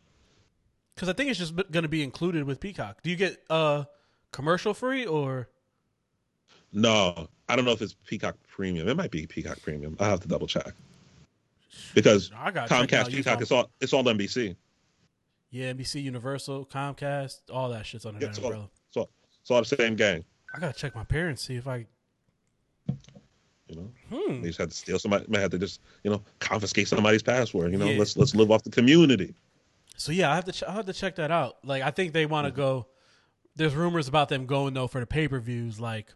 Because 0.96 1.10
I 1.10 1.14
think 1.14 1.30
it's 1.30 1.40
just 1.40 1.56
going 1.56 1.84
to 1.84 1.90
be 1.90 2.04
included 2.04 2.46
with 2.46 2.60
Peacock. 2.62 3.04
Do 3.04 3.10
you 3.10 3.16
get 3.18 3.44
uh 3.50 3.84
commercial 4.32 4.74
free 4.74 5.06
or? 5.06 5.50
No, 6.72 7.28
I 7.50 7.56
don't 7.56 7.66
know 7.66 7.72
if 7.72 7.82
it's 7.82 7.96
Peacock 8.06 8.36
Premium. 8.48 8.88
It 8.88 8.96
might 8.96 9.12
be 9.12 9.28
Peacock 9.28 9.62
Premium. 9.62 9.98
I 10.00 10.04
will 10.04 10.12
have 10.12 10.20
to 10.22 10.28
double 10.28 10.48
check 10.48 10.74
because 11.94 12.32
I 12.38 12.52
got 12.52 12.70
Comcast 12.70 13.10
Peacock 13.10 13.42
it's 13.42 13.52
all 13.52 13.70
it's 13.82 13.94
all 13.94 14.04
NBC. 14.04 14.56
Yeah, 15.52 15.72
NBC, 15.74 16.04
Universal, 16.04 16.66
Comcast, 16.66 17.40
all 17.52 17.70
that 17.70 17.86
shit's 17.86 18.06
under 18.06 18.20
Yeah, 18.20 18.28
that 18.28 18.30
it's 18.30 18.40
all, 18.40 18.46
umbrella. 18.46 18.70
it's 18.90 18.98
all 18.98 19.10
it's 19.42 19.52
all 19.52 19.60
the 19.62 19.66
same 19.84 19.96
gang. 19.96 20.24
I 20.54 20.60
gotta 20.60 20.74
check 20.78 20.96
my 20.96 21.04
parents 21.04 21.44
see 21.46 21.56
if 21.56 21.68
I. 21.68 21.86
You 23.68 23.76
know, 23.78 23.92
Hmm. 24.12 24.42
they 24.42 24.50
just 24.50 24.60
had 24.60 24.70
to 24.70 24.76
steal 24.76 25.00
somebody. 25.00 25.26
May 25.28 25.40
have 25.40 25.50
to 25.52 25.58
just 25.58 25.82
you 26.04 26.12
know 26.12 26.22
confiscate 26.40 26.88
somebody's 26.88 27.24
password. 27.24 27.72
You 27.72 27.78
know, 27.80 27.90
Yeah. 27.90 27.98
let's 27.98 28.16
let's 28.16 28.36
live 28.36 28.52
off 28.52 28.64
the 28.64 28.70
community. 28.70 29.34
So 29.98 30.12
yeah, 30.12 30.32
I 30.32 30.36
have 30.36 30.46
to. 30.46 30.52
Ch- 30.52 30.64
I 30.64 30.74
have 30.74 30.86
to 30.86 30.94
check 30.94 31.16
that 31.16 31.32
out. 31.32 31.58
Like, 31.66 31.82
I 31.82 31.90
think 31.90 32.14
they 32.14 32.26
want 32.26 32.46
to 32.46 32.52
go. 32.52 32.88
There's 33.56 33.74
rumors 33.74 34.08
about 34.08 34.30
them 34.30 34.46
going 34.46 34.74
though 34.76 34.88
for 34.88 35.00
the 35.00 35.08
pay 35.08 35.28
per 35.28 35.40
views, 35.40 35.80
like 35.80 36.14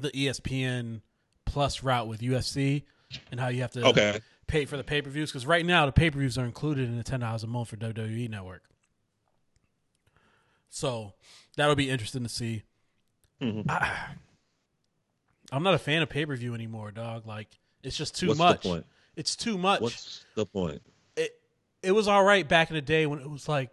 the 0.00 0.10
ESPN 0.10 1.02
Plus 1.44 1.82
route 1.84 2.08
with 2.08 2.20
UFC, 2.20 2.82
and 3.30 3.38
how 3.38 3.48
you 3.48 3.60
have 3.60 3.70
to 3.72 3.86
Okay. 3.86 4.20
Pay 4.46 4.64
for 4.64 4.76
the 4.76 4.84
pay 4.84 5.02
per 5.02 5.10
views. 5.10 5.30
Because 5.30 5.46
right 5.46 5.64
now 5.66 5.86
the 5.86 5.92
pay 5.92 6.10
per 6.10 6.18
views 6.18 6.36
are 6.38 6.44
included 6.44 6.88
in 6.88 6.96
the 6.96 7.02
ten 7.04 7.20
dollars 7.20 7.42
a 7.42 7.46
month 7.46 7.68
for 7.68 7.76
WWE 7.76 8.28
Network. 8.30 8.62
So 10.70 11.14
that'll 11.56 11.74
be 11.76 11.90
interesting 11.90 12.22
to 12.22 12.28
see. 12.28 12.62
Mhm. 13.40 13.68
I, 13.68 14.06
I'm 15.52 15.62
not 15.62 15.74
a 15.74 15.78
fan 15.78 16.02
of 16.02 16.08
pay 16.08 16.26
per 16.26 16.36
view 16.36 16.54
anymore, 16.54 16.90
dog. 16.90 17.26
Like 17.26 17.48
it's 17.82 17.96
just 17.96 18.16
too 18.18 18.28
What's 18.28 18.38
much. 18.38 18.66
It's 19.16 19.36
too 19.36 19.56
much 19.56 19.80
What's 19.80 20.24
the 20.34 20.44
point? 20.44 20.82
it 21.16 21.38
it 21.82 21.92
was 21.92 22.08
all 22.08 22.22
right 22.24 22.46
back 22.46 22.70
in 22.70 22.74
the 22.74 22.82
day 22.82 23.06
when 23.06 23.18
it 23.20 23.30
was 23.30 23.48
like 23.48 23.70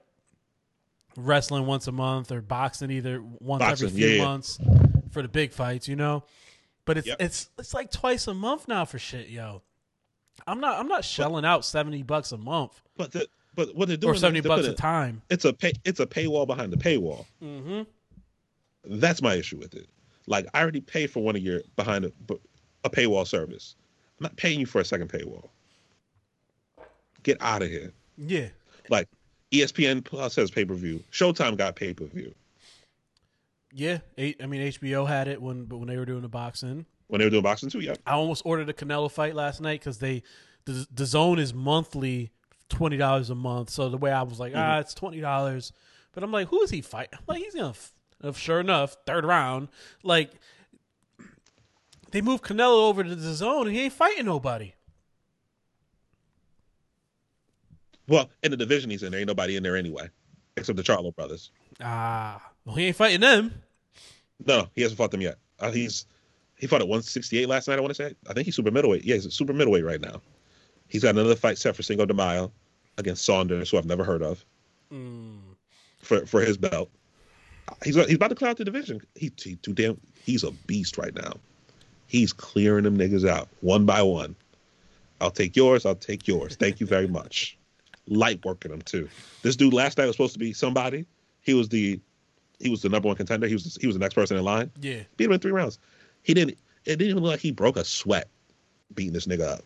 wrestling 1.18 1.66
once 1.66 1.88
a 1.88 1.92
month 1.92 2.32
or 2.32 2.42
boxing 2.42 2.90
either 2.92 3.22
once 3.40 3.60
Boxing, 3.62 3.88
every 3.88 4.00
few 4.00 4.08
yeah, 4.08 4.16
yeah. 4.16 4.24
months 4.24 4.60
for 5.12 5.22
the 5.22 5.28
big 5.28 5.52
fights, 5.52 5.88
you 5.88 5.96
know. 5.96 6.24
But 6.86 6.98
it's 6.98 7.08
Yep. 7.08 7.18
it's 7.22 7.50
it's 7.58 7.74
like 7.74 7.92
twice 7.92 8.28
a 8.28 8.34
month 8.34 8.68
now 8.68 8.86
for 8.86 9.00
shit, 9.00 9.30
yo. 9.30 9.62
I'm 10.48 10.60
not 10.60 10.80
I'm 10.80 10.88
not 10.88 11.06
shelling 11.06 11.46
out 11.46 11.66
seventy 11.66 12.04
bucks 12.04 12.32
a 12.32 12.38
month 12.38 12.82
But 12.98 13.12
the, 13.12 13.28
but 13.56 13.76
what 13.76 13.88
they're 13.88 13.98
doing 13.98 14.14
or 14.14 14.18
seventy 14.18 14.40
is 14.40 14.46
bucks 14.46 14.62
putting- 14.62 14.74
a 14.74 14.76
time. 14.78 15.22
It's 15.30 15.46
a 15.46 15.54
pay, 15.54 15.74
it's 15.86 16.00
a 16.00 16.06
paywall 16.06 16.48
behind 16.48 16.74
the 16.74 16.78
paywall. 16.78 17.26
Mm-hmm. 17.42 17.84
That's 19.00 19.22
my 19.22 19.36
issue 19.36 19.58
with 19.58 19.74
it. 19.76 19.88
Like 20.28 20.48
I 20.54 20.62
already 20.62 20.82
paid 20.82 21.12
for 21.12 21.22
one 21.24 21.36
of 21.36 21.42
your 21.42 21.62
behind 21.76 22.06
a, 22.06 22.12
a 22.84 22.90
paywall 22.90 23.28
service. 23.28 23.76
I'm 24.20 24.24
not 24.24 24.36
paying 24.36 24.60
you 24.60 24.66
for 24.66 24.82
a 24.82 24.86
second 24.86 25.10
paywall. 25.10 25.50
Get 27.24 27.38
out 27.42 27.62
of 27.62 27.70
here. 27.70 27.92
Yeah, 28.18 28.48
Like 28.90 29.08
ESPN 29.52 30.04
Plus 30.04 30.36
has 30.36 30.52
pay 30.52 30.66
per 30.66 30.74
view. 30.74 31.04
Showtime 31.12 31.58
got 31.58 31.76
pay 31.76 31.94
per 31.94 32.06
view 32.06 32.34
yeah. 33.74 34.00
I 34.18 34.46
mean 34.46 34.62
HBO 34.72 35.08
had 35.08 35.28
it 35.28 35.42
when 35.42 35.66
but 35.66 35.78
when 35.78 35.88
they 35.88 35.98
were 35.98 36.06
doing 36.06 36.22
the 36.22 36.30
boxing. 36.30 36.86
When 37.08 37.20
they 37.20 37.26
were 37.26 37.32
doing 37.32 37.44
boxing 37.44 37.70
too. 37.70 37.80
Yeah, 37.80 37.96
I 38.06 38.14
almost 38.14 38.42
ordered 38.46 38.70
a 38.70 38.74
Canelo 38.74 39.10
fight 39.12 39.36
last 39.36 39.62
night 39.62 39.80
because 39.80 39.98
they 40.00 40.24
the 40.66 40.88
the 40.94 41.06
zone 41.06 41.40
is 41.40 41.54
monthly 41.54 42.32
twenty 42.70 42.98
dollars 42.98 43.30
a 43.30 43.36
month. 43.36 43.70
So 43.70 43.90
the 43.90 43.98
way 43.98 44.12
I 44.12 44.24
was 44.24 44.40
like, 44.40 44.54
ah, 44.56 44.80
it's 44.80 44.94
twenty 44.94 45.20
dollars, 45.22 45.72
but 46.14 46.24
I'm 46.24 46.32
like, 46.32 46.48
who 46.50 46.62
is 46.62 46.70
he 46.70 46.82
fighting? 46.82 47.14
I'm 47.20 47.24
Like 47.28 47.40
he's 47.44 47.54
gonna, 47.56 47.70
f- 47.70 47.94
uh, 48.24 48.32
sure 48.34 48.60
enough, 48.60 48.96
third 49.06 49.26
round, 49.26 49.68
like 50.04 50.32
they 52.12 52.22
moved 52.22 52.44
Canelo 52.44 52.88
over 52.90 53.04
to 53.04 53.16
the 53.16 53.34
zone 53.34 53.68
and 53.68 53.76
he 53.76 53.84
ain't 53.84 53.94
fighting 53.94 54.26
nobody. 54.26 54.74
Well, 58.08 58.30
in 58.44 58.52
the 58.52 58.58
division 58.58 58.90
he's 58.90 59.04
in, 59.04 59.12
there 59.12 59.20
ain't 59.20 59.28
nobody 59.28 59.56
in 59.56 59.64
there 59.64 59.78
anyway, 59.78 60.10
except 60.58 60.76
the 60.78 60.84
Charlo 60.84 61.16
brothers. 61.16 61.52
Ah, 61.82 62.52
well 62.66 62.76
he 62.76 62.86
ain't 62.88 62.96
fighting 62.96 63.22
them. 63.22 63.54
No, 64.46 64.60
no, 64.62 64.68
he 64.76 64.82
hasn't 64.82 64.98
fought 64.98 65.12
them 65.12 65.22
yet. 65.22 65.38
Uh, 65.60 65.72
he's 65.72 66.06
he 66.58 66.68
fought 66.68 66.82
at 66.82 66.88
168 66.88 67.48
last 67.48 67.68
night. 67.68 67.78
I 67.78 67.82
want 67.82 67.96
to 67.96 67.96
say. 68.10 68.16
I 68.30 68.34
think 68.34 68.46
he's 68.46 68.56
super 68.56 68.72
middleweight. 68.72 69.04
Yeah, 69.04 69.16
he's 69.16 69.34
super 69.34 69.54
middleweight 69.54 69.84
right 69.84 70.00
now. 70.02 70.22
He's 70.88 71.04
got 71.04 71.10
another 71.10 71.36
fight 71.36 71.58
set 71.58 71.76
for 71.76 71.84
Cinco 71.84 72.06
de 72.06 72.14
Mayo 72.14 72.52
against 72.98 73.26
Saunders, 73.26 73.70
who 73.72 73.78
I've 73.78 73.86
never 73.86 74.04
heard 74.04 74.22
of, 74.22 74.44
Mm. 74.92 75.40
for 76.00 76.26
for 76.26 76.42
his 76.42 76.58
belt. 76.58 76.90
He's 77.84 77.96
he's 77.96 78.16
about 78.16 78.28
to 78.30 78.36
clear 78.36 78.52
out 78.52 78.58
the 78.58 78.66
division. 78.66 79.02
He, 79.16 79.32
he 79.42 79.56
too 79.56 79.74
damn. 79.74 80.00
He's 80.24 80.44
a 80.44 80.52
beast 80.52 80.98
right 80.98 81.14
now. 81.16 81.34
He's 82.08 82.32
clearing 82.34 82.84
them 82.84 82.98
niggas 82.98 83.28
out 83.28 83.48
one 83.62 83.86
by 83.86 84.02
one. 84.04 84.36
I'll 85.22 85.32
take 85.32 85.56
yours. 85.56 85.86
I'll 85.86 85.96
take 85.96 86.28
yours. 86.28 86.56
Thank 86.56 86.80
you 86.80 86.86
very 86.86 87.08
much. 87.08 87.58
Light 88.08 88.44
working 88.46 88.70
them 88.72 88.82
too. 88.82 89.08
This 89.42 89.56
dude 89.56 89.74
last 89.74 89.98
night 89.98 90.06
was 90.08 90.16
supposed 90.16 90.34
to 90.34 90.40
be 90.40 90.54
somebody. 90.54 91.06
He 91.42 91.54
was 91.54 91.70
the 91.70 92.00
he 92.60 92.70
was 92.70 92.82
the 92.82 92.90
number 92.90 93.08
one 93.08 93.16
contender. 93.18 93.48
He 93.48 93.54
was 93.56 93.78
he 93.82 93.88
was 93.88 93.96
the 93.96 94.00
next 94.00 94.14
person 94.14 94.38
in 94.38 94.44
line. 94.44 94.70
Yeah, 94.82 95.00
Beat 95.18 95.26
him 95.26 95.32
in 95.32 95.40
three 95.40 95.52
rounds. 95.52 95.80
He 96.24 96.34
didn't. 96.34 96.58
It 96.86 96.98
didn't 96.98 97.10
even 97.12 97.24
look 97.24 97.32
like 97.32 97.40
he 97.40 97.52
broke 97.52 97.78
a 97.78 97.84
sweat 97.86 98.28
beating 98.96 99.14
this 99.14 99.26
nigga 99.26 99.54
up. 99.54 99.62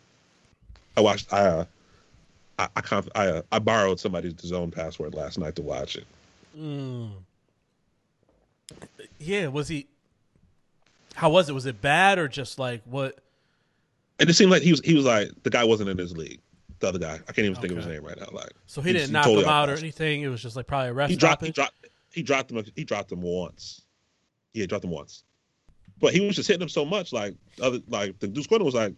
I 0.96 1.00
watched. 1.00 1.32
I 1.32 1.38
uh, 1.40 1.64
I 2.58 2.68
I, 2.76 2.80
conf, 2.80 3.08
I, 3.14 3.26
uh, 3.28 3.42
I 3.52 3.58
borrowed 3.58 4.00
somebody's 4.00 4.38
zone 4.40 4.70
password 4.70 5.14
last 5.14 5.38
night 5.38 5.56
to 5.56 5.62
watch 5.62 5.96
it. 5.96 6.06
mm. 6.58 7.10
yeah. 9.18 9.46
Was 9.48 9.68
he? 9.68 9.86
How 11.14 11.30
was 11.30 11.48
it? 11.48 11.52
Was 11.52 11.66
it 11.66 11.80
bad 11.80 12.18
or 12.18 12.28
just 12.28 12.58
like 12.58 12.82
what? 12.84 13.18
And 14.20 14.28
it 14.28 14.34
seemed 14.34 14.50
like 14.50 14.62
he 14.62 14.72
was 14.72 14.80
he 14.80 14.94
was 14.94 15.04
like 15.04 15.30
the 15.42 15.50
guy 15.50 15.64
wasn't 15.64 15.90
in 15.90 15.98
his 15.98 16.16
league. 16.16 16.40
The 16.80 16.88
other 16.88 16.98
guy, 17.00 17.14
I 17.14 17.32
can't 17.32 17.38
even 17.38 17.56
think 17.56 17.72
of 17.72 17.78
his 17.78 17.86
name 17.86 18.04
right 18.04 18.18
now. 18.18 18.28
Like 18.32 18.52
So 18.66 18.80
he 18.80 18.90
he's- 18.90 19.02
didn't 19.02 19.12
knock 19.12 19.24
totally 19.24 19.44
him 19.44 19.50
out 19.50 19.68
or 19.68 19.74
anything. 19.74 20.22
It 20.22 20.28
was 20.28 20.40
just 20.40 20.54
like 20.54 20.66
probably 20.66 20.90
a 20.90 20.92
ref 20.92 21.10
He 21.10 21.16
dropped. 21.16 21.44
He 21.44 21.50
dropped. 21.50 21.74
He 22.12 22.22
dropped 22.22 22.50
him. 22.52 22.64
He 22.76 22.84
dropped 22.84 23.10
him 23.12 23.20
once. 23.22 23.82
Yeah, 24.54 24.62
he 24.62 24.66
dropped 24.66 24.84
him 24.84 24.90
once. 24.90 25.24
But 26.00 26.12
he 26.14 26.20
was 26.20 26.36
just 26.36 26.48
hitting 26.48 26.62
him 26.62 26.68
so 26.68 26.84
much, 26.84 27.12
like 27.12 27.34
other 27.62 27.80
like 27.88 28.18
the 28.20 28.28
Deuce 28.28 28.46
Quinn 28.46 28.64
was 28.64 28.74
like, 28.74 28.94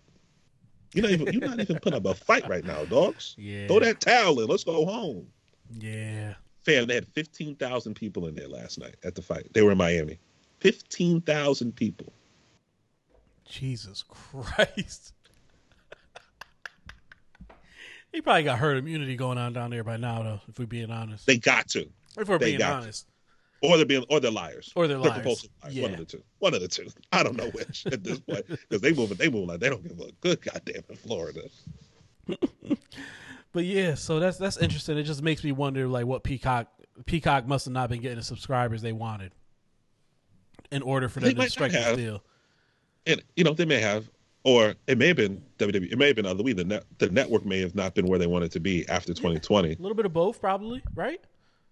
"You're 0.95 1.03
not 1.03 1.13
even. 1.13 1.33
You're 1.33 1.49
not 1.49 1.61
even 1.61 1.79
putting 1.79 1.97
up 1.97 2.05
a 2.07 2.15
fight 2.15 2.49
right 2.49 2.65
now, 2.65 2.85
dogs. 2.85 3.35
Yeah. 3.39 3.67
Throw 3.69 3.81
that 3.81 4.01
towel 4.01 4.41
in. 4.41 4.49
Let's 4.49 4.65
go 4.65 4.85
home." 4.85 5.27
Yeah. 5.79 6.35
Fam, 6.63 6.87
they 6.87 6.95
had 6.95 7.07
15,000 7.09 7.95
people 7.95 8.27
in 8.27 8.35
there 8.35 8.49
last 8.49 8.79
night 8.79 8.97
at 9.03 9.15
the 9.15 9.23
fight. 9.23 9.49
They 9.55 9.63
were 9.63 9.73
in 9.73 9.79
Miami. 9.79 10.19
15,000 10.59 11.75
people. 11.75 12.13
Jesus 13.49 14.05
Christ. 14.07 15.15
he 18.13 18.21
probably 18.21 18.43
got 18.43 18.59
herd 18.59 18.77
immunity 18.77 19.17
going 19.17 19.39
on 19.39 19.55
down 19.55 19.71
there 19.71 19.83
by 19.83 19.97
now, 19.97 20.23
though, 20.23 20.41
if 20.49 20.59
we're 20.59 20.67
being 20.67 20.91
honest. 20.91 21.27
They 21.27 21.39
got 21.39 21.69
to. 21.69 21.89
if 22.19 22.29
we're 22.29 22.39
they 22.39 22.57
being 22.57 22.59
got 22.59 22.83
to. 22.83 23.05
Or 23.63 23.77
they're 23.77 23.85
being 23.87 24.05
or 24.09 24.21
they're 24.21 24.31
liars. 24.31 24.73
Or 24.75 24.89
they're 24.89 24.99
liars. 24.99 25.13
compulsive 25.15 25.51
liars. 25.63 25.75
One 25.77 25.91
Yeah. 25.91 25.93
of 25.93 25.99
the 25.99 26.05
two. 26.07 26.23
One 26.39 26.55
of 26.55 26.61
the 26.61 26.69
two. 26.69 26.89
I 27.13 27.23
don't 27.23 27.37
know 27.37 27.49
which 27.51 27.87
at 27.87 28.03
this 28.03 28.19
point. 28.21 28.47
Because 28.49 28.81
they 28.81 28.93
move 28.93 29.17
they 29.19 29.29
move 29.29 29.49
like 29.49 29.61
they 29.61 29.69
don't 29.69 29.83
give 29.83 30.01
a 30.01 30.11
good 30.21 30.41
goddamn 30.41 30.83
in 30.89 30.97
Florida. 30.97 31.43
But 33.53 33.65
yeah, 33.65 33.95
so 33.95 34.21
that's 34.21 34.39
that's 34.39 34.59
interesting. 34.59 34.97
It 34.97 35.03
just 35.03 35.23
makes 35.23 35.43
me 35.43 35.51
wonder 35.53 35.89
like 35.89 36.07
what 36.07 36.23
Peacock 36.23 36.69
Peacock 37.05 37.47
must 37.49 37.65
have 37.65 37.75
not 37.75 37.89
been 37.89 38.01
getting 38.01 38.19
the 38.19 38.23
subscribers 38.23 38.81
they 38.81 38.93
wanted 38.93 39.33
in 40.71 40.83
order 40.83 41.09
for 41.09 41.19
They 41.21 41.33
them 41.33 41.45
to 41.45 41.51
strike 41.51 41.73
this 41.73 41.97
deal. 41.97 42.23
And 43.07 43.21
you 43.35 43.43
know, 43.43 43.53
they 43.53 43.65
may 43.65 43.81
have 43.81 44.09
or 44.45 44.75
it 44.87 44.99
may 44.99 45.09
have 45.09 45.17
been 45.17 45.43
WWE. 45.59 45.91
It 45.91 45.99
may 45.99 46.07
have 46.07 46.17
been 46.17 46.27
other 46.27 46.45
way. 46.45 46.53
The 46.53 46.65
net 46.65 46.85
the 46.99 47.09
network 47.11 47.45
may 47.45 47.61
have 47.61 47.75
not 47.75 47.95
been 47.95 48.07
where 48.07 48.21
they 48.21 48.29
wanted 48.29 48.53
to 48.53 48.61
be 48.61 48.89
after 48.89 49.13
2020. 49.13 49.73
A 49.73 49.77
little 49.79 49.97
bit 49.97 50.07
of 50.07 50.13
both, 50.13 50.41
probably, 50.41 50.81
right? 50.95 51.21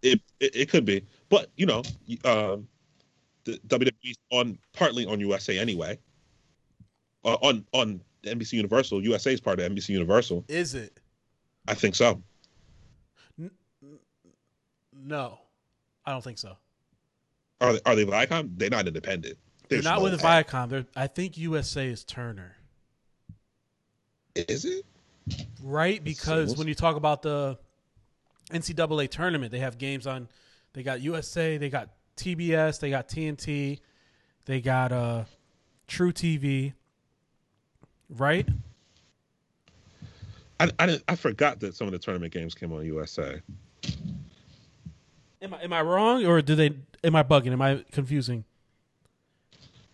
It, 0.03 0.21
it 0.41 0.57
it 0.57 0.69
could 0.69 0.85
be, 0.85 1.05
but 1.29 1.51
you 1.57 1.67
know, 1.67 1.83
um, 2.25 2.67
the 3.45 3.59
WWE's 3.67 4.17
on 4.31 4.59
partly 4.73 5.07
on 5.07 5.21
USA 5.21 5.59
anyway. 5.59 5.99
Uh, 7.25 7.37
on 7.43 7.65
on 7.73 8.01
NBC 8.25 8.55
Universal, 8.55 9.03
USA 9.03 9.33
is 9.33 9.41
part 9.41 9.61
of 9.61 9.71
NBC 9.73 9.91
Universal. 9.91 10.45
Is 10.49 10.75
it? 10.75 10.99
I 11.67 11.75
think 11.75 11.95
so. 11.95 12.23
No, 15.01 15.39
I 16.05 16.13
don't 16.13 16.25
think 16.25 16.39
so. 16.39 16.57
Are 17.61 17.73
they, 17.75 17.81
are 17.87 17.95
they 17.95 18.05
Viacom? 18.05 18.51
They're 18.57 18.71
not 18.71 18.87
independent. 18.87 19.39
They're 19.69 19.83
not 19.83 19.99
no 19.99 20.05
with 20.05 20.23
way. 20.23 20.45
Viacom. 20.45 20.69
They're, 20.69 20.87
I 20.97 21.07
think 21.07 21.37
USA 21.39 21.87
is 21.89 22.05
Turner, 22.05 22.57
Is 24.35 24.65
it? 24.65 24.85
right? 25.63 26.03
Because 26.03 26.57
when 26.57 26.69
you 26.69 26.75
talk 26.75 26.97
about 26.97 27.23
the 27.23 27.59
NCAA 28.51 29.11
tournament, 29.11 29.53
they 29.53 29.59
have 29.59 29.79
games 29.79 30.07
on. 30.07 30.29
They 30.79 30.85
got 30.85 31.01
USA. 31.01 31.59
They 31.59 31.71
got 31.71 31.89
TBS. 32.17 32.79
They 32.79 32.91
got 32.91 33.09
TNT. 33.09 33.81
They 34.45 34.61
got 34.61 34.93
uh, 34.93 35.25
truTV. 35.89 36.73
Right? 38.09 38.49
I 40.61 40.71
I, 40.79 40.87
didn't, 40.87 41.03
I 41.09 41.17
forgot 41.17 41.59
that 41.59 41.75
some 41.75 41.89
of 41.89 41.93
the 41.93 41.99
tournament 41.99 42.33
games 42.33 42.55
came 42.55 42.73
on 42.73 42.85
USA. 42.85 43.43
Am 45.43 45.53
I 45.53 45.63
am 45.65 45.73
I 45.73 45.83
wrong 45.83 46.25
or 46.25 46.41
do 46.43 46.55
they? 46.55 46.71
Am 47.03 47.17
I 47.17 47.25
bugging? 47.25 47.51
Am 47.51 47.61
I 47.61 47.85
confusing? 47.91 48.45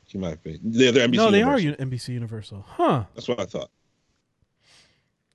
You 0.09 0.21
might 0.21 0.43
be. 0.43 0.61
They're, 0.63 0.93
they're 0.93 1.09
NBC 1.09 1.17
no, 1.17 1.31
they 1.31 1.39
Universal. 1.39 1.71
are 1.71 1.77
NBC 1.77 2.09
Universal. 2.09 2.67
Huh. 2.69 3.05
That's 3.15 3.27
what 3.27 3.41
I 3.41 3.47
thought. 3.47 3.71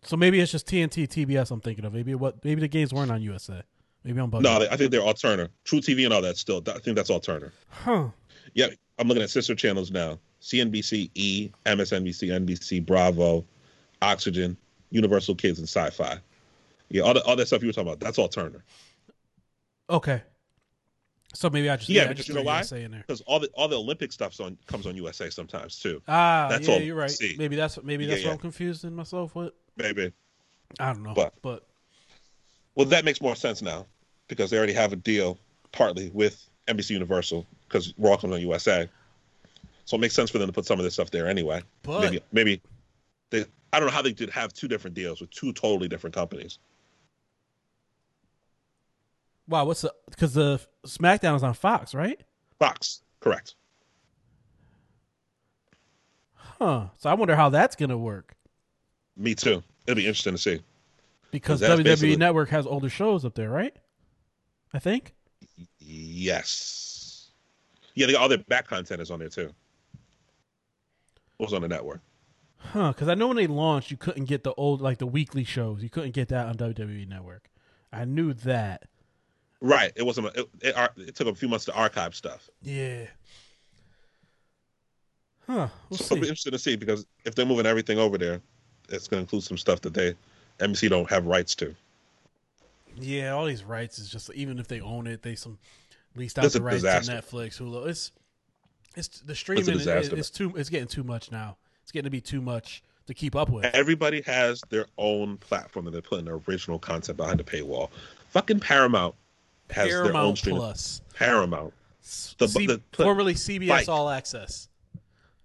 So 0.03 0.15
maybe 0.15 0.39
it's 0.41 0.51
just 0.51 0.67
TNT, 0.67 1.07
TBS. 1.07 1.49
I'm 1.49 1.59
thinking 1.59 1.85
of. 1.85 1.93
Maybe 1.95 2.13
what? 2.13 2.45
Maybe 2.45 2.61
the 2.61 2.67
games 2.67 2.93
weren't 2.93 3.09
on 3.09 3.23
USA. 3.23 3.63
Maybe 4.03 4.19
I'm 4.19 4.31
bugging. 4.31 4.41
No, 4.43 4.67
I 4.71 4.75
think 4.77 4.91
they're 4.91 5.01
all 5.01 5.13
Turner. 5.13 5.49
truTV 5.65 6.05
and 6.05 6.13
all 6.13 6.21
that 6.21 6.37
still. 6.37 6.63
I 6.67 6.79
think 6.79 6.95
that's 6.95 7.09
all 7.09 7.19
Turner. 7.19 7.51
Huh. 7.69 8.07
Yeah, 8.53 8.67
I'm 8.97 9.07
looking 9.07 9.23
at 9.23 9.29
sister 9.29 9.55
channels 9.55 9.91
now. 9.91 10.19
CNBC, 10.41 11.11
E, 11.15 11.49
MSNBC, 11.65 12.29
NBC, 12.29 12.85
Bravo, 12.85 13.45
Oxygen, 14.01 14.55
Universal 14.89 15.35
Kids, 15.35 15.59
and 15.59 15.67
Syfy. 15.67 16.19
Yeah, 16.89 17.03
all, 17.03 17.13
the, 17.13 17.21
all 17.23 17.35
that 17.35 17.45
stuff 17.47 17.61
you 17.61 17.67
were 17.67 17.73
talking 17.73 17.87
about, 17.89 17.99
that's 17.99 18.17
all 18.17 18.29
Turner. 18.29 18.63
Okay. 19.89 20.21
So 21.33 21.49
maybe 21.49 21.69
I 21.69 21.75
just 21.75 21.89
Yeah, 21.89 22.03
I 22.03 22.07
because 22.07 22.17
just 22.25 22.29
you 22.29 22.35
know 22.35 22.41
why? 22.41 22.57
USA 22.57 22.83
in 22.83 22.91
there. 22.91 23.01
Because 23.05 23.21
all 23.21 23.39
the 23.39 23.49
all 23.53 23.67
the 23.67 23.77
Olympic 23.77 24.11
stuff's 24.11 24.39
on 24.39 24.57
comes 24.65 24.87
on 24.87 24.95
USA 24.95 25.29
sometimes 25.29 25.77
too. 25.79 26.01
Ah, 26.07 26.47
That's 26.49 26.67
yeah, 26.67 26.73
all 26.73 26.81
you're 26.81 26.95
right. 26.95 27.11
C. 27.11 27.35
Maybe 27.37 27.55
that's 27.55 27.77
maybe 27.83 28.05
Yeah, 28.05 28.11
that's 28.11 28.21
yeah. 28.23 28.27
what 28.29 28.33
I'm 28.35 28.39
confusing 28.39 28.95
myself 28.95 29.35
with. 29.35 29.53
Maybe. 29.77 30.11
I 30.79 30.93
don't 30.93 31.03
know, 31.03 31.13
But- 31.13 31.33
but 31.43 31.67
Well, 32.75 32.85
that 32.87 33.05
makes 33.05 33.21
more 33.21 33.35
sense 33.35 33.61
now 33.61 33.85
because 34.27 34.49
they 34.49 34.57
already 34.57 34.73
have 34.73 34.93
a 34.93 34.95
deal 34.95 35.37
partly 35.71 36.09
with 36.13 36.49
NBC 36.67 36.91
Universal 36.91 37.45
because 37.67 37.93
Raw 37.97 38.17
comes 38.17 38.33
on 38.33 38.41
USA. 38.41 38.89
So 39.85 39.97
it 39.97 40.01
makes 40.01 40.13
sense 40.13 40.29
for 40.29 40.37
them 40.37 40.47
to 40.47 40.53
put 40.53 40.65
some 40.65 40.79
of 40.79 40.85
this 40.85 40.93
stuff 40.93 41.09
there 41.11 41.27
anyway. 41.27 41.63
but 41.83 42.01
maybe 42.01 42.21
maybe 42.31 42.61
they 43.31 43.45
I 43.73 43.79
don't 43.79 43.87
know 43.87 43.93
how 43.93 44.01
they 44.01 44.13
did 44.13 44.29
have 44.29 44.53
two 44.53 44.67
different 44.67 44.95
deals 44.95 45.19
with 45.19 45.31
two 45.31 45.51
totally 45.51 45.87
different 45.87 46.15
companies. 46.15 46.59
wow, 49.47 49.65
what's 49.65 49.81
the 49.81 49.93
because 50.09 50.33
the 50.33 50.59
SmackDown 50.85 51.35
is 51.35 51.43
on 51.43 51.53
Fox, 51.55 51.93
right? 51.93 52.19
Fox, 52.59 53.01
correct. 53.19 53.55
Huh. 56.35 56.89
So 56.97 57.09
I 57.09 57.13
wonder 57.13 57.35
how 57.35 57.49
that's 57.49 57.75
gonna 57.75 57.97
work 57.97 58.35
Me 59.17 59.33
too. 59.33 59.63
It'll 59.87 59.95
be 59.95 60.05
interesting 60.05 60.33
to 60.33 60.37
see. 60.37 60.59
Because 61.31 61.61
WWE 61.61 61.83
basically- 61.83 62.15
Network 62.15 62.49
has 62.49 62.65
older 62.65 62.89
shows 62.89 63.25
up 63.25 63.35
there, 63.35 63.49
right? 63.49 63.75
I 64.73 64.79
think. 64.79 65.15
Yes. 65.79 67.29
Yeah, 67.95 68.05
they 68.07 68.13
got 68.13 68.21
all 68.21 68.29
their 68.29 68.37
back 68.37 68.67
content 68.67 69.01
is 69.01 69.11
on 69.11 69.19
there 69.19 69.29
too. 69.29 69.51
It 71.39 71.43
was 71.43 71.53
on 71.53 71.61
the 71.61 71.67
network. 71.67 72.01
Huh? 72.57 72.91
Because 72.91 73.07
I 73.07 73.15
know 73.15 73.27
when 73.27 73.37
they 73.37 73.47
launched, 73.47 73.89
you 73.89 73.97
couldn't 73.97 74.25
get 74.25 74.43
the 74.43 74.53
old 74.53 74.81
like 74.81 74.97
the 74.97 75.07
weekly 75.07 75.43
shows. 75.43 75.81
You 75.81 75.89
couldn't 75.89 76.11
get 76.11 76.29
that 76.29 76.47
on 76.47 76.55
WWE 76.55 77.07
Network. 77.07 77.49
I 77.91 78.05
knew 78.05 78.33
that. 78.33 78.83
Right. 79.61 79.91
It 79.95 80.03
wasn't. 80.03 80.27
It, 80.35 80.47
it, 80.61 80.91
it 80.97 81.15
took 81.15 81.27
a 81.27 81.35
few 81.35 81.47
months 81.47 81.65
to 81.65 81.73
archive 81.73 82.13
stuff. 82.13 82.49
Yeah. 82.61 83.05
Huh. 85.47 85.69
We'll 85.89 85.97
so 85.97 86.15
it'll 86.15 86.21
be 86.21 86.27
interesting 86.27 86.51
to 86.51 86.59
see 86.59 86.75
because 86.75 87.05
if 87.25 87.33
they're 87.33 87.45
moving 87.45 87.65
everything 87.65 87.97
over 87.97 88.17
there, 88.17 88.41
it's 88.89 89.07
going 89.07 89.19
to 89.19 89.23
include 89.23 89.43
some 89.43 89.57
stuff 89.57 89.81
that 89.81 89.93
they 89.93 90.13
NBC 90.59 90.89
don't 90.89 91.09
have 91.09 91.25
rights 91.25 91.55
to. 91.55 91.75
Yeah, 92.95 93.31
all 93.31 93.45
these 93.45 93.63
rights 93.63 93.99
is 93.99 94.09
just 94.09 94.31
even 94.33 94.59
if 94.59 94.67
they 94.67 94.81
own 94.81 95.07
it, 95.07 95.21
they 95.21 95.35
some 95.35 95.57
leased 96.15 96.37
out 96.37 96.45
It's 96.45 96.53
the 96.55 96.61
rights 96.61 96.77
disaster. 96.83 97.11
to 97.13 97.21
Netflix, 97.21 97.59
Hulu. 97.59 97.87
It's 97.87 98.11
it's 98.95 99.07
the 99.21 99.35
streaming. 99.35 99.61
is 99.61 99.67
disaster. 99.69 100.17
it's 100.17 100.29
too. 100.29 100.53
It's 100.55 100.69
getting 100.69 100.87
too 100.87 101.03
much 101.03 101.31
now. 101.31 101.57
It's 101.83 101.91
getting 101.91 102.05
to 102.05 102.09
be 102.11 102.21
too 102.21 102.41
much 102.41 102.83
to 103.07 103.13
keep 103.13 103.35
up 103.35 103.49
with. 103.49 103.65
Everybody 103.65 104.21
has 104.21 104.61
their 104.69 104.85
own 104.97 105.37
platform 105.37 105.85
that 105.85 105.91
they're 105.91 106.01
putting 106.01 106.25
their 106.25 106.39
original 106.47 106.77
content 106.79 107.17
behind 107.17 107.39
the 107.39 107.43
paywall. 107.43 107.89
Fucking 108.29 108.59
Paramount 108.59 109.15
has 109.71 109.87
their 109.89 109.99
own 109.99 110.03
Paramount 110.11 110.37
streaming. 110.37 110.61
Plus, 110.61 111.01
Paramount. 111.15 111.73
The- 112.37 112.47
C- 112.47 112.65
the- 112.67 112.81
formerly 112.93 113.33
CBS. 113.35 113.87
All 113.87 114.09
Access. 114.09 114.67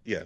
Yeah. 0.05 0.24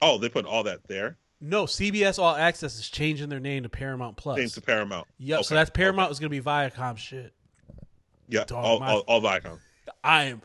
Oh, 0.00 0.18
they 0.18 0.28
put 0.28 0.46
all 0.46 0.62
that 0.64 0.82
there. 0.84 1.16
No, 1.44 1.64
CBS 1.64 2.18
All 2.20 2.36
Access 2.36 2.78
is 2.78 2.88
changing 2.88 3.28
their 3.28 3.40
name 3.40 3.64
to 3.64 3.68
Paramount 3.68 4.16
Plus. 4.16 4.38
Named 4.38 4.52
to 4.54 4.60
Paramount. 4.60 5.08
Yep. 5.18 5.44
so 5.44 5.48
Okay, 5.48 5.54
that's 5.60 5.70
Paramount 5.70 6.06
okay. 6.06 6.12
is 6.12 6.18
going 6.20 6.30
to 6.30 6.36
be 6.36 6.40
Viacom 6.42 6.96
shit. 6.96 7.32
Yeah. 8.28 8.44
Dog, 8.44 8.64
all, 8.64 8.80
my- 8.80 8.92
all, 8.92 9.00
all 9.00 9.20
Viacom. 9.20 9.58
I 10.04 10.24
am, 10.24 10.42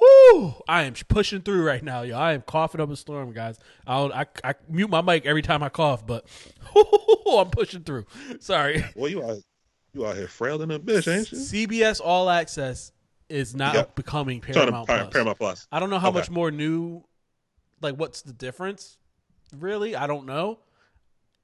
whoo! 0.00 0.54
I 0.68 0.82
am 0.82 0.94
pushing 1.08 1.40
through 1.42 1.64
right 1.64 1.82
now, 1.82 2.02
yo. 2.02 2.18
I 2.18 2.32
am 2.32 2.42
coughing 2.42 2.80
up 2.80 2.90
a 2.90 2.96
storm, 2.96 3.32
guys. 3.32 3.58
I'll, 3.86 4.12
I 4.12 4.26
I 4.42 4.54
mute 4.68 4.90
my 4.90 5.00
mic 5.00 5.24
every 5.26 5.42
time 5.42 5.62
I 5.62 5.68
cough, 5.68 6.04
but 6.04 6.26
I'm 7.30 7.50
pushing 7.50 7.82
through. 7.84 8.06
Sorry. 8.40 8.84
Well, 8.96 9.08
you 9.08 9.22
are 9.22 9.36
you 9.94 10.06
out 10.06 10.16
here 10.16 10.26
frail 10.28 10.58
than 10.58 10.70
a 10.72 10.78
bitch, 10.80 11.06
ain't 11.12 11.30
you? 11.30 11.38
CBS 11.38 12.00
All 12.04 12.28
Access 12.28 12.90
is 13.28 13.54
now 13.54 13.72
Yep. 13.74 13.94
becoming 13.94 14.40
Paramount 14.40 14.88
Plus. 14.88 15.08
Paramount 15.12 15.38
Plus. 15.38 15.66
I 15.70 15.78
don't 15.78 15.90
know 15.90 15.98
how 16.00 16.08
Okay. 16.08 16.18
much 16.18 16.30
more 16.30 16.50
new. 16.50 17.04
Like, 17.80 17.94
what's 17.94 18.22
the 18.22 18.32
difference? 18.32 18.96
Really, 19.58 19.96
I 19.96 20.06
don't 20.06 20.26
know. 20.26 20.58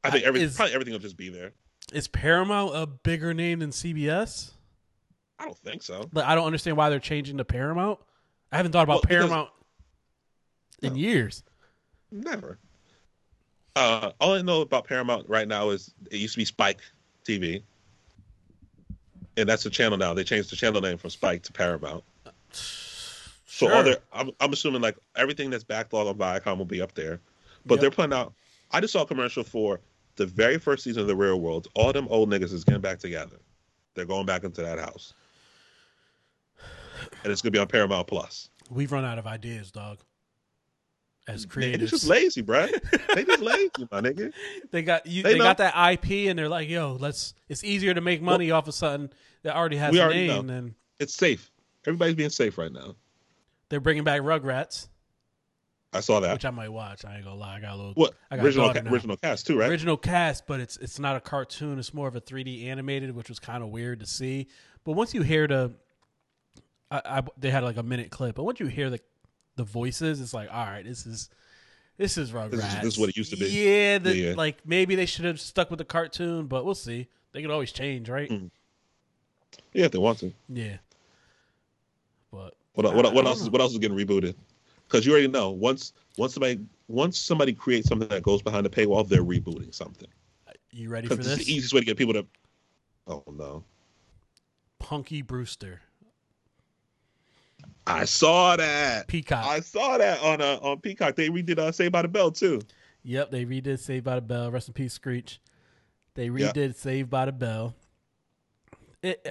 I 0.04 0.10
think 0.10 0.24
every, 0.24 0.42
Is- 0.42 0.56
probably 0.56 0.74
everything 0.74 0.92
will 0.92 1.00
just 1.00 1.16
be 1.16 1.28
there. 1.28 1.52
Is 1.92 2.08
Paramount 2.08 2.72
a 2.74 2.86
bigger 2.86 3.32
name 3.34 3.60
than 3.60 3.70
CBS? 3.70 4.50
I 5.38 5.44
don't 5.44 5.58
think 5.58 5.82
so. 5.82 6.08
Like, 6.12 6.26
I 6.26 6.34
don't 6.34 6.46
understand 6.46 6.76
why 6.76 6.88
they're 6.90 6.98
changing 6.98 7.38
to 7.38 7.44
Paramount. 7.44 7.98
I 8.50 8.56
haven't 8.56 8.72
thought 8.72 8.84
about 8.84 8.94
Well, 8.94 9.00
because- 9.02 9.16
Paramount 9.28 9.50
in 10.82 10.92
No. 10.94 10.98
years. 10.98 11.42
Never. 12.10 12.58
Uh, 13.74 14.12
all 14.20 14.34
I 14.34 14.42
know 14.42 14.62
about 14.62 14.86
Paramount 14.86 15.28
right 15.28 15.46
now 15.46 15.70
is 15.70 15.92
it 16.10 16.16
used 16.16 16.34
to 16.34 16.38
be 16.38 16.44
Spike 16.44 16.80
TV, 17.24 17.62
and 19.36 19.48
that's 19.48 19.64
the 19.64 19.70
channel 19.70 19.98
now. 19.98 20.14
They 20.14 20.24
changed 20.24 20.50
the 20.50 20.56
channel 20.56 20.80
name 20.80 20.96
from 20.96 21.10
Spike 21.10 21.42
to 21.42 21.52
Paramount. 21.52 22.02
So 22.52 23.66
all 23.66 23.72
Sure. 23.74 23.82
their, 23.82 23.96
I'm, 24.12 24.30
I'm 24.40 24.52
assuming 24.52 24.80
like 24.80 24.96
everything 25.14 25.50
that's 25.50 25.64
backlogged 25.64 26.08
on 26.08 26.16
Viacom 26.16 26.56
will 26.58 26.64
be 26.64 26.80
up 26.80 26.94
there, 26.94 27.20
but 27.66 27.74
Yep. 27.74 27.80
they're 27.80 27.90
putting 27.90 28.12
out. 28.12 28.32
I 28.70 28.80
just 28.80 28.92
saw 28.92 29.02
a 29.02 29.06
commercial 29.06 29.44
for 29.44 29.80
the 30.16 30.26
very 30.26 30.58
first 30.58 30.84
season 30.84 31.02
of 31.02 31.08
The 31.08 31.16
Real 31.16 31.40
World. 31.40 31.68
All 31.74 31.92
them 31.92 32.06
old 32.08 32.30
niggas 32.30 32.52
is 32.52 32.64
getting 32.64 32.80
back 32.80 32.98
together. 32.98 33.36
They're 33.94 34.04
going 34.06 34.26
back 34.26 34.44
into 34.44 34.62
that 34.62 34.78
house, 34.78 35.14
and 37.22 37.32
it's 37.32 37.42
gonna 37.42 37.50
be 37.52 37.58
on 37.58 37.66
Paramount 37.68 38.06
Plus. 38.06 38.50
We've 38.70 38.90
run 38.90 39.04
out 39.04 39.18
of 39.18 39.26
ideas, 39.26 39.70
dog. 39.70 39.98
As 41.28 41.44
creators, 41.44 41.90
They 41.90 41.96
just 41.96 42.06
lazy, 42.08 42.40
bro. 42.40 42.68
They 43.14 43.24
just 43.24 43.42
lazy, 43.42 43.70
my 43.90 44.00
nigga. 44.00 44.32
they 44.70 44.82
got 44.82 45.06
you, 45.06 45.24
They 45.24 45.32
they, 45.32 45.38
got 45.38 45.58
that 45.58 45.74
IP, 45.92 46.28
and 46.28 46.38
they're 46.38 46.48
like, 46.48 46.68
"Yo, 46.68 46.96
let's." 47.00 47.34
It's 47.48 47.64
easier 47.64 47.94
to 47.94 48.00
make 48.00 48.22
money 48.22 48.52
off 48.52 48.68
of 48.68 48.74
something 48.74 49.10
that 49.42 49.56
already 49.56 49.76
has 49.76 49.94
a 49.96 50.00
already 50.02 50.28
name 50.28 50.46
know. 50.46 50.54
than 50.54 50.74
It's 51.00 51.14
safe. 51.14 51.50
Everybody's 51.84 52.14
being 52.14 52.30
safe 52.30 52.58
right 52.58 52.70
now. 52.72 52.94
they're 53.70 53.80
bringing 53.80 54.04
back 54.04 54.20
Rugrats, 54.22 54.86
I 55.92 56.00
saw 56.00 56.20
that. 56.20 56.34
which 56.34 56.44
I 56.44 56.50
might 56.50 56.68
watch. 56.68 57.04
I 57.04 57.16
ain't 57.16 57.24
gonna 57.24 57.36
lie, 57.36 57.56
I 57.56 57.60
got 57.60 57.74
a 57.74 57.76
little 57.76 57.92
What 57.94 58.14
I 58.30 58.36
got 58.36 58.44
original 58.44 58.72
ca- 58.74 58.82
original 58.90 59.16
cast 59.16 59.46
too, 59.46 59.58
right? 59.58 59.70
original 59.70 59.96
cast, 59.96 60.46
but 60.46 60.60
it's 60.60 60.76
it's 60.78 60.98
not 60.98 61.16
a 61.16 61.20
cartoon. 61.20 61.78
It's 61.78 61.94
more 61.94 62.08
of 62.08 62.16
a 62.16 62.20
3D 62.20 62.66
animated, 62.66 63.14
which 63.14 63.28
was 63.28 63.38
kind 63.38 63.62
of 63.62 63.70
weird 63.70 64.00
to 64.00 64.06
see. 64.06 64.48
But 64.84 64.92
once 64.92 65.14
you 65.14 65.22
hear 65.22 65.46
the, 65.46 65.72
I, 66.90 67.00
I 67.04 67.22
they 67.38 67.50
had 67.50 67.62
like 67.64 67.76
a 67.78 67.82
minute 67.82 68.10
clip, 68.10 68.34
but 68.36 68.44
once 68.44 68.60
you 68.60 68.66
hear 68.66 68.90
the 68.90 69.00
the 69.56 69.64
voices, 69.64 70.20
it's 70.20 70.34
like, 70.34 70.48
all 70.52 70.66
right, 70.66 70.84
this 70.84 71.06
is 71.06 71.30
this 71.96 72.18
is 72.18 72.30
Rugrats. 72.32 72.50
This 72.50 72.64
is- 72.64 72.74
this 72.82 72.84
is 72.94 72.98
what 72.98 73.08
it 73.08 73.16
used 73.16 73.30
to 73.30 73.38
be. 73.38 73.46
Yeah, 73.46 73.98
the, 73.98 74.14
Yeah, 74.14 74.28
yeah. 74.30 74.34
like 74.36 74.66
maybe 74.66 74.96
they 74.96 75.06
should 75.06 75.24
have 75.24 75.40
stuck 75.40 75.70
with 75.70 75.78
the 75.78 75.84
cartoon, 75.86 76.46
but 76.46 76.64
we'll 76.66 76.74
see. 76.74 77.08
They 77.32 77.40
can 77.40 77.50
always 77.50 77.72
change, 77.72 78.08
right? 78.10 78.28
Mm. 78.28 78.50
Yeah, 79.72 79.86
if 79.86 79.92
they 79.92 79.98
want 79.98 80.18
to. 80.18 80.32
Yeah. 80.48 80.76
But 82.30 82.54
What 82.74 82.86
I- 82.86 82.94
what 82.94 83.06
I 83.06 83.12
what 83.12 83.24
else 83.26 83.38
is 83.40 83.46
know. 83.46 83.52
what 83.52 83.60
else 83.62 83.72
is 83.72 83.78
getting 83.78 83.96
rebooted? 83.96 84.34
Because 84.86 85.04
you 85.04 85.12
already 85.12 85.28
know 85.28 85.50
once 85.50 85.92
once 86.16 86.34
somebody 86.34 86.60
once 86.88 87.18
somebody 87.18 87.52
creates 87.52 87.88
something 87.88 88.08
that 88.08 88.22
goes 88.22 88.42
behind 88.42 88.64
the 88.64 88.70
paywall, 88.70 89.06
they're 89.06 89.24
rebooting 89.24 89.74
something. 89.74 90.08
you 90.70 90.88
ready 90.88 91.08
for 91.08 91.16
this? 91.16 91.38
the 91.38 91.52
easiest 91.52 91.74
way 91.74 91.80
to 91.80 91.86
get 91.86 91.96
people 91.96 92.14
to. 92.14 92.26
Oh 93.06 93.24
no! 93.32 93.64
Punky 94.78 95.22
Brewster, 95.22 95.80
I 97.86 98.04
saw 98.04 98.56
that. 98.56 99.06
Peacock. 99.06 99.46
I 99.46 99.60
saw 99.60 99.98
that 99.98 100.20
on 100.22 100.40
uh, 100.40 100.58
on 100.60 100.80
Peacock. 100.80 101.14
They 101.14 101.28
redid 101.28 101.58
uh, 101.58 101.70
Saved 101.72 101.92
by 101.92 102.02
the 102.02 102.08
Bell 102.08 102.30
too. 102.30 102.60
Yep, 103.04 103.30
they 103.30 103.44
redid 103.44 103.78
Saved 103.78 104.04
by 104.04 104.16
the 104.16 104.20
Bell. 104.20 104.50
Rest 104.50 104.68
in 104.68 104.74
peace, 104.74 104.92
Screech. 104.92 105.40
They 106.14 106.28
redid 106.28 106.74
Saved 106.74 107.10
by 107.10 107.26
the 107.26 107.32
Bell. 107.32 107.74
It, 109.02 109.24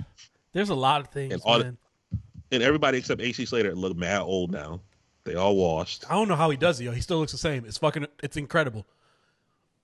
there's 0.52 0.70
a 0.70 0.74
lot 0.74 1.02
of 1.02 1.08
things, 1.08 1.34
And 1.34 1.42
all 1.44 1.62
And 1.62 2.62
everybody 2.62 2.98
except 2.98 3.20
AC 3.20 3.44
Slater 3.44 3.74
look 3.74 3.96
mad 3.96 4.22
old 4.22 4.50
now. 4.50 4.80
They 5.28 5.34
all 5.34 5.56
washed. 5.56 6.10
I 6.10 6.14
don't 6.14 6.26
know 6.26 6.36
how 6.36 6.48
he 6.48 6.56
does 6.56 6.80
it, 6.80 6.84
yo. 6.84 6.92
He 6.92 7.02
still 7.02 7.18
looks 7.18 7.32
the 7.32 7.38
same. 7.38 7.66
It's 7.66 7.76
fucking. 7.76 8.06
It's 8.22 8.38
incredible. 8.38 8.86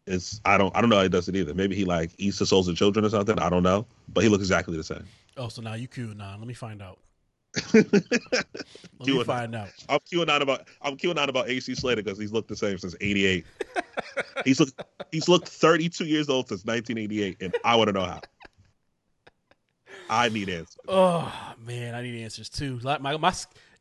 It's 0.06 0.40
I 0.46 0.56
don't 0.56 0.74
I 0.74 0.80
don't 0.80 0.88
know 0.88 0.96
how 0.96 1.02
he 1.02 1.10
does 1.10 1.28
it 1.28 1.36
either. 1.36 1.52
Maybe 1.52 1.76
he 1.76 1.84
like 1.84 2.12
eats 2.16 2.38
the 2.38 2.46
souls 2.46 2.66
of 2.66 2.76
children 2.76 3.04
or 3.04 3.10
something. 3.10 3.38
I 3.38 3.50
don't 3.50 3.62
know. 3.62 3.86
But 4.08 4.24
he 4.24 4.30
looks 4.30 4.42
exactly 4.42 4.74
the 4.74 4.84
same. 4.84 5.04
Oh, 5.36 5.48
so 5.48 5.60
now 5.60 5.74
you 5.74 5.86
queuing 5.86 6.22
on. 6.22 6.38
Let 6.38 6.48
me 6.48 6.54
find 6.54 6.80
out. 6.80 6.98
Let 7.74 7.92
me 9.00 9.24
find 9.24 9.54
out. 9.54 9.68
I'm 9.86 9.98
queuing 10.00 10.30
on 10.30 10.40
about 10.40 10.66
I'm 10.80 10.96
queuing 10.96 11.18
on 11.18 11.28
about 11.28 11.50
AC 11.50 11.74
Slater 11.74 12.02
because 12.02 12.18
he's 12.18 12.32
looked 12.32 12.48
the 12.48 12.56
same 12.56 12.78
since 12.78 12.96
'88. 13.02 13.44
he's 14.46 14.60
looked 14.60 14.82
he's 15.12 15.28
looked 15.28 15.48
32 15.48 16.06
years 16.06 16.30
old 16.30 16.48
since 16.48 16.64
1988, 16.64 17.36
and 17.42 17.54
I 17.64 17.76
want 17.76 17.88
to 17.88 17.92
know 17.92 18.04
how. 18.04 18.20
I 20.08 20.30
need 20.30 20.48
answers. 20.48 20.76
Oh 20.88 21.54
man, 21.66 21.94
I 21.94 22.02
need 22.02 22.22
answers 22.22 22.48
too. 22.48 22.78
Like 22.78 23.02
my 23.02 23.16
my 23.18 23.34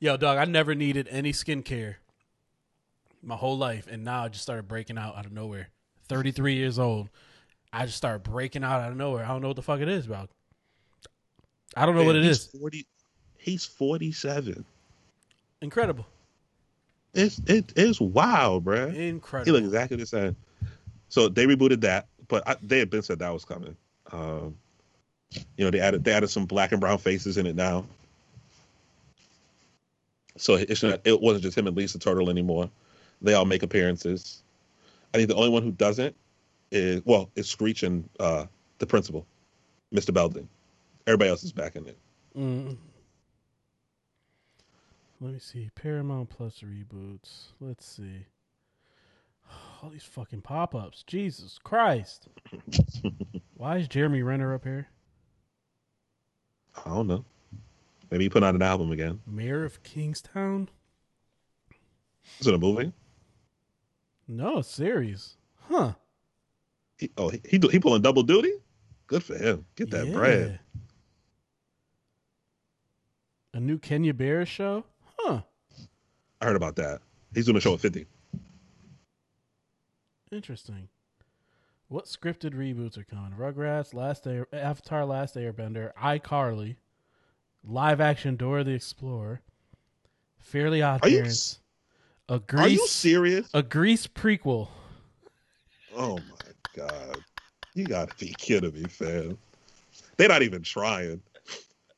yo 0.03 0.17
dog, 0.17 0.37
I 0.37 0.45
never 0.45 0.75
needed 0.75 1.07
any 1.09 1.31
skincare 1.31 1.95
my 3.21 3.35
whole 3.35 3.57
life, 3.57 3.87
and 3.89 4.03
now 4.03 4.25
I 4.25 4.27
just 4.27 4.43
started 4.43 4.67
breaking 4.67 4.97
out 4.97 5.15
out 5.15 5.25
of 5.25 5.31
nowhere. 5.31 5.69
Thirty 6.09 6.31
three 6.31 6.55
years 6.55 6.77
old, 6.77 7.09
I 7.71 7.85
just 7.85 7.97
started 7.97 8.23
breaking 8.23 8.65
out 8.65 8.81
out 8.81 8.91
of 8.91 8.97
nowhere. 8.97 9.23
I 9.23 9.29
don't 9.29 9.41
know 9.41 9.47
what 9.47 9.55
the 9.55 9.61
fuck 9.61 9.79
it 9.79 9.87
is, 9.87 10.05
bro. 10.05 10.27
I 11.75 11.85
don't 11.85 11.95
know 11.95 12.03
what 12.03 12.17
it 12.17 12.19
Man, 12.21 12.29
is. 12.29 12.49
he's 12.51 12.59
40. 12.59 12.85
He's 13.37 13.65
47. 13.65 14.63
Incredible, 15.61 16.05
It's 17.13 17.39
it 17.47 17.73
is 17.77 17.99
wild, 17.99 18.65
bro. 18.65 18.87
Incredible. 18.87 19.45
He 19.45 19.51
looked 19.51 19.65
exactly 19.65 19.97
the 19.97 20.05
same. 20.05 20.35
So 21.07 21.29
they 21.29 21.45
rebooted 21.45 21.81
that, 21.81 22.07
but 22.27 22.47
I, 22.47 22.57
they 22.61 22.79
had 22.79 22.89
been 22.89 23.01
said 23.01 23.19
that 23.19 23.33
was 23.33 23.45
coming. 23.45 23.75
Um, 24.11 24.57
you 25.57 25.63
know, 25.63 25.71
they 25.71 25.79
added 25.79 26.03
they 26.03 26.11
added 26.11 26.29
some 26.29 26.45
black 26.45 26.73
and 26.73 26.81
brown 26.81 26.97
faces 26.97 27.37
in 27.37 27.47
it 27.47 27.55
now. 27.55 27.85
So 30.37 30.55
it's 30.55 30.81
not, 30.83 31.01
it 31.05 31.21
wasn't 31.21 31.43
just 31.43 31.57
him 31.57 31.67
and 31.67 31.77
Lisa 31.77 31.99
Turtle 31.99 32.29
anymore. 32.29 32.69
They 33.21 33.33
all 33.33 33.45
make 33.45 33.63
appearances. 33.63 34.43
I 35.13 35.17
think 35.17 35.29
the 35.29 35.35
only 35.35 35.49
one 35.49 35.63
who 35.63 35.71
doesn't 35.71 36.15
is 36.71 37.01
well, 37.05 37.29
is 37.35 37.47
Screech 37.47 37.83
and 37.83 38.09
uh, 38.19 38.47
the 38.79 38.87
principal, 38.87 39.25
Mr. 39.93 40.13
Belding. 40.13 40.49
Everybody 41.05 41.29
else 41.29 41.43
is 41.43 41.51
back 41.51 41.75
in 41.75 41.87
it. 41.87 41.97
Mm. 42.35 42.77
Let 45.21 45.33
me 45.33 45.39
see. 45.39 45.69
Paramount 45.75 46.29
Plus 46.29 46.61
reboots. 46.61 47.45
Let's 47.61 47.85
see. 47.85 48.25
All 49.83 49.89
these 49.89 50.03
fucking 50.03 50.41
pop 50.41 50.73
ups. 50.73 51.03
Jesus 51.05 51.59
Christ. 51.63 52.27
Why 53.55 53.77
is 53.77 53.87
Jeremy 53.87 54.23
Renner 54.23 54.53
up 54.53 54.63
here? 54.63 54.87
I 56.85 56.89
don't 56.89 57.07
know. 57.07 57.23
Maybe 58.11 58.25
he 58.25 58.29
put 58.29 58.43
out 58.43 58.55
an 58.55 58.61
album 58.61 58.91
again. 58.91 59.21
Mayor 59.25 59.63
of 59.65 59.81
Kingstown? 59.83 60.69
Is 62.39 62.47
it 62.47 62.53
a 62.53 62.57
movie? 62.59 62.91
No, 64.27 64.57
a 64.59 64.63
series. 64.63 65.35
Huh. 65.67 65.93
He, 66.97 67.09
oh, 67.17 67.29
he 67.29 67.41
he, 67.49 67.59
he 67.71 67.79
pulling 67.79 68.01
double 68.01 68.23
duty. 68.23 68.51
Good 69.07 69.23
for 69.23 69.35
him. 69.37 69.65
Get 69.75 69.89
that 69.91 70.07
Yeah. 70.07 70.13
bread. 70.13 70.59
A 73.53 73.59
new 73.59 73.77
Kenya 73.77 74.13
Barris 74.13 74.49
show? 74.49 74.85
Huh. 75.17 75.41
I 76.41 76.45
heard 76.45 76.55
about 76.55 76.75
that. 76.77 77.01
He's 77.33 77.45
doing 77.45 77.57
a 77.57 77.61
show 77.61 77.73
at 77.73 77.79
50. 77.79 78.05
Interesting. 80.31 80.87
What 81.87 82.05
scripted 82.05 82.55
reboots 82.55 82.97
are 82.97 83.03
coming? 83.03 83.33
Rugrats, 83.37 83.93
Last 83.93 84.25
Air, 84.25 84.47
Avatar, 84.51 85.05
Last 85.05 85.35
Airbender, 85.35 85.91
iCarly, 86.01 86.77
live 87.65 88.01
action 88.01 88.35
Dora 88.35 88.63
the 88.63 88.71
Explorer, 88.71 89.41
Fairly 90.39 90.81
Odd 90.81 91.03
Are 91.03 91.09
you 91.09 91.17
Parents, 91.17 91.59
a 92.29 92.33
Are 92.33 92.37
you 92.37 92.77
Grease, 92.77 92.91
serious? 92.91 93.49
a 93.53 93.63
Grease 93.63 94.07
prequel. 94.07 94.67
Oh 95.95 96.17
my 96.17 96.51
god. 96.87 97.17
You 97.75 97.85
gotta 97.85 98.13
be 98.17 98.33
kidding 98.37 98.73
me, 98.73 98.83
fam. 98.83 99.37
They're 100.17 100.27
not 100.29 100.43
even 100.43 100.61
trying. 100.61 101.21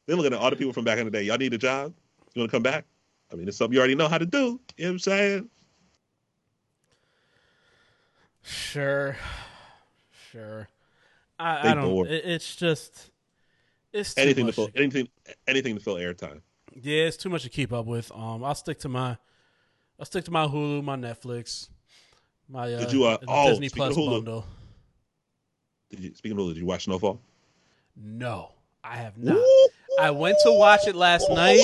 They're 0.05 0.15
looking 0.15 0.33
at 0.33 0.39
all 0.39 0.49
the 0.49 0.55
people 0.55 0.73
from 0.73 0.85
back 0.85 0.99
in 0.99 1.05
the 1.05 1.11
day. 1.11 1.23
Y'all 1.23 1.37
need 1.37 1.53
a 1.53 1.57
job? 1.57 1.93
You 2.33 2.41
wanna 2.41 2.51
come 2.51 2.63
back? 2.63 2.85
I 3.31 3.35
mean, 3.35 3.47
it's 3.47 3.57
something 3.57 3.73
you 3.73 3.79
already 3.79 3.95
know 3.95 4.07
how 4.07 4.17
to 4.17 4.25
do. 4.25 4.37
You 4.37 4.85
know 4.85 4.87
what 4.87 4.89
I'm 4.91 4.99
saying? 4.99 5.49
Sure, 8.43 9.17
sure. 10.31 10.69
I, 11.39 11.71
I 11.71 11.73
don't. 11.73 12.07
It, 12.07 12.23
it's 12.25 12.55
just 12.55 13.09
it's 13.95 14.17
Anything 14.17 14.45
to 14.47 14.51
fill 14.53 14.69
anything 14.75 15.07
anything 15.47 15.75
to 15.75 15.81
fill 15.81 15.95
airtime. 15.95 16.41
Yeah, 16.73 17.03
it's 17.03 17.17
too 17.17 17.29
much 17.29 17.43
to 17.43 17.49
keep 17.49 17.71
up 17.71 17.85
with. 17.85 18.11
Um, 18.13 18.43
I'll 18.43 18.53
stick 18.55 18.79
to 18.79 18.89
my, 18.89 19.17
I'll 19.99 20.05
stick 20.05 20.25
to 20.25 20.31
my 20.31 20.45
Hulu, 20.45 20.83
my 20.83 20.97
Netflix, 20.97 21.69
my 22.49 22.73
uh, 22.73 22.79
Did 22.81 22.91
you, 22.91 23.05
uh, 23.05 23.17
oh, 23.27 23.49
Disney 23.49 23.69
Plus 23.69 23.95
Hulu. 23.95 24.09
bundle. 24.11 24.45
Did 25.89 25.99
you, 26.01 26.15
speaking 26.15 26.37
of, 26.37 26.43
Hulu? 26.45 26.49
did 26.49 26.57
you 26.57 26.65
watch 26.65 26.83
Snowfall? 26.85 27.21
No, 27.95 28.51
I 28.83 28.97
have 28.97 29.17
not. 29.17 29.37
I 29.99 30.11
went 30.11 30.37
to 30.43 30.51
watch 30.51 30.85
it 30.87 30.95
last 30.95 31.29
night. 31.29 31.61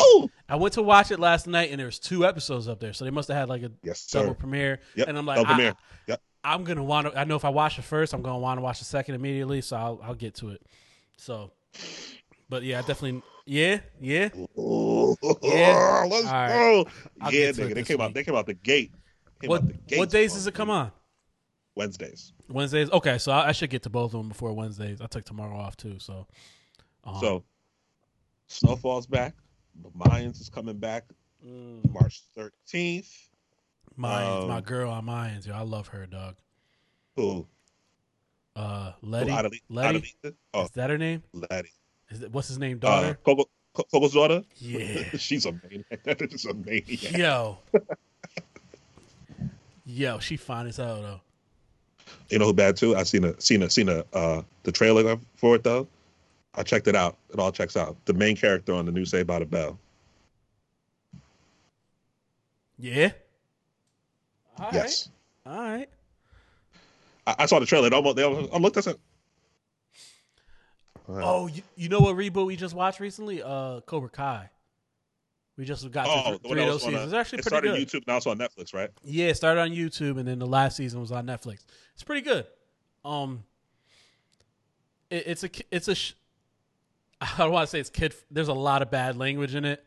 I 0.48 0.56
went 0.56 0.76
to 0.76 0.82
watch 0.82 1.12
it 1.12 1.20
last 1.20 1.46
night, 1.48 1.72
and 1.72 1.80
there 1.80 1.88
was 1.88 2.00
two 2.00 2.26
episodes 2.26 2.70
up 2.70 2.80
there, 2.80 2.94
so 2.94 3.04
they 3.04 3.12
must 3.12 3.28
have 3.28 3.36
had 3.38 3.50
like 3.50 3.64
a 3.64 3.72
Yes, 3.84 4.00
sir. 4.00 4.22
double 4.22 4.36
premiere. 4.36 4.80
Yep, 4.96 5.10
And 5.10 5.18
I'm 5.18 5.26
like, 5.26 5.36
double 5.38 5.48
premiere. 5.54 5.74
Yep. 6.08 6.22
I'm 6.46 6.64
gonna 6.64 6.84
want 6.84 7.08
to. 7.12 7.20
I 7.20 7.26
know 7.26 7.36
if 7.36 7.44
I 7.44 7.50
watch 7.50 7.78
it 7.78 7.82
first, 7.84 8.14
I'm 8.14 8.22
gonna 8.22 8.40
want 8.40 8.58
to 8.58 8.62
watch 8.62 8.80
the 8.80 8.86
second 8.86 9.16
immediately, 9.16 9.60
so 9.62 9.76
I'll 9.76 10.00
I'll 10.04 10.16
get 10.16 10.36
to 10.36 10.50
it. 10.52 10.62
So, 11.18 11.52
but 12.52 12.64
yeah, 12.64 12.80
I 12.80 12.82
definitely. 12.82 13.24
Yeah, 13.46 13.80
yeah. 14.00 14.30
Ooh, 14.60 15.16
Yeah. 15.42 16.06
let's 16.12 16.28
All 16.28 16.48
go. 16.48 16.88
I'll 17.22 17.34
yeah, 17.34 17.46
get 17.46 17.56
to 17.56 17.62
it 17.64 17.66
nigga, 17.66 17.68
they 17.70 17.74
this 17.82 17.88
came 17.88 18.02
out. 18.02 18.10
week. 18.10 18.16
They 18.16 18.24
came 18.26 18.36
out 18.36 18.46
the 18.46 18.54
gate. 18.54 18.92
Came 19.40 19.50
What 19.50 19.62
out 19.62 19.68
the 19.68 19.74
gates 19.74 19.98
what 19.98 20.10
days 20.10 20.34
does 20.34 20.46
it 20.46 20.54
come 20.54 20.70
on? 20.70 20.92
Wednesdays. 21.76 22.34
Wednesdays. 22.50 22.92
Okay, 22.92 23.18
so 23.18 23.32
I, 23.32 23.48
I 23.48 23.52
should 23.54 23.70
get 23.70 23.84
to 23.84 23.90
both 23.90 24.14
of 24.14 24.20
them 24.20 24.28
before 24.28 24.52
Wednesdays. 24.54 25.00
I 25.00 25.08
took 25.08 25.24
tomorrow 25.24 25.58
off 25.58 25.78
too, 25.78 25.98
so. 25.98 26.28
Um, 27.06 27.16
So, 27.22 27.44
Snowfall's 28.48 29.08
back. 29.08 29.34
The 29.82 29.90
Mayans 29.92 30.42
is 30.42 30.50
coming 30.50 30.78
back 30.78 31.06
mm, 31.44 31.90
March 31.90 32.22
13th. 32.38 33.30
Mayans, 33.98 34.42
um, 34.44 34.50
my 34.50 34.60
girl 34.60 34.92
on 34.92 35.06
Mayans, 35.06 35.48
yo, 35.48 35.54
I 35.54 35.62
love 35.62 35.88
her, 35.88 36.06
dog. 36.06 36.36
Who? 37.16 37.48
Uh, 38.58 38.92
Who? 39.00 39.08
Letty, 39.08 39.32
Letty, 39.70 40.16
Adelita? 40.24 40.34
Oh, 40.54 40.64
is 40.66 40.72
that 40.72 40.90
her 40.90 40.98
name? 40.98 41.24
Letty. 41.34 41.70
Is 42.12 42.22
it, 42.24 42.32
what's 42.32 42.48
his 42.48 42.60
name? 42.60 42.78
Uh, 42.78 42.80
Daughter. 42.80 43.18
Coco, 43.24 43.46
Co- 43.74 43.84
Coco's 43.92 44.14
daughter? 44.14 44.44
yeah. 44.58 45.04
She's 45.18 45.46
a 45.46 45.54
maniac. 45.54 45.86
That 46.04 46.22
is 46.22 46.46
a 46.46 46.54
maniac. 46.54 47.12
Yo. 47.18 47.58
Yo, 49.86 50.20
she 50.20 50.38
fine 50.38 50.68
as 50.68 50.78
hell 50.78 51.02
though. 51.02 51.22
You 52.30 52.40
know 52.40 52.46
who 52.46 52.54
bad 52.54 52.76
too? 52.78 52.96
I 52.96 53.04
seen 53.04 53.24
a 53.24 53.40
seen 53.42 53.64
a 53.64 53.70
seen 53.70 53.90
a 53.90 54.04
uh 54.14 54.42
the 54.64 54.72
trailer 54.72 55.18
for 55.36 55.56
it 55.56 55.64
though. 55.64 55.88
I 56.56 56.64
checked 56.64 56.88
it 56.88 56.96
out. 56.96 57.18
It 57.34 57.40
all 57.40 57.52
checks 57.52 57.78
out. 57.78 57.96
The 58.06 58.14
main 58.14 58.36
character 58.36 58.74
on 58.74 58.86
the 58.86 58.92
new 58.92 59.06
Saved 59.06 59.28
by 59.28 59.40
the 59.40 59.46
Bell. 59.46 59.80
Yeah. 62.78 63.12
All 64.58 64.66
right. 64.66 64.74
yes. 64.74 65.10
All 65.46 65.58
right. 65.58 65.90
I, 67.28 67.36
I 67.40 67.46
saw 67.46 67.60
the 67.60 67.66
trailer. 67.66 67.88
It 67.88 67.94
almost, 67.94 68.16
they 68.18 68.24
almost, 68.24 68.52
I 68.54 68.58
looked 68.58 68.76
at 68.78 68.88
Oh, 71.24 71.48
you, 71.48 71.62
you 71.76 71.90
know 71.90 72.00
what 72.00 72.16
reboot 72.16 72.46
we 72.46 72.56
just 72.56 72.74
watched 72.76 73.00
recently? 73.00 73.42
Uh, 73.44 73.82
Cobra 73.82 74.10
Kai. 74.10 74.50
We 75.58 75.66
just 75.66 75.90
got 75.92 76.08
Oh, 76.10 76.10
to 76.10 76.16
the 76.16 76.40
th- 76.40 76.42
one 76.44 76.54
three 76.54 76.62
of 76.64 76.68
those 76.70 76.84
uh, 76.84 76.88
seasons. 76.88 77.06
It's 77.06 77.14
actually 77.14 77.40
it 77.40 77.42
pretty 77.44 77.50
started 77.50 77.68
good. 77.68 77.80
on 77.96 78.02
YouTube, 78.02 78.08
now 78.08 78.18
it's 78.18 78.26
on 78.28 78.38
Netflix, 78.38 78.74
right? 78.74 78.90
Yeah, 79.04 79.28
it 79.28 79.36
started 79.38 79.62
on 79.62 79.70
YouTube, 79.72 80.18
and 80.18 80.28
then 80.28 80.40
the 80.40 80.48
last 80.48 80.78
season 80.78 81.00
was 81.02 81.12
on 81.12 81.26
Netflix. 81.28 81.66
It's 81.94 82.04
pretty 82.04 82.22
good. 82.22 82.46
Um, 83.04 83.44
it, 85.10 85.24
it's 85.28 85.44
a 85.44 85.50
it's 85.72 85.88
a. 85.88 85.96
Sh- 85.96 86.14
I 87.22 87.30
don't 87.38 87.52
want 87.52 87.68
to 87.68 87.72
say 87.72 87.80
it's 87.80 87.90
kid. 87.90 88.16
There's 88.32 88.48
a 88.48 88.54
lot 88.54 88.82
of 88.82 88.90
bad 88.90 89.18
language 89.18 89.54
in 89.56 89.66
it, 89.66 89.84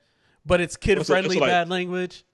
but 0.46 0.60
it's 0.60 0.76
kid 0.76 0.98
What's 0.98 1.08
it- 1.10 1.12
friendly 1.12 1.36
it's 1.36 1.40
like- 1.40 1.50
bad 1.50 1.68
language. 1.68 2.24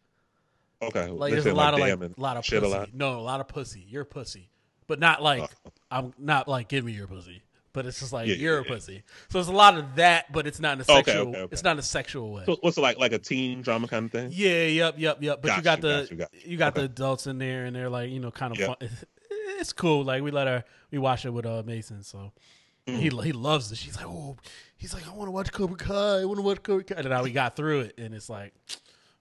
Okay. 0.83 1.09
Like 1.09 1.33
there's 1.33 1.45
a 1.45 1.53
lot 1.55 1.75
of 1.75 1.81
like 1.81 1.91
damn 1.99 2.03
a 2.03 2.21
lot 2.21 2.39
of 2.39 2.45
shit 2.45 2.63
pussy. 2.63 2.75
a 2.75 2.79
lot. 2.79 2.95
No, 2.95 3.19
a 3.19 3.21
lot 3.21 3.41
of 3.41 3.49
pussy. 3.49 3.85
You're 3.87 4.07
pussy, 4.07 4.49
but 4.87 4.99
not 4.99 5.23
like 5.23 5.43
Oh. 5.67 5.71
I'm 5.91 6.15
not 6.19 6.49
like 6.49 6.69
give 6.69 6.85
me 6.87 6.93
your 6.93 7.07
pussy. 7.07 7.43
But 7.73 7.87
it's 7.87 8.01
just 8.01 8.13
like 8.13 8.27
Yeah, 8.27 8.35
yeah, 8.35 8.41
you're 8.41 8.59
a 8.59 8.65
yeah. 8.65 8.69
pussy. 8.69 9.03
So 9.29 9.39
it's 9.39 9.49
a 9.49 9.53
lot 9.53 9.77
of 9.79 9.95
that, 9.97 10.33
but 10.33 10.47
it's 10.47 10.59
not 10.59 10.75
in 10.75 10.81
a 10.81 10.85
sexual. 10.85 11.29
okay, 11.29 11.39
okay. 11.41 11.53
It's 11.53 11.63
not 11.63 11.73
in 11.73 11.79
a 11.79 11.83
sexual 11.83 12.33
way. 12.33 12.43
So 12.47 12.57
what's 12.63 12.77
it 12.77 12.81
like 12.81 12.99
like 12.99 13.13
a 13.13 13.19
teen 13.19 13.63
drama 13.63 13.87
kind 13.87 14.07
of 14.07 14.11
thing? 14.13 14.31
Yeah, 14.33 14.65
yep, 14.65 14.95
yep, 14.99 15.19
yep. 15.23 15.41
But 15.41 15.57
you 15.57 15.63
Got 15.63 15.65
got 15.65 15.79
you, 15.79 15.83
the 15.83 16.01
got 16.01 16.11
you, 16.11 16.17
got 16.17 16.47
you 16.51 16.57
got 16.57 16.75
the 16.75 16.83
adults 16.83 17.27
in 17.29 17.39
there, 17.39 17.67
and 17.67 17.77
they're 17.77 17.89
like 17.91 18.11
you 18.11 18.19
know 18.21 18.31
kind 18.33 18.53
of 18.53 18.59
Yeah. 18.59 18.67
fun. 18.67 18.77
It's 19.61 19.73
cool. 19.73 20.05
Like 20.05 20.23
we 20.23 20.31
let 20.31 20.47
her 20.49 20.65
we 20.91 20.99
watch 20.99 21.25
it 21.25 21.31
with 21.31 21.47
uh 21.47 21.63
Mason, 21.65 22.03
so 22.03 22.33
Mm. 22.87 22.97
he 22.97 23.09
he 23.29 23.33
loves 23.33 23.71
it. 23.71 23.77
She's 23.77 23.95
like, 23.97 24.07
oh, 24.07 24.37
he's 24.77 24.95
like, 24.95 25.07
I 25.07 25.13
want 25.13 25.29
to 25.29 25.33
watch 25.33 25.53
Cobra 25.53 25.77
Kai. 25.77 26.21
I 26.21 26.25
want 26.25 26.39
to 26.39 26.43
watch 26.43 26.63
Cobra 26.63 26.83
Kai. 26.83 26.95
And 26.97 27.09
now 27.11 27.23
we 27.23 27.31
got 27.31 27.55
through 27.55 27.81
it, 27.81 27.95
and 27.99 28.15
it's 28.15 28.31
like, 28.31 28.55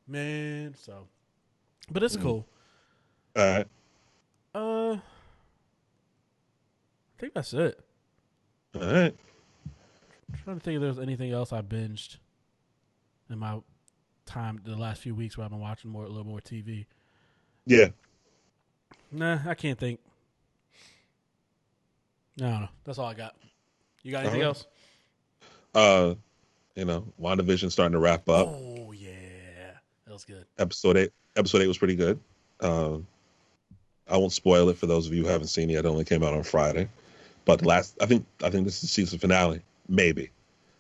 man, 0.08 0.74
so. 0.78 1.08
But 1.92 2.02
Mm. 2.02 2.06
it's 2.06 2.16
cool. 2.18 2.48
All 3.36 3.44
right. 3.46 3.68
Uh, 4.56 4.94
I 4.94 5.00
think 7.20 7.34
that's 7.34 7.54
it. 7.54 7.80
All 8.76 8.82
right. 8.82 9.16
I'm 10.32 10.40
trying 10.44 10.58
to 10.58 10.64
think 10.64 10.76
if 10.76 10.82
there's 10.82 11.00
anything 11.00 11.32
else 11.32 11.52
I 11.52 11.62
binged 11.62 12.18
in 13.30 13.40
my 13.40 13.60
time 14.26 14.62
the 14.64 14.76
last 14.76 15.02
few 15.02 15.16
weeks 15.16 15.38
where 15.38 15.46
I've 15.46 15.52
been 15.52 15.60
watching 15.60 15.90
more 15.90 16.04
a 16.04 16.08
little 16.08 16.24
more 16.26 16.40
TV. 16.40 16.86
Yeah. 17.66 17.90
Nah, 19.12 19.40
I 19.46 19.56
can't 19.56 19.78
think. 19.78 20.00
No, 22.38 22.60
no, 22.60 22.70
that's 22.84 23.00
all 23.00 23.08
I 23.08 23.16
got. 23.16 23.36
You 24.04 24.12
got 24.12 24.24
anything 24.24 24.42
else? 24.42 24.66
Uh 25.74 26.16
You 26.76 26.86
know, 26.86 27.06
WandaVision 27.20 27.72
starting 27.72 27.94
to 27.94 28.00
wrap 28.00 28.30
up. 28.30 28.48
Oh 28.48 28.92
yeah, 28.92 29.12
that 30.06 30.14
was 30.14 30.26
good. 30.26 30.46
Episode 30.58 30.98
eight. 30.98 31.12
Episode 31.36 31.62
eight 31.62 31.68
was 31.68 31.78
pretty 31.78 31.96
good. 31.96 32.20
Um, 32.62 33.06
I 34.10 34.18
won't 34.18 34.32
spoil 34.32 34.70
it 34.70 34.78
for 34.78 34.86
those 34.86 35.06
of 35.08 35.14
you 35.14 35.24
who 35.24 35.30
haven't 35.30 35.48
seen 35.48 35.70
it. 35.70 35.76
It 35.76 35.86
only 35.86 36.06
came 36.06 36.24
out 36.24 36.34
on 36.34 36.44
Friday. 36.44 36.88
But 37.46 37.60
the 37.60 37.68
last, 37.68 37.98
I 38.02 38.06
think, 38.06 38.26
I 38.44 38.50
think 38.50 38.66
this 38.66 38.76
is 38.76 38.82
the 38.82 38.88
season 38.88 39.20
finale. 39.20 39.62
Maybe. 39.88 40.30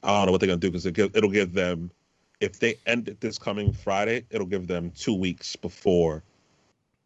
I 0.03 0.07
don't 0.17 0.27
know 0.27 0.31
what 0.31 0.39
they're 0.41 0.47
gonna 0.47 0.59
do 0.59 0.69
because 0.69 0.85
it 0.85 0.93
give, 0.93 1.15
it'll 1.15 1.29
give 1.29 1.53
them, 1.53 1.91
if 2.39 2.59
they 2.59 2.75
end 2.85 3.09
it 3.09 3.19
this 3.19 3.37
coming 3.37 3.73
Friday, 3.73 4.25
it'll 4.29 4.47
give 4.47 4.67
them 4.67 4.91
two 4.95 5.13
weeks 5.13 5.55
before 5.55 6.23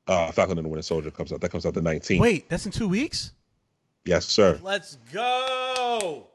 uh, 0.07 0.31
Falcon 0.31 0.57
and 0.57 0.65
the 0.65 0.69
Winter 0.69 0.83
Soldier 0.83 1.11
comes 1.11 1.31
out. 1.31 1.41
That 1.41 1.49
comes 1.49 1.65
out 1.65 1.73
the 1.73 1.81
19th. 1.81 2.19
Wait, 2.19 2.49
that's 2.49 2.65
in 2.65 2.71
two 2.71 2.87
weeks. 2.87 3.33
Yes, 4.05 4.25
sir. 4.25 4.59
Let's 4.61 4.97
go. 5.11 6.27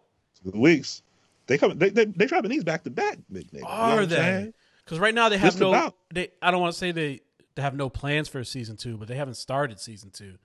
Two 0.42 0.58
weeks. 0.58 1.02
They 1.46 1.58
come. 1.58 1.78
They 1.78 1.90
they 1.90 2.06
they 2.06 2.26
dropping 2.26 2.50
these 2.50 2.64
back 2.64 2.84
to 2.84 2.90
back. 2.90 3.18
Big 3.30 3.50
nigga. 3.50 3.56
You 3.56 3.60
know 3.62 3.68
Are 3.68 4.06
they? 4.06 4.52
Because 4.84 4.98
right 4.98 5.14
now 5.14 5.28
they 5.28 5.38
have 5.38 5.48
Just 5.48 5.60
no. 5.60 5.70
about. 5.70 5.94
They 6.12 6.30
I 6.40 6.50
don't 6.50 6.60
want 6.60 6.72
to 6.72 6.78
say 6.78 6.92
they 6.92 7.20
they 7.54 7.62
have 7.62 7.74
no 7.74 7.88
plans 7.88 8.28
for 8.28 8.42
season 8.44 8.76
two, 8.76 8.96
but 8.96 9.08
they 9.08 9.16
haven't 9.16 9.34
started 9.34 9.80
season 9.80 10.10
two 10.10 10.38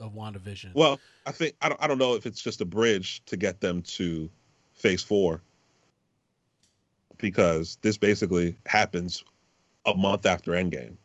of 0.00 0.14
WandaVision. 0.14 0.74
Well, 0.74 0.98
I 1.26 1.32
think 1.32 1.54
I 1.60 1.68
don't. 1.68 1.82
I 1.82 1.86
don't 1.86 1.98
know 1.98 2.14
if 2.14 2.26
it's 2.26 2.40
just 2.40 2.60
a 2.60 2.64
bridge 2.64 3.22
to 3.26 3.36
get 3.36 3.60
them 3.60 3.82
to 3.82 4.30
Phase 4.74 5.02
Four, 5.02 5.42
because 7.18 7.78
this 7.82 7.98
basically 7.98 8.56
happens 8.66 9.24
a 9.86 9.94
month 9.94 10.26
after 10.26 10.52
Endgame. 10.52 10.96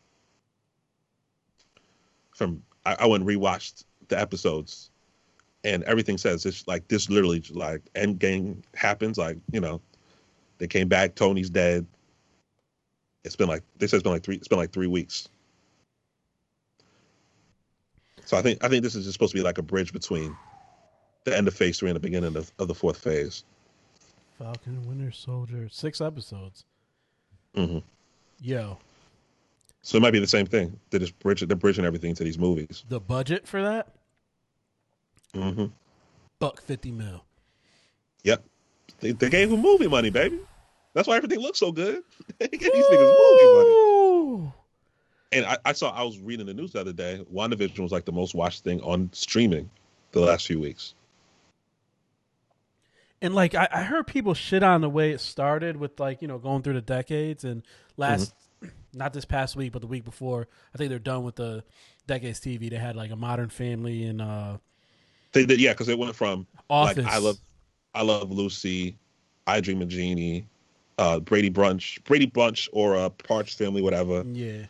From 2.32 2.64
I, 2.86 2.96
I 3.00 3.06
went 3.06 3.24
and 3.24 3.30
rewatched 3.30 3.84
the 4.08 4.20
episodes, 4.20 4.92
and 5.64 5.84
everything 5.84 6.18
says 6.18 6.46
it's 6.46 6.68
like 6.68 6.88
this. 6.88 7.10
Literally, 7.10 7.44
like 7.52 7.82
Endgame 7.96 8.64
happens. 8.74 9.18
Like 9.18 9.38
you 9.52 9.60
know, 9.60 9.82
they 10.58 10.68
came 10.68 10.88
back. 10.88 11.16
Tony's 11.16 11.50
dead. 11.50 11.86
It's 13.24 13.36
been 13.36 13.48
like 13.48 13.64
they 13.78 13.88
said. 13.88 13.98
It's 13.98 14.04
been 14.04 14.14
like 14.14 14.24
three. 14.24 14.36
It's 14.36 14.48
been 14.48 14.60
like 14.60 14.72
three 14.72 14.88
weeks. 14.88 15.30
So 18.26 18.38
I 18.38 18.42
think 18.42 18.64
I 18.64 18.68
think 18.70 18.84
this 18.84 18.96
is 18.96 19.06
just 19.06 19.14
supposed 19.14 19.32
to 19.34 19.38
be 19.38 19.44
like 19.44 19.58
a 19.58 19.62
bridge 19.64 19.94
between 19.94 20.36
the 21.26 21.36
end 21.36 21.48
of 21.48 21.54
phase 21.54 21.80
three 21.80 21.90
and 21.90 21.96
the 21.96 22.00
beginning 22.00 22.36
of, 22.36 22.52
of 22.60 22.68
the 22.68 22.76
fourth 22.76 22.98
phase. 22.98 23.44
Falcon 24.38 24.86
Winter 24.88 25.12
Soldier, 25.12 25.70
six 25.70 26.02
episodes. 26.02 26.66
hmm 27.56 27.80
Yo, 28.42 28.78
So 29.82 29.98
it 29.98 30.02
might 30.02 30.12
be 30.12 30.20
the 30.20 30.28
same 30.28 30.46
thing. 30.46 30.78
They're 30.90 31.00
just 31.00 31.18
bridging, 31.20 31.48
they're 31.48 31.56
bridging 31.56 31.86
everything 31.86 32.14
to 32.16 32.24
these 32.24 32.38
movies. 32.38 32.84
the 32.90 33.00
budget 33.00 33.48
for 33.48 33.62
that 33.64 33.88
Mm-hmm. 35.34 35.66
buck 36.40 36.62
fifty 36.62 36.92
mil. 36.92 37.24
Yep. 38.24 38.44
They, 39.00 39.12
they 39.12 39.30
gave 39.30 39.50
them 39.50 39.62
movie 39.62 39.88
money, 39.88 40.10
baby. 40.10 40.40
That's 40.94 41.08
why 41.08 41.18
everything 41.18 41.40
looks 41.40 41.60
so 41.60 41.72
good. 41.72 42.04
they 42.40 42.48
gave 42.48 42.60
these 42.62 42.86
niggas 42.86 43.00
movie 43.00 43.54
money. 43.58 43.72
And 45.32 45.46
I, 45.46 45.58
I 45.66 45.74
saw 45.74 45.92
I 45.92 46.04
was 46.04 46.20
reading 46.20 46.46
the 46.46 46.54
news 46.54 46.72
the 46.72 46.82
other 46.82 46.94
day. 46.94 47.26
WandaVision 47.34 47.80
was 47.80 47.92
like 47.92 48.06
the 48.06 48.12
most 48.12 48.36
watched 48.36 48.64
thing 48.64 48.82
on 48.82 49.10
streaming 49.12 49.70
the 50.12 50.22
last 50.22 50.48
few 50.48 50.60
weeks. 50.60 50.94
And 53.22 53.34
like 53.34 53.56
I, 53.56 53.68
I 53.72 53.84
heard 53.84 54.08
people 54.08 54.34
shit 54.34 54.64
on 54.64 54.82
the 54.82 54.90
way 54.90 55.12
it 55.12 55.20
started 55.20 55.78
with 55.78 56.00
like 56.00 56.22
you 56.22 56.28
know 56.28 56.38
going 56.38 56.62
through 56.62 56.74
the 56.74 56.82
decades 56.82 57.44
and 57.44 57.64
last 57.98 58.34
not 58.94 59.14
this 59.14 59.26
past 59.26 59.56
week 59.56 59.72
but 59.72 59.82
the 59.82 59.88
week 59.88 60.06
before 60.06 60.48
I 60.74 60.78
think 60.78 60.90
they're 60.90 61.00
done 61.00 61.24
with 61.24 61.36
the 61.36 61.64
decades 62.08 62.40
TV. 62.40 62.70
They 62.70 62.78
had 62.78 62.96
like 62.96 63.12
a 63.12 63.16
Modern 63.16 63.50
Family 63.50 64.06
and 64.06 64.22
uh, 64.22 64.58
They 65.32 65.46
did, 65.46 65.60
yeah, 65.60 65.74
because 65.74 65.90
it 65.90 65.98
went 65.98 66.16
from 66.16 66.48
Office. 66.70 67.06
like 67.06 67.14
I 67.14 67.18
love, 67.18 67.38
I 67.94 68.04
love 68.04 68.32
Lucy, 68.32 68.98
I 69.48 69.60
Dream 69.62 69.82
of 69.82 69.88
Jeannie, 69.88 70.48
uh, 70.98 71.20
Brady 71.20 71.50
Brunch, 71.50 72.04
Brady 72.04 72.28
Bunch, 72.28 72.70
or 72.74 72.96
uh, 72.96 73.10
Parch 73.10 73.56
Family, 73.56 73.82
whatever. 73.82 74.24
yeah 74.32 74.66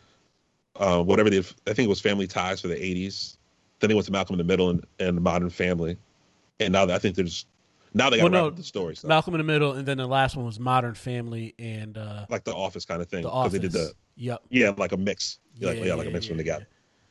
uh, 0.78 1.02
whatever 1.02 1.30
they, 1.30 1.38
I 1.38 1.42
think 1.72 1.80
it 1.80 1.88
was 1.88 2.00
Family 2.00 2.26
Ties 2.26 2.60
for 2.60 2.68
the 2.68 2.76
'80s. 2.76 3.36
Then 3.80 3.88
they 3.88 3.94
went 3.94 4.06
to 4.06 4.12
Malcolm 4.12 4.34
in 4.34 4.38
the 4.38 4.44
Middle 4.44 4.70
and, 4.70 4.86
and 4.98 5.20
Modern 5.20 5.50
Family, 5.50 5.96
and 6.60 6.72
now 6.72 6.84
I 6.84 6.98
think 6.98 7.14
there's 7.14 7.46
now 7.94 8.10
they 8.10 8.18
got 8.18 8.30
Well, 8.30 8.44
no, 8.44 8.50
the 8.50 8.62
stories. 8.62 8.98
stuff, 9.00 9.08
Malcolm 9.08 9.34
in 9.34 9.38
the 9.38 9.44
Middle 9.44 9.72
and 9.72 9.86
then 9.86 9.98
the 9.98 10.06
last 10.06 10.36
one 10.36 10.44
was 10.44 10.60
Modern 10.60 10.94
Family 10.94 11.54
and 11.58 11.96
uh, 11.96 12.26
like 12.28 12.44
the 12.44 12.54
Office 12.54 12.84
kind 12.84 13.00
of 13.00 13.08
thing, 13.08 13.22
because 13.22 13.34
Office. 13.34 13.52
they 13.52 13.58
did 13.58 13.72
the 13.72 13.92
yep 14.16 14.42
yeah 14.50 14.72
like 14.76 14.92
a 14.92 14.96
mix, 14.96 15.38
yeah, 15.56 15.68
like, 15.68 15.78
Yeah, 15.78 15.84
yeah, 15.84 15.94
like 15.94 16.06
a 16.06 16.10
yeah, 16.10 16.14
mix 16.14 16.28
when 16.28 16.38
yeah, 16.38 16.42
they 16.44 16.48
got, 16.48 16.62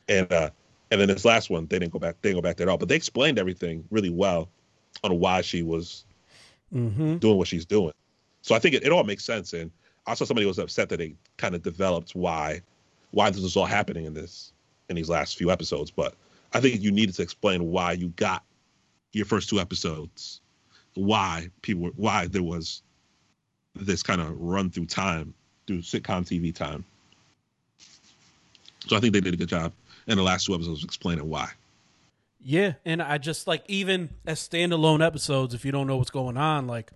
and 0.08 0.32
uh, 0.32 0.50
and 0.90 1.00
then 1.00 1.08
this 1.08 1.24
last 1.24 1.50
one 1.50 1.66
they 1.66 1.78
didn't 1.78 1.92
go 1.92 1.98
back, 1.98 2.16
they 2.22 2.30
didn't 2.30 2.42
go 2.42 2.48
back 2.48 2.56
there 2.56 2.68
at 2.68 2.70
all, 2.70 2.78
but 2.78 2.88
they 2.88 2.96
explained 2.96 3.38
everything 3.38 3.84
really 3.90 4.10
well 4.10 4.48
on 5.04 5.18
why 5.18 5.40
she 5.40 5.62
was 5.62 6.04
mm-hmm. 6.74 7.16
doing 7.16 7.36
what 7.36 7.48
she's 7.48 7.64
doing. 7.64 7.92
So 8.42 8.54
I 8.54 8.58
think 8.58 8.74
it, 8.74 8.84
it 8.84 8.92
all 8.92 9.04
makes 9.04 9.24
sense. 9.24 9.52
And 9.52 9.70
I 10.06 10.14
saw 10.14 10.24
somebody 10.24 10.46
was 10.46 10.58
upset 10.58 10.88
that 10.90 10.98
they 10.98 11.14
kind 11.36 11.54
of 11.54 11.62
developed 11.62 12.14
why 12.14 12.62
why 13.16 13.30
this 13.30 13.40
was 13.40 13.56
all 13.56 13.64
happening 13.64 14.04
in 14.04 14.12
this 14.12 14.52
in 14.90 14.96
these 14.96 15.08
last 15.08 15.38
few 15.38 15.50
episodes. 15.50 15.90
But 15.90 16.14
I 16.52 16.60
think 16.60 16.82
you 16.82 16.92
needed 16.92 17.14
to 17.14 17.22
explain 17.22 17.64
why 17.64 17.92
you 17.92 18.08
got 18.08 18.44
your 19.14 19.24
first 19.24 19.48
two 19.48 19.58
episodes, 19.58 20.42
why 20.92 21.48
people 21.62 21.84
were, 21.84 21.92
why 21.96 22.26
there 22.26 22.42
was 22.42 22.82
this 23.74 24.02
kind 24.02 24.20
of 24.20 24.38
run 24.38 24.68
through 24.68 24.84
time 24.84 25.32
through 25.66 25.78
sitcom 25.78 26.26
TV 26.26 26.54
time. 26.54 26.84
So 28.86 28.98
I 28.98 29.00
think 29.00 29.14
they 29.14 29.22
did 29.22 29.32
a 29.32 29.38
good 29.38 29.48
job 29.48 29.72
in 30.06 30.18
the 30.18 30.22
last 30.22 30.44
two 30.44 30.54
episodes 30.54 30.84
explaining 30.84 31.26
why. 31.26 31.48
Yeah, 32.44 32.74
and 32.84 33.00
I 33.00 33.16
just 33.16 33.46
like 33.46 33.64
even 33.66 34.10
as 34.26 34.46
standalone 34.46 35.04
episodes, 35.04 35.54
if 35.54 35.64
you 35.64 35.72
don't 35.72 35.86
know 35.86 35.96
what's 35.96 36.10
going 36.10 36.36
on, 36.36 36.66
like 36.66 36.92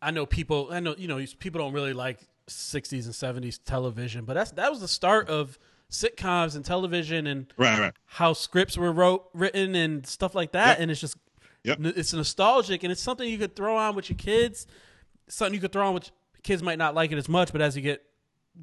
I 0.00 0.12
know 0.12 0.26
people, 0.26 0.68
I 0.70 0.78
know 0.78 0.94
you 0.96 1.08
know 1.08 1.24
people 1.40 1.60
don't 1.60 1.72
really 1.72 1.92
like 1.92 2.20
'60s 2.48 3.04
and 3.04 3.14
'70s 3.14 3.58
television, 3.64 4.24
but 4.24 4.34
that's 4.34 4.50
that 4.52 4.70
was 4.70 4.80
the 4.80 4.88
start 4.88 5.28
of 5.28 5.58
sitcoms 5.90 6.54
and 6.56 6.64
television 6.64 7.26
and 7.26 7.46
Right, 7.56 7.78
right. 7.78 7.92
how 8.04 8.32
scripts 8.34 8.76
were 8.76 8.92
wrote 8.92 9.28
written 9.32 9.74
and 9.74 10.06
stuff 10.06 10.34
like 10.34 10.52
that, 10.52 10.72
Yep. 10.72 10.78
and 10.80 10.90
it's 10.90 11.00
just 11.00 11.16
Yep. 11.64 11.78
it's 11.96 12.12
nostalgic 12.12 12.82
and 12.82 12.92
it's 12.92 13.00
something 13.00 13.28
you 13.28 13.38
could 13.38 13.56
throw 13.56 13.76
on 13.76 13.94
with 13.94 14.10
your 14.10 14.16
kids, 14.18 14.66
something 15.28 15.54
you 15.54 15.60
could 15.60 15.72
throw 15.72 15.86
on 15.88 15.94
with 15.94 16.10
kids 16.42 16.62
might 16.62 16.78
not 16.78 16.94
like 16.94 17.10
it 17.12 17.18
as 17.18 17.28
much, 17.28 17.52
but 17.52 17.60
as 17.60 17.74
you 17.76 17.82
get 17.82 18.04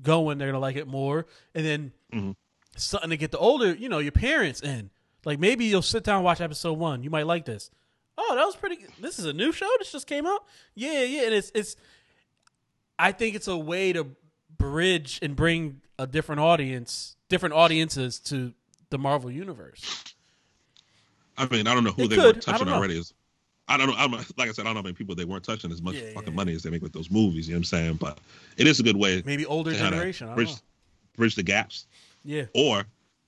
going, 0.04 0.38
they're 0.38 0.48
gonna 0.50 0.60
like 0.60 0.76
it 0.76 0.88
more, 0.88 1.26
and 1.54 1.66
then 1.66 1.92
Mhm. 2.14 2.36
something 2.78 3.10
to 3.10 3.18
get 3.18 3.32
the 3.32 3.38
older, 3.38 3.74
you 3.74 3.90
know, 3.90 4.00
your 4.00 4.12
parents 4.12 4.62
in. 4.62 4.90
Like 5.26 5.40
maybe 5.40 5.66
you'll 5.66 5.82
sit 5.82 6.04
down 6.04 6.18
and 6.18 6.26
watch 6.26 6.42
episode 6.42 6.74
one. 6.74 7.02
You 7.04 7.10
might 7.10 7.26
like 7.26 7.46
this. 7.46 7.72
Oh, 8.18 8.36
that 8.36 8.46
was 8.46 8.56
pretty. 8.56 8.86
This 9.00 9.18
is 9.20 9.26
a 9.26 9.34
new 9.34 9.52
show. 9.52 9.70
This 9.80 9.92
just 9.92 10.08
came 10.08 10.26
out. 10.26 10.46
Yeah, 10.76 11.04
yeah. 11.04 11.24
And 11.24 11.34
it's 11.34 11.52
it's. 11.56 11.76
I 12.98 13.12
think 13.12 13.36
it's 13.36 13.48
a 13.48 13.58
way 13.58 13.94
to 13.94 14.08
bridge 14.58 15.20
and 15.22 15.36
bring 15.36 15.82
a 16.00 16.08
different 16.08 16.42
audience, 16.42 17.16
different 17.30 17.54
audiences 17.56 18.20
to 18.22 18.54
the 18.90 18.98
Marvel 18.98 19.30
universe. 19.32 20.04
I 21.38 21.48
mean, 21.48 21.68
I 21.68 21.74
don't 21.74 21.84
know 21.84 21.92
who 21.92 22.04
It 22.04 22.10
they 22.10 22.16
could. 22.16 22.42
don't 22.42 22.42
touching 22.42 22.70
already. 22.70 22.98
Is 22.98 23.14
I 23.68 23.78
don't 23.78 23.88
know. 23.88 23.96
I'm 23.98 24.12
like 24.12 24.24
I 24.40 24.52
said, 24.52 24.62
I 24.62 24.66
don't 24.66 24.76
know 24.76 24.80
how 24.80 24.84
many 24.84 24.94
people 24.94 25.16
they 25.16 25.26
weren't 25.26 25.44
touching 25.44 25.72
as 25.72 25.82
much 25.82 25.96
Yeah, 25.96 26.14
fucking 26.14 26.30
yeah. 26.30 26.36
money 26.36 26.54
as 26.54 26.64
they 26.64 26.70
make 26.70 26.82
with 26.82 26.94
those 26.94 27.10
movies. 27.12 27.48
You 27.48 27.54
know 27.56 27.58
what 27.58 27.60
I'm 27.62 27.64
saying? 27.66 27.94
But 27.96 28.20
it 28.58 28.68
is 28.68 28.80
a 28.80 28.84
good 28.84 28.96
way 28.98 29.22
Maybe 29.26 29.46
older 29.46 29.74
generation. 29.74 30.28
I 30.28 30.30
don't 30.30 30.36
bridge 30.36 30.50
know. 30.52 30.56
bridge 31.18 31.36
the 31.36 31.44
gaps, 31.44 31.88
Yeah, 32.24 32.46
or 32.54 32.86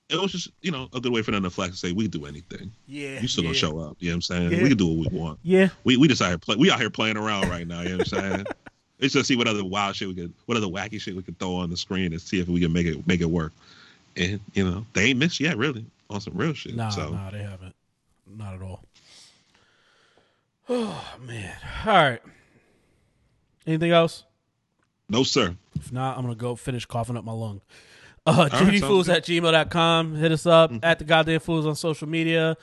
it 0.08 0.18
was 0.18 0.32
just 0.32 0.48
you 0.62 0.70
know 0.70 0.88
a 0.94 1.00
good 1.00 1.12
way 1.12 1.20
for 1.22 1.32
them 1.32 1.42
to 1.42 1.50
flex 1.50 1.70
and 1.70 1.78
say 1.78 1.92
we 1.92 2.04
can 2.08 2.20
do 2.20 2.26
anything. 2.26 2.72
yeah. 2.86 3.20
You 3.20 3.28
still 3.28 3.44
yeah. 3.44 3.48
gonna 3.48 3.58
show 3.58 3.78
up? 3.80 3.96
You 3.98 4.08
know 4.08 4.12
what 4.12 4.14
I'm 4.14 4.22
saying? 4.22 4.52
Yeah. 4.52 4.62
We 4.62 4.68
can 4.68 4.78
do 4.78 4.86
what 4.86 5.10
we 5.12 5.18
want. 5.18 5.38
Yeah, 5.42 5.68
We 5.84 5.96
we 5.98 6.08
just 6.08 6.22
out 6.22 6.28
here 6.28 6.38
play. 6.38 6.56
We 6.56 6.70
out 6.70 6.80
here 6.80 6.88
playing 6.90 7.16
around 7.18 7.48
right 7.50 7.66
now. 7.66 7.82
You 7.82 7.90
know 7.90 7.96
what 7.98 8.12
I'm 8.14 8.20
saying? 8.32 8.46
It's 8.98 9.14
just 9.14 9.28
see 9.28 9.36
what 9.36 9.46
other 9.46 9.64
wild 9.64 9.94
shit 9.94 10.08
we 10.08 10.14
could, 10.14 10.32
what 10.46 10.56
other 10.56 10.66
wacky 10.66 11.00
shit 11.00 11.14
we 11.14 11.22
could 11.22 11.38
throw 11.38 11.56
on 11.56 11.70
the 11.70 11.76
screen 11.76 12.12
and 12.12 12.20
see 12.20 12.40
if 12.40 12.48
we 12.48 12.60
can 12.60 12.72
make 12.72 12.86
it 12.86 13.06
make 13.06 13.20
it 13.20 13.30
work. 13.30 13.52
And 14.16 14.40
you 14.54 14.68
know 14.68 14.84
they 14.92 15.04
ain't 15.06 15.18
missed 15.18 15.38
yet, 15.40 15.56
really, 15.56 15.84
on 16.10 16.20
some 16.20 16.36
real 16.36 16.52
shit. 16.52 16.74
Nah, 16.74 16.90
so 16.90 17.10
nah, 17.10 17.30
they 17.30 17.42
haven't. 17.42 17.74
Not 18.36 18.54
at 18.54 18.62
all. 18.62 18.82
Oh 20.70 21.02
man. 21.26 21.56
All 21.86 21.94
right. 21.94 22.22
Anything 23.66 23.90
else? 23.90 24.24
no 25.08 25.22
sir. 25.22 25.56
If 25.76 25.90
not, 25.92 26.18
I'm 26.18 26.24
gonna 26.24 26.34
go 26.34 26.56
finish 26.56 26.84
coughing 26.84 27.16
up 27.16 27.24
my 27.24 27.32
lung. 27.32 27.62
Uh 28.26 28.48
right, 28.52 28.52
GDFools 28.52 29.06
good. 29.06 29.16
at 29.16 29.24
gmail.com. 29.24 30.16
Hit 30.16 30.30
us 30.30 30.44
up 30.44 30.70
at 30.82 30.98
the 30.98 31.06
goddamn 31.06 31.40
fools 31.40 31.64
on 31.64 31.74
social 31.74 32.06
media. 32.06 32.58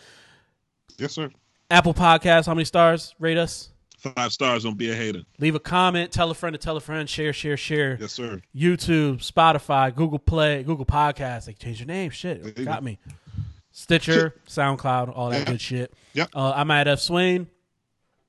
Yes 0.99 1.13
sir. 1.13 1.31
Apple 1.71 1.95
Podcasts, 1.95 2.45
how 2.45 2.53
many 2.53 2.65
stars? 2.65 3.15
Rate 3.17 3.39
us. 3.39 3.69
Five 4.13 4.31
stars. 4.31 4.63
Don't 4.63 4.77
be 4.77 4.91
a 4.91 4.95
hater. 4.95 5.23
Leave 5.39 5.55
a 5.55 5.59
comment. 5.59 6.11
Tell 6.11 6.29
a 6.29 6.35
friend 6.35 6.53
to 6.53 6.57
tell 6.57 6.77
a 6.77 6.81
friend. 6.81 7.09
Share, 7.09 7.33
share, 7.33 7.57
share. 7.57 7.97
Yes 7.99 8.13
sir. 8.13 8.41
YouTube, 8.55 9.17
Spotify, 9.17 9.93
Google 9.93 10.19
Play, 10.19 10.63
Google 10.63 10.85
Podcasts. 10.85 11.45
They 11.45 11.53
change 11.53 11.79
your 11.79 11.87
name. 11.87 12.11
Shit, 12.11 12.63
got 12.63 12.81
go. 12.81 12.85
me. 12.85 12.99
Stitcher, 13.71 14.35
SoundCloud, 14.47 15.15
all 15.15 15.31
that 15.31 15.47
good 15.47 15.59
shit. 15.59 15.93
Yep. 16.13 16.29
Uh, 16.33 16.53
I'm 16.55 16.71
at 16.71 16.87
Ev 16.87 16.99
Swain. 16.99 17.47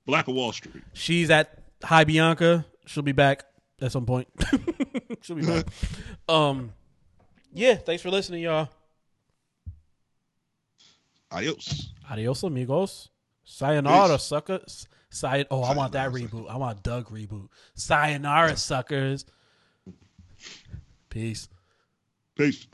Black 0.05 0.27
of 0.29 0.35
Wall 0.35 0.53
Street. 0.53 0.83
She's 0.93 1.31
at 1.31 1.63
Hi 1.85 2.05
Bianca. 2.05 2.65
She'll 2.87 3.03
be 3.03 3.13
back 3.13 3.45
at 3.81 3.93
some 3.93 4.07
point. 4.07 4.29
She'll 5.23 5.37
be 5.37 5.47
back. 5.47 5.67
um, 6.29 6.73
yeah. 7.53 7.75
Thanks 7.75 8.03
for 8.03 8.11
listening, 8.11 8.43
y'all. 8.43 8.69
Adios. 11.31 11.93
Adios, 12.11 12.43
amigos. 12.43 13.09
Sayonara, 13.45 14.15
Peace. 14.15 14.23
suckers. 14.25 14.89
Say- 15.11 15.47
oh, 15.51 15.63
I 15.63 15.75
want 15.75 15.93
that 15.93 16.11
reboot. 16.11 16.51
I 16.51 16.57
want 16.57 16.83
Doug 16.83 17.09
reboot. 17.11 17.49
Sayonara, 17.75 18.57
suckers. 18.57 19.25
Peace. 21.09 21.49
Peace. 22.37 22.67